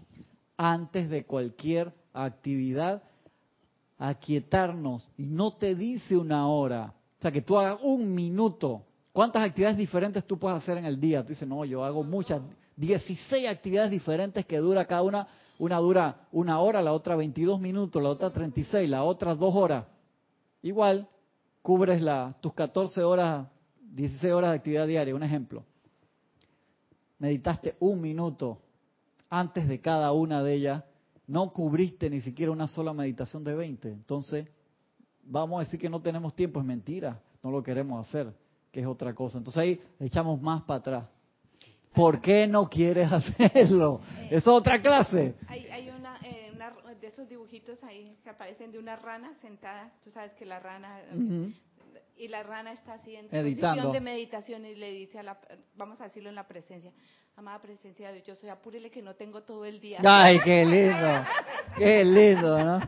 antes 0.58 1.10
de 1.10 1.26
cualquier 1.26 1.93
actividad, 2.14 3.03
aquietarnos. 3.97 5.10
Y 5.18 5.28
no 5.28 5.51
te 5.51 5.76
dice 5.76 6.18
una 6.18 6.47
hora. 6.47 6.93
O 7.20 7.22
sea, 7.22 7.32
que 7.32 7.41
tú 7.41 7.58
hagas 7.58 7.80
un 7.84 8.14
minuto. 8.14 8.84
¿Cuántas 9.14 9.43
actividades 9.43 9.78
diferentes 9.78 10.26
tú 10.26 10.38
puedes 10.38 10.58
hacer 10.58 10.78
en 10.78 10.86
el 10.86 10.99
día? 10.99 11.24
Tú 11.24 11.30
dices, 11.30 11.47
no, 11.47 11.64
yo 11.66 11.84
hago 11.84 12.03
muchas 12.03 12.41
16 12.76 13.47
actividades 13.47 13.91
diferentes 13.91 14.45
que 14.45 14.58
dura 14.58 14.86
cada 14.86 15.03
una. 15.03 15.28
Una 15.60 15.78
dura 15.78 16.28
una 16.32 16.60
hora, 16.60 16.84
la 16.84 16.93
otra 16.93 17.16
22 17.16 17.60
minutos, 17.60 18.01
la 18.01 18.10
otra 18.10 18.32
36, 18.32 18.88
la 18.88 19.03
otra 19.03 19.34
dos 19.34 19.55
horas. 19.55 19.86
Igual, 20.62 21.08
cubres 21.64 22.03
tus 22.41 22.53
14 22.53 23.03
horas, 23.03 23.47
16 23.82 24.34
horas 24.34 24.51
de 24.51 24.58
actividad 24.58 24.86
diaria. 24.86 25.16
Un 25.16 25.24
ejemplo. 25.24 25.64
Meditaste 27.18 27.76
un 27.80 27.99
minuto 27.99 28.62
antes 29.30 29.67
de 29.67 29.80
cada 29.80 30.11
una 30.11 30.43
de 30.43 30.53
ellas. 30.53 30.84
No 31.28 31.51
cubriste 31.51 32.09
ni 32.09 32.21
siquiera 32.21 32.51
una 32.51 32.67
sola 32.67 32.93
meditación 32.93 33.43
de 33.43 33.53
20. 33.53 33.89
Entonces, 33.89 34.47
vamos 35.23 35.59
a 35.59 35.63
decir 35.65 35.80
que 35.80 35.89
no 35.89 36.01
tenemos 36.01 36.36
tiempo. 36.36 36.59
Es 36.59 36.65
mentira. 36.65 37.19
No 37.43 37.51
lo 37.51 37.61
queremos 37.61 38.07
hacer, 38.07 38.34
que 38.71 38.80
es 38.80 38.88
otra 38.88 39.13
cosa. 39.13 39.38
Entonces 39.38 39.61
ahí 39.61 39.82
echamos 39.99 40.41
más 40.41 40.63
para 40.63 40.80
atrás. 40.80 41.05
¿Por 41.93 42.21
qué 42.21 42.47
no 42.47 42.69
quieres 42.69 43.11
hacerlo? 43.11 44.01
Es 44.30 44.47
otra 44.47 44.82
clase. 44.82 45.36
Hay, 45.47 45.65
hay 45.67 45.89
una, 45.89 46.17
eh, 46.23 46.51
una, 46.53 46.73
de 46.93 47.07
esos 47.07 47.28
dibujitos 47.28 47.84
ahí 47.84 48.17
que 48.23 48.30
aparecen 48.30 48.71
de 48.71 48.80
una 48.80 48.95
rana 48.95 49.34
sentada. 49.41 49.91
Tú 50.03 50.11
sabes 50.11 50.32
que 50.34 50.45
la 50.45 50.59
rana 50.59 51.01
y 52.17 52.28
la 52.28 52.43
rana 52.43 52.73
está 52.73 52.93
así 52.93 53.15
en 53.15 53.28
posición 53.28 53.91
de 53.91 54.01
meditación 54.01 54.65
y 54.65 54.75
le 54.75 54.91
dice 54.91 55.19
a 55.19 55.23
la, 55.23 55.39
vamos 55.75 56.01
a 56.01 56.05
decirlo 56.05 56.30
en 56.30 56.36
la 56.36 56.47
presencia, 56.47 56.91
amada 57.38 57.61
presencia 57.61 58.09
de 58.09 58.15
Dios, 58.15 58.27
yo 58.27 58.35
soy 58.35 58.49
apúrele 58.49 58.91
que 58.91 59.01
no 59.01 59.15
tengo 59.15 59.43
todo 59.43 59.63
el 59.63 59.79
día. 59.79 59.99
Ay, 60.03 60.39
qué 60.43 60.65
lindo, 60.65 61.25
qué 61.77 62.03
lindo, 62.03 62.63
¿no? 62.63 62.79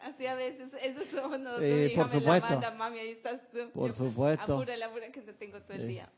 Así 0.00 0.26
a 0.26 0.34
veces, 0.34 0.70
eso 0.80 1.00
somos 1.10 1.40
nosotros. 1.40 1.68
Sí, 1.68 1.92
por 1.96 2.08
supuesto. 2.10 2.60
La 2.60 2.70
mami, 2.70 2.98
ahí 2.98 3.10
estás 3.10 3.40
tú. 3.50 3.70
Por 3.72 3.92
supuesto. 3.92 4.54
Apúrele, 4.54 4.84
apúrele 4.84 5.12
que 5.12 5.20
no 5.22 5.34
tengo 5.34 5.60
todo 5.60 5.76
el 5.76 5.88
día 5.88 6.08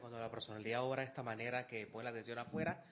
cuando 0.00 0.18
la 0.18 0.30
personalidad 0.30 0.82
obra 0.84 1.02
de 1.02 1.08
esta 1.08 1.22
manera 1.22 1.66
que 1.66 1.86
pone 1.86 2.04
la 2.04 2.10
atención 2.10 2.38
afuera, 2.38 2.82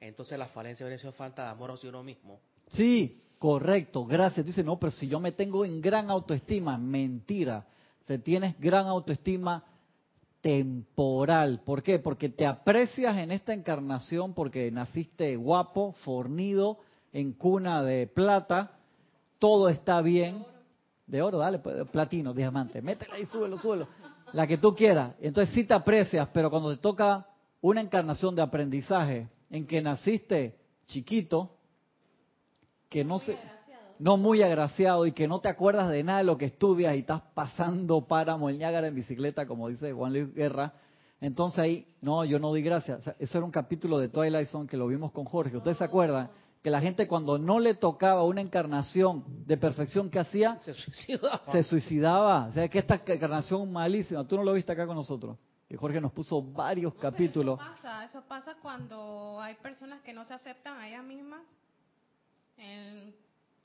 entonces 0.00 0.38
la 0.38 0.46
falencia 0.46 0.86
viene 0.86 0.98
siendo 0.98 1.16
falta 1.16 1.44
de 1.44 1.50
amor 1.50 1.70
hacia 1.70 1.88
uno 1.88 2.02
mismo. 2.02 2.40
Sí, 2.68 3.22
correcto, 3.38 4.04
gracias. 4.06 4.46
Dice, 4.46 4.62
no, 4.62 4.78
pero 4.78 4.90
si 4.92 5.08
yo 5.08 5.20
me 5.20 5.32
tengo 5.32 5.64
en 5.64 5.80
gran 5.80 6.10
autoestima, 6.10 6.78
mentira. 6.78 7.66
Te 8.04 8.18
tienes 8.18 8.58
gran 8.60 8.86
autoestima 8.86 9.64
temporal. 10.46 11.62
¿Por 11.64 11.82
qué? 11.82 11.98
Porque 11.98 12.28
te 12.28 12.46
aprecias 12.46 13.16
en 13.16 13.32
esta 13.32 13.52
encarnación 13.52 14.32
porque 14.32 14.70
naciste 14.70 15.34
guapo, 15.34 15.90
fornido, 16.04 16.78
en 17.12 17.32
cuna 17.32 17.82
de 17.82 18.06
plata, 18.06 18.78
todo 19.40 19.68
está 19.68 20.00
bien. 20.02 20.46
De 21.08 21.20
oro, 21.20 21.38
dale, 21.38 21.58
pues, 21.58 21.88
platino, 21.90 22.32
diamante, 22.32 22.80
métela 22.80 23.16
ahí, 23.16 23.26
súbelo, 23.26 23.56
súbelo 23.56 23.88
la 24.32 24.46
que 24.46 24.58
tú 24.58 24.72
quieras. 24.72 25.16
Entonces 25.20 25.52
sí 25.52 25.64
te 25.64 25.74
aprecias, 25.74 26.28
pero 26.32 26.48
cuando 26.48 26.70
te 26.70 26.80
toca 26.80 27.26
una 27.60 27.80
encarnación 27.80 28.36
de 28.36 28.42
aprendizaje 28.42 29.28
en 29.50 29.66
que 29.66 29.82
naciste 29.82 30.60
chiquito, 30.86 31.56
que 32.88 33.04
no 33.04 33.18
se, 33.18 33.36
no 33.98 34.16
muy 34.16 34.42
agraciado 34.42 35.06
y 35.06 35.12
que 35.12 35.28
no 35.28 35.40
te 35.40 35.48
acuerdas 35.48 35.90
de 35.90 36.02
nada 36.02 36.18
de 36.18 36.24
lo 36.24 36.38
que 36.38 36.46
estudias 36.46 36.94
y 36.94 37.00
estás 37.00 37.22
pasando 37.34 38.06
para 38.06 38.34
el 38.34 38.62
en 38.62 38.94
bicicleta, 38.94 39.46
como 39.46 39.68
dice 39.68 39.92
Juan 39.92 40.12
Luis 40.12 40.34
Guerra, 40.34 40.72
entonces 41.20 41.58
ahí, 41.58 41.86
no, 42.00 42.24
yo 42.24 42.38
no 42.38 42.52
di 42.52 42.62
gracias. 42.62 43.06
eso 43.18 43.38
era 43.38 43.44
un 43.44 43.50
capítulo 43.50 43.98
de 43.98 44.08
Twilight 44.08 44.48
Zone 44.48 44.68
que 44.68 44.76
lo 44.76 44.86
vimos 44.86 45.12
con 45.12 45.24
Jorge. 45.24 45.56
¿Ustedes 45.56 45.78
se 45.78 45.84
acuerdan? 45.84 46.30
que 46.66 46.70
la 46.72 46.80
gente 46.80 47.06
cuando 47.06 47.38
no 47.38 47.60
le 47.60 47.74
tocaba 47.74 48.24
una 48.24 48.40
encarnación 48.40 49.24
de 49.46 49.56
perfección 49.56 50.10
que 50.10 50.18
hacía, 50.18 50.58
se 50.64 50.74
suicidaba. 50.74 51.42
Se 51.52 51.62
suicidaba. 51.62 52.46
O 52.46 52.52
sea, 52.52 52.68
que 52.68 52.80
esta 52.80 52.96
encarnación 53.06 53.72
malísima, 53.72 54.26
tú 54.26 54.36
no 54.36 54.42
lo 54.42 54.52
viste 54.52 54.72
acá 54.72 54.84
con 54.84 54.96
nosotros. 54.96 55.38
Que 55.68 55.76
Jorge 55.76 56.00
nos 56.00 56.10
puso 56.10 56.42
varios 56.42 56.92
capítulos. 56.94 57.60
Eso 57.60 57.68
pasa, 57.70 58.04
eso 58.04 58.22
pasa 58.26 58.56
cuando 58.60 59.40
hay 59.40 59.54
personas 59.54 60.02
que 60.02 60.12
no 60.12 60.24
se 60.24 60.34
aceptan 60.34 60.76
a 60.78 60.88
ellas 60.88 61.04
mismas. 61.04 61.42
En 62.56 63.14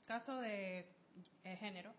caso 0.06 0.40
de, 0.40 0.86
género. 1.58 1.92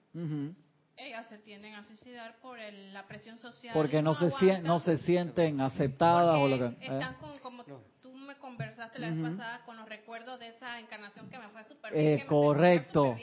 ellas 0.97 1.27
se 1.27 1.39
tienden 1.39 1.75
a 1.75 1.83
suicidar 1.83 2.35
por 2.41 2.57
la 2.59 3.07
presión 3.07 3.37
social. 3.37 3.73
Porque 3.73 4.01
no, 4.01 4.15
se, 4.15 4.61
no 4.61 4.79
se 4.79 4.97
sienten 4.99 5.61
aceptadas 5.61 6.37
o 6.37 6.47
lo 6.47 6.57
que. 6.57 6.85
Están 6.85 7.15
con, 7.15 7.37
como, 7.39 7.63
me 8.25 8.37
conversaste 8.37 8.99
la 8.99 9.09
vez 9.09 9.19
pasada 9.19 9.65
con 9.65 9.77
los 9.77 9.87
recuerdos 9.87 10.39
de 10.39 10.47
esa 10.49 10.79
encarnación 10.79 11.29
que 11.29 11.37
me 11.37 11.49
fue 11.49 11.63
súper 11.65 11.93
bien. 11.93 12.19
Eh, 12.19 12.25
correcto. 12.25 13.15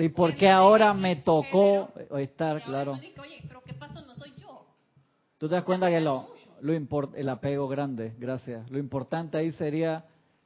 ¿Y 0.00 0.08
por 0.10 0.34
qué 0.36 0.48
ahora 0.48 0.94
me 0.94 1.16
tocó 1.16 1.92
estar, 2.18 2.62
claro? 2.62 2.92
Oye, 2.92 3.42
pero 3.46 3.62
¿qué 3.62 3.74
pasó? 3.74 4.00
No 4.02 4.14
soy 4.14 4.32
yo. 4.38 4.66
¿Tú 5.38 5.48
te 5.48 5.54
das 5.54 5.64
cuenta 5.64 5.88
que 5.88 6.00
lo, 6.00 6.34
lo 6.60 6.72
el 7.14 7.28
apego 7.28 7.68
grande, 7.68 8.14
gracias. 8.18 8.70
Lo 8.70 8.78
importante 8.78 9.38
ahí 9.38 9.52
sería 9.52 10.04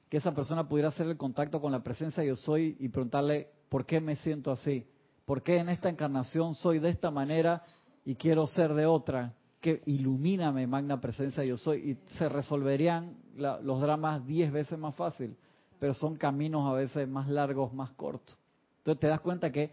que 0.09 0.16
esa 0.18 0.35
persona 0.35 0.68
pudiera 0.68 0.89
hacer 0.89 1.07
el 1.07 1.16
contacto 1.16 1.61
con 1.61 1.72
la 1.72 1.83
presencia 1.83 2.24
yo 2.24 2.37
soy 2.37 2.77
y 2.79 2.89
preguntarle 2.89 3.51
por 3.69 3.87
qué 3.87 4.01
me 4.01 4.17
siento 4.17 4.51
así, 4.51 4.87
por 5.25 5.43
qué 5.43 5.59
en 5.59 5.69
esta 5.69 5.89
encarnación 5.89 6.55
soy 6.55 6.79
de 6.79 6.91
esta 6.91 7.11
manera 7.11 7.62
y 8.05 8.14
quiero 8.14 8.47
ser 8.47 8.75
de 8.75 8.87
otra 8.87 9.33
que 9.61 9.83
ilumíname, 9.87 10.67
magna 10.67 11.01
presencia 11.01 11.45
yo 11.45 11.57
soy, 11.57 11.79
y 11.91 12.17
se 12.19 12.29
resolverían 12.29 13.17
los 13.37 13.81
dramas 13.81 14.25
diez 14.27 14.53
veces 14.53 14.79
más 14.79 14.95
fácil, 14.95 15.37
pero 15.81 15.93
son 15.95 16.17
caminos 16.17 16.71
a 16.71 16.73
veces 16.73 17.09
más 17.09 17.29
largos, 17.29 17.73
más 17.73 17.91
cortos. 17.93 18.37
Entonces 18.79 19.01
te 19.01 19.09
das 19.09 19.21
cuenta 19.21 19.51
que 19.51 19.73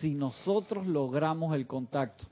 si 0.00 0.14
nosotros 0.14 0.86
logramos 0.86 1.54
el 1.54 1.66
contacto, 1.66 2.24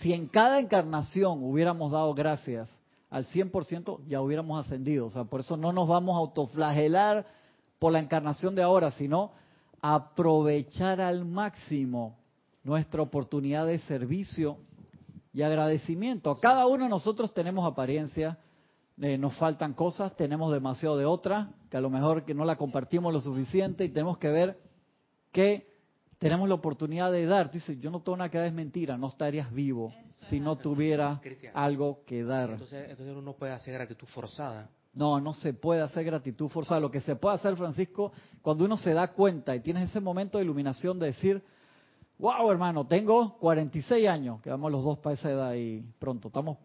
si 0.00 0.12
en 0.12 0.28
cada 0.28 0.60
encarnación 0.60 1.42
hubiéramos 1.42 1.90
dado 1.90 2.14
gracias 2.14 2.68
al 3.10 3.26
100%, 3.26 4.00
ya 4.06 4.20
hubiéramos 4.20 4.64
ascendido. 4.64 5.06
O 5.06 5.10
sea, 5.10 5.24
por 5.24 5.40
eso 5.40 5.56
no 5.56 5.72
nos 5.72 5.88
vamos 5.88 6.14
a 6.14 6.20
autoflagelar 6.20 7.26
por 7.78 7.92
la 7.92 8.00
encarnación 8.00 8.54
de 8.54 8.62
ahora, 8.62 8.90
sino 8.92 9.32
aprovechar 9.94 11.00
al 11.00 11.24
máximo 11.24 12.18
nuestra 12.64 13.02
oportunidad 13.02 13.66
de 13.66 13.78
servicio 13.80 14.58
y 15.32 15.42
agradecimiento. 15.42 16.36
Cada 16.40 16.66
uno 16.66 16.84
de 16.84 16.90
nosotros 16.90 17.32
tenemos 17.32 17.64
apariencia, 17.64 18.38
eh, 19.00 19.16
nos 19.16 19.36
faltan 19.36 19.74
cosas, 19.74 20.16
tenemos 20.16 20.52
demasiado 20.52 20.96
de 20.96 21.04
otra, 21.04 21.50
que 21.70 21.76
a 21.76 21.80
lo 21.80 21.90
mejor 21.90 22.24
que 22.24 22.34
no 22.34 22.44
la 22.44 22.56
compartimos 22.56 23.12
lo 23.12 23.20
suficiente 23.20 23.84
y 23.84 23.90
tenemos 23.90 24.18
que 24.18 24.28
ver 24.28 24.58
que 25.30 25.68
tenemos 26.18 26.48
la 26.48 26.56
oportunidad 26.56 27.12
de 27.12 27.26
dar. 27.26 27.50
Dice, 27.50 27.78
yo 27.78 27.90
no 27.90 28.00
tengo 28.00 28.16
nada 28.16 28.30
que 28.30 28.38
dar, 28.38 28.46
es 28.48 28.54
mentira, 28.54 28.96
no 28.96 29.08
estarías 29.08 29.52
vivo 29.52 29.92
si 30.28 30.40
no 30.40 30.56
tuvieras 30.56 31.20
algo 31.54 32.02
que 32.06 32.24
dar. 32.24 32.50
Entonces, 32.50 32.90
entonces 32.90 33.14
uno 33.14 33.34
puede 33.34 33.52
hacer 33.52 33.74
gratitud 33.74 34.08
forzada. 34.08 34.68
No, 34.96 35.20
no 35.20 35.32
se 35.32 35.54
puede 35.54 35.82
hacer 35.82 36.04
gratitud 36.04 36.48
forzada. 36.48 36.80
Lo 36.80 36.90
que 36.90 37.00
se 37.00 37.14
puede 37.14 37.36
hacer, 37.36 37.54
Francisco, 37.56 38.10
cuando 38.42 38.64
uno 38.64 38.76
se 38.76 38.92
da 38.92 39.12
cuenta 39.12 39.54
y 39.54 39.60
tienes 39.60 39.90
ese 39.90 40.00
momento 40.00 40.38
de 40.38 40.44
iluminación 40.44 40.98
de 40.98 41.06
decir, 41.06 41.42
Wow, 42.18 42.50
hermano, 42.50 42.86
tengo 42.86 43.36
46 43.38 44.08
años, 44.08 44.40
quedamos 44.40 44.72
los 44.72 44.82
dos 44.82 44.98
para 44.98 45.14
esa 45.14 45.30
edad 45.30 45.54
y 45.54 45.82
pronto. 45.98 46.28
Estamos 46.28 46.56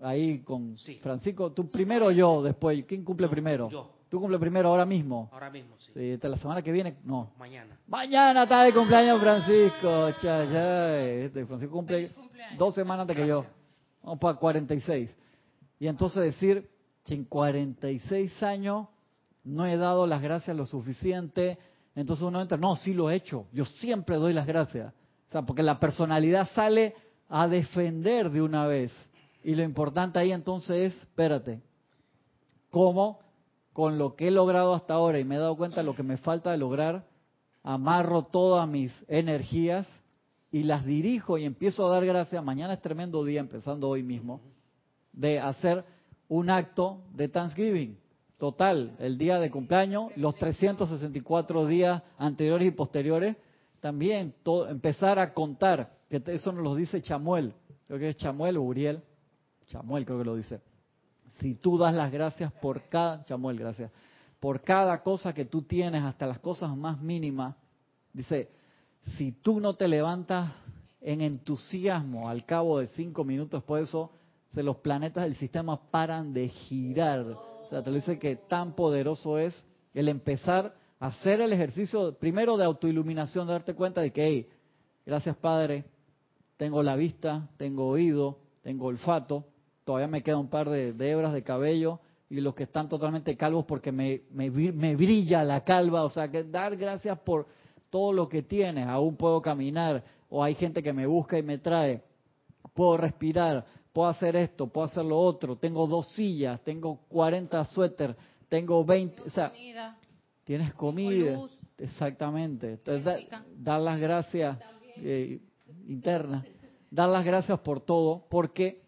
ahí 0.00 0.40
con 0.40 0.76
Francisco. 1.00 1.52
Tú 1.52 1.70
primero 1.70 2.10
yo, 2.10 2.42
después. 2.42 2.84
¿Quién 2.86 3.04
cumple 3.04 3.28
primero? 3.28 3.68
Yo. 3.68 3.88
¿Tú 4.08 4.18
cumple 4.18 4.40
primero 4.40 4.70
ahora 4.70 4.84
mismo? 4.84 5.28
Ahora 5.32 5.48
mismo, 5.48 5.76
sí. 5.78 5.92
sí 5.94 6.18
la 6.20 6.36
semana 6.38 6.60
que 6.62 6.72
viene, 6.72 6.96
no. 7.04 7.30
Mañana. 7.38 7.78
Mañana 7.86 8.42
está 8.42 8.64
de 8.64 8.72
cumpleaños 8.72 9.20
Francisco. 9.20 10.10
Chay, 10.20 11.26
este 11.26 11.46
Francisco 11.46 11.72
cumple 11.72 12.10
dos 12.58 12.74
semanas 12.74 13.02
antes 13.02 13.16
que 13.16 13.28
yo. 13.28 13.46
Vamos 14.02 14.18
para 14.18 14.36
46. 14.36 15.16
Y 15.78 15.86
entonces 15.86 16.20
decir, 16.20 16.68
que 17.10 17.16
en 17.16 17.24
46 17.24 18.40
años 18.44 18.86
no 19.42 19.66
he 19.66 19.76
dado 19.76 20.06
las 20.06 20.22
gracias 20.22 20.56
lo 20.56 20.64
suficiente, 20.64 21.58
entonces 21.96 22.24
uno 22.24 22.40
entra, 22.40 22.56
no, 22.56 22.76
sí 22.76 22.94
lo 22.94 23.10
he 23.10 23.16
hecho, 23.16 23.46
yo 23.52 23.64
siempre 23.64 24.14
doy 24.14 24.32
las 24.32 24.46
gracias. 24.46 24.94
O 25.28 25.32
sea, 25.32 25.42
porque 25.42 25.64
la 25.64 25.80
personalidad 25.80 26.48
sale 26.54 26.94
a 27.28 27.48
defender 27.48 28.30
de 28.30 28.42
una 28.42 28.68
vez. 28.68 28.92
Y 29.42 29.56
lo 29.56 29.64
importante 29.64 30.20
ahí 30.20 30.30
entonces 30.30 30.92
es, 30.92 31.02
espérate, 31.02 31.60
¿cómo 32.70 33.18
con 33.72 33.98
lo 33.98 34.14
que 34.14 34.28
he 34.28 34.30
logrado 34.30 34.72
hasta 34.72 34.94
ahora 34.94 35.18
y 35.18 35.24
me 35.24 35.34
he 35.34 35.38
dado 35.38 35.56
cuenta 35.56 35.78
de 35.78 35.84
lo 35.84 35.96
que 35.96 36.04
me 36.04 36.16
falta 36.16 36.52
de 36.52 36.58
lograr, 36.58 37.08
amarro 37.64 38.22
todas 38.22 38.68
mis 38.68 38.92
energías 39.08 39.88
y 40.52 40.62
las 40.62 40.84
dirijo 40.84 41.38
y 41.38 41.44
empiezo 41.44 41.88
a 41.88 41.90
dar 41.90 42.06
gracias. 42.06 42.44
Mañana 42.44 42.74
es 42.74 42.80
tremendo 42.80 43.24
día, 43.24 43.40
empezando 43.40 43.88
hoy 43.88 44.04
mismo, 44.04 44.40
de 45.12 45.40
hacer 45.40 45.84
un 46.30 46.48
acto 46.48 47.02
de 47.12 47.28
Thanksgiving. 47.28 47.98
Total, 48.38 48.96
el 49.00 49.18
día 49.18 49.38
de 49.38 49.50
cumpleaños, 49.50 50.12
los 50.16 50.34
364 50.36 51.66
días 51.66 52.02
anteriores 52.16 52.68
y 52.68 52.70
posteriores, 52.70 53.36
también 53.80 54.34
empezar 54.68 55.18
a 55.18 55.34
contar, 55.34 55.92
que 56.08 56.22
eso 56.26 56.52
nos 56.52 56.64
lo 56.64 56.74
dice 56.74 57.02
Chamuel, 57.02 57.52
creo 57.86 57.98
que 57.98 58.08
es 58.10 58.16
Chamuel 58.16 58.56
o 58.56 58.62
Uriel, 58.62 59.02
Chamuel 59.66 60.06
creo 60.06 60.18
que 60.18 60.24
lo 60.24 60.36
dice. 60.36 60.60
Si 61.38 61.56
tú 61.56 61.76
das 61.76 61.94
las 61.94 62.10
gracias 62.10 62.52
por 62.52 62.88
cada, 62.88 63.24
Chamuel, 63.24 63.58
gracias, 63.58 63.90
por 64.38 64.62
cada 64.62 65.02
cosa 65.02 65.34
que 65.34 65.44
tú 65.44 65.62
tienes, 65.62 66.02
hasta 66.02 66.26
las 66.26 66.38
cosas 66.38 66.74
más 66.76 67.00
mínimas, 67.00 67.56
dice, 68.12 68.50
si 69.18 69.32
tú 69.32 69.60
no 69.60 69.74
te 69.74 69.88
levantas 69.88 70.52
en 71.00 71.20
entusiasmo 71.20 72.28
al 72.28 72.46
cabo 72.46 72.78
de 72.78 72.86
cinco 72.86 73.24
minutos 73.24 73.60
después 73.60 73.80
de 73.80 73.84
eso, 73.88 74.12
se 74.50 74.62
los 74.62 74.78
planetas 74.78 75.24
del 75.24 75.36
sistema 75.36 75.80
paran 75.90 76.32
de 76.32 76.48
girar. 76.48 77.20
O 77.20 77.66
sea, 77.70 77.82
te 77.82 77.90
lo 77.90 77.96
dice 77.96 78.18
que 78.18 78.36
tan 78.36 78.74
poderoso 78.74 79.38
es 79.38 79.66
el 79.94 80.08
empezar 80.08 80.74
a 80.98 81.06
hacer 81.06 81.40
el 81.40 81.52
ejercicio, 81.52 82.14
primero 82.18 82.56
de 82.56 82.64
autoiluminación, 82.64 83.46
de 83.46 83.52
darte 83.52 83.74
cuenta 83.74 84.00
de 84.00 84.12
que, 84.12 84.26
hey, 84.26 84.48
gracias 85.06 85.36
Padre, 85.36 85.84
tengo 86.56 86.82
la 86.82 86.96
vista, 86.96 87.48
tengo 87.56 87.86
oído, 87.86 88.38
tengo 88.62 88.86
olfato, 88.86 89.44
todavía 89.84 90.08
me 90.08 90.22
queda 90.22 90.36
un 90.36 90.50
par 90.50 90.68
de, 90.68 90.94
hebras 91.10 91.32
de 91.32 91.42
cabello 91.42 92.00
y 92.28 92.40
los 92.40 92.54
que 92.54 92.64
están 92.64 92.88
totalmente 92.88 93.36
calvos 93.36 93.64
porque 93.64 93.92
me, 93.92 94.22
me, 94.30 94.50
me 94.50 94.96
brilla 94.96 95.42
la 95.44 95.64
calva, 95.64 96.04
o 96.04 96.10
sea, 96.10 96.30
que 96.30 96.44
dar 96.44 96.76
gracias 96.76 97.18
por 97.20 97.46
todo 97.88 98.12
lo 98.12 98.28
que 98.28 98.42
tienes, 98.42 98.86
aún 98.86 99.16
puedo 99.16 99.40
caminar, 99.40 100.04
o 100.28 100.44
hay 100.44 100.54
gente 100.54 100.82
que 100.82 100.92
me 100.92 101.06
busca 101.06 101.38
y 101.38 101.42
me 101.42 101.58
trae, 101.58 102.02
puedo 102.74 102.96
respirar, 102.96 103.64
puedo 103.92 104.08
hacer 104.08 104.36
esto, 104.36 104.66
puedo 104.68 104.86
hacer 104.86 105.04
lo 105.04 105.18
otro, 105.18 105.56
tengo 105.56 105.86
dos 105.86 106.08
sillas, 106.12 106.60
tengo 106.62 107.00
40 107.08 107.64
suéter, 107.66 108.16
tengo 108.48 108.84
20, 108.84 109.22
o 109.22 109.30
sea, 109.30 109.52
tienes 110.44 110.74
comida, 110.74 111.40
exactamente. 111.78 112.72
Entonces, 112.72 113.28
dar 113.56 113.80
las 113.80 114.00
gracias 114.00 114.58
eh, 114.96 115.40
internas, 115.88 116.44
dar 116.90 117.08
las 117.08 117.24
gracias 117.24 117.58
por 117.60 117.80
todo, 117.80 118.26
porque 118.28 118.82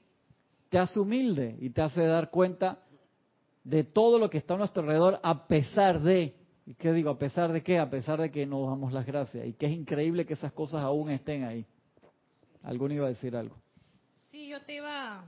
te 0.69 0.79
hace 0.79 0.99
humilde 0.99 1.57
y 1.61 1.71
te 1.71 1.83
hace 1.83 2.05
dar 2.05 2.31
cuenta 2.31 2.79
de 3.65 3.85
todo 3.85 4.19
lo 4.19 4.29
que 4.31 4.39
está 4.39 4.55
a 4.55 4.59
nuestro 4.59 4.83
alrededor, 4.83 5.21
a 5.23 5.47
pesar 5.47 6.01
de 6.01 6.35
¿Y 6.65 6.75
qué 6.75 6.93
digo? 6.93 7.11
¿A 7.11 7.19
pesar 7.19 7.53
de 7.53 7.63
qué? 7.63 7.79
A 7.79 7.91
pesar 7.91 8.21
de 8.21 8.31
que 8.31 8.47
nos 8.47 8.69
damos 8.69 8.93
las 8.93 9.05
gracias. 9.05 9.47
Y 9.47 9.55
que 9.55 9.67
es 9.67 9.73
increíble 9.73 10.25
que 10.25 10.35
esas 10.35 10.53
cosas 10.53 10.83
aún 10.83 11.11
estén 11.11 11.45
ahí. 11.45 11.67
¿Alguno 12.63 12.95
iba 12.95 13.07
a 13.07 13.11
decir 13.11 13.35
algo? 13.35 13.57
Yo 14.53 14.61
te 14.61 14.75
iba, 14.75 15.25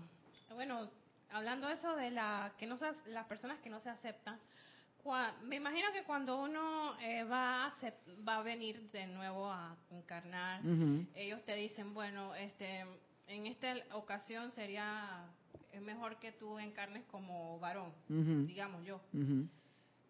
bueno, 0.55 0.87
hablando 1.33 1.69
de 1.69 1.73
eso 1.73 1.97
de 1.97 2.11
la, 2.11 2.53
que 2.59 2.67
no 2.67 2.77
se, 2.77 2.85
las 3.07 3.25
personas 3.25 3.59
que 3.61 3.71
no 3.71 3.81
se 3.81 3.89
aceptan, 3.89 4.39
me 5.45 5.57
imagino 5.57 5.91
que 5.95 6.03
cuando 6.03 6.43
uno 6.43 6.95
eh, 7.01 7.25
va, 7.25 7.69
a, 7.69 7.73
va 8.29 8.37
a 8.37 8.43
venir 8.43 8.91
de 8.91 9.07
nuevo 9.07 9.51
a 9.51 9.75
encarnar, 9.91 10.61
ellos 11.15 11.43
te 11.47 11.55
dicen, 11.55 11.95
bueno, 11.95 12.35
este, 12.35 12.85
en 13.27 13.47
esta 13.47 13.75
ocasión 13.95 14.53
sería 14.53 15.25
mejor 15.81 16.17
que 16.19 16.33
tú 16.33 16.59
encarnes 16.59 17.05
como 17.05 17.59
varón, 17.59 17.95
digamos 18.47 18.85
yo. 18.85 19.01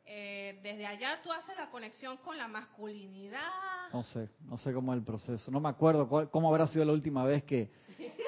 Eh, 0.07 0.59
desde 0.61 0.87
allá 0.87 1.23
tú 1.23 1.31
haces 1.31 1.57
la 1.57 1.71
conexión 1.71 2.17
con 2.17 2.37
la 2.37 2.49
masculinidad. 2.49 3.93
No 3.93 4.03
sé, 4.03 4.29
no 4.41 4.59
sé 4.59 4.73
cómo 4.73 4.93
es 4.93 4.99
el 4.99 5.05
proceso. 5.05 5.53
No 5.53 5.61
me 5.61 5.69
acuerdo 5.69 6.29
cómo 6.33 6.49
habrá 6.49 6.67
sido 6.67 6.85
la 6.85 6.93
última 6.93 7.25
vez 7.25 7.45
que, 7.45 7.71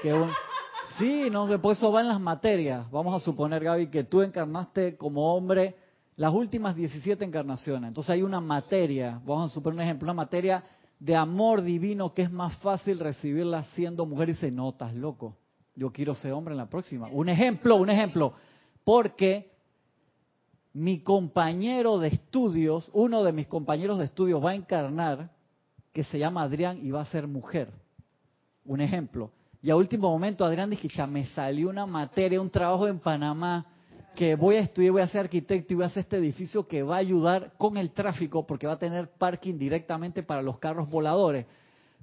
un... 0.04 0.30
Sí, 0.98 1.28
no, 1.30 1.46
después 1.46 1.76
eso 1.76 1.92
va 1.92 2.00
en 2.00 2.08
las 2.08 2.20
materias. 2.20 2.90
Vamos 2.90 3.14
a 3.14 3.24
suponer, 3.24 3.62
Gaby, 3.62 3.88
que 3.88 4.04
tú 4.04 4.22
encarnaste 4.22 4.96
como 4.96 5.34
hombre 5.34 5.76
las 6.16 6.32
últimas 6.32 6.74
17 6.74 7.22
encarnaciones. 7.24 7.88
Entonces 7.88 8.10
hay 8.10 8.22
una 8.22 8.40
materia, 8.40 9.20
vamos 9.26 9.50
a 9.50 9.54
suponer 9.54 9.76
un 9.76 9.82
ejemplo, 9.82 10.06
una 10.06 10.14
materia 10.14 10.64
de 10.98 11.14
amor 11.14 11.62
divino 11.62 12.14
que 12.14 12.22
es 12.22 12.32
más 12.32 12.56
fácil 12.58 12.98
recibirla 12.98 13.64
siendo 13.74 14.06
mujer 14.06 14.30
y 14.30 14.34
se 14.36 14.50
notas 14.50 14.94
loco. 14.94 15.36
Yo 15.74 15.92
quiero 15.92 16.14
ser 16.14 16.32
hombre 16.32 16.52
en 16.52 16.58
la 16.58 16.70
próxima. 16.70 17.08
Un 17.08 17.28
ejemplo, 17.28 17.76
un 17.76 17.90
ejemplo. 17.90 18.32
Porque 18.82 19.52
mi 20.72 21.00
compañero 21.00 21.98
de 21.98 22.08
estudios, 22.08 22.90
uno 22.94 23.22
de 23.22 23.32
mis 23.32 23.46
compañeros 23.46 23.98
de 23.98 24.06
estudios 24.06 24.42
va 24.42 24.52
a 24.52 24.54
encarnar, 24.54 25.30
que 25.92 26.04
se 26.04 26.18
llama 26.18 26.42
Adrián 26.42 26.78
y 26.82 26.90
va 26.90 27.02
a 27.02 27.06
ser 27.06 27.26
mujer. 27.26 27.70
Un 28.64 28.80
ejemplo. 28.80 29.30
Y 29.66 29.70
a 29.72 29.74
último 29.74 30.08
momento 30.08 30.44
Adrián 30.44 30.70
dice, 30.70 30.86
ya 30.86 31.08
me 31.08 31.26
salió 31.26 31.68
una 31.70 31.86
materia, 31.86 32.40
un 32.40 32.48
trabajo 32.48 32.86
en 32.86 33.00
Panamá, 33.00 33.66
que 34.14 34.36
voy 34.36 34.54
a 34.54 34.60
estudiar, 34.60 34.92
voy 34.92 35.02
a 35.02 35.08
ser 35.08 35.22
arquitecto 35.22 35.72
y 35.72 35.74
voy 35.74 35.82
a 35.82 35.88
hacer 35.88 36.02
este 36.02 36.18
edificio 36.18 36.68
que 36.68 36.84
va 36.84 36.94
a 36.94 36.98
ayudar 36.98 37.50
con 37.58 37.76
el 37.76 37.90
tráfico 37.90 38.46
porque 38.46 38.68
va 38.68 38.74
a 38.74 38.78
tener 38.78 39.08
parking 39.18 39.58
directamente 39.58 40.22
para 40.22 40.40
los 40.40 40.60
carros 40.60 40.88
voladores. 40.88 41.46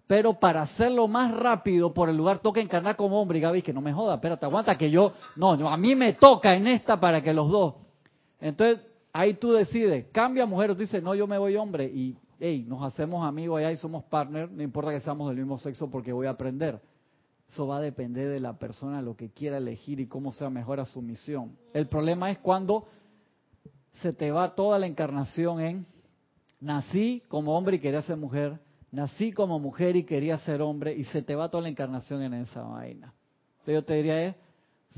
Pero 0.07 0.33
para 0.33 0.63
hacerlo 0.63 1.07
más 1.07 1.33
rápido 1.33 1.93
por 1.93 2.09
el 2.09 2.17
lugar 2.17 2.39
toca 2.39 2.59
encarnar 2.59 2.97
como 2.97 3.21
hombre. 3.21 3.37
Y 3.37 3.41
Gaby, 3.41 3.61
que 3.61 3.71
no 3.71 3.79
me 3.79 3.93
joda, 3.93 4.15
espérate, 4.15 4.45
aguanta 4.45 4.77
que 4.77 4.91
yo, 4.91 5.13
no, 5.37 5.55
no, 5.55 5.69
a 5.69 5.77
mí 5.77 5.95
me 5.95 6.15
toca 6.15 6.53
en 6.55 6.67
esta 6.67 6.99
para 6.99 7.23
que 7.23 7.33
los 7.33 7.49
dos. 7.49 7.75
Entonces, 8.41 8.85
ahí 9.13 9.35
tú 9.35 9.53
decides, 9.53 10.07
cambia 10.11 10.45
mujer, 10.45 10.71
o 10.71 10.75
tú 10.75 10.83
no, 11.01 11.15
yo 11.15 11.27
me 11.27 11.37
voy 11.37 11.55
hombre, 11.55 11.85
y 11.85 12.17
hey, 12.41 12.65
nos 12.67 12.83
hacemos 12.83 13.25
amigos 13.25 13.59
allá 13.59 13.71
y 13.71 13.77
somos 13.77 14.03
partners, 14.03 14.51
no 14.51 14.61
importa 14.61 14.91
que 14.91 14.99
seamos 14.99 15.29
del 15.29 15.37
mismo 15.37 15.57
sexo 15.57 15.89
porque 15.89 16.11
voy 16.11 16.27
a 16.27 16.31
aprender. 16.31 16.81
Eso 17.49 17.67
va 17.67 17.77
a 17.77 17.81
depender 17.81 18.29
de 18.29 18.39
la 18.39 18.57
persona, 18.57 19.01
lo 19.01 19.15
que 19.15 19.31
quiera 19.31 19.57
elegir 19.57 19.99
y 19.99 20.07
cómo 20.07 20.31
sea 20.31 20.49
mejor 20.49 20.83
su 20.85 21.01
misión. 21.01 21.55
El 21.73 21.87
problema 21.87 22.31
es 22.31 22.39
cuando 22.39 22.87
se 24.01 24.13
te 24.13 24.31
va 24.31 24.55
toda 24.55 24.79
la 24.79 24.87
encarnación 24.87 25.59
en 25.59 25.85
nací 26.63 27.21
como 27.27 27.57
hombre 27.57 27.75
y 27.75 27.79
quería 27.79 28.01
ser 28.01 28.17
mujer, 28.17 28.59
nací 28.91 29.31
como 29.33 29.59
mujer 29.59 29.95
y 29.95 30.03
quería 30.03 30.37
ser 30.39 30.61
hombre, 30.61 30.95
y 30.95 31.03
se 31.05 31.21
te 31.21 31.35
va 31.35 31.49
toda 31.49 31.63
la 31.63 31.69
encarnación 31.69 32.21
en 32.21 32.33
esa 32.33 32.63
vaina. 32.63 33.13
Entonces 33.59 33.75
yo 33.75 33.83
te 33.83 33.95
diría 33.95 34.27
es, 34.27 34.35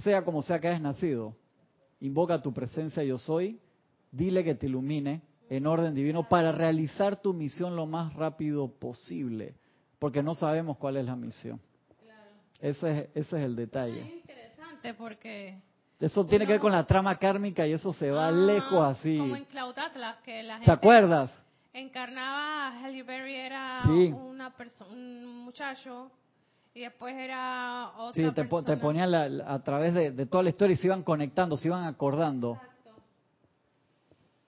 sea 0.03 0.23
como 0.23 0.41
sea 0.41 0.59
que 0.59 0.67
hayas 0.67 0.81
nacido, 0.81 1.35
invoca 1.99 2.41
tu 2.41 2.53
presencia 2.53 3.03
yo 3.03 3.17
soy, 3.17 3.59
dile 4.11 4.43
que 4.43 4.55
te 4.55 4.67
ilumine 4.67 5.21
en 5.49 5.67
orden 5.67 5.93
divino 5.93 6.27
para 6.27 6.51
realizar 6.51 7.21
tu 7.21 7.33
misión 7.33 7.75
lo 7.75 7.85
más 7.85 8.13
rápido 8.13 8.67
posible, 8.67 9.55
porque 9.99 10.21
no 10.21 10.35
sabemos 10.35 10.77
cuál 10.77 10.97
es 10.97 11.05
la 11.05 11.15
misión. 11.15 11.59
Ese, 12.65 12.89
es, 12.89 13.09
ese 13.13 13.37
es 13.37 13.43
el 13.43 13.55
detalle. 13.55 14.01
Es 14.01 14.13
interesante 14.13 14.93
porque... 14.95 15.55
Eso 15.99 16.25
tiene 16.25 16.47
que 16.47 16.53
ver 16.53 16.61
con 16.61 16.71
la 16.71 16.83
trama 16.83 17.15
kármica 17.15 17.65
y 17.67 17.73
eso 17.73 17.93
se 17.93 18.09
va 18.09 18.27
ah, 18.27 18.31
lejos 18.31 18.83
así. 18.83 19.19
Como 19.19 19.35
en 19.35 19.45
Cloud 19.45 19.77
Atlas, 19.77 20.17
que 20.25 20.41
la 20.41 20.55
gente... 20.55 20.65
¿Te 20.65 20.71
acuerdas? 20.71 21.45
Encarnaba 21.73 22.69
a 22.69 22.81
Halle 22.81 23.03
Berry, 23.03 23.35
era 23.35 23.81
una 23.85 24.51
un 24.89 25.43
muchacho 25.45 26.09
y 26.73 26.81
después 26.81 27.13
era 27.15 27.91
otra 27.99 28.23
Sí, 28.23 28.31
te, 28.33 28.43
te 28.43 28.77
ponían 28.77 29.13
a 29.13 29.63
través 29.63 29.93
de, 29.93 30.25
toda 30.25 30.41
la 30.41 30.49
historia 30.49 30.73
y 30.73 30.77
se 30.77 30.87
iban 30.87 31.03
conectando, 31.03 31.57
se 31.57 31.67
iban 31.67 31.83
acordando. 31.83 32.59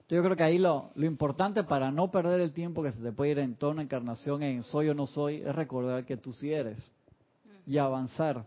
Yo 0.09 0.24
creo 0.24 0.36
que 0.36 0.43
ahí 0.43 0.57
lo, 0.57 0.89
lo 0.95 1.05
importante 1.05 1.63
para 1.63 1.91
no 1.91 2.09
perder 2.09 2.39
el 2.39 2.51
tiempo 2.51 2.82
que 2.82 2.93
se 2.93 2.99
te 2.99 3.11
puede 3.11 3.32
ir 3.32 3.39
en 3.39 3.55
toda 3.55 3.74
una 3.74 3.84
encarnación 3.84 4.41
en 4.41 4.63
soy 4.63 4.89
o 4.89 4.95
no 4.95 5.05
soy, 5.05 5.41
es 5.41 5.53
recordar 5.53 6.03
que 6.03 6.18
tú 6.18 6.34
sí 6.34 6.51
eres 6.51 6.91
y 7.68 7.78
avanzar. 7.78 8.43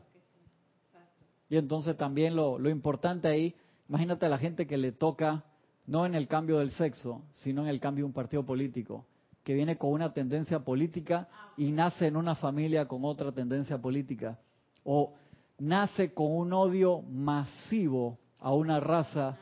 Y 1.48 1.56
entonces 1.56 1.96
también 1.96 2.34
lo, 2.34 2.58
lo 2.58 2.70
importante 2.70 3.28
ahí, 3.28 3.54
imagínate 3.88 4.26
a 4.26 4.28
la 4.28 4.38
gente 4.38 4.66
que 4.66 4.76
le 4.76 4.90
toca, 4.90 5.44
no 5.86 6.06
en 6.06 6.16
el 6.16 6.26
cambio 6.26 6.58
del 6.58 6.72
sexo, 6.72 7.22
sino 7.30 7.62
en 7.62 7.68
el 7.68 7.78
cambio 7.78 8.02
de 8.02 8.06
un 8.06 8.12
partido 8.12 8.44
político 8.44 9.06
que 9.44 9.54
viene 9.54 9.76
con 9.76 9.92
una 9.92 10.12
tendencia 10.12 10.60
política 10.60 11.28
y 11.56 11.72
nace 11.72 12.06
en 12.06 12.16
una 12.16 12.34
familia 12.34 12.86
con 12.86 13.04
otra 13.04 13.32
tendencia 13.32 13.78
política. 13.78 14.38
O 14.84 15.14
nace 15.58 16.12
con 16.12 16.32
un 16.32 16.52
odio 16.52 17.02
masivo 17.02 18.18
a 18.38 18.52
una 18.54 18.80
raza 18.80 19.38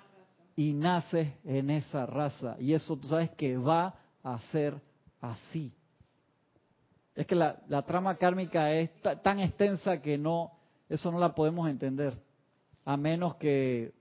y 0.57 0.73
nace 0.73 1.37
en 1.45 1.71
esa 1.71 2.07
raza. 2.07 2.57
Y 2.59 2.73
eso 2.73 2.97
tú 2.97 3.09
sabes 3.09 3.31
que 3.31 3.57
va 3.57 3.95
a 4.23 4.39
ser 4.51 4.81
así. 5.21 5.75
Es 7.19 7.27
que 7.27 7.35
la, 7.35 7.83
trama 7.85 8.15
kármica 8.15 8.73
es 8.73 8.93
tan 9.25 9.41
extensa 9.41 10.01
que 10.01 10.17
no, 10.17 10.53
eso 10.89 11.11
no 11.11 11.19
la 11.19 11.35
podemos 11.35 11.69
entender. 11.69 12.17
A 12.85 12.97
menos 12.97 13.35
que 13.35 13.93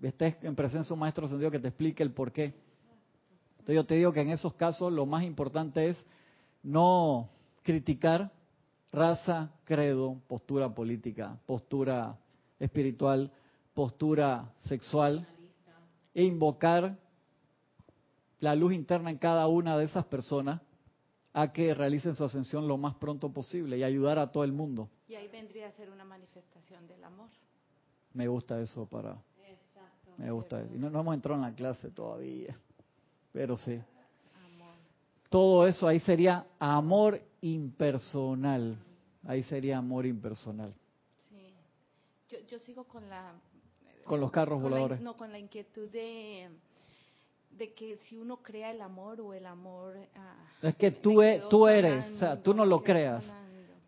estés 0.00 0.36
en 0.40 0.54
presencia 0.54 0.88
de 0.88 0.94
un 0.94 1.00
maestro 1.00 1.26
ascendido 1.26 1.50
que 1.50 1.58
te 1.58 1.68
explique 1.68 2.02
el 2.02 2.12
por 2.12 2.32
qué. 2.32 2.54
Entonces 3.58 3.74
yo 3.74 3.84
te 3.84 3.96
digo 3.96 4.10
que 4.10 4.22
en 4.22 4.30
esos 4.30 4.54
casos 4.54 4.90
lo 4.90 5.04
más 5.04 5.22
importante 5.22 5.90
es 5.90 6.02
no 6.62 7.28
criticar 7.62 8.32
raza, 8.90 9.50
credo, 9.64 10.22
postura 10.26 10.74
política, 10.74 11.36
postura 11.44 12.16
espiritual, 12.58 13.30
postura 13.74 14.50
sexual, 14.64 15.28
e 16.14 16.24
invocar 16.24 16.96
la 18.40 18.54
luz 18.54 18.72
interna 18.72 19.10
en 19.10 19.18
cada 19.18 19.46
una 19.46 19.76
de 19.76 19.84
esas 19.84 20.06
personas 20.06 20.62
a 21.34 21.52
que 21.52 21.74
realicen 21.74 22.14
su 22.14 22.24
ascensión 22.24 22.68
lo 22.68 22.76
más 22.76 22.94
pronto 22.96 23.32
posible 23.32 23.78
y 23.78 23.82
ayudar 23.82 24.18
a 24.18 24.30
todo 24.30 24.44
el 24.44 24.52
mundo. 24.52 24.90
Y 25.08 25.14
ahí 25.14 25.28
vendría 25.28 25.68
a 25.68 25.72
ser 25.72 25.90
una 25.90 26.04
manifestación 26.04 26.86
del 26.86 27.02
amor. 27.04 27.28
Me 28.12 28.28
gusta 28.28 28.60
eso 28.60 28.86
para... 28.86 29.12
Exacto. 29.46 30.12
Me 30.18 30.30
gusta 30.30 30.60
eso. 30.60 30.74
Y 30.74 30.78
no, 30.78 30.90
no 30.90 31.00
hemos 31.00 31.14
entrado 31.14 31.36
en 31.36 31.50
la 31.50 31.54
clase 31.54 31.90
todavía, 31.90 32.58
pero 33.32 33.56
sí. 33.56 33.72
Amor. 33.74 34.74
Todo 35.30 35.66
eso 35.66 35.88
ahí 35.88 36.00
sería 36.00 36.46
amor 36.58 37.20
impersonal. 37.40 38.76
Ahí 39.24 39.42
sería 39.44 39.78
amor 39.78 40.04
impersonal. 40.04 40.74
Sí. 41.28 41.54
Yo, 42.28 42.38
yo 42.46 42.58
sigo 42.60 42.84
con 42.84 43.08
la... 43.08 43.32
Con 44.04 44.20
los 44.20 44.32
carros 44.32 44.60
voladores. 44.60 45.00
no, 45.00 45.16
con 45.16 45.30
la 45.30 45.38
inquietud 45.38 45.88
de 45.88 46.50
de 47.56 47.72
que 47.74 47.96
si 48.08 48.18
uno 48.18 48.38
crea 48.38 48.70
el 48.70 48.80
amor 48.80 49.20
o 49.20 49.34
el 49.34 49.46
amor... 49.46 49.96
Ah, 50.14 50.34
es 50.62 50.74
que 50.76 50.90
tú, 50.90 51.22
e, 51.22 51.42
tú 51.48 51.66
eres, 51.66 52.06
o 52.12 52.16
sea, 52.16 52.42
tú 52.42 52.54
no 52.54 52.64
lo 52.64 52.82
creas. 52.82 53.24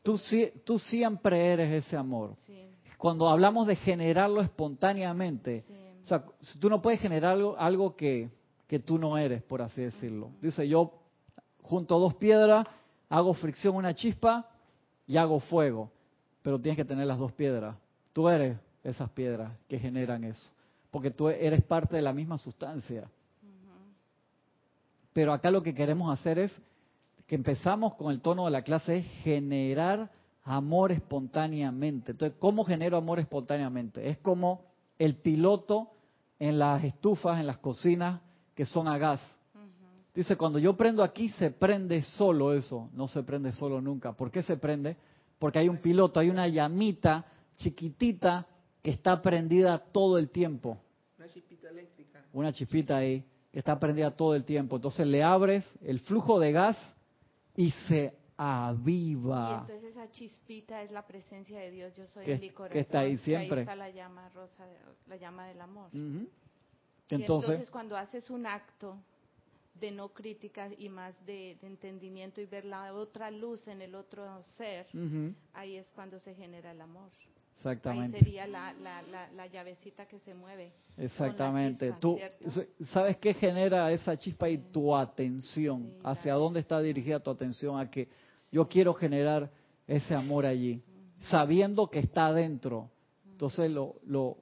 Tú, 0.03 0.21
tú 0.65 0.79
siempre 0.79 1.53
eres 1.53 1.85
ese 1.85 1.97
amor. 1.97 2.37
Cuando 2.99 3.29
hablamos 3.29 3.67
de 3.67 3.77
generarlo 3.77 4.41
espontáneamente, 4.41 5.65
o 6.03 6.05
sea, 6.05 6.25
tú 6.61 6.69
no 6.69 6.83
puedes 6.83 7.01
generar 7.01 7.33
algo, 7.33 7.57
algo 7.59 7.97
que, 7.97 8.31
que 8.67 8.79
tú 8.79 8.99
no 8.99 9.17
eres, 9.17 9.43
por 9.43 9.63
así 9.63 9.83
decirlo. 9.83 10.31
Dice, 10.41 10.69
yo 10.69 11.01
junto 11.63 11.99
dos 11.99 12.15
piedras, 12.15 12.67
hago 13.09 13.35
fricción, 13.35 13.77
una 13.77 13.95
chispa 13.95 14.49
y 15.07 15.17
hago 15.17 15.41
fuego. 15.41 15.91
Pero 16.43 16.61
tienes 16.61 16.77
que 16.77 16.85
tener 16.85 17.07
las 17.07 17.19
dos 17.19 17.33
piedras. 17.33 17.77
Tú 18.13 18.29
eres 18.29 18.59
esas 18.83 19.11
piedras 19.11 19.53
que 19.67 19.79
generan 19.79 20.25
eso. 20.25 20.51
Porque 20.91 21.11
tú 21.11 21.29
eres 21.29 21.63
parte 21.63 21.97
de 21.97 22.03
la 22.03 22.13
misma 22.13 22.37
sustancia. 22.39 23.09
Pero 25.15 25.33
acá 25.33 25.51
lo 25.51 25.63
que 25.63 25.75
queremos 25.75 26.13
hacer 26.13 26.39
es 26.39 26.53
que 27.27 27.37
empezamos 27.37 27.95
con 27.95 28.13
el 28.13 28.21
tono 28.21 28.45
de 28.45 28.51
la 28.51 28.63
clase 28.63 28.97
es 28.97 29.07
generar 29.23 30.11
amor 30.43 30.93
espontáneamente. 30.93 32.13
Entonces, 32.13 32.37
¿cómo 32.39 32.65
genero 32.65 32.99
amor 32.99 33.21
espontáneamente? 33.21 34.11
Es 34.11 34.19
como 34.19 34.67
el 34.99 35.15
piloto 35.17 35.93
en 36.39 36.59
las 36.59 36.83
estufas, 36.85 37.41
en 37.41 37.47
las 37.47 37.59
cocinas 37.59 38.21
que 38.55 38.67
son 38.67 38.89
a 38.89 38.99
gas. 38.99 39.21
Dice, 40.15 40.37
cuando 40.37 40.59
yo 40.59 40.77
prendo 40.77 41.03
aquí 41.03 41.29
se 41.31 41.51
prende 41.51 42.03
solo 42.03 42.53
eso, 42.53 42.91
no 42.93 43.09
se 43.09 43.23
prende 43.23 43.53
solo 43.53 43.81
nunca. 43.81 44.13
¿Por 44.13 44.31
qué 44.31 44.43
se 44.43 44.57
prende? 44.57 44.97
Porque 45.39 45.61
hay 45.61 45.69
un 45.69 45.79
piloto, 45.79 46.21
hay 46.21 46.29
una 46.29 46.47
llamita 46.49 47.25
chiquitita 47.57 48.47
que 48.83 48.91
está 48.91 49.23
prendida 49.23 49.79
todo 49.79 50.19
el 50.19 50.31
tiempo. 50.31 50.79
Una 51.19 51.29
chispita 51.29 51.69
eléctrica. 51.69 52.25
Una 52.33 52.53
chispita 52.53 52.97
ahí 52.97 53.25
que 53.55 53.61
está 53.61 53.79
prendida 53.79 54.11
todo 54.11 54.35
el 54.35 54.45
tiempo. 54.45 54.75
Entonces 54.75 55.07
le 55.07 55.23
abres 55.23 55.65
el 55.81 56.01
flujo 56.01 56.41
de 56.41 56.51
gas 56.51 56.77
y 57.55 57.71
se 57.87 58.13
aviva. 58.37 59.49
Y 59.49 59.73
entonces 59.73 59.85
esa 59.93 60.11
chispita 60.11 60.83
es 60.83 60.91
la 60.91 61.07
presencia 61.07 61.61
de 61.61 61.71
Dios. 61.71 61.95
Yo 61.95 62.05
soy 62.09 62.29
el 62.29 62.53
Que 62.73 62.81
está 62.81 62.99
ahí 62.99 63.17
siempre. 63.19 63.59
Ahí 63.59 63.63
está 63.63 63.77
la 63.77 63.91
llama 63.91 64.29
rosa, 64.31 64.67
la 65.07 65.17
llama 65.19 65.47
del 65.47 65.61
amor. 65.61 65.89
entonces, 67.11 67.71
cuando 67.71 67.97
haces 67.97 68.29
un 68.29 68.45
acto 68.45 68.99
de 69.75 69.93
no 69.93 70.09
crítica 70.09 70.69
y 70.77 70.89
más 70.89 71.15
de, 71.25 71.57
entendimiento 71.63 72.41
y 72.41 72.47
ver 72.47 72.65
la 72.65 72.93
otra 72.93 73.31
luz 73.31 73.69
en 73.69 73.83
el 73.83 73.95
otro 73.95 74.43
ser, 74.57 74.89
ahí 75.53 75.77
es 75.77 75.89
cuando 75.93 76.19
se 76.19 76.35
genera 76.35 76.73
el 76.73 76.81
amor. 76.81 77.13
Exactamente. 77.65 78.19
Ahí 78.19 78.25
sería 78.25 78.47
la, 78.47 78.75
la, 78.75 79.03
la, 79.35 79.47
llavecita 79.47 80.05
que 80.05 80.19
se 80.19 80.35
mueve. 80.35 80.73
Exactamente. 80.99 81.95
Tú 81.99 82.19
sabes 82.93 83.17
qué 83.17 83.33
genera 83.33 83.91
esa 83.91 84.19
chispa 84.19 84.51
y 84.51 84.59
tu 84.59 84.95
atención. 84.95 85.95
¿Hacia 86.03 86.35
dónde 86.35 86.61
está 86.61 86.81
dirigida 86.83 87.21
tu 87.21 87.31
atención? 87.31 87.79
A 87.79 87.91
que 87.91 88.09
yo 88.53 88.69
quiero 88.69 88.93
generar 88.93 89.51
ese 89.87 90.15
amor 90.15 90.45
allí, 90.45 90.83
sabiendo 91.21 91.89
que 91.89 92.01
está 92.01 92.27
adentro. 92.27 92.91
Entonces 93.31 93.71
lo, 93.71 93.97
lo, 94.05 94.37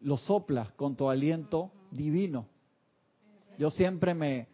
lo 0.00 0.18
soplas 0.18 0.70
con 0.72 0.94
tu 0.94 1.08
aliento 1.08 1.70
divino. 1.90 2.46
Yo 3.56 3.70
siempre 3.70 4.12
me 4.12 4.48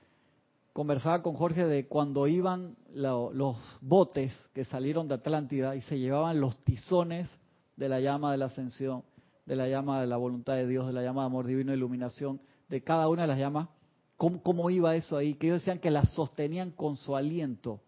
conversaba 0.73 1.21
con 1.21 1.35
Jorge 1.35 1.67
de 1.67 1.89
cuando 1.89 2.29
iban 2.29 2.77
los 2.95 3.57
botes 3.81 4.33
que 4.55 4.65
salieron 4.65 5.09
de 5.09 5.17
Atlántida 5.17 5.75
y 5.75 5.81
se 5.83 5.99
llevaban 5.99 6.41
los 6.41 6.57
tizones 6.59 7.29
de 7.79 7.89
la 7.89 8.01
llama 8.01 8.33
de 8.33 8.39
la 8.39 8.47
ascensión, 8.47 9.05
de 9.47 9.55
la 9.55 9.69
llama 9.69 10.01
de 10.01 10.09
la 10.09 10.17
voluntad 10.17 10.55
de 10.55 10.67
Dios, 10.67 10.89
de 10.89 10.93
la 10.93 11.03
llama 11.03 11.23
de 11.23 11.27
amor 11.27 11.47
divino, 11.47 11.73
iluminación, 11.73 12.41
de 12.69 12.83
cada 12.83 13.09
una 13.09 13.23
de 13.23 13.29
las 13.29 13.39
llamas, 13.39 13.69
¿cómo, 14.17 14.69
iba 14.69 14.97
eso 14.97 15.17
ahí? 15.17 15.35
Que 15.35 15.47
ellos 15.47 15.61
decían 15.61 15.79
que 15.79 15.93
las 15.93 16.13
sostenían 16.13 16.73
con 16.73 16.97
su 16.97 17.15
aliento. 17.15 17.81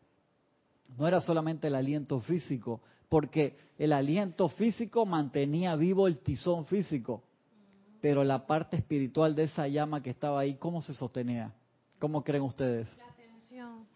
No 0.97 1.09
era 1.09 1.21
solamente 1.21 1.67
el 1.67 1.75
aliento 1.75 2.21
físico, 2.21 2.81
porque 3.09 3.57
el 3.79 3.93
aliento 3.93 4.49
físico 4.49 5.05
mantenía 5.07 5.75
vivo 5.75 6.07
el 6.07 6.21
tizón 6.21 6.67
físico, 6.67 7.25
pero 8.01 8.23
la 8.23 8.47
parte 8.47 8.77
espiritual 8.77 9.35
de 9.35 9.45
esa 9.45 9.67
llama 9.67 10.03
que 10.03 10.11
estaba 10.11 10.41
ahí, 10.41 10.55
¿cómo 10.55 10.81
se 10.83 10.95
sostenía? 10.95 11.53
¿Cómo 11.99 12.23
creen 12.23 12.45
ustedes? 12.45 12.89
La 12.97 13.09
atención. 13.09 13.87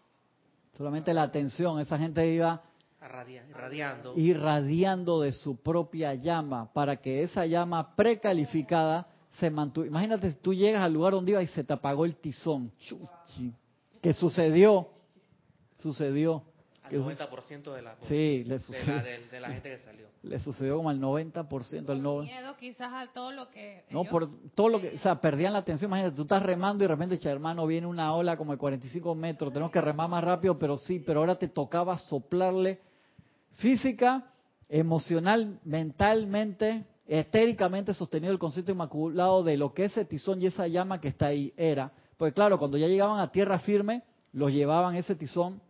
Solamente 0.73 1.13
la 1.13 1.23
atención, 1.23 1.79
esa 1.79 1.97
gente 1.97 2.33
iba 2.33 2.61
irradiando. 3.05 4.13
irradiando 4.15 5.21
de 5.21 5.31
su 5.31 5.57
propia 5.57 6.13
llama 6.15 6.71
para 6.73 6.97
que 6.97 7.23
esa 7.23 7.45
llama 7.45 7.95
precalificada 7.95 9.07
se 9.39 9.49
mantuviera. 9.49 9.91
Imagínate, 9.91 10.33
tú 10.33 10.53
llegas 10.53 10.81
al 10.81 10.93
lugar 10.93 11.13
donde 11.13 11.31
iba 11.31 11.43
y 11.43 11.47
se 11.47 11.63
te 11.63 11.73
apagó 11.73 12.05
el 12.05 12.15
tizón. 12.15 12.71
¿Qué 14.01 14.13
sucedió? 14.13 14.89
Sucedió. 15.79 16.43
Al 16.83 16.91
90% 16.91 17.73
de 17.73 17.81
la, 17.81 17.95
sí, 18.01 18.43
le 18.45 18.59
sucedió, 18.59 19.01
de, 19.31 19.39
la, 19.39 19.49
gente 19.49 19.71
que 19.71 19.79
salió. 19.79 20.07
Le 20.21 20.37
sucedió 20.37 20.77
como 20.77 20.91
al 20.91 21.01
90%. 21.01 21.89
el 21.89 22.03
no, 22.03 22.19
miedo 22.19 22.55
quizás 22.57 22.93
a 22.93 23.11
todo 23.11 23.31
lo 23.31 23.49
que... 23.49 23.85
No, 23.89 24.03
por 24.03 24.27
todo 24.53 24.69
lo 24.69 24.79
que... 24.79 24.89
O 24.89 24.99
sea, 24.99 25.19
perdían 25.19 25.53
la 25.53 25.59
atención. 25.59 25.89
Imagínate, 25.89 26.15
tú 26.15 26.21
estás 26.21 26.43
remando 26.43 26.83
y 26.83 26.87
de 26.87 26.95
repente, 26.95 27.17
hermano, 27.27 27.65
viene 27.65 27.87
una 27.87 28.13
ola 28.13 28.37
como 28.37 28.51
de 28.51 28.59
45 28.59 29.15
metros. 29.15 29.51
Tenemos 29.51 29.71
que 29.71 29.81
remar 29.81 30.07
más 30.09 30.23
rápido, 30.23 30.59
pero 30.59 30.77
sí, 30.77 30.99
pero 30.99 31.21
ahora 31.21 31.35
te 31.35 31.47
tocaba 31.47 31.97
soplarle 31.97 32.79
física, 33.55 34.31
emocional, 34.69 35.59
mentalmente, 35.63 36.85
etéricamente 37.07 37.93
sostenido 37.93 38.31
el 38.31 38.39
concepto 38.39 38.71
inmaculado 38.71 39.43
de 39.43 39.57
lo 39.57 39.73
que 39.73 39.85
ese 39.85 40.05
tizón 40.05 40.41
y 40.41 40.47
esa 40.47 40.67
llama 40.67 40.99
que 40.99 41.09
está 41.09 41.27
ahí 41.27 41.53
era. 41.55 41.91
Pues 42.17 42.33
claro, 42.33 42.57
cuando 42.57 42.77
ya 42.77 42.87
llegaban 42.87 43.19
a 43.19 43.31
tierra 43.31 43.59
firme, 43.59 44.03
los 44.31 44.51
llevaban 44.51 44.95
ese 44.95 45.15
tizón, 45.15 45.61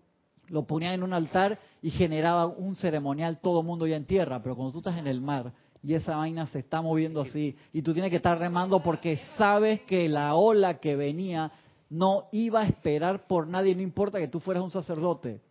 lo 0.50 0.66
ponían 0.66 0.94
en 0.94 1.04
un 1.04 1.14
altar 1.14 1.58
y 1.82 1.92
generaba 1.92 2.46
un 2.46 2.76
ceremonial 2.76 3.40
todo 3.42 3.62
el 3.62 3.66
mundo 3.66 3.88
ya 3.88 3.96
en 3.96 4.06
tierra. 4.06 4.42
Pero 4.42 4.56
cuando 4.56 4.72
tú 4.72 4.80
estás 4.80 4.98
en 4.98 5.08
el 5.08 5.22
mar 5.22 5.54
y 5.84 5.94
esa 5.94 6.16
vaina 6.16 6.48
se 6.48 6.60
está 6.60 6.82
moviendo 6.82 7.22
así 7.22 7.56
y 7.74 7.82
tú 7.82 7.94
tienes 7.94 8.10
que 8.10 8.18
estar 8.18 8.38
remando 8.38 8.82
porque 8.82 9.20
sabes 9.38 9.82
que 9.82 10.08
la 10.08 10.36
ola 10.36 10.80
que 10.80 10.96
venía 10.96 11.52
no 11.90 12.26
iba 12.32 12.62
a 12.62 12.68
esperar 12.68 13.28
por 13.28 13.48
nadie, 13.48 13.76
no 13.76 13.82
importa 13.82 14.20
que 14.20 14.28
tú 14.28 14.40
fueras 14.40 14.64
un 14.64 14.72
sacerdote 14.72 15.42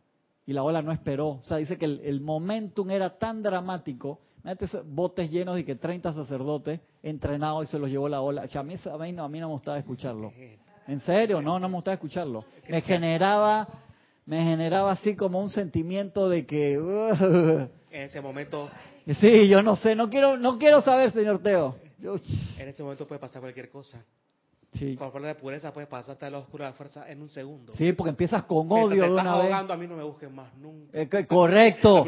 y 0.46 0.52
la 0.52 0.62
ola 0.62 0.82
no 0.82 0.92
esperó. 0.92 1.28
O 1.28 1.42
sea, 1.42 1.58
dice 1.58 1.78
que 1.78 1.84
el, 1.86 2.20
momentum 2.20 2.90
era 2.90 3.18
tan 3.18 3.42
dramático. 3.42 4.20
Imagínate 4.42 4.82
botes 4.84 5.30
llenos 5.30 5.56
de 5.56 5.64
que 5.64 5.74
30 5.74 6.12
sacerdotes 6.12 6.80
entrenados 7.02 7.64
y 7.64 7.70
se 7.70 7.78
los 7.78 7.88
llevó 7.88 8.08
la 8.08 8.20
ola. 8.20 8.42
a, 8.42 8.62
mí, 8.62 8.74
a, 8.74 8.98
mí 8.98 9.12
no, 9.12 9.24
a 9.24 9.28
mí 9.28 9.40
no 9.40 9.48
me 9.48 9.52
gustaba 9.52 9.78
escucharlo. 9.78 10.32
¿En 10.86 11.00
serio? 11.00 11.40
No, 11.40 11.58
no 11.58 11.68
me 11.68 11.76
gustaba 11.76 11.94
escucharlo. 11.94 12.44
Me 12.68 12.82
generaba, 12.82 13.66
me 14.26 14.42
generaba 14.42 14.92
así 14.92 15.16
como 15.16 15.40
un 15.40 15.48
sentimiento 15.48 16.28
de 16.28 16.44
que... 16.44 16.74
en 17.90 18.02
ese 18.02 18.20
momento... 18.20 18.70
Sí, 19.20 19.48
yo 19.48 19.62
no 19.62 19.76
sé, 19.76 19.94
no 19.94 20.08
quiero, 20.08 20.38
no 20.38 20.58
quiero 20.58 20.80
saber, 20.80 21.10
señor 21.10 21.38
Teo. 21.40 21.76
En 22.58 22.68
ese 22.68 22.82
momento 22.82 23.06
puede 23.06 23.18
pasar 23.18 23.40
cualquier 23.40 23.70
cosa. 23.70 24.02
Sí. 24.74 24.96
Por 24.96 25.22
de 25.22 25.34
pureza 25.36 25.72
puedes 25.72 25.88
pasarte 25.88 26.26
a 26.26 26.30
la 26.30 26.38
oscura 26.38 26.72
fuerza 26.72 27.08
en 27.08 27.22
un 27.22 27.28
segundo. 27.28 27.72
Sí, 27.74 27.92
porque 27.92 28.10
empiezas 28.10 28.42
con 28.44 28.70
odio 28.70 29.04
de 29.04 29.12
una 29.12 29.30
ahogando, 29.30 29.72
a 29.72 29.76
mí 29.76 29.86
no 29.86 29.96
me 29.96 30.02
busques 30.02 30.30
más 30.30 30.52
nunca. 30.56 31.26
correcto. 31.26 32.04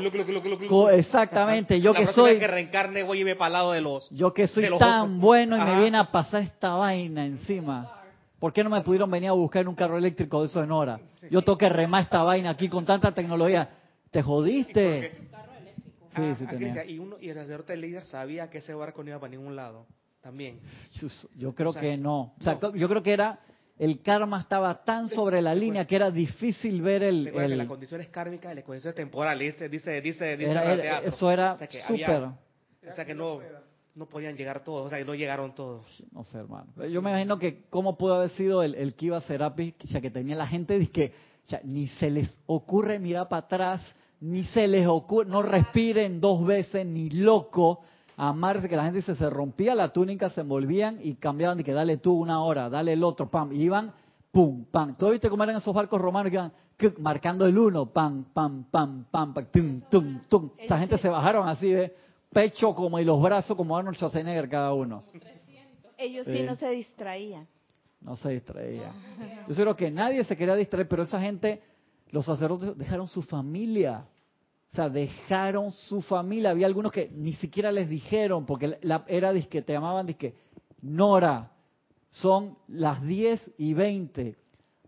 exactamente. 0.90 1.80
Yo 1.80 1.94
que 1.94 2.06
soy 2.08 2.38
que 2.38 2.46
reencarne 2.46 3.04
voy 3.04 3.20
y 3.20 3.24
me 3.24 3.36
para 3.36 3.50
lado 3.50 3.72
de 3.72 3.80
los 3.80 4.10
Yo 4.10 4.34
que 4.34 4.48
soy 4.48 4.68
tan 4.78 5.20
bueno 5.20 5.56
y 5.56 5.60
me 5.60 5.80
viene 5.80 5.98
a 5.98 6.10
pasar 6.10 6.42
esta 6.42 6.74
vaina 6.74 7.24
encima. 7.24 7.92
¿Por 8.38 8.52
qué 8.52 8.62
no 8.62 8.70
me 8.70 8.82
pudieron 8.82 9.10
venir 9.10 9.30
a 9.30 9.32
buscar 9.32 9.62
en 9.62 9.68
un 9.68 9.74
carro 9.74 9.96
eléctrico 9.96 10.40
de 10.40 10.46
eso 10.46 10.62
en 10.62 10.70
hora? 10.70 11.00
Yo 11.30 11.42
tengo 11.42 11.56
que 11.56 11.68
remar 11.68 12.02
esta 12.02 12.22
vaina 12.22 12.50
aquí 12.50 12.68
con 12.68 12.84
tanta 12.84 13.12
tecnología. 13.12 13.70
¿Te 14.10 14.22
jodiste? 14.22 15.12
Sí, 16.14 16.22
sí 16.38 16.46
tenía. 16.46 16.84
Y, 16.84 16.98
uno, 16.98 17.16
y 17.20 17.28
el 17.28 17.36
sacerdote 17.36 17.76
líder 17.76 18.04
sabía 18.04 18.50
que 18.50 18.58
ese 18.58 18.74
barco 18.74 19.02
no 19.02 19.10
iba 19.10 19.20
para 19.20 19.30
ningún 19.30 19.54
lado 19.54 19.86
también. 20.26 20.58
Yo, 21.36 21.54
creo 21.54 21.72
que 21.72 21.96
no. 21.96 22.34
O 22.38 22.42
sea, 22.42 22.58
yo 22.74 22.88
creo 22.88 23.00
que 23.00 23.12
era 23.12 23.38
el 23.78 24.02
karma 24.02 24.40
estaba 24.40 24.82
tan 24.82 25.08
sobre 25.08 25.40
la 25.40 25.54
línea 25.54 25.86
que 25.86 25.94
era 25.94 26.10
difícil 26.10 26.82
ver 26.82 27.04
el... 27.04 27.28
el... 27.28 27.32
Que 27.32 27.56
las 27.56 27.68
condiciones 27.68 28.08
kármicas 28.08 28.52
y 28.52 28.56
las 28.56 28.64
condiciones 28.64 28.96
temporales, 28.96 29.54
dice, 29.54 29.68
dice, 29.68 30.00
dice, 30.00 30.36
dice 30.36 31.00
eso 31.04 31.30
era 31.30 31.56
súper... 31.86 32.24
O 32.88 32.94
sea 32.94 33.04
que 33.04 33.14
no, 33.14 33.38
no 33.94 34.06
podían 34.08 34.36
llegar 34.36 34.64
todos, 34.64 34.86
o 34.86 34.88
sea 34.88 34.98
que 34.98 35.04
no 35.04 35.14
llegaron 35.14 35.54
todos. 35.54 35.84
No 36.10 36.24
sé, 36.24 36.38
hermano. 36.38 36.72
Yo 36.88 37.00
me 37.02 37.10
imagino 37.10 37.38
que 37.38 37.62
cómo 37.70 37.96
pudo 37.96 38.16
haber 38.16 38.30
sido 38.30 38.64
el, 38.64 38.74
el 38.74 38.94
Kiva 38.96 39.20
Serapis, 39.20 39.74
ya 39.84 40.00
que 40.00 40.10
tenía 40.10 40.34
la 40.34 40.48
gente 40.48 40.88
que 40.88 41.12
ya, 41.46 41.60
ni 41.62 41.86
se 41.86 42.10
les 42.10 42.40
ocurre 42.46 42.98
mirar 42.98 43.28
para 43.28 43.46
atrás, 43.46 43.80
ni 44.20 44.42
se 44.46 44.66
les 44.66 44.88
ocurre, 44.88 45.28
no 45.30 45.42
respiren 45.42 46.20
dos 46.20 46.44
veces, 46.44 46.84
ni 46.84 47.10
loco 47.10 47.82
amarse, 48.16 48.68
que 48.68 48.76
la 48.76 48.84
gente 48.84 49.02
se 49.02 49.30
rompía 49.30 49.74
la 49.74 49.92
túnica, 49.92 50.30
se 50.30 50.40
envolvían 50.40 50.98
y 51.02 51.16
cambiaban 51.16 51.58
de 51.58 51.64
que 51.64 51.72
dale 51.72 51.98
tú 51.98 52.14
una 52.14 52.42
hora, 52.42 52.70
dale 52.70 52.94
el 52.94 53.04
otro, 53.04 53.30
pam, 53.30 53.52
y 53.52 53.62
iban, 53.62 53.92
pum, 54.32 54.64
pam. 54.64 54.94
¿Tú 54.96 55.10
viste 55.10 55.28
cómo 55.28 55.44
eran 55.44 55.56
esos 55.56 55.74
barcos 55.74 56.00
romanos 56.00 56.30
que 56.30 56.36
iban 56.36 56.52
marcando 56.98 57.46
el 57.46 57.56
uno, 57.58 57.86
pam, 57.86 58.24
pam, 58.32 58.64
pam, 58.70 59.04
pam, 59.10 59.34
pam, 59.34 59.46
tum, 59.52 59.80
tum, 59.90 60.20
tum? 60.28 60.50
Esta 60.56 60.78
gente 60.78 60.98
se 60.98 61.08
bajaron 61.08 61.48
así 61.48 61.70
de 61.70 61.94
pecho 62.32 62.74
como 62.74 62.98
y 62.98 63.04
los 63.04 63.20
brazos 63.22 63.56
como 63.56 63.76
Arnold 63.76 63.96
Schwarzenegger 63.96 64.48
cada 64.48 64.72
uno. 64.72 65.04
Ellos 65.98 66.26
sí, 66.26 66.42
no 66.42 66.56
se 66.56 66.68
distraían. 66.70 67.46
No 68.00 68.16
se 68.16 68.30
distraían. 68.30 68.92
Yo 69.48 69.54
creo 69.54 69.76
que 69.76 69.90
nadie 69.90 70.22
se 70.24 70.36
quería 70.36 70.54
distraer, 70.54 70.86
pero 70.88 71.02
esa 71.02 71.20
gente, 71.20 71.62
los 72.10 72.24
sacerdotes 72.26 72.76
dejaron 72.76 73.06
su 73.06 73.22
familia 73.22 74.06
sea, 74.76 74.88
dejaron 74.88 75.72
su 75.72 76.02
familia. 76.02 76.50
Había 76.50 76.66
algunos 76.66 76.92
que 76.92 77.08
ni 77.14 77.34
siquiera 77.34 77.72
les 77.72 77.88
dijeron, 77.88 78.46
porque 78.46 78.78
la, 78.82 79.04
era 79.08 79.32
que 79.32 79.62
te 79.62 79.72
llamaban, 79.72 80.06
que 80.14 80.34
Nora, 80.82 81.52
son 82.10 82.56
las 82.68 83.02
10 83.02 83.52
y 83.58 83.74
20. 83.74 84.36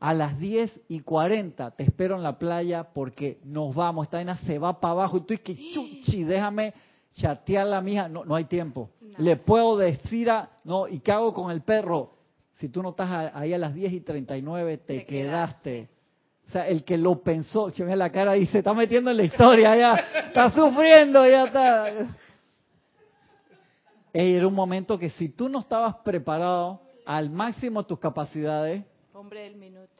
A 0.00 0.14
las 0.14 0.38
10 0.38 0.80
y 0.88 1.00
40 1.00 1.72
te 1.72 1.82
espero 1.82 2.14
en 2.16 2.22
la 2.22 2.38
playa 2.38 2.84
porque 2.94 3.40
nos 3.44 3.74
vamos. 3.74 4.06
Esta 4.06 4.18
vaina 4.18 4.36
se 4.36 4.58
va 4.58 4.80
para 4.80 4.92
abajo. 4.92 5.16
Y 5.18 5.20
tú 5.22 5.34
es 5.34 5.40
que 5.40 5.56
chuchi, 5.56 6.22
déjame 6.24 6.72
chatear 7.12 7.66
la 7.66 7.80
mija. 7.80 8.08
No, 8.08 8.24
no 8.24 8.34
hay 8.34 8.44
tiempo. 8.44 8.90
Le 9.18 9.36
puedo 9.36 9.76
decir 9.76 10.30
a. 10.30 10.50
No, 10.64 10.86
¿y 10.86 11.00
qué 11.00 11.10
hago 11.10 11.34
con 11.34 11.50
el 11.50 11.62
perro? 11.62 12.12
Si 12.54 12.68
tú 12.68 12.82
no 12.82 12.90
estás 12.90 13.32
ahí 13.34 13.52
a 13.52 13.58
las 13.58 13.74
10 13.74 13.92
y 13.92 14.00
39, 14.00 14.78
te, 14.78 14.98
te 14.98 15.04
quedaste. 15.04 15.88
O 16.48 16.50
sea, 16.50 16.66
el 16.66 16.82
que 16.82 16.96
lo 16.96 17.22
pensó, 17.22 17.68
se 17.70 17.84
ve 17.84 17.94
la 17.94 18.10
cara 18.10 18.34
y 18.36 18.46
se 18.46 18.58
está 18.58 18.72
metiendo 18.72 19.10
en 19.10 19.18
la 19.18 19.24
historia, 19.24 19.76
ya 19.76 19.94
está 20.28 20.50
sufriendo, 20.50 21.26
ya 21.26 21.44
está. 21.44 22.16
era 24.14 24.48
un 24.48 24.54
momento 24.54 24.98
que 24.98 25.10
si 25.10 25.28
tú 25.28 25.50
no 25.50 25.58
estabas 25.58 25.96
preparado 25.96 26.80
al 27.04 27.28
máximo 27.28 27.84
tus 27.84 27.98
capacidades. 27.98 28.82
Hombre 29.12 29.42
del 29.42 29.56
minuto. 29.56 29.92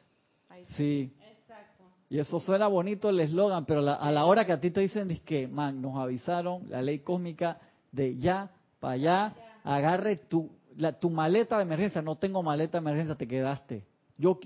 sí. 0.75 1.13
Exacto. 1.19 1.83
Y 2.09 2.17
eso 2.17 2.39
suena 2.39 2.65
bonito 2.65 3.09
el 3.09 3.19
eslogan, 3.19 3.65
pero 3.65 3.87
a 3.87 4.11
la 4.11 4.25
hora 4.25 4.43
que 4.43 4.53
a 4.53 4.59
ti 4.59 4.71
te 4.71 4.79
dicen 4.79 5.11
es 5.11 5.21
que, 5.21 5.47
man, 5.47 5.79
nos 5.79 5.97
avisaron 5.97 6.63
la 6.67 6.81
ley 6.81 6.99
cósmica 6.99 7.59
de 7.91 8.17
ya 8.17 8.49
para 8.79 8.93
allá, 8.93 9.33
agarre 9.63 10.15
tu, 10.15 10.49
la, 10.77 10.93
tu 10.93 11.11
maleta 11.11 11.57
de 11.57 11.63
emergencia. 11.63 12.01
No 12.01 12.15
tengo 12.15 12.41
maleta 12.41 12.79
de 12.79 12.81
emergencia, 12.81 13.15
te 13.15 13.27
quedaste. 13.27 13.85
Yo 14.17 14.39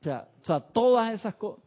o 0.00 0.04
sea, 0.04 0.28
o 0.40 0.44
sea 0.44 0.60
todas 0.60 1.12
esas 1.14 1.34
cosas. 1.34 1.64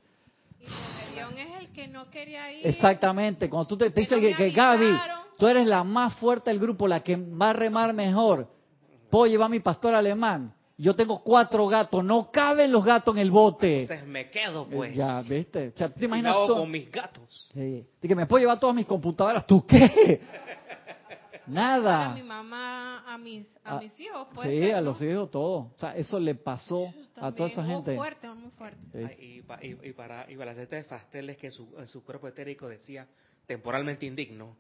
Y 0.59 1.39
es 1.39 1.59
el 1.59 1.71
que 1.71 1.87
no 1.87 2.09
quería 2.09 2.51
ir. 2.51 2.65
Exactamente. 2.67 3.49
Cuando 3.49 3.67
tú 3.67 3.77
te, 3.77 3.89
dices 3.89 4.35
que, 4.35 4.51
Gaby, 4.51 4.97
tú 5.37 5.47
eres 5.47 5.67
la 5.67 5.83
más 5.83 6.15
fuerte 6.15 6.49
del 6.49 6.59
grupo, 6.59 6.87
la 6.87 7.01
que 7.01 7.15
va 7.15 7.49
a 7.49 7.53
remar 7.53 7.93
mejor. 7.93 8.47
Puedo 9.09 9.27
llevar 9.27 9.47
a 9.47 9.49
mi 9.49 9.59
pastor 9.59 9.93
alemán. 9.93 10.53
Yo 10.77 10.95
tengo 10.95 11.21
cuatro 11.21 11.67
gatos, 11.67 12.03
no 12.03 12.31
caben 12.31 12.71
los 12.71 12.83
gatos 12.83 13.15
en 13.15 13.21
el 13.21 13.29
bote. 13.29 13.83
Entonces 13.83 14.07
me 14.07 14.31
quedo, 14.31 14.65
pues. 14.65 14.95
Ya, 14.95 15.21
¿viste? 15.21 15.67
O 15.75 15.77
sea, 15.77 15.89
¿te 15.89 16.05
imaginas? 16.05 16.35
Me 16.35 16.47
con 16.47 16.71
mis 16.71 16.91
gatos. 16.91 17.49
Sí. 17.53 17.85
que 18.01 18.15
me 18.15 18.25
puedo 18.25 18.41
llevar 18.41 18.59
todas 18.59 18.75
mis 18.75 18.87
computadoras. 18.87 19.45
¿Tú 19.45 19.65
qué? 19.67 20.21
Nada. 21.51 22.11
A 22.11 22.13
mi 22.13 22.23
mamá, 22.23 23.13
a 23.13 23.17
mis, 23.17 23.45
a, 23.63 23.75
ah, 23.75 23.79
mis 23.79 23.99
hijos. 23.99 24.27
Sí, 24.41 24.71
a 24.71 24.79
los 24.79 25.01
hijos, 25.01 25.29
todo. 25.29 25.71
O 25.75 25.75
sea, 25.77 25.95
eso 25.97 26.19
le 26.19 26.35
pasó 26.35 26.93
a 27.17 27.31
toda 27.33 27.49
esa 27.49 27.65
gente. 27.65 27.91
Muy 27.91 27.97
fuerte, 27.97 28.29
muy 28.29 28.51
fuerte. 28.51 29.17
y, 29.19 29.39
y, 29.67 29.93
para, 29.93 30.31
y 30.31 30.37
para 30.37 30.53
de 30.53 30.83
pasteles 30.83 31.37
que 31.37 31.51
su, 31.51 31.67
en 31.77 31.87
su 31.87 32.03
cuerpo 32.03 32.27
etérico 32.27 32.69
decía 32.69 33.07
temporalmente 33.45 34.05
indigno. 34.05 34.55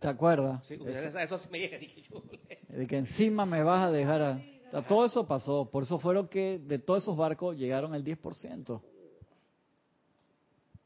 ¿Te 0.00 0.08
acuerdas? 0.08 0.66
Sí, 0.66 0.76
eso, 0.86 1.18
eso 1.18 1.40
me 1.50 1.60
llega. 1.60 1.78
De 2.68 2.86
que 2.86 2.96
encima 2.98 3.46
me 3.46 3.62
vas 3.62 3.86
a 3.86 3.90
dejar 3.90 4.20
a... 4.20 4.42
O 4.66 4.70
sea, 4.70 4.82
todo 4.82 5.06
eso 5.06 5.26
pasó. 5.26 5.70
Por 5.70 5.84
eso 5.84 5.98
fueron 5.98 6.28
que 6.28 6.58
de 6.58 6.78
todos 6.78 7.04
esos 7.04 7.16
barcos 7.16 7.56
llegaron 7.56 7.94
el 7.94 8.04
10%. 8.04 8.82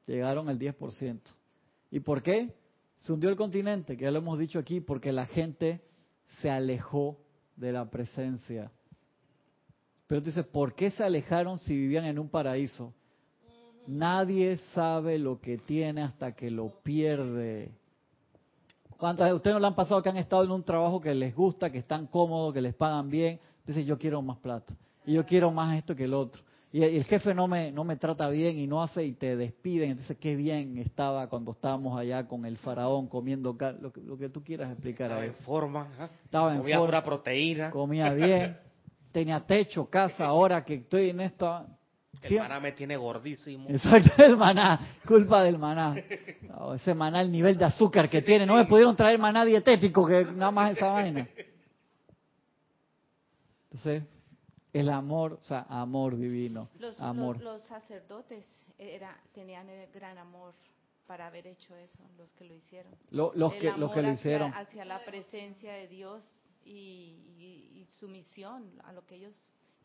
Llegaron 0.07 0.49
el 0.49 0.59
10%. 0.59 1.21
¿Y 1.91 2.01
por 2.01 2.23
qué? 2.23 2.55
Se 3.03 3.13
hundió 3.13 3.31
el 3.31 3.37
continente, 3.37 3.97
que 3.97 4.05
ya 4.05 4.13
lo 4.13 4.19
hemos 4.19 4.39
dicho 4.39 4.61
aquí, 4.61 4.81
porque 4.81 5.11
la 5.11 5.27
gente 5.27 5.81
se 6.41 6.49
alejó 6.49 7.19
de 7.57 7.73
la 7.73 7.91
presencia. 7.91 8.71
Pero 10.07 10.21
tú 10.23 10.27
dices, 10.27 10.47
¿por 10.47 10.75
qué 10.75 10.93
se 10.93 11.03
alejaron 11.03 11.59
si 11.59 11.77
vivían 11.77 12.05
en 12.05 12.21
un 12.21 12.29
paraíso? 12.29 12.95
Nadie 13.89 14.59
sabe 14.73 15.19
lo 15.19 15.41
que 15.41 15.59
tiene 15.59 16.03
hasta 16.03 16.37
que 16.37 16.49
lo 16.49 16.69
pierde. 16.85 17.73
¿Cuántas 18.99 19.27
de 19.27 19.35
ustedes 19.35 19.55
no 19.55 19.61
le 19.61 19.67
han 19.67 19.75
pasado 19.75 20.01
que 20.01 20.09
han 20.09 20.17
estado 20.17 20.45
en 20.45 20.53
un 20.53 20.63
trabajo 20.63 21.01
que 21.01 21.13
les 21.13 21.35
gusta, 21.35 21.73
que 21.73 21.79
están 21.79 22.07
cómodos, 22.07 22.55
que 22.55 22.61
les 22.61 22.75
pagan 22.75 23.11
bien? 23.11 23.41
Dicen, 23.67 23.85
yo 23.85 23.99
quiero 23.99 24.23
más 24.23 24.39
plata. 24.39 24.77
Y 25.05 25.15
yo 25.15 25.27
quiero 25.27 25.51
más 25.51 25.77
esto 25.77 25.97
que 25.97 26.05
el 26.05 26.15
otro 26.15 26.41
y 26.75 26.83
el 26.83 27.05
jefe 27.05 27.35
no 27.35 27.47
me, 27.49 27.71
no 27.71 27.85
me 27.85 27.97
trata 27.97 28.31
bien 28.31 28.59
y 28.59 28.67
no 28.67 28.83
hace 28.83 29.05
y 29.05 29.13
te 29.13 29.37
despiden. 29.37 29.91
Entonces, 29.91 30.17
qué 30.17 30.37
bien 30.37 30.79
estaba 30.79 31.29
cuando 31.29 31.51
estábamos 31.51 31.99
allá 31.99 32.27
con 32.27 32.47
el 32.47 32.57
faraón 32.57 33.09
comiendo 33.09 33.55
lo 33.79 33.93
que, 33.93 34.01
lo 34.01 34.17
que 34.17 34.31
tú 34.31 34.43
quieras 34.43 34.73
explicar 34.73 35.11
estaba 35.11 35.27
en 35.27 35.35
forma, 35.35 35.89
¿eh? 36.01 36.09
estaba 36.25 36.55
en 36.55 36.65
forma, 36.65 37.05
proteína. 37.05 37.71
Comía 37.71 38.11
bien, 38.15 38.57
tenía 39.13 39.41
techo, 39.41 39.85
casa. 39.91 40.25
Ahora 40.25 40.65
que 40.65 40.77
estoy 40.77 41.11
en 41.11 41.21
esto. 41.21 41.67
El 42.23 42.39
maná 42.39 42.59
me 42.59 42.73
tiene 42.73 42.97
gordísimo. 42.97 43.69
Exacto, 43.69 44.25
el 44.25 44.39
maná, 44.39 44.81
culpa 45.07 45.43
del 45.43 45.59
maná. 45.59 45.95
ese 46.75 46.95
maná, 46.95 47.21
el 47.21 47.31
nivel 47.31 47.59
de 47.59 47.67
azúcar 47.67 48.09
que 48.09 48.23
tiene. 48.23 48.47
No 48.47 48.57
me 48.57 48.65
pudieron 48.65 48.97
traer 48.97 49.19
maná 49.19 49.45
dietético, 49.45 50.07
que 50.07 50.25
nada 50.25 50.51
más 50.51 50.73
esa 50.73 50.87
vaina. 50.87 51.29
Entonces, 53.65 54.05
el 54.73 54.89
amor, 54.89 55.39
o 55.41 55.43
sea, 55.43 55.67
amor 55.69 56.17
divino. 56.17 56.69
Los, 56.79 56.99
amor. 57.01 57.41
Los, 57.41 57.63
sacerdotes 57.63 58.45
era, 58.79 59.19
tenían 59.35 59.69
el 59.69 59.91
gran 59.93 60.19
amor 60.19 60.55
para 61.07 61.27
haber 61.27 61.47
hecho 61.47 61.77
eso, 61.77 61.99
los 62.17 62.33
que 62.33 62.45
lo 62.45 62.55
hicieron. 62.55 62.93
los, 63.11 63.33
que, 63.55 63.73
los 63.77 63.93
que 63.93 64.03
lo 64.03 64.11
hicieron. 64.11 64.53
Hacia, 64.55 64.85
la 64.85 65.05
presencia 65.05 65.75
de 65.75 65.89
Dios 65.89 66.25
y, 66.65 67.87
su 67.99 68.09
misión, 68.09 68.65
a 68.85 68.93
lo 68.93 69.07
que 69.07 69.17
ellos 69.17 69.35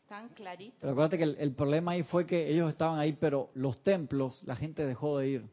están 0.02 0.30
claritos. 0.30 0.78
Pero 0.80 0.92
acuérdate 0.92 1.18
que 1.18 1.24
el, 1.24 1.52
problema 1.52 1.92
ahí 1.92 2.02
fue 2.02 2.26
que 2.26 2.48
ellos 2.48 2.70
estaban 2.70 2.98
ahí, 2.98 3.12
pero 3.12 3.50
los 3.54 3.82
templos, 3.82 4.42
la 4.44 4.56
gente 4.56 4.84
dejó 4.86 5.18
de 5.18 5.28
ir. 5.28 5.50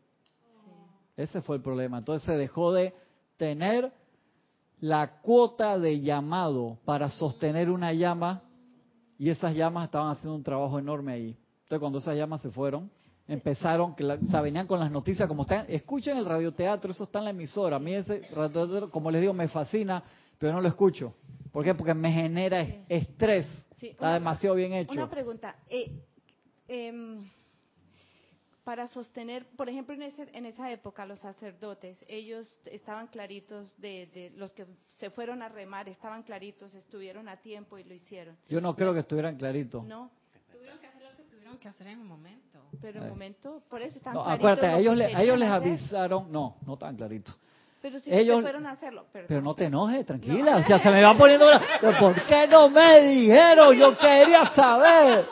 Ese 1.18 1.42
fue 1.42 1.58
el 1.58 1.62
problema. 1.62 1.98
Entonces 1.98 2.26
se 2.26 2.38
dejó 2.38 2.74
de 2.74 2.94
tener 3.38 3.92
la 4.80 5.22
cuota 5.22 5.78
de 5.78 6.02
llamado 6.02 6.80
para 6.86 7.10
sostener 7.10 7.70
una 7.70 7.94
llama 7.94 8.44
y 9.18 9.30
esas 9.30 9.56
llamas 9.56 9.86
estaban 9.86 10.12
haciendo 10.12 10.36
un 10.36 10.44
trabajo 10.44 10.78
enorme 10.80 11.14
ahí. 11.14 11.38
Entonces 11.64 11.80
cuando 11.80 12.00
esas 12.00 12.16
llamas 12.16 12.42
se 12.42 12.50
fueron, 12.52 12.92
empezaron, 13.28 13.96
que 13.96 14.04
la, 14.04 14.16
o 14.16 14.26
sea, 14.26 14.42
venían 14.42 14.68
con 14.68 14.80
las 14.80 14.92
noticias 14.92 15.28
como 15.28 15.44
están, 15.44 15.66
escuchen 15.68 16.18
el 16.18 16.26
radioteatro, 16.26 16.92
eso 16.92 17.06
está 17.06 17.20
en 17.20 17.26
la 17.26 17.32
emisora. 17.32 17.78
A 17.78 17.80
mí 17.80 17.94
ese 17.94 18.22
radioteatro, 18.34 18.90
como 18.90 19.10
les 19.10 19.22
digo, 19.22 19.34
me 19.34 19.48
fascina, 19.48 20.04
pero 20.38 20.54
no 20.54 20.62
lo 20.62 20.68
escucho. 20.68 21.14
¿Por 21.52 21.64
qué? 21.64 21.74
Porque 21.74 21.94
me 21.94 22.12
genera 22.12 22.62
estrés. 22.90 23.48
está 23.82 24.14
demasiado 24.14 24.56
bien 24.56 24.74
hecho. 24.74 24.92
Una 24.92 25.10
pregunta. 25.10 25.56
Eh, 25.70 25.92
em, 26.68 27.20
para 28.66 28.88
sostener, 28.88 29.46
por 29.56 29.70
ejemplo, 29.70 29.94
en, 29.94 30.02
ese, 30.02 30.28
en 30.34 30.48
esa 30.48 30.72
época 30.72 31.06
los 31.06 31.20
sacerdotes, 31.20 31.98
ellos 32.08 32.60
estaban 32.66 33.08
claritos 33.08 33.80
de, 33.80 34.34
los 34.36 34.52
que 34.54 34.66
se 34.98 35.12
fueron 35.12 35.44
a 35.44 35.50
remar, 35.50 35.88
estaban 35.88 36.24
claritos, 36.24 36.74
estuvieron 36.74 37.30
a 37.30 37.38
tiempo 37.38 37.78
y 37.78 37.84
lo 37.84 37.94
hicieron. 37.94 38.36
Yo 38.50 38.60
no 38.60 38.76
creo 38.76 38.92
que 38.92 39.02
estuvieran 39.02 39.38
claritos. 39.38 39.86
No. 39.86 40.10
Tuvieron 40.52 40.80
que 40.80 40.88
hacer 40.88 41.04
lo 41.04 41.16
que 41.16 41.24
tuvieron 41.24 41.58
que 41.60 41.68
hacer 41.68 41.88
en 41.88 42.00
un 42.00 42.08
momento. 42.08 42.60
Pero 42.82 42.98
en 42.98 43.04
un 43.04 43.10
momento, 43.12 43.62
por 43.70 43.84
eso 43.84 43.98
están 43.98 44.16
no, 44.16 44.24
claritos. 44.24 44.50
Acuérdate, 44.50 44.68
a 44.68 44.80
ellos, 44.80 45.00
a 45.00 45.22
ellos 45.22 45.40
les 45.40 45.50
avisaron, 45.50 46.32
no, 46.32 46.58
no 46.66 46.76
tan 46.76 46.96
claritos. 46.96 47.40
Pero 47.84 48.00
si 48.00 48.12
ellos 48.12 48.42
fueron 48.42 48.66
a 48.66 48.72
hacerlo. 48.72 49.06
Pero 49.14 49.42
no 49.44 49.54
te 49.54 49.66
enojes, 49.66 50.04
tranquila. 50.08 50.58
O 50.58 50.64
sea, 50.64 50.80
se 50.80 50.90
me 50.90 51.04
va 51.04 51.16
poniendo. 51.16 51.46
¿Por 52.00 52.16
qué 52.26 52.48
no 52.48 52.68
me 52.68 53.02
dijeron? 53.02 53.78
Yo 53.78 53.96
quería 53.96 54.44
saber. 54.56 55.28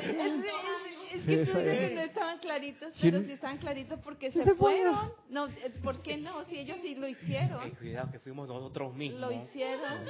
Es, 0.00 1.24
que 1.24 1.46
tú 1.46 1.58
dices 1.58 1.88
que 1.88 1.94
no 1.94 2.00
estaban 2.02 2.25
claritos 2.56 2.92
pero 3.00 3.22
si 3.22 3.32
estaban 3.32 3.58
claritos 3.58 4.00
porque 4.00 4.32
se, 4.32 4.54
fueron. 4.54 4.96
No, 5.28 5.46
eh, 5.46 5.72
¿por 5.82 6.00
qué 6.00 6.16
no? 6.16 6.44
Si 6.44 6.58
ellos 6.58 6.78
sí 6.82 6.94
lo 6.94 7.06
hicieron. 7.06 7.70
cuidado, 7.72 8.10
que 8.10 8.18
fuimos 8.18 8.48
nosotros 8.48 8.94
mismos. 8.94 9.20
Lo 9.20 9.32
hicieron. 9.32 10.04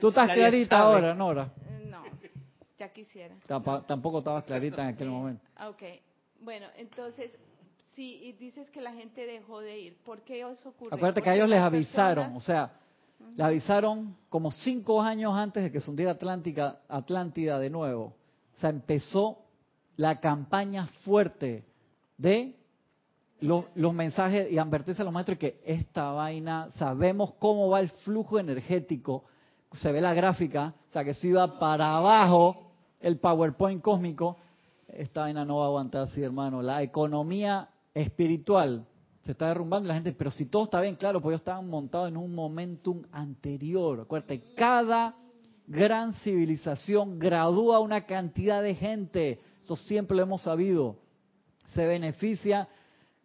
¿Tú 0.00 0.08
estás 0.08 0.30
clarita 0.32 0.78
ahora, 0.78 1.14
Nora? 1.14 1.52
Eh, 1.70 1.86
no, 1.86 2.04
ya 2.78 2.88
quisiera. 2.92 3.34
Tampoco 3.46 4.18
estabas 4.18 4.44
clarita 4.44 4.82
en 4.82 4.94
aquel 4.94 5.08
momento. 5.08 5.42
Ok, 5.68 5.82
bueno, 6.40 6.66
entonces, 6.76 7.32
si 7.94 8.32
dices 8.32 8.68
que 8.70 8.80
la 8.80 8.92
gente 8.92 9.26
dejó 9.26 9.60
de 9.60 9.78
ir, 9.78 9.96
¿por 10.04 10.22
qué 10.22 10.40
eso 10.40 10.68
ocurrió? 10.68 10.94
Acuérdate 10.94 11.22
que 11.22 11.30
a 11.30 11.34
ellos 11.34 11.48
les 11.48 11.60
avisaron, 11.60 12.36
o 12.36 12.40
sea, 12.40 12.72
le 13.36 13.42
avisaron 13.42 14.16
como 14.28 14.52
cinco 14.52 15.02
años 15.02 15.34
antes 15.34 15.64
de 15.64 15.72
que 15.72 15.80
se 15.80 15.90
hundiera 15.90 16.12
Atlántica, 16.12 16.80
Atlántida 16.88 17.58
de 17.58 17.70
nuevo. 17.70 18.14
O 18.56 18.60
sea, 18.60 18.70
empezó 18.70 19.47
la 19.98 20.20
campaña 20.20 20.86
fuerte 21.04 21.64
de 22.16 22.56
los 23.40 23.92
mensajes 23.92 24.50
y 24.50 24.56
advertirse 24.56 25.02
a 25.02 25.04
los 25.04 25.12
maestros 25.12 25.38
que 25.38 25.60
esta 25.64 26.12
vaina, 26.12 26.70
sabemos 26.76 27.34
cómo 27.38 27.68
va 27.68 27.80
el 27.80 27.90
flujo 27.90 28.38
energético, 28.38 29.24
se 29.74 29.92
ve 29.92 30.00
la 30.00 30.14
gráfica, 30.14 30.74
o 30.88 30.92
sea 30.92 31.04
que 31.04 31.14
si 31.14 31.32
va 31.32 31.58
para 31.58 31.96
abajo 31.96 32.70
el 33.00 33.18
PowerPoint 33.18 33.82
cósmico, 33.82 34.38
esta 34.86 35.22
vaina 35.22 35.44
no 35.44 35.58
va 35.58 35.64
a 35.64 35.68
aguantar 35.68 36.02
así, 36.02 36.22
hermano. 36.22 36.62
La 36.62 36.80
economía 36.82 37.68
espiritual 37.92 38.86
se 39.24 39.32
está 39.32 39.48
derrumbando 39.48 39.88
la 39.88 39.94
gente, 39.94 40.12
pero 40.12 40.30
si 40.30 40.46
todo 40.46 40.64
está 40.64 40.80
bien, 40.80 40.94
claro, 40.94 41.20
pues 41.20 41.32
ellos 41.32 41.40
estaban 41.40 41.68
montados 41.68 42.08
en 42.08 42.16
un 42.16 42.34
momentum 42.34 43.02
anterior. 43.10 44.00
Acuérdate, 44.00 44.54
cada 44.54 45.16
gran 45.66 46.14
civilización 46.14 47.18
gradúa 47.18 47.80
una 47.80 48.06
cantidad 48.06 48.62
de 48.62 48.74
gente, 48.74 49.40
eso 49.68 49.76
siempre 49.76 50.16
lo 50.16 50.22
hemos 50.22 50.40
sabido, 50.40 50.96
se 51.74 51.86
beneficia 51.86 52.70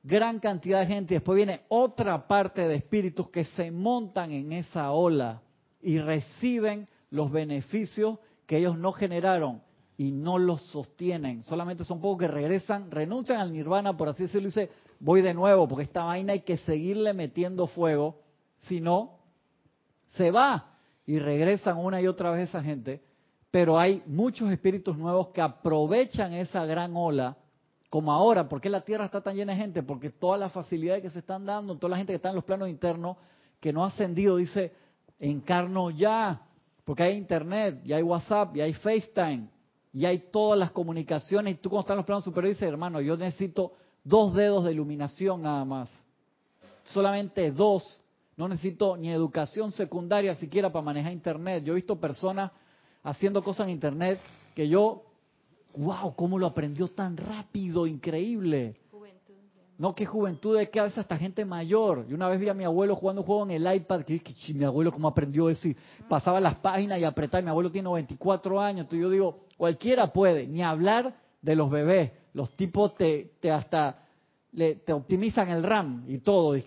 gran 0.04 0.42
cantidad 0.42 0.82
de 0.82 0.88
gente. 0.88 1.14
Y 1.14 1.16
después 1.16 1.38
viene 1.38 1.62
otra 1.70 2.28
parte 2.28 2.68
de 2.68 2.76
espíritus 2.76 3.30
que 3.30 3.46
se 3.46 3.72
montan 3.72 4.34
en 4.34 4.52
esa 4.52 4.92
ola 4.92 5.42
y 5.82 6.00
reciben 6.00 6.86
los 7.12 7.32
beneficios 7.32 8.20
que 8.46 8.58
ellos 8.58 8.78
no 8.78 8.92
generaron 8.92 9.62
y 9.98 10.12
no 10.12 10.38
los 10.38 10.62
sostienen. 10.64 11.44
Solamente 11.44 11.86
son 11.86 12.02
pocos 12.02 12.20
que 12.20 12.28
regresan, 12.28 12.92
renuncian 12.92 13.40
al 13.40 13.54
nirvana, 13.54 13.96
por 13.96 14.10
así 14.10 14.24
decirlo, 14.24 14.50
y 14.50 14.52
dice, 14.52 14.70
voy 15.00 15.22
de 15.22 15.34
nuevo, 15.34 15.66
porque 15.70 15.84
esta 15.84 16.04
vaina 16.04 16.34
hay 16.34 16.42
que 16.42 16.58
seguirle 16.58 17.14
metiendo 17.14 17.68
fuego, 17.68 18.20
si 18.64 18.82
no, 18.82 19.20
se 20.18 20.30
va 20.30 20.74
y 21.06 21.20
regresan 21.20 21.78
una 21.78 22.02
y 22.02 22.08
otra 22.08 22.32
vez 22.32 22.50
esa 22.50 22.62
gente, 22.62 23.02
pero 23.54 23.78
hay 23.78 24.02
muchos 24.08 24.50
espíritus 24.50 24.98
nuevos 24.98 25.28
que 25.28 25.40
aprovechan 25.40 26.34
esa 26.34 26.66
gran 26.66 26.96
ola, 26.96 27.38
como 27.88 28.12
ahora, 28.12 28.50
¿por 28.50 28.60
qué 28.60 28.68
la 28.68 28.82
Tierra 28.82 29.06
está 29.06 29.22
tan 29.22 29.36
llena 29.36 29.54
de 29.54 29.60
gente? 29.60 29.84
Porque 29.84 30.10
todas 30.10 30.40
las 30.40 30.52
facilidades 30.52 31.04
que 31.04 31.12
se 31.12 31.20
están 31.20 31.46
dando, 31.46 31.78
toda 31.78 31.92
la 31.92 31.98
gente 31.98 32.14
que 32.14 32.16
está 32.16 32.30
en 32.30 32.36
los 32.36 32.46
planos 32.46 32.68
internos, 32.68 33.16
que 33.60 33.72
no 33.72 33.84
ha 33.84 33.90
ascendido, 33.90 34.38
dice, 34.38 34.74
encarno 35.20 35.92
ya, 35.92 36.42
porque 36.84 37.04
hay 37.04 37.16
internet, 37.16 37.80
y 37.86 37.94
hay 37.94 38.02
WhatsApp, 38.02 38.58
y 38.58 38.62
hay 38.62 38.74
FaceTime, 38.74 39.48
y 39.94 40.06
hay 40.06 40.18
todas 40.32 40.58
las 40.58 40.72
comunicaciones, 40.72 41.54
y 41.54 41.58
tú 41.58 41.70
cuando 41.70 41.82
estás 41.82 41.94
en 41.94 41.98
los 41.98 42.06
planos 42.08 42.24
superiores 42.24 42.58
dices, 42.58 42.68
hermano, 42.68 43.02
yo 43.02 43.16
necesito 43.18 43.74
dos 44.04 44.34
dedos 44.34 44.66
de 44.66 44.72
iluminación 44.72 45.44
nada 45.44 45.64
más, 45.64 45.92
solamente 46.86 47.52
dos, 47.52 48.02
no 48.36 48.48
necesito 48.48 48.98
ni 48.98 49.12
educación 49.12 49.72
secundaria 49.72 50.34
siquiera 50.34 50.72
para 50.72 50.84
manejar 50.84 51.12
internet. 51.12 51.64
Yo 51.64 51.74
he 51.74 51.76
visto 51.76 52.00
personas 52.00 52.52
haciendo 53.04 53.44
cosas 53.44 53.68
en 53.68 53.74
internet 53.74 54.20
que 54.56 54.68
yo, 54.68 55.04
wow, 55.76 56.16
cómo 56.16 56.40
lo 56.40 56.48
aprendió 56.48 56.88
tan 56.88 57.18
rápido, 57.18 57.86
increíble. 57.86 58.76
Juventud. 58.92 59.34
No, 59.78 59.94
qué 59.94 60.06
juventud, 60.06 60.58
es 60.60 60.70
que 60.70 60.80
a 60.80 60.84
veces 60.84 61.00
hasta 61.00 61.18
gente 61.18 61.44
mayor. 61.46 62.06
Y 62.10 62.14
una 62.14 62.28
vez 62.30 62.40
vi 62.40 62.50
a 62.50 62.54
mi 62.54 62.64
abuelo 62.64 62.96
jugando 62.96 63.22
un 63.22 63.28
juego 63.28 63.44
en 63.44 63.52
el 63.52 63.76
iPad, 63.76 64.04
que 64.04 64.14
dije, 64.14 64.54
mi 64.54 64.64
abuelo 64.64 64.92
cómo 64.92 65.08
aprendió 65.08 65.50
eso 65.50 65.68
y 65.68 65.76
pasaba 66.08 66.40
las 66.40 66.56
páginas 66.56 67.00
y 67.00 67.04
apretaba. 67.04 67.42
Mi 67.42 67.50
abuelo 67.50 67.72
tiene 67.72 67.92
24 67.92 68.62
años, 68.62 68.82
entonces 68.82 69.02
yo 69.02 69.10
digo, 69.10 69.40
cualquiera 69.58 70.12
puede, 70.14 70.48
ni 70.48 70.62
hablar 70.62 71.16
de 71.42 71.56
los 71.56 71.70
bebés. 71.70 72.12
Los 72.34 72.56
tipos 72.56 72.96
te, 72.96 73.34
te 73.40 73.52
hasta 73.52 74.00
le, 74.54 74.76
te 74.76 74.94
optimizan 74.94 75.50
el 75.50 75.64
RAM 75.64 76.06
y 76.08 76.20
todo. 76.20 76.56
Y 76.56 76.64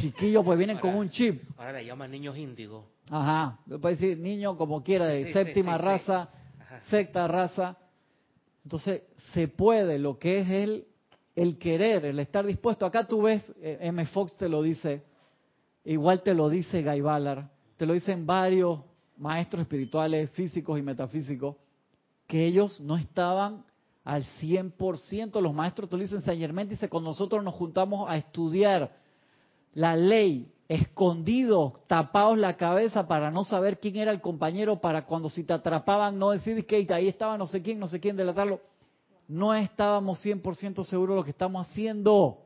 chiquillos 0.00 0.44
pues 0.44 0.58
vienen 0.58 0.78
con 0.78 0.94
un 0.94 1.08
chip. 1.10 1.42
Ahora 1.56 1.72
le 1.72 1.84
llaman 1.84 2.10
niños 2.10 2.36
índigos. 2.36 2.84
Ajá, 3.10 3.58
puede 3.80 3.96
decir 3.96 4.18
niño 4.18 4.56
como 4.56 4.84
quiera, 4.84 5.06
de 5.06 5.32
séptima 5.32 5.76
raza, 5.76 6.28
sexta 6.88 7.26
raza. 7.26 7.76
Entonces, 8.62 9.02
se 9.32 9.48
puede, 9.48 9.98
lo 9.98 10.16
que 10.16 10.38
es 10.38 10.48
el, 10.48 10.86
el 11.34 11.58
querer, 11.58 12.04
el 12.04 12.20
estar 12.20 12.46
dispuesto. 12.46 12.86
Acá 12.86 13.08
tú 13.08 13.22
ves, 13.22 13.42
eh, 13.60 13.78
M. 13.80 14.06
Fox 14.06 14.36
te 14.36 14.48
lo 14.48 14.62
dice, 14.62 15.02
igual 15.84 16.22
te 16.22 16.34
lo 16.34 16.48
dice 16.48 16.84
Guy 16.84 17.00
Ballard, 17.00 17.46
te 17.76 17.84
lo 17.84 17.94
dicen 17.94 18.26
varios 18.26 18.80
maestros 19.16 19.62
espirituales, 19.62 20.30
físicos 20.30 20.78
y 20.78 20.82
metafísicos, 20.82 21.56
que 22.28 22.46
ellos 22.46 22.80
no 22.80 22.96
estaban 22.96 23.64
al 24.04 24.24
100%. 24.40 25.40
Los 25.40 25.52
maestros 25.52 25.90
te 25.90 25.96
lo 25.96 26.02
dicen 26.02 26.22
San 26.22 26.38
Germán, 26.38 26.68
dice, 26.68 26.88
con 26.88 27.02
nosotros 27.02 27.42
nos 27.42 27.54
juntamos 27.54 28.08
a 28.08 28.16
estudiar 28.16 28.96
la 29.74 29.96
ley, 29.96 30.52
escondidos, 30.70 31.72
tapados 31.88 32.38
la 32.38 32.56
cabeza 32.56 33.08
para 33.08 33.32
no 33.32 33.42
saber 33.42 33.80
quién 33.80 33.96
era 33.96 34.12
el 34.12 34.20
compañero, 34.20 34.80
para 34.80 35.04
cuando 35.04 35.28
si 35.28 35.42
te 35.42 35.52
atrapaban 35.52 36.16
no 36.16 36.30
decir 36.30 36.64
que 36.64 36.86
ahí 36.94 37.08
estaba 37.08 37.36
no 37.36 37.48
sé 37.48 37.60
quién, 37.60 37.80
no 37.80 37.88
sé 37.88 37.98
quién, 37.98 38.16
delatarlo. 38.16 38.60
No 39.26 39.52
estábamos 39.52 40.24
100% 40.24 40.84
seguros 40.84 41.14
de 41.14 41.20
lo 41.20 41.24
que 41.24 41.32
estamos 41.32 41.68
haciendo. 41.68 42.38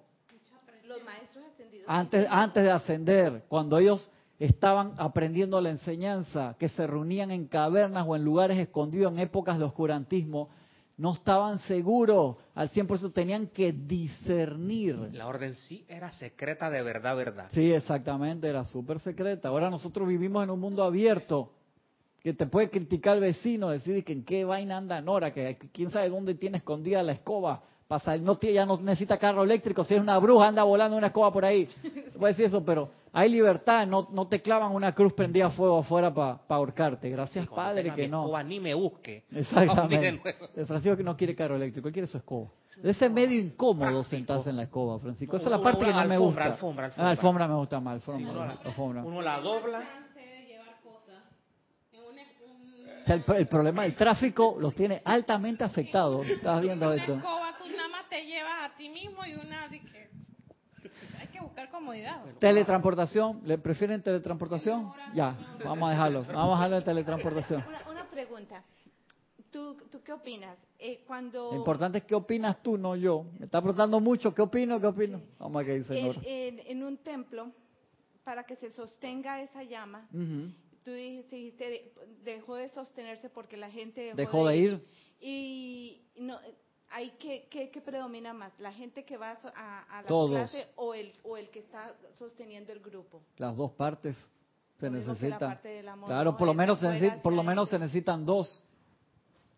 Antes, 1.87 2.27
antes 2.31 2.63
de 2.63 2.71
ascender, 2.71 3.45
cuando 3.47 3.77
ellos 3.77 4.11
estaban 4.39 4.95
aprendiendo 4.97 5.61
la 5.61 5.69
enseñanza, 5.69 6.57
que 6.59 6.71
se 6.71 6.87
reunían 6.87 7.31
en 7.31 7.47
cavernas 7.47 8.07
o 8.09 8.17
en 8.17 8.25
lugares 8.25 8.57
escondidos 8.57 9.13
en 9.13 9.19
épocas 9.19 9.59
de 9.59 9.65
oscurantismo, 9.65 10.49
no 10.97 11.13
estaban 11.13 11.59
seguros 11.61 12.37
al 12.55 12.71
100%, 12.71 13.13
tenían 13.13 13.49
que 13.49 13.73
discernir. 13.73 14.97
La 15.13 15.27
orden 15.27 15.55
sí 15.55 15.85
era 15.89 16.13
secreta 16.13 16.71
de 16.71 16.83
verdad, 16.83 17.17
verdad. 17.17 17.49
Sí, 17.53 17.73
exactamente, 17.73 18.49
era 18.49 18.65
súper 18.65 19.01
secreta. 19.01 19.49
Ahora 19.49 19.71
nosotros 19.71 20.07
vivimos 20.07 20.45
en 20.45 20.51
un 20.51 20.61
mundo 20.61 20.85
abierto, 20.85 21.53
que 22.23 22.33
te 22.33 22.47
puede 22.47 22.71
criticar 22.71 23.17
el 23.17 23.21
vecino, 23.21 23.71
decir 23.71 24.03
que 24.05 24.13
en 24.13 24.25
qué 24.25 24.45
vaina 24.45 24.79
anda 24.79 25.01
Nora, 25.01 25.35
que 25.35 25.59
quién 25.73 25.91
sabe 25.91 26.09
dónde 26.09 26.35
tiene 26.35 26.59
escondida 26.59 27.03
la 27.03 27.13
escoba. 27.13 27.61
Pasa, 27.95 28.17
no, 28.19 28.37
ya 28.41 28.67
no 28.67 28.77
necesita 28.79 29.19
carro 29.19 29.45
eléctrico, 29.45 29.85
si 29.85 29.95
es 29.95 30.01
una 30.01 30.19
bruja 30.19 30.49
anda 30.49 30.65
volando 30.65 30.97
una 30.97 31.07
escoba 31.07 31.33
por 31.33 31.45
ahí. 31.45 31.69
Puede 32.19 32.33
decir 32.33 32.47
eso, 32.47 32.65
pero 32.65 32.91
hay 33.13 33.31
libertad, 33.31 33.87
no, 33.87 34.09
no 34.11 34.27
te 34.27 34.43
clavan 34.43 34.73
una 34.73 34.93
cruz 34.93 35.13
prendida 35.13 35.47
a 35.47 35.51
fuego 35.51 35.79
afuera 35.79 36.13
para 36.13 36.41
ahorcarte. 36.49 37.09
Gracias, 37.09 37.47
Padre, 37.47 37.95
que 37.95 38.09
no. 38.09 38.23
Escoba, 38.23 38.43
ni 38.43 38.59
me 38.59 38.75
busque. 38.75 39.23
Exactamente. 39.31 40.35
El 40.57 40.67
Francisco 40.67 40.97
que 40.97 41.05
no 41.05 41.17
quiere 41.17 41.37
carro 41.37 41.55
eléctrico, 41.55 41.87
él 41.87 41.95
quiere 41.95 42.09
su 42.09 42.17
escoba. 42.17 42.49
Ese 42.83 43.09
medio 43.09 43.39
incómodo 43.39 44.03
sentarse 44.03 44.51
en 44.51 44.57
la 44.57 44.65
escoba, 44.65 44.99
Francisco. 44.99 45.37
Esa 45.37 45.47
es 45.47 45.53
la 45.53 45.63
parte 45.63 45.85
que 45.85 45.93
no 45.93 46.05
me 46.05 46.19
gusta. 46.19 46.47
Alfombra, 46.47 46.87
alfombra. 46.87 47.07
Ah, 47.07 47.11
alfombra 47.11 47.47
me 47.47 47.55
gusta 47.55 47.79
más. 47.79 47.95
Alfombra, 48.65 49.05
uno 49.05 49.23
la 49.23 49.39
dobla. 49.39 49.83
El, 53.07 53.23
el, 53.37 53.47
problema 53.47 53.83
del 53.83 53.95
tráfico 53.95 54.57
los 54.59 54.75
tiene 54.75 55.03
altamente 55.05 55.63
afectados. 55.63 56.27
Estás 56.27 56.63
viendo 56.63 56.93
esto. 56.93 57.15
Escoba, 57.17 57.53
tú 57.59 57.65
nada 57.77 57.89
más 57.89 58.04
te 58.15 58.25
llevas 58.27 58.71
a 58.71 58.77
ti 58.77 58.89
mismo 58.89 59.27
y 59.27 59.35
una 59.35 59.69
buscar 61.43 61.69
comodidad. 61.69 62.25
Teletransportación, 62.39 63.41
¿le 63.45 63.59
prefieren 63.59 64.01
teletransportación? 64.03 64.93
Ya, 65.15 65.37
vamos 65.65 65.89
a 65.89 65.91
dejarlo. 65.91 66.25
Vamos 66.25 66.53
a 66.53 66.57
dejarlo 66.59 66.77
de 66.77 66.83
teletransportación. 66.83 67.65
Una, 67.91 68.09
pregunta. 68.09 68.63
¿Tú, 69.51 69.77
¿Tú, 69.91 70.01
qué 70.03 70.13
opinas? 70.13 70.57
Eh, 70.79 71.03
cuando... 71.07 71.51
Lo 71.51 71.57
importante 71.57 71.99
es 71.99 72.05
qué 72.05 72.15
opinas 72.15 72.63
tú, 72.63 72.79
no 72.79 72.95
yo. 72.95 73.25
Me 73.39 73.47
está 73.47 73.61
preguntando 73.61 73.99
mucho, 73.99 74.33
¿qué 74.33 74.43
opino? 74.43 74.81
¿Qué 74.81 74.87
opino? 74.87 75.21
Vamos 75.39 75.63
a 75.63 75.67
que 75.67 75.75
dice 75.75 75.99
en, 75.99 76.61
en, 76.61 76.85
un 76.85 76.97
templo, 76.99 77.51
para 78.23 78.45
que 78.45 78.55
se 78.57 78.71
sostenga 78.71 79.43
esa 79.43 79.65
llama, 79.65 80.09
tú 80.85 80.93
dijiste, 80.93 81.93
dejó 82.23 82.55
de 82.55 82.69
sostenerse 82.69 83.29
porque 83.29 83.57
la 83.57 83.71
gente 83.71 84.13
dejó, 84.15 84.47
de, 84.47 84.57
ir. 84.57 84.87
Y 85.21 86.03
no, 86.17 86.39
¿qué, 87.19 87.49
qué, 87.51 87.81
predomina 87.81 88.33
más? 88.33 88.53
¿La 88.59 88.73
gente 88.73 89.05
que 89.05 89.17
va 89.17 89.33
a, 89.33 90.03
la 90.03 90.07
clase 90.07 90.69
o 90.77 90.95
el, 90.95 91.13
o 91.23 91.37
el 91.37 91.51
que 91.51 91.61
está 91.61 91.95
sosteniendo 92.19 92.73
el 92.73 92.81
grupo? 92.81 93.23
Las 93.37 93.57
dos 93.57 93.73
partes 93.73 94.17
se 94.79 94.91
necesitan. 94.91 95.59
claro, 96.07 96.37
por 96.37 96.47
lo, 96.47 96.55
menos 96.55 96.81
se 96.81 97.21
por 97.23 97.33
lo 97.33 97.43
menos 97.43 97.69
se 97.69 97.79
necesitan 97.79 98.25
dos. 98.25 98.63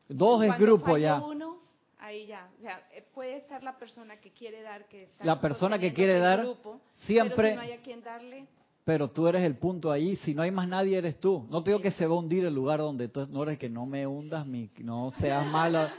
Dos 0.09 0.43
es 0.45 0.57
grupo 0.59 0.97
ya. 0.97 1.21
Uno, 1.21 1.59
ahí 1.99 2.27
ya. 2.27 2.49
O 2.59 2.63
sea, 2.63 2.87
eh, 2.93 3.05
puede 3.13 3.37
estar 3.37 3.63
la 3.63 3.77
persona 3.77 4.21
que 4.21 4.31
quiere 4.31 4.63
dar, 4.63 4.87
que 4.87 5.05
está 5.05 5.25
La 5.25 5.41
persona 5.41 5.79
que 5.79 5.93
quiere 5.93 6.19
dar, 6.19 6.43
grupo, 6.43 6.81
siempre... 7.01 7.37
Pero 7.37 7.57
no 7.57 7.63
hay 7.63 7.73
a 7.73 7.83
quien 7.83 8.03
darle... 8.03 8.47
Pero 8.85 9.11
tú 9.11 9.27
eres 9.27 9.43
el 9.43 9.57
punto 9.57 9.91
ahí, 9.91 10.15
si 10.19 10.33
no 10.33 10.43
hay 10.43 10.53
más 10.53 10.69
nadie 10.69 10.97
eres 10.97 11.19
tú. 11.19 11.45
No 11.51 11.61
te 11.65 11.71
digo 11.71 11.83
que 11.83 11.91
se 11.91 12.07
va 12.07 12.15
a 12.15 12.19
hundir 12.19 12.45
el 12.45 12.55
lugar 12.55 12.79
donde 12.79 13.09
tú 13.09 13.27
no 13.27 13.43
eres 13.43 13.59
que 13.59 13.69
no 13.69 13.85
me 13.85 14.07
hundas, 14.07 14.47
mi, 14.47 14.71
no 14.79 15.13
seas 15.19 15.45
mala. 15.51 15.93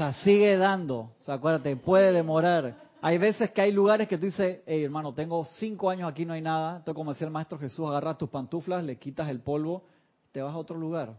Sea, 0.00 0.14
sigue 0.24 0.56
dando. 0.56 1.12
O 1.20 1.22
sea, 1.22 1.34
acuérdate, 1.34 1.76
puede 1.76 2.12
demorar. 2.12 2.88
Hay 3.02 3.18
veces 3.18 3.50
que 3.50 3.60
hay 3.60 3.72
lugares 3.72 4.08
que 4.08 4.16
tú 4.16 4.26
dices, 4.26 4.60
hey 4.66 4.84
hermano, 4.84 5.12
tengo 5.12 5.44
cinco 5.44 5.90
años 5.90 6.10
aquí, 6.10 6.24
no 6.24 6.32
hay 6.32 6.42
nada. 6.42 6.78
Entonces, 6.78 6.94
como 6.94 7.12
decía 7.12 7.26
el 7.26 7.32
maestro 7.32 7.58
Jesús, 7.58 7.86
agarras 7.86 8.18
tus 8.18 8.30
pantuflas, 8.30 8.84
le 8.84 8.96
quitas 8.96 9.28
el 9.28 9.40
polvo, 9.40 9.84
te 10.32 10.40
vas 10.40 10.54
a 10.54 10.58
otro 10.58 10.76
lugar. 10.76 11.14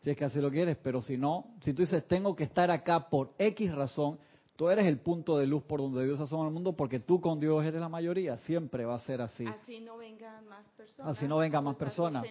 Si 0.00 0.10
es 0.10 0.16
que 0.18 0.26
así 0.26 0.38
lo 0.38 0.50
quieres, 0.50 0.76
pero 0.82 1.00
si 1.00 1.16
no, 1.16 1.46
si 1.62 1.72
tú 1.72 1.80
dices, 1.80 2.06
tengo 2.06 2.36
que 2.36 2.44
estar 2.44 2.70
acá 2.70 3.08
por 3.08 3.32
X 3.38 3.74
razón, 3.74 4.18
tú 4.56 4.68
eres 4.68 4.86
el 4.86 4.98
punto 4.98 5.38
de 5.38 5.46
luz 5.46 5.62
por 5.64 5.80
donde 5.80 6.04
Dios 6.04 6.20
asoma 6.20 6.46
el 6.46 6.52
mundo 6.52 6.72
porque 6.74 7.00
tú 7.00 7.20
con 7.20 7.40
Dios 7.40 7.64
eres 7.64 7.80
la 7.80 7.88
mayoría, 7.88 8.36
siempre 8.38 8.84
va 8.84 8.94
a 8.94 9.00
ser 9.00 9.20
así. 9.20 9.46
Así 9.46 9.80
no 9.80 9.96
vengan 9.96 10.46
más 10.48 10.64
personas. 10.76 11.16
Así 11.16 11.28
no 11.28 11.38
vengan 11.38 11.64
más 11.64 11.76
personas. 11.76 12.26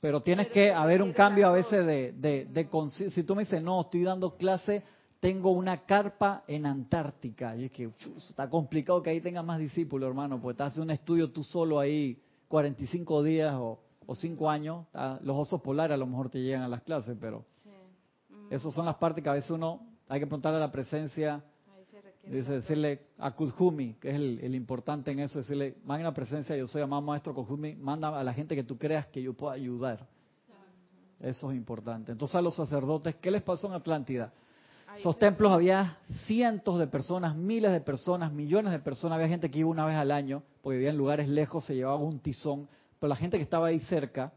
Pero 0.00 0.22
tienes 0.22 0.48
que 0.48 0.72
haber 0.72 1.02
un 1.02 1.12
cambio 1.12 1.48
a 1.48 1.52
veces 1.52 1.86
de, 1.86 2.12
de, 2.12 2.44
de, 2.46 2.68
si 3.10 3.22
tú 3.22 3.34
me 3.34 3.44
dices, 3.44 3.62
no, 3.62 3.80
estoy 3.82 4.02
dando 4.02 4.36
clase, 4.36 4.82
tengo 5.20 5.50
una 5.50 5.84
carpa 5.84 6.44
en 6.46 6.66
Antártica, 6.66 7.56
y 7.56 7.64
es 7.64 7.70
que 7.70 7.90
está 8.16 8.48
complicado 8.50 9.02
que 9.02 9.10
ahí 9.10 9.20
tengas 9.20 9.44
más 9.44 9.58
discípulos, 9.58 10.08
hermano, 10.08 10.40
porque 10.40 10.52
estás 10.52 10.68
haciendo 10.68 10.84
un 10.84 10.90
estudio 10.90 11.30
tú 11.30 11.42
solo 11.42 11.78
ahí 11.80 12.20
45 12.48 13.22
días 13.22 13.54
o 13.54 13.80
o 14.06 14.14
cinco 14.14 14.48
años, 14.48 14.86
los 15.22 15.36
osos 15.36 15.60
polares 15.60 15.94
a 15.94 15.98
lo 15.98 16.06
mejor 16.06 16.30
te 16.30 16.40
llegan 16.40 16.62
a 16.62 16.68
las 16.68 16.82
clases, 16.82 17.16
pero 17.20 17.44
esas 18.50 18.72
son 18.72 18.86
las 18.86 18.96
partes 18.96 19.22
que 19.22 19.28
a 19.28 19.34
veces 19.34 19.50
uno 19.50 19.80
hay 20.08 20.20
que 20.20 20.26
preguntarle 20.26 20.58
a 20.58 20.60
la 20.60 20.72
presencia, 20.72 21.42
dice, 22.24 22.52
decirle 22.52 23.06
a 23.18 23.32
Kuzhumi, 23.32 23.94
que 23.94 24.10
es 24.10 24.16
el, 24.16 24.54
importante 24.54 25.10
en 25.10 25.20
eso, 25.20 25.38
decirle, 25.38 25.76
la 25.86 26.14
presencia, 26.14 26.56
yo 26.56 26.66
soy 26.66 26.82
amado 26.82 27.02
maestro 27.02 27.34
Kuzhumi, 27.34 27.74
manda 27.76 28.18
a 28.18 28.24
la 28.24 28.32
gente 28.32 28.54
que 28.54 28.64
tú 28.64 28.78
creas 28.78 29.06
que 29.08 29.22
yo 29.22 29.34
pueda 29.34 29.54
ayudar. 29.54 30.06
Eso 31.18 31.50
es 31.50 31.56
importante. 31.56 32.12
Entonces 32.12 32.36
a 32.36 32.42
los 32.42 32.54
sacerdotes, 32.54 33.14
¿qué 33.16 33.30
les 33.30 33.42
pasó 33.42 33.68
en 33.68 33.74
Atlántida? 33.74 34.32
Esos 34.96 35.18
templos 35.18 35.52
había 35.52 35.98
cientos 36.26 36.78
de 36.78 36.86
personas, 36.86 37.36
miles 37.36 37.72
de 37.72 37.80
personas, 37.80 38.32
millones 38.32 38.72
de 38.72 38.78
personas. 38.78 39.16
Había 39.16 39.28
gente 39.28 39.50
que 39.50 39.58
iba 39.58 39.68
una 39.68 39.84
vez 39.84 39.96
al 39.96 40.10
año, 40.10 40.42
porque 40.62 40.76
vivía 40.76 40.90
en 40.90 40.96
lugares 40.96 41.28
lejos, 41.28 41.64
se 41.64 41.74
llevaba 41.74 41.96
un 41.96 42.18
tizón 42.20 42.68
pero 42.98 43.08
la 43.08 43.16
gente 43.16 43.36
que 43.36 43.42
estaba 43.42 43.68
ahí 43.68 43.80
cerca 43.80 44.32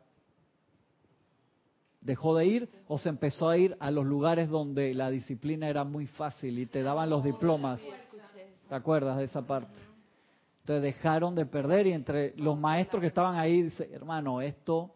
dejó 2.01 2.35
de 2.35 2.45
ir 2.45 2.69
o 2.87 2.97
se 2.97 3.09
empezó 3.09 3.49
a 3.49 3.57
ir 3.57 3.75
a 3.79 3.91
los 3.91 4.05
lugares 4.05 4.49
donde 4.49 4.93
la 4.93 5.09
disciplina 5.09 5.67
era 5.67 5.83
muy 5.83 6.07
fácil 6.07 6.59
y 6.59 6.65
te 6.65 6.83
daban 6.83 7.09
los 7.09 7.23
diplomas. 7.23 7.81
¿Te 8.67 8.75
acuerdas 8.75 9.17
de 9.17 9.25
esa 9.25 9.41
parte? 9.45 9.77
Entonces 10.61 10.83
dejaron 10.83 11.35
de 11.35 11.45
perder 11.45 11.87
y 11.87 11.93
entre 11.93 12.35
los 12.37 12.57
maestros 12.57 13.01
que 13.01 13.07
estaban 13.07 13.35
ahí, 13.35 13.63
dice, 13.63 13.89
hermano, 13.91 14.41
esto, 14.41 14.91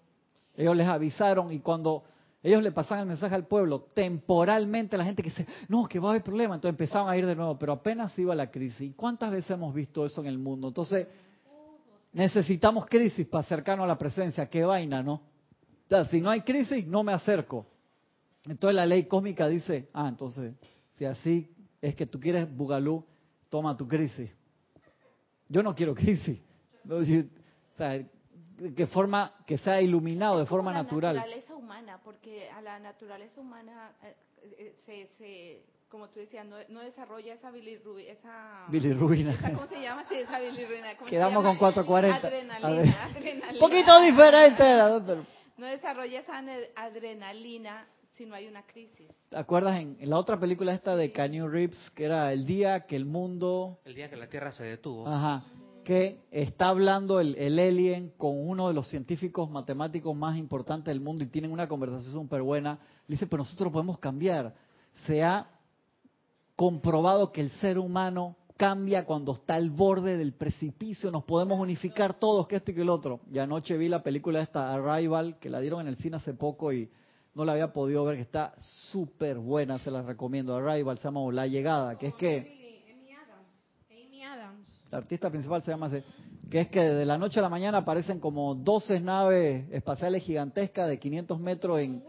ellos 0.56 0.76
les 0.76 0.88
avisaron 0.88 1.51
y 1.51 1.60
cuando 1.60 2.04
ellos 2.43 2.62
le 2.62 2.72
pasaban 2.72 3.01
el 3.01 3.08
mensaje 3.08 3.34
al 3.34 3.47
pueblo, 3.47 3.88
temporalmente 3.93 4.97
la 4.97 5.06
gente 5.06 5.24
que 5.24 5.30
dice, 5.30 5.47
no, 5.70 5.88
que 5.88 5.99
va 5.99 6.10
a 6.10 6.12
haber 6.12 6.24
problema, 6.24 6.56
entonces 6.56 6.74
empezaban 6.74 7.10
a 7.10 7.18
ir 7.18 7.26
de 7.26 7.36
nuevo, 7.36 7.58
pero 7.58 7.74
apenas 7.74 8.18
iba 8.20 8.36
la 8.36 8.51
crisis. 8.51 8.93
¿Cuántas 8.95 9.32
veces 9.32 9.51
hemos 9.51 9.74
visto 9.74 10.06
eso 10.06 10.22
en 10.22 10.28
el 10.28 10.38
mundo? 10.38 10.68
Entonces, 10.68 11.08
Necesitamos 12.14 12.86
crisis 12.86 13.26
para 13.26 13.41
acercarnos 13.41 13.86
a 13.86 13.88
la 13.88 13.97
presencia. 13.97 14.47
Qué 14.47 14.64
vaina, 14.64 15.01
¿no? 15.01 15.22
Si 16.09 16.21
no 16.21 16.29
hay 16.29 16.41
crisis, 16.41 16.85
no 16.87 17.03
me 17.03 17.13
acerco. 17.13 17.65
Entonces 18.45 18.75
la 18.75 18.85
ley 18.85 19.05
cósmica 19.05 19.47
dice, 19.47 19.89
ah, 19.93 20.07
entonces, 20.09 20.53
si 20.93 21.05
así 21.05 21.49
es 21.81 21.95
que 21.95 22.05
tú 22.05 22.19
quieres 22.19 22.53
Bugalú, 22.55 23.05
toma 23.49 23.77
tu 23.77 23.87
crisis. 23.87 24.31
Yo 25.47 25.61
no 25.63 25.75
quiero 25.75 25.93
crisis. 25.93 26.39
o 26.89 27.77
sea, 27.77 28.03
que 28.75 28.87
forma 28.87 29.33
que 29.45 29.57
sea 29.57 29.81
iluminado 29.81 30.39
de 30.39 30.45
forma 30.45 30.73
natural. 30.73 31.15
La 31.15 31.21
naturaleza 31.21 31.55
humana, 31.55 31.99
porque 32.03 32.49
a 32.49 32.61
la 32.61 32.79
naturaleza 32.79 33.41
humana 33.41 33.91
eh, 34.03 34.15
eh, 34.41 34.75
se, 34.85 35.07
se 35.17 35.63
como 35.93 36.09
tú 36.09 36.19
decías, 36.19 36.43
no, 36.47 36.79
desarrolla 36.79 37.35
esa 37.35 37.51
bilirrubina. 37.51 38.11
Esa, 38.11 38.65
bilirrubina. 38.67 39.37
¿Cómo 39.53 39.67
se 39.67 39.79
llama? 39.79 40.03
Sí, 40.09 40.15
esa 40.15 40.39
bilirrubina. 40.39 40.95
Quedamos 41.07 41.43
con 41.43 41.55
440. 41.57 42.27
Adrenalina. 42.27 43.09
poquito 43.59 44.01
diferente. 44.01 44.63
No 45.58 45.68
desarrolla 45.68 46.20
esa 46.20 46.41
adrenalina 46.76 47.88
si 48.16 48.26
no 48.26 48.36
hay 48.36 48.47
una 48.47 48.64
crisis. 48.64 49.08
¿Te 49.30 49.38
acuerdas 49.38 49.80
en, 49.80 49.97
la 50.01 50.18
otra 50.18 50.39
película 50.39 50.74
esta 50.74 50.95
de 50.95 51.12
Canyon 51.12 51.51
Reeves, 51.51 51.91
que 51.95 52.06
era 52.06 52.32
el 52.32 52.45
día 52.45 52.86
que 52.86 52.95
el 52.95 53.06
mundo... 53.06 53.80
El 53.86 53.95
día 53.95 54.10
que 54.10 54.16
la 54.16 54.28
Tierra 54.28 54.51
se 54.51 54.64
detuvo. 54.64 55.08
Ajá. 55.08 55.45
Que 55.84 56.22
está 56.32 56.70
hablando 56.70 57.20
el, 57.20 57.36
el 57.36 57.60
alien 57.60 58.14
con 58.18 58.47
uno 58.47 58.68
de 58.68 58.74
los 58.74 58.88
científicos 58.88 59.49
matemáticos 59.49 60.16
más 60.16 60.38
importantes 60.38 60.86
del 60.86 61.01
mundo 61.01 61.24
y 61.24 61.28
tienen 61.28 61.51
una 61.51 61.68
conversación 61.68 62.14
súper 62.14 62.41
buena. 62.41 62.80
Le 63.08 63.16
dice, 63.16 63.28
pero 63.28 63.43
nosotros 63.43 63.72
podemos 63.72 63.99
cambiar. 63.99 64.54
Se 65.06 65.24
ha 65.24 65.49
comprobado 66.56 67.32
que 67.32 67.41
el 67.41 67.51
ser 67.51 67.78
humano 67.78 68.38
cambia 68.64 69.03
cuando 69.03 69.34
está 69.34 69.55
al 69.55 69.72
borde 69.72 70.16
del 70.16 70.32
precipicio, 70.32 71.11
nos 71.11 71.26
podemos 71.26 71.59
unificar 71.59 72.14
todos, 72.14 72.47
que 72.47 72.55
esto 72.55 72.72
y 72.72 72.76
que 72.76 72.82
el 72.84 72.89
otro. 72.89 73.20
Y 73.30 73.38
anoche 73.39 73.76
vi 73.76 73.89
la 73.89 74.01
película 74.01 74.41
esta 74.41 74.74
Arrival, 74.74 75.38
que 75.38 75.49
la 75.49 75.59
dieron 75.59 75.82
en 75.82 75.88
el 75.88 75.97
cine 75.97 76.16
hace 76.16 76.34
poco 76.34 76.72
y 76.72 76.89
no 77.36 77.43
la 77.43 77.51
había 77.51 77.74
podido 77.74 78.05
ver, 78.05 78.16
que 78.16 78.22
está 78.22 78.53
súper 78.89 79.38
buena, 79.38 79.80
se 79.80 79.91
la 79.91 80.01
recomiendo. 80.01 80.55
Arrival 80.55 80.97
se 80.97 81.03
llama 81.03 81.20
La 81.34 81.45
Llegada, 81.45 81.97
que 81.97 82.07
es 82.07 82.14
que... 82.14 82.64
La 84.91 84.99
artista 84.99 85.30
principal 85.30 85.61
se 85.64 85.72
llama 85.72 85.88
así, 85.88 85.97
que 86.49 86.61
es 86.61 86.70
que 86.70 86.80
de 86.80 87.05
la 87.05 87.18
noche 87.18 87.39
a 87.39 87.43
la 87.43 87.49
mañana 87.49 87.80
aparecen 87.80 88.22
como 88.22 88.55
12 88.55 89.01
naves 89.01 89.70
espaciales 89.72 90.24
gigantescas 90.24 90.88
de 90.88 90.99
500 90.99 91.38
metros 91.38 91.82
en, 91.82 92.01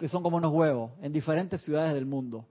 que 0.00 0.08
son 0.08 0.24
como 0.24 0.38
unos 0.38 0.52
huevos 0.52 0.90
en 1.00 1.12
diferentes 1.12 1.62
ciudades 1.62 1.94
del 1.94 2.06
mundo 2.06 2.44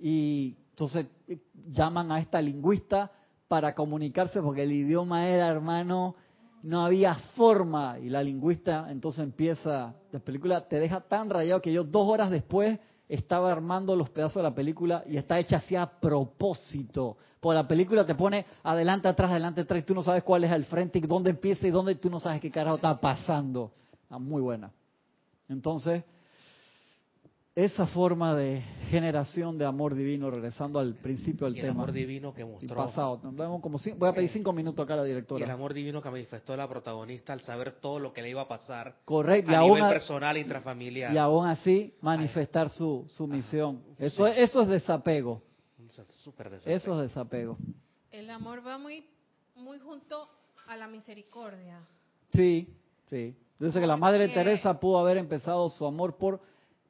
y 0.00 0.56
entonces 0.78 1.06
eh, 1.26 1.40
llaman 1.70 2.12
a 2.12 2.20
esta 2.20 2.40
lingüista 2.40 3.10
para 3.48 3.74
comunicarse 3.74 4.40
porque 4.40 4.62
el 4.62 4.70
idioma 4.70 5.26
era, 5.26 5.48
hermano, 5.48 6.14
no 6.62 6.84
había 6.84 7.16
forma 7.34 7.98
y 7.98 8.08
la 8.10 8.22
lingüista 8.22 8.86
entonces 8.88 9.24
empieza, 9.24 9.96
la 10.12 10.20
película 10.20 10.68
te 10.68 10.78
deja 10.78 11.00
tan 11.00 11.30
rayado 11.30 11.60
que 11.60 11.72
yo 11.72 11.82
dos 11.82 12.08
horas 12.08 12.30
después 12.30 12.78
estaba 13.08 13.50
armando 13.50 13.96
los 13.96 14.08
pedazos 14.10 14.36
de 14.36 14.42
la 14.44 14.54
película 14.54 15.02
y 15.04 15.16
está 15.16 15.40
hecha 15.40 15.56
así 15.56 15.74
a 15.74 15.86
propósito. 15.86 17.16
Porque 17.40 17.54
la 17.54 17.66
película 17.66 18.06
te 18.06 18.14
pone 18.14 18.46
adelante, 18.62 19.08
atrás, 19.08 19.32
adelante, 19.32 19.62
atrás 19.62 19.80
y 19.80 19.86
tú 19.86 19.96
no 19.96 20.04
sabes 20.04 20.22
cuál 20.22 20.44
es 20.44 20.52
el 20.52 20.64
frente 20.66 20.98
y 20.98 21.02
dónde 21.02 21.30
empieza 21.30 21.66
y 21.66 21.70
dónde 21.70 21.96
tú 21.96 22.08
no 22.08 22.20
sabes 22.20 22.40
qué 22.40 22.52
carajo 22.52 22.76
está 22.76 23.00
pasando. 23.00 23.72
Está 24.02 24.18
muy 24.18 24.42
buena. 24.42 24.70
Entonces, 25.48 26.04
esa 27.64 27.88
forma 27.88 28.36
de 28.36 28.62
generación 28.88 29.58
de 29.58 29.64
amor 29.64 29.96
divino, 29.96 30.30
regresando 30.30 30.78
al 30.78 30.94
principio 30.94 31.46
del 31.46 31.54
tema. 31.54 31.66
El 31.66 31.70
amor 31.72 31.90
divino 31.90 32.32
que 32.32 32.44
mostró. 32.44 32.76
pasado. 32.76 33.20
Como 33.60 33.78
voy 33.96 34.08
a 34.08 34.12
pedir 34.12 34.30
cinco 34.30 34.52
minutos 34.52 34.84
acá 34.84 34.94
a 34.94 34.98
la 34.98 35.02
directora. 35.02 35.44
el 35.44 35.50
amor 35.50 35.74
divino 35.74 36.00
que 36.00 36.08
manifestó 36.08 36.56
la 36.56 36.68
protagonista 36.68 37.32
al 37.32 37.40
saber 37.40 37.80
todo 37.80 37.98
lo 37.98 38.12
que 38.12 38.22
le 38.22 38.30
iba 38.30 38.42
a 38.42 38.48
pasar. 38.48 38.98
Correcto. 39.04 39.50
A 39.50 39.62
nivel 39.62 39.88
personal, 39.88 40.36
intrafamiliar. 40.36 41.12
Y 41.12 41.18
aún 41.18 41.48
así 41.48 41.94
manifestar 42.00 42.70
su, 42.70 43.04
su 43.08 43.26
misión. 43.26 43.82
Eso, 43.98 44.28
eso 44.28 44.62
es 44.62 44.68
desapego. 44.68 45.42
Eso 46.64 46.94
es 46.94 47.08
desapego. 47.08 47.58
El 48.12 48.30
amor 48.30 48.64
va 48.64 48.78
muy, 48.78 49.04
muy 49.56 49.80
junto 49.80 50.28
a 50.68 50.76
la 50.76 50.86
misericordia. 50.86 51.80
Sí, 52.32 52.72
sí. 53.06 53.34
Dice 53.58 53.80
que 53.80 53.86
la 53.88 53.96
Madre 53.96 54.28
Teresa 54.28 54.78
pudo 54.78 55.00
haber 55.00 55.16
empezado 55.16 55.68
su 55.70 55.84
amor 55.84 56.16
por 56.16 56.40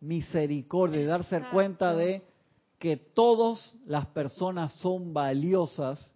misericordia 0.01 1.01
y 1.01 1.05
darse 1.05 1.43
cuenta 1.53 1.95
de 1.95 2.23
que 2.79 2.97
todas 2.97 3.77
las 3.87 4.07
personas 4.07 4.73
son 4.75 5.13
valiosas 5.13 6.13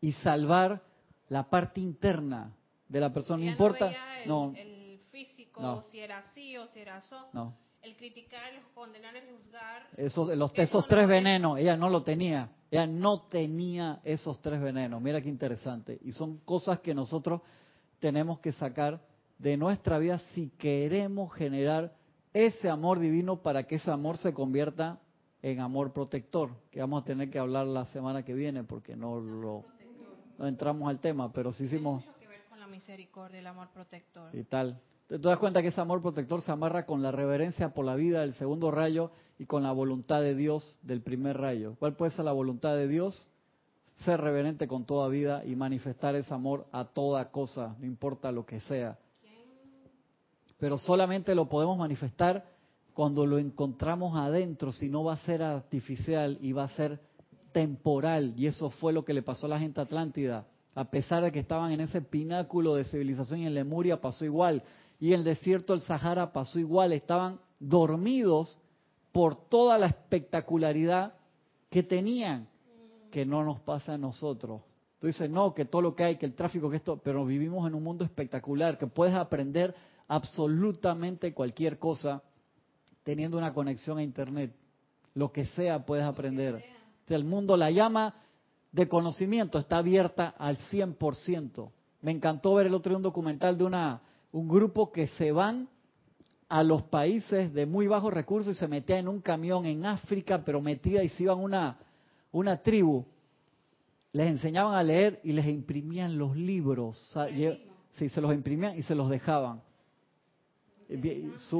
y 0.00 0.12
salvar 0.12 0.82
la 1.28 1.50
parte 1.50 1.80
interna 1.80 2.54
de 2.88 3.00
la 3.00 3.12
persona. 3.12 3.44
No 3.44 3.50
importa. 3.50 3.90
el, 4.22 4.28
no. 4.28 4.52
El 4.56 5.00
físico, 5.10 5.82
si 5.90 5.98
era 5.98 6.18
así 6.18 6.56
o 6.56 6.68
si 6.68 6.80
era 6.80 6.98
eso. 6.98 7.28
No. 7.32 7.56
El 7.82 7.96
criticar, 7.96 8.52
el 8.52 8.62
condenar, 8.74 9.14
el 9.16 9.24
juzgar. 9.28 9.88
Esos, 9.96 10.36
los, 10.36 10.52
esos 10.54 10.86
tres 10.86 11.06
venenos, 11.06 11.58
ella 11.58 11.76
no 11.76 11.88
lo 11.88 12.02
tenía. 12.02 12.50
Ella 12.70 12.86
no 12.86 13.20
tenía 13.20 14.00
esos 14.02 14.40
tres 14.40 14.60
venenos. 14.60 15.00
Mira 15.00 15.20
qué 15.20 15.28
interesante. 15.28 15.98
Y 16.02 16.12
son 16.12 16.38
cosas 16.38 16.80
que 16.80 16.94
nosotros 16.94 17.42
tenemos 17.98 18.40
que 18.40 18.52
sacar 18.52 19.00
de 19.38 19.56
nuestra 19.56 19.98
vida 19.98 20.18
si 20.34 20.50
queremos 20.50 21.32
generar 21.34 21.92
ese 22.44 22.68
amor 22.68 22.98
divino 22.98 23.40
para 23.42 23.62
que 23.66 23.76
ese 23.76 23.90
amor 23.90 24.18
se 24.18 24.34
convierta 24.34 24.98
en 25.40 25.60
amor 25.60 25.94
protector, 25.94 26.50
que 26.70 26.80
vamos 26.80 27.02
a 27.02 27.04
tener 27.06 27.30
que 27.30 27.38
hablar 27.38 27.66
la 27.66 27.86
semana 27.86 28.24
que 28.24 28.34
viene 28.34 28.62
porque 28.62 28.94
no 28.94 29.18
lo 29.20 29.64
no 30.38 30.46
entramos 30.46 30.90
al 30.90 31.00
tema, 31.00 31.32
pero 31.32 31.50
sí 31.50 31.64
hicimos 31.64 32.04
mucho 32.04 32.18
que 32.18 32.26
ver 32.26 32.44
con 32.50 32.60
la 32.60 32.66
misericordia, 32.66 33.38
el 33.38 33.46
amor 33.46 33.68
protector. 33.72 34.34
Y 34.34 34.44
tal. 34.44 34.78
Te, 35.06 35.18
das 35.18 35.38
cuenta 35.38 35.62
que 35.62 35.68
ese 35.68 35.80
amor 35.80 36.02
protector 36.02 36.42
se 36.42 36.52
amarra 36.52 36.84
con 36.84 37.02
la 37.02 37.10
reverencia 37.10 37.72
por 37.72 37.86
la 37.86 37.94
vida 37.94 38.20
del 38.20 38.34
segundo 38.34 38.70
rayo 38.70 39.12
y 39.38 39.46
con 39.46 39.62
la 39.62 39.72
voluntad 39.72 40.20
de 40.20 40.34
Dios 40.34 40.78
del 40.82 41.00
primer 41.00 41.38
rayo. 41.38 41.76
¿Cuál 41.78 41.96
puede 41.96 42.10
ser 42.10 42.26
la 42.26 42.32
voluntad 42.32 42.76
de 42.76 42.86
Dios? 42.86 43.28
Ser 44.04 44.20
reverente 44.20 44.68
con 44.68 44.84
toda 44.84 45.08
vida 45.08 45.42
y 45.46 45.56
manifestar 45.56 46.14
ese 46.16 46.34
amor 46.34 46.66
a 46.70 46.84
toda 46.84 47.30
cosa, 47.30 47.76
no 47.78 47.86
importa 47.86 48.30
lo 48.30 48.44
que 48.44 48.60
sea 48.60 48.98
pero 50.58 50.78
solamente 50.78 51.34
lo 51.34 51.48
podemos 51.48 51.78
manifestar 51.78 52.44
cuando 52.94 53.26
lo 53.26 53.38
encontramos 53.38 54.16
adentro, 54.16 54.72
si 54.72 54.88
no 54.88 55.04
va 55.04 55.14
a 55.14 55.18
ser 55.18 55.42
artificial 55.42 56.38
y 56.40 56.52
va 56.52 56.64
a 56.64 56.68
ser 56.70 56.98
temporal. 57.52 58.32
Y 58.36 58.46
eso 58.46 58.70
fue 58.70 58.92
lo 58.92 59.04
que 59.04 59.12
le 59.12 59.22
pasó 59.22 59.46
a 59.46 59.50
la 59.50 59.58
gente 59.58 59.80
Atlántida. 59.80 60.46
A 60.74 60.90
pesar 60.90 61.22
de 61.22 61.32
que 61.32 61.38
estaban 61.38 61.72
en 61.72 61.80
ese 61.80 62.02
pináculo 62.02 62.74
de 62.74 62.84
civilización 62.84 63.40
y 63.40 63.46
en 63.46 63.54
Lemuria 63.54 64.00
pasó 64.00 64.24
igual. 64.24 64.62
Y 64.98 65.12
en 65.12 65.20
el 65.20 65.24
desierto 65.24 65.72
del 65.72 65.82
Sahara 65.82 66.32
pasó 66.32 66.58
igual. 66.58 66.92
Estaban 66.92 67.38
dormidos 67.58 68.58
por 69.12 69.36
toda 69.36 69.78
la 69.78 69.86
espectacularidad 69.86 71.14
que 71.70 71.82
tenían, 71.82 72.48
que 73.10 73.24
no 73.24 73.44
nos 73.44 73.60
pasa 73.60 73.94
a 73.94 73.98
nosotros. 73.98 74.62
Tú 74.98 75.06
dices, 75.06 75.28
no, 75.28 75.54
que 75.54 75.64
todo 75.64 75.82
lo 75.82 75.94
que 75.94 76.04
hay, 76.04 76.16
que 76.16 76.26
el 76.26 76.34
tráfico, 76.34 76.70
que 76.70 76.76
esto, 76.76 76.98
pero 77.02 77.24
vivimos 77.24 77.66
en 77.66 77.74
un 77.74 77.82
mundo 77.82 78.04
espectacular, 78.04 78.78
que 78.78 78.86
puedes 78.86 79.14
aprender 79.14 79.74
absolutamente 80.08 81.34
cualquier 81.34 81.78
cosa 81.78 82.22
teniendo 83.02 83.38
una 83.38 83.54
conexión 83.54 83.98
a 83.98 84.02
Internet. 84.02 84.54
Lo 85.14 85.32
que 85.32 85.46
sea 85.46 85.84
puedes 85.84 86.04
aprender. 86.04 86.64
el 87.08 87.24
mundo 87.24 87.56
la 87.56 87.70
llama 87.70 88.14
de 88.72 88.88
conocimiento 88.88 89.58
está 89.58 89.78
abierta 89.78 90.34
al 90.36 90.58
100%. 90.70 91.70
Me 92.02 92.10
encantó 92.10 92.54
ver 92.54 92.66
el 92.66 92.74
otro 92.74 92.90
día 92.90 92.98
un 92.98 93.02
documental 93.02 93.56
de 93.56 93.64
una, 93.64 94.02
un 94.32 94.48
grupo 94.48 94.92
que 94.92 95.06
se 95.08 95.32
van 95.32 95.68
a 96.48 96.62
los 96.62 96.82
países 96.84 97.52
de 97.52 97.66
muy 97.66 97.86
bajos 97.86 98.12
recursos 98.12 98.56
y 98.56 98.58
se 98.58 98.68
metían 98.68 99.00
en 99.00 99.08
un 99.08 99.20
camión 99.20 99.66
en 99.66 99.86
África, 99.86 100.42
pero 100.44 100.60
metía 100.60 101.02
y 101.02 101.08
se 101.10 101.24
iban 101.24 101.38
una, 101.38 101.78
una 102.32 102.62
tribu. 102.62 103.04
Les 104.12 104.28
enseñaban 104.28 104.74
a 104.74 104.82
leer 104.82 105.20
y 105.24 105.32
les 105.32 105.46
imprimían 105.46 106.16
los 106.18 106.36
libros. 106.36 107.12
Sí, 107.92 108.08
se 108.08 108.20
los 108.20 108.34
imprimían 108.34 108.78
y 108.78 108.82
se 108.82 108.94
los 108.94 109.08
dejaban. 109.08 109.62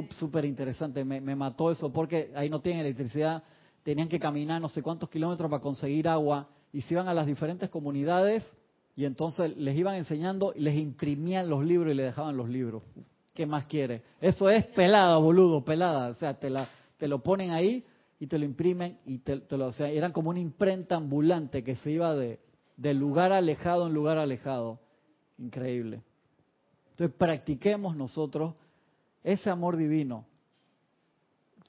Súper 0.09 0.45
interesante, 0.45 1.03
me, 1.03 1.35
mató 1.35 1.69
eso 1.69 1.91
porque 1.91 2.31
ahí 2.35 2.49
no 2.49 2.61
tienen 2.61 2.85
electricidad, 2.85 3.43
tenían 3.83 4.07
que 4.07 4.19
caminar 4.19 4.61
no 4.61 4.69
sé 4.69 4.81
cuántos 4.81 5.09
kilómetros 5.09 5.49
para 5.49 5.61
conseguir 5.61 6.07
agua 6.07 6.47
y 6.71 6.81
se 6.81 6.93
iban 6.93 7.07
a 7.07 7.13
las 7.13 7.27
diferentes 7.27 7.69
comunidades 7.69 8.43
y 8.95 9.05
entonces 9.05 9.55
les 9.57 9.77
iban 9.77 9.95
enseñando 9.95 10.53
les 10.55 10.75
imprimían 10.75 11.49
los 11.49 11.63
libros 11.65 11.93
y 11.93 11.95
les 11.95 12.05
dejaban 12.07 12.37
los 12.37 12.49
libros. 12.49 12.83
¿Qué 13.33 13.45
más 13.45 13.65
quiere? 13.67 14.01
Eso 14.19 14.49
es 14.49 14.65
pelada, 14.65 15.17
boludo, 15.17 15.63
pelada. 15.63 16.09
O 16.09 16.13
sea, 16.15 16.39
te, 16.39 16.49
la, 16.49 16.67
te 16.97 17.07
lo 17.07 17.21
ponen 17.21 17.51
ahí 17.51 17.85
y 18.19 18.25
te 18.25 18.39
lo 18.39 18.45
imprimen 18.45 18.97
y 19.05 19.19
te, 19.19 19.35
lo... 19.55 19.67
O 19.67 19.71
sea, 19.71 19.89
eran 19.89 20.11
como 20.11 20.31
una 20.31 20.39
imprenta 20.39 20.95
ambulante 20.95 21.63
que 21.63 21.75
se 21.75 21.91
iba 21.91 22.15
de, 22.15 22.39
de 22.77 22.93
lugar 22.95 23.33
alejado 23.33 23.85
en 23.85 23.93
lugar 23.93 24.17
alejado. 24.17 24.79
Increíble. 25.37 26.01
Entonces 26.91 27.15
practiquemos 27.15 27.95
nosotros 27.95 28.55
ese 29.27 29.49
amor 29.49 29.75
divino. 29.75 30.25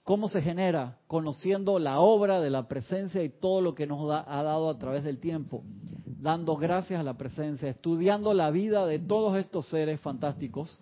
¿Cómo 0.04 0.28
se 0.28 0.40
genera? 0.40 0.98
Conociendo 1.08 1.78
la 1.80 1.98
obra 1.98 2.40
de 2.40 2.50
la 2.50 2.68
presencia 2.68 3.22
y 3.22 3.28
todo 3.28 3.60
lo 3.60 3.74
que 3.74 3.86
nos 3.86 4.00
ha 4.10 4.42
dado 4.42 4.70
a 4.70 4.78
través 4.78 5.02
del 5.02 5.18
tiempo, 5.18 5.64
dando 6.06 6.56
gracias 6.56 7.00
a 7.00 7.02
la 7.02 7.18
presencia, 7.18 7.68
estudiando 7.68 8.32
la 8.32 8.50
vida 8.50 8.86
de 8.86 9.00
todos 9.00 9.36
estos 9.36 9.66
seres 9.66 10.00
fantásticos, 10.00 10.78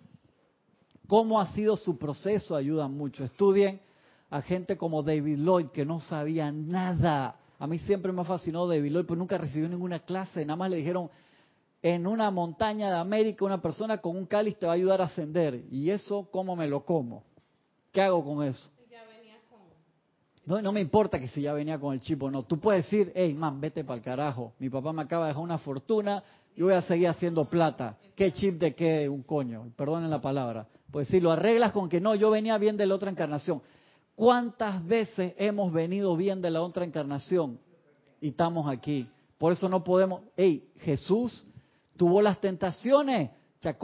cómo 1.07 1.41
ha 1.41 1.47
sido 1.53 1.75
su 1.77 1.97
proceso 1.97 2.55
ayuda 2.55 2.87
mucho. 2.87 3.23
Estudien 3.23 3.81
a 4.29 4.41
gente 4.43 4.77
como 4.77 5.01
David 5.01 5.39
Lloyd 5.39 5.67
que 5.67 5.83
no 5.83 5.99
sabía 5.99 6.51
nada. 6.51 7.37
A 7.57 7.65
mí 7.65 7.79
siempre 7.79 8.11
me 8.11 8.23
fascinó 8.23 8.67
David 8.67 8.91
Lloyd, 8.91 9.05
pero 9.05 9.17
nunca 9.17 9.39
recibió 9.39 9.67
ninguna 9.67 9.99
clase, 9.99 10.45
nada 10.45 10.57
más 10.57 10.69
le 10.69 10.77
dijeron, 10.77 11.09
en 11.81 12.07
una 12.07 12.31
montaña 12.31 12.89
de 12.89 12.97
América 12.97 13.45
una 13.45 13.61
persona 13.61 13.99
con 13.99 14.15
un 14.17 14.25
cáliz 14.25 14.57
te 14.57 14.65
va 14.65 14.73
a 14.73 14.75
ayudar 14.75 15.01
a 15.01 15.05
ascender. 15.05 15.63
¿Y 15.69 15.89
eso 15.89 16.27
cómo 16.31 16.55
me 16.55 16.67
lo 16.67 16.83
como? 16.83 17.23
¿Qué 17.91 18.01
hago 18.01 18.23
con 18.23 18.43
eso? 18.43 18.69
No, 20.45 20.61
no 20.61 20.71
me 20.71 20.79
importa 20.79 21.19
que 21.19 21.27
si 21.27 21.41
ya 21.41 21.51
venía 21.51 21.77
con 21.77 21.93
el 21.93 21.99
chip 21.99 22.23
o 22.23 22.31
no. 22.31 22.43
Tú 22.43 22.57
puedes 22.57 22.85
decir, 22.85 23.11
hey, 23.15 23.33
man, 23.33 23.59
vete 23.59 23.83
para 23.83 23.97
el 23.97 24.01
carajo. 24.01 24.53
Mi 24.59 24.69
papá 24.69 24.93
me 24.93 25.01
acaba 25.01 25.25
de 25.25 25.31
dejar 25.31 25.43
una 25.43 25.57
fortuna 25.57 26.23
y 26.55 26.61
voy 26.61 26.73
a 26.73 26.81
seguir 26.83 27.09
haciendo 27.09 27.43
plata. 27.45 27.97
¿Qué 28.15 28.31
chip 28.31 28.57
de 28.57 28.73
qué? 28.73 29.09
Un 29.09 29.23
coño. 29.23 29.69
Perdonen 29.75 30.09
la 30.09 30.21
palabra. 30.21 30.65
Pues 30.89 31.09
si 31.09 31.19
lo 31.19 31.31
arreglas 31.31 31.73
con 31.73 31.89
que 31.89 31.99
no, 31.99 32.15
yo 32.15 32.31
venía 32.31 32.57
bien 32.57 32.77
de 32.77 32.85
la 32.85 32.95
otra 32.95 33.11
encarnación. 33.11 33.61
¿Cuántas 34.15 34.85
veces 34.85 35.33
hemos 35.37 35.73
venido 35.73 36.15
bien 36.15 36.41
de 36.41 36.49
la 36.49 36.61
otra 36.61 36.85
encarnación 36.85 37.59
y 38.21 38.29
estamos 38.29 38.69
aquí? 38.71 39.05
Por 39.37 39.51
eso 39.51 39.67
no 39.67 39.83
podemos, 39.83 40.21
hey, 40.37 40.71
Jesús 40.77 41.45
tuvo 41.97 42.21
las 42.21 42.39
tentaciones. 42.39 43.31
Ya, 43.61 43.75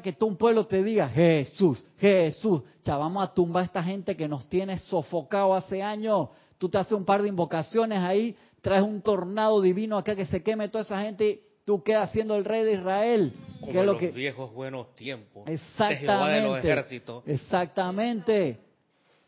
que 0.00 0.12
todo 0.14 0.30
un 0.30 0.36
pueblo 0.36 0.66
te 0.66 0.82
diga, 0.82 1.08
Jesús, 1.08 1.84
Jesús, 1.98 2.62
vamos 2.86 3.22
a 3.22 3.34
tumbar 3.34 3.62
a 3.62 3.66
esta 3.66 3.82
gente 3.82 4.16
que 4.16 4.26
nos 4.26 4.48
tiene 4.48 4.78
sofocado 4.78 5.54
hace 5.54 5.82
años. 5.82 6.30
Tú 6.56 6.68
te 6.70 6.78
haces 6.78 6.92
un 6.92 7.04
par 7.04 7.22
de 7.22 7.28
invocaciones 7.28 7.98
ahí, 8.00 8.34
traes 8.62 8.82
un 8.82 9.02
tornado 9.02 9.60
divino 9.60 9.98
acá 9.98 10.16
que 10.16 10.24
se 10.24 10.42
queme 10.42 10.68
toda 10.70 10.84
esa 10.84 11.02
gente 11.02 11.28
y 11.28 11.40
tú 11.66 11.82
quedas 11.82 12.10
siendo 12.12 12.34
el 12.34 12.46
rey 12.46 12.64
de 12.64 12.72
Israel. 12.74 13.32
Como 13.60 13.72
que 13.72 13.84
los 13.84 14.14
viejos 14.14 14.52
buenos 14.52 14.94
tiempos. 14.94 15.44
Exactamente. 15.48 16.84
Exactamente. 17.26 18.58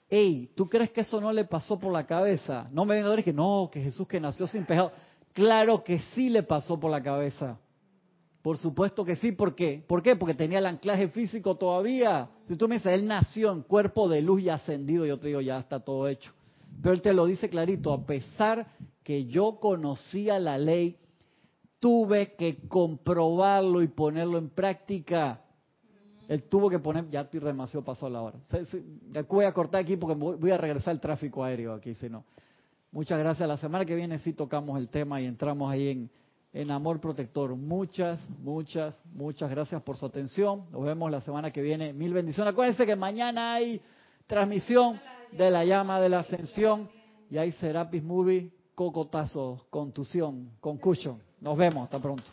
Ey, 0.09 0.51
¿tú 0.55 0.68
crees 0.68 0.90
que 0.90 1.02
eso 1.02 1.20
no 1.20 1.32
le 1.32 1.44
pasó 1.44 1.78
por 1.78 1.93
la 1.93 2.06
cabeza? 2.06 2.66
No 2.70 2.84
me 2.86 2.94
vengan 2.94 3.09
a 3.12 3.16
decir 3.16 3.26
que 3.26 3.32
no, 3.32 3.68
que 3.70 3.82
Jesús 3.82 4.06
que 4.06 4.20
nació 4.20 4.47
sin 4.47 4.64
pecado. 4.64 4.90
Claro 5.32 5.84
que 5.84 5.98
sí 6.14 6.30
le 6.30 6.43
pasó 6.44 6.80
por 6.80 6.90
la 6.90 7.02
cabeza. 7.02 7.59
Por 8.47 8.59
supuesto 8.59 9.05
que 9.05 9.16
sí, 9.16 9.32
¿por 9.32 9.56
qué? 9.56 9.82
¿Por 9.85 10.05
qué? 10.05 10.14
Porque 10.14 10.32
tenía 10.32 10.60
el 10.60 10.66
anclaje 10.66 11.09
físico 11.09 11.56
todavía. 11.56 12.31
Si 12.47 12.55
tú 12.55 12.68
me 12.68 12.77
dices, 12.77 12.93
él 12.93 13.05
nació 13.05 13.51
en 13.51 13.62
cuerpo 13.62 14.09
de 14.09 14.23
luz 14.23 14.40
y 14.40 14.48
ascendido, 14.51 15.05
yo 15.05 15.18
te 15.18 15.27
digo, 15.27 15.40
ya 15.40 15.59
está 15.59 15.81
todo 15.81 16.06
hecho. 16.06 16.32
Pero 16.81 16.94
él 16.94 17.02
te 17.02 17.12
lo 17.12 17.27
dice 17.27 17.51
clarito, 17.51 17.93
a 17.93 18.06
pesar 18.06 18.68
que 19.02 19.24
yo 19.27 19.59
conocía 19.59 20.39
la 20.39 20.59
ley, 20.59 20.97
tuve 21.81 22.36
que 22.36 22.68
comprobarlo 22.68 23.82
y 23.82 23.89
ponerlo 23.89 24.39
en 24.39 24.48
práctica. 24.48 25.43
Él 26.28 26.44
tuvo 26.44 26.70
que 26.70 26.78
poner, 26.78 27.10
ya 27.10 27.23
estoy 27.23 27.40
demasiado 27.40 27.85
pasado 27.85 28.10
la 28.10 28.23
hora. 28.23 28.39
Voy 29.28 29.44
a 29.44 29.52
cortar 29.52 29.81
aquí 29.81 29.97
porque 29.97 30.14
voy 30.14 30.52
a 30.52 30.56
regresar 30.56 30.93
al 30.93 31.01
tráfico 31.01 31.43
aéreo 31.43 31.74
aquí, 31.74 31.94
si 31.94 32.09
no. 32.09 32.23
Muchas 32.93 33.18
gracias. 33.18 33.48
La 33.48 33.56
semana 33.56 33.85
que 33.85 33.97
viene 33.97 34.20
sí 34.20 34.35
tocamos 34.35 34.78
el 34.78 34.89
tema 34.89 35.20
y 35.20 35.27
entramos 35.27 35.68
ahí 35.68 35.89
en 35.89 36.10
en 36.56 36.70
Amor 36.70 37.00
Protector. 37.00 37.54
Muchas, 37.54 38.18
muchas, 38.42 38.98
muchas 39.12 39.50
gracias 39.50 39.82
por 39.82 39.98
su 39.98 40.06
atención. 40.06 40.64
Nos 40.70 40.84
vemos 40.84 41.10
la 41.10 41.20
semana 41.20 41.50
que 41.50 41.60
viene. 41.60 41.92
Mil 41.92 42.14
bendiciones. 42.14 42.52
Acuérdense 42.52 42.86
que 42.86 42.96
mañana 42.96 43.52
hay 43.52 43.82
transmisión 44.26 44.98
de 45.32 45.50
la 45.50 45.66
llama 45.66 46.00
de 46.00 46.08
la 46.08 46.20
ascensión 46.20 46.88
y 47.30 47.36
hay 47.36 47.52
Serapis 47.52 48.02
Movie, 48.02 48.50
cocotazo, 48.74 49.66
contusión, 49.68 50.52
concussion. 50.60 51.20
Nos 51.42 51.58
vemos. 51.58 51.84
Hasta 51.84 51.98
pronto. 51.98 52.24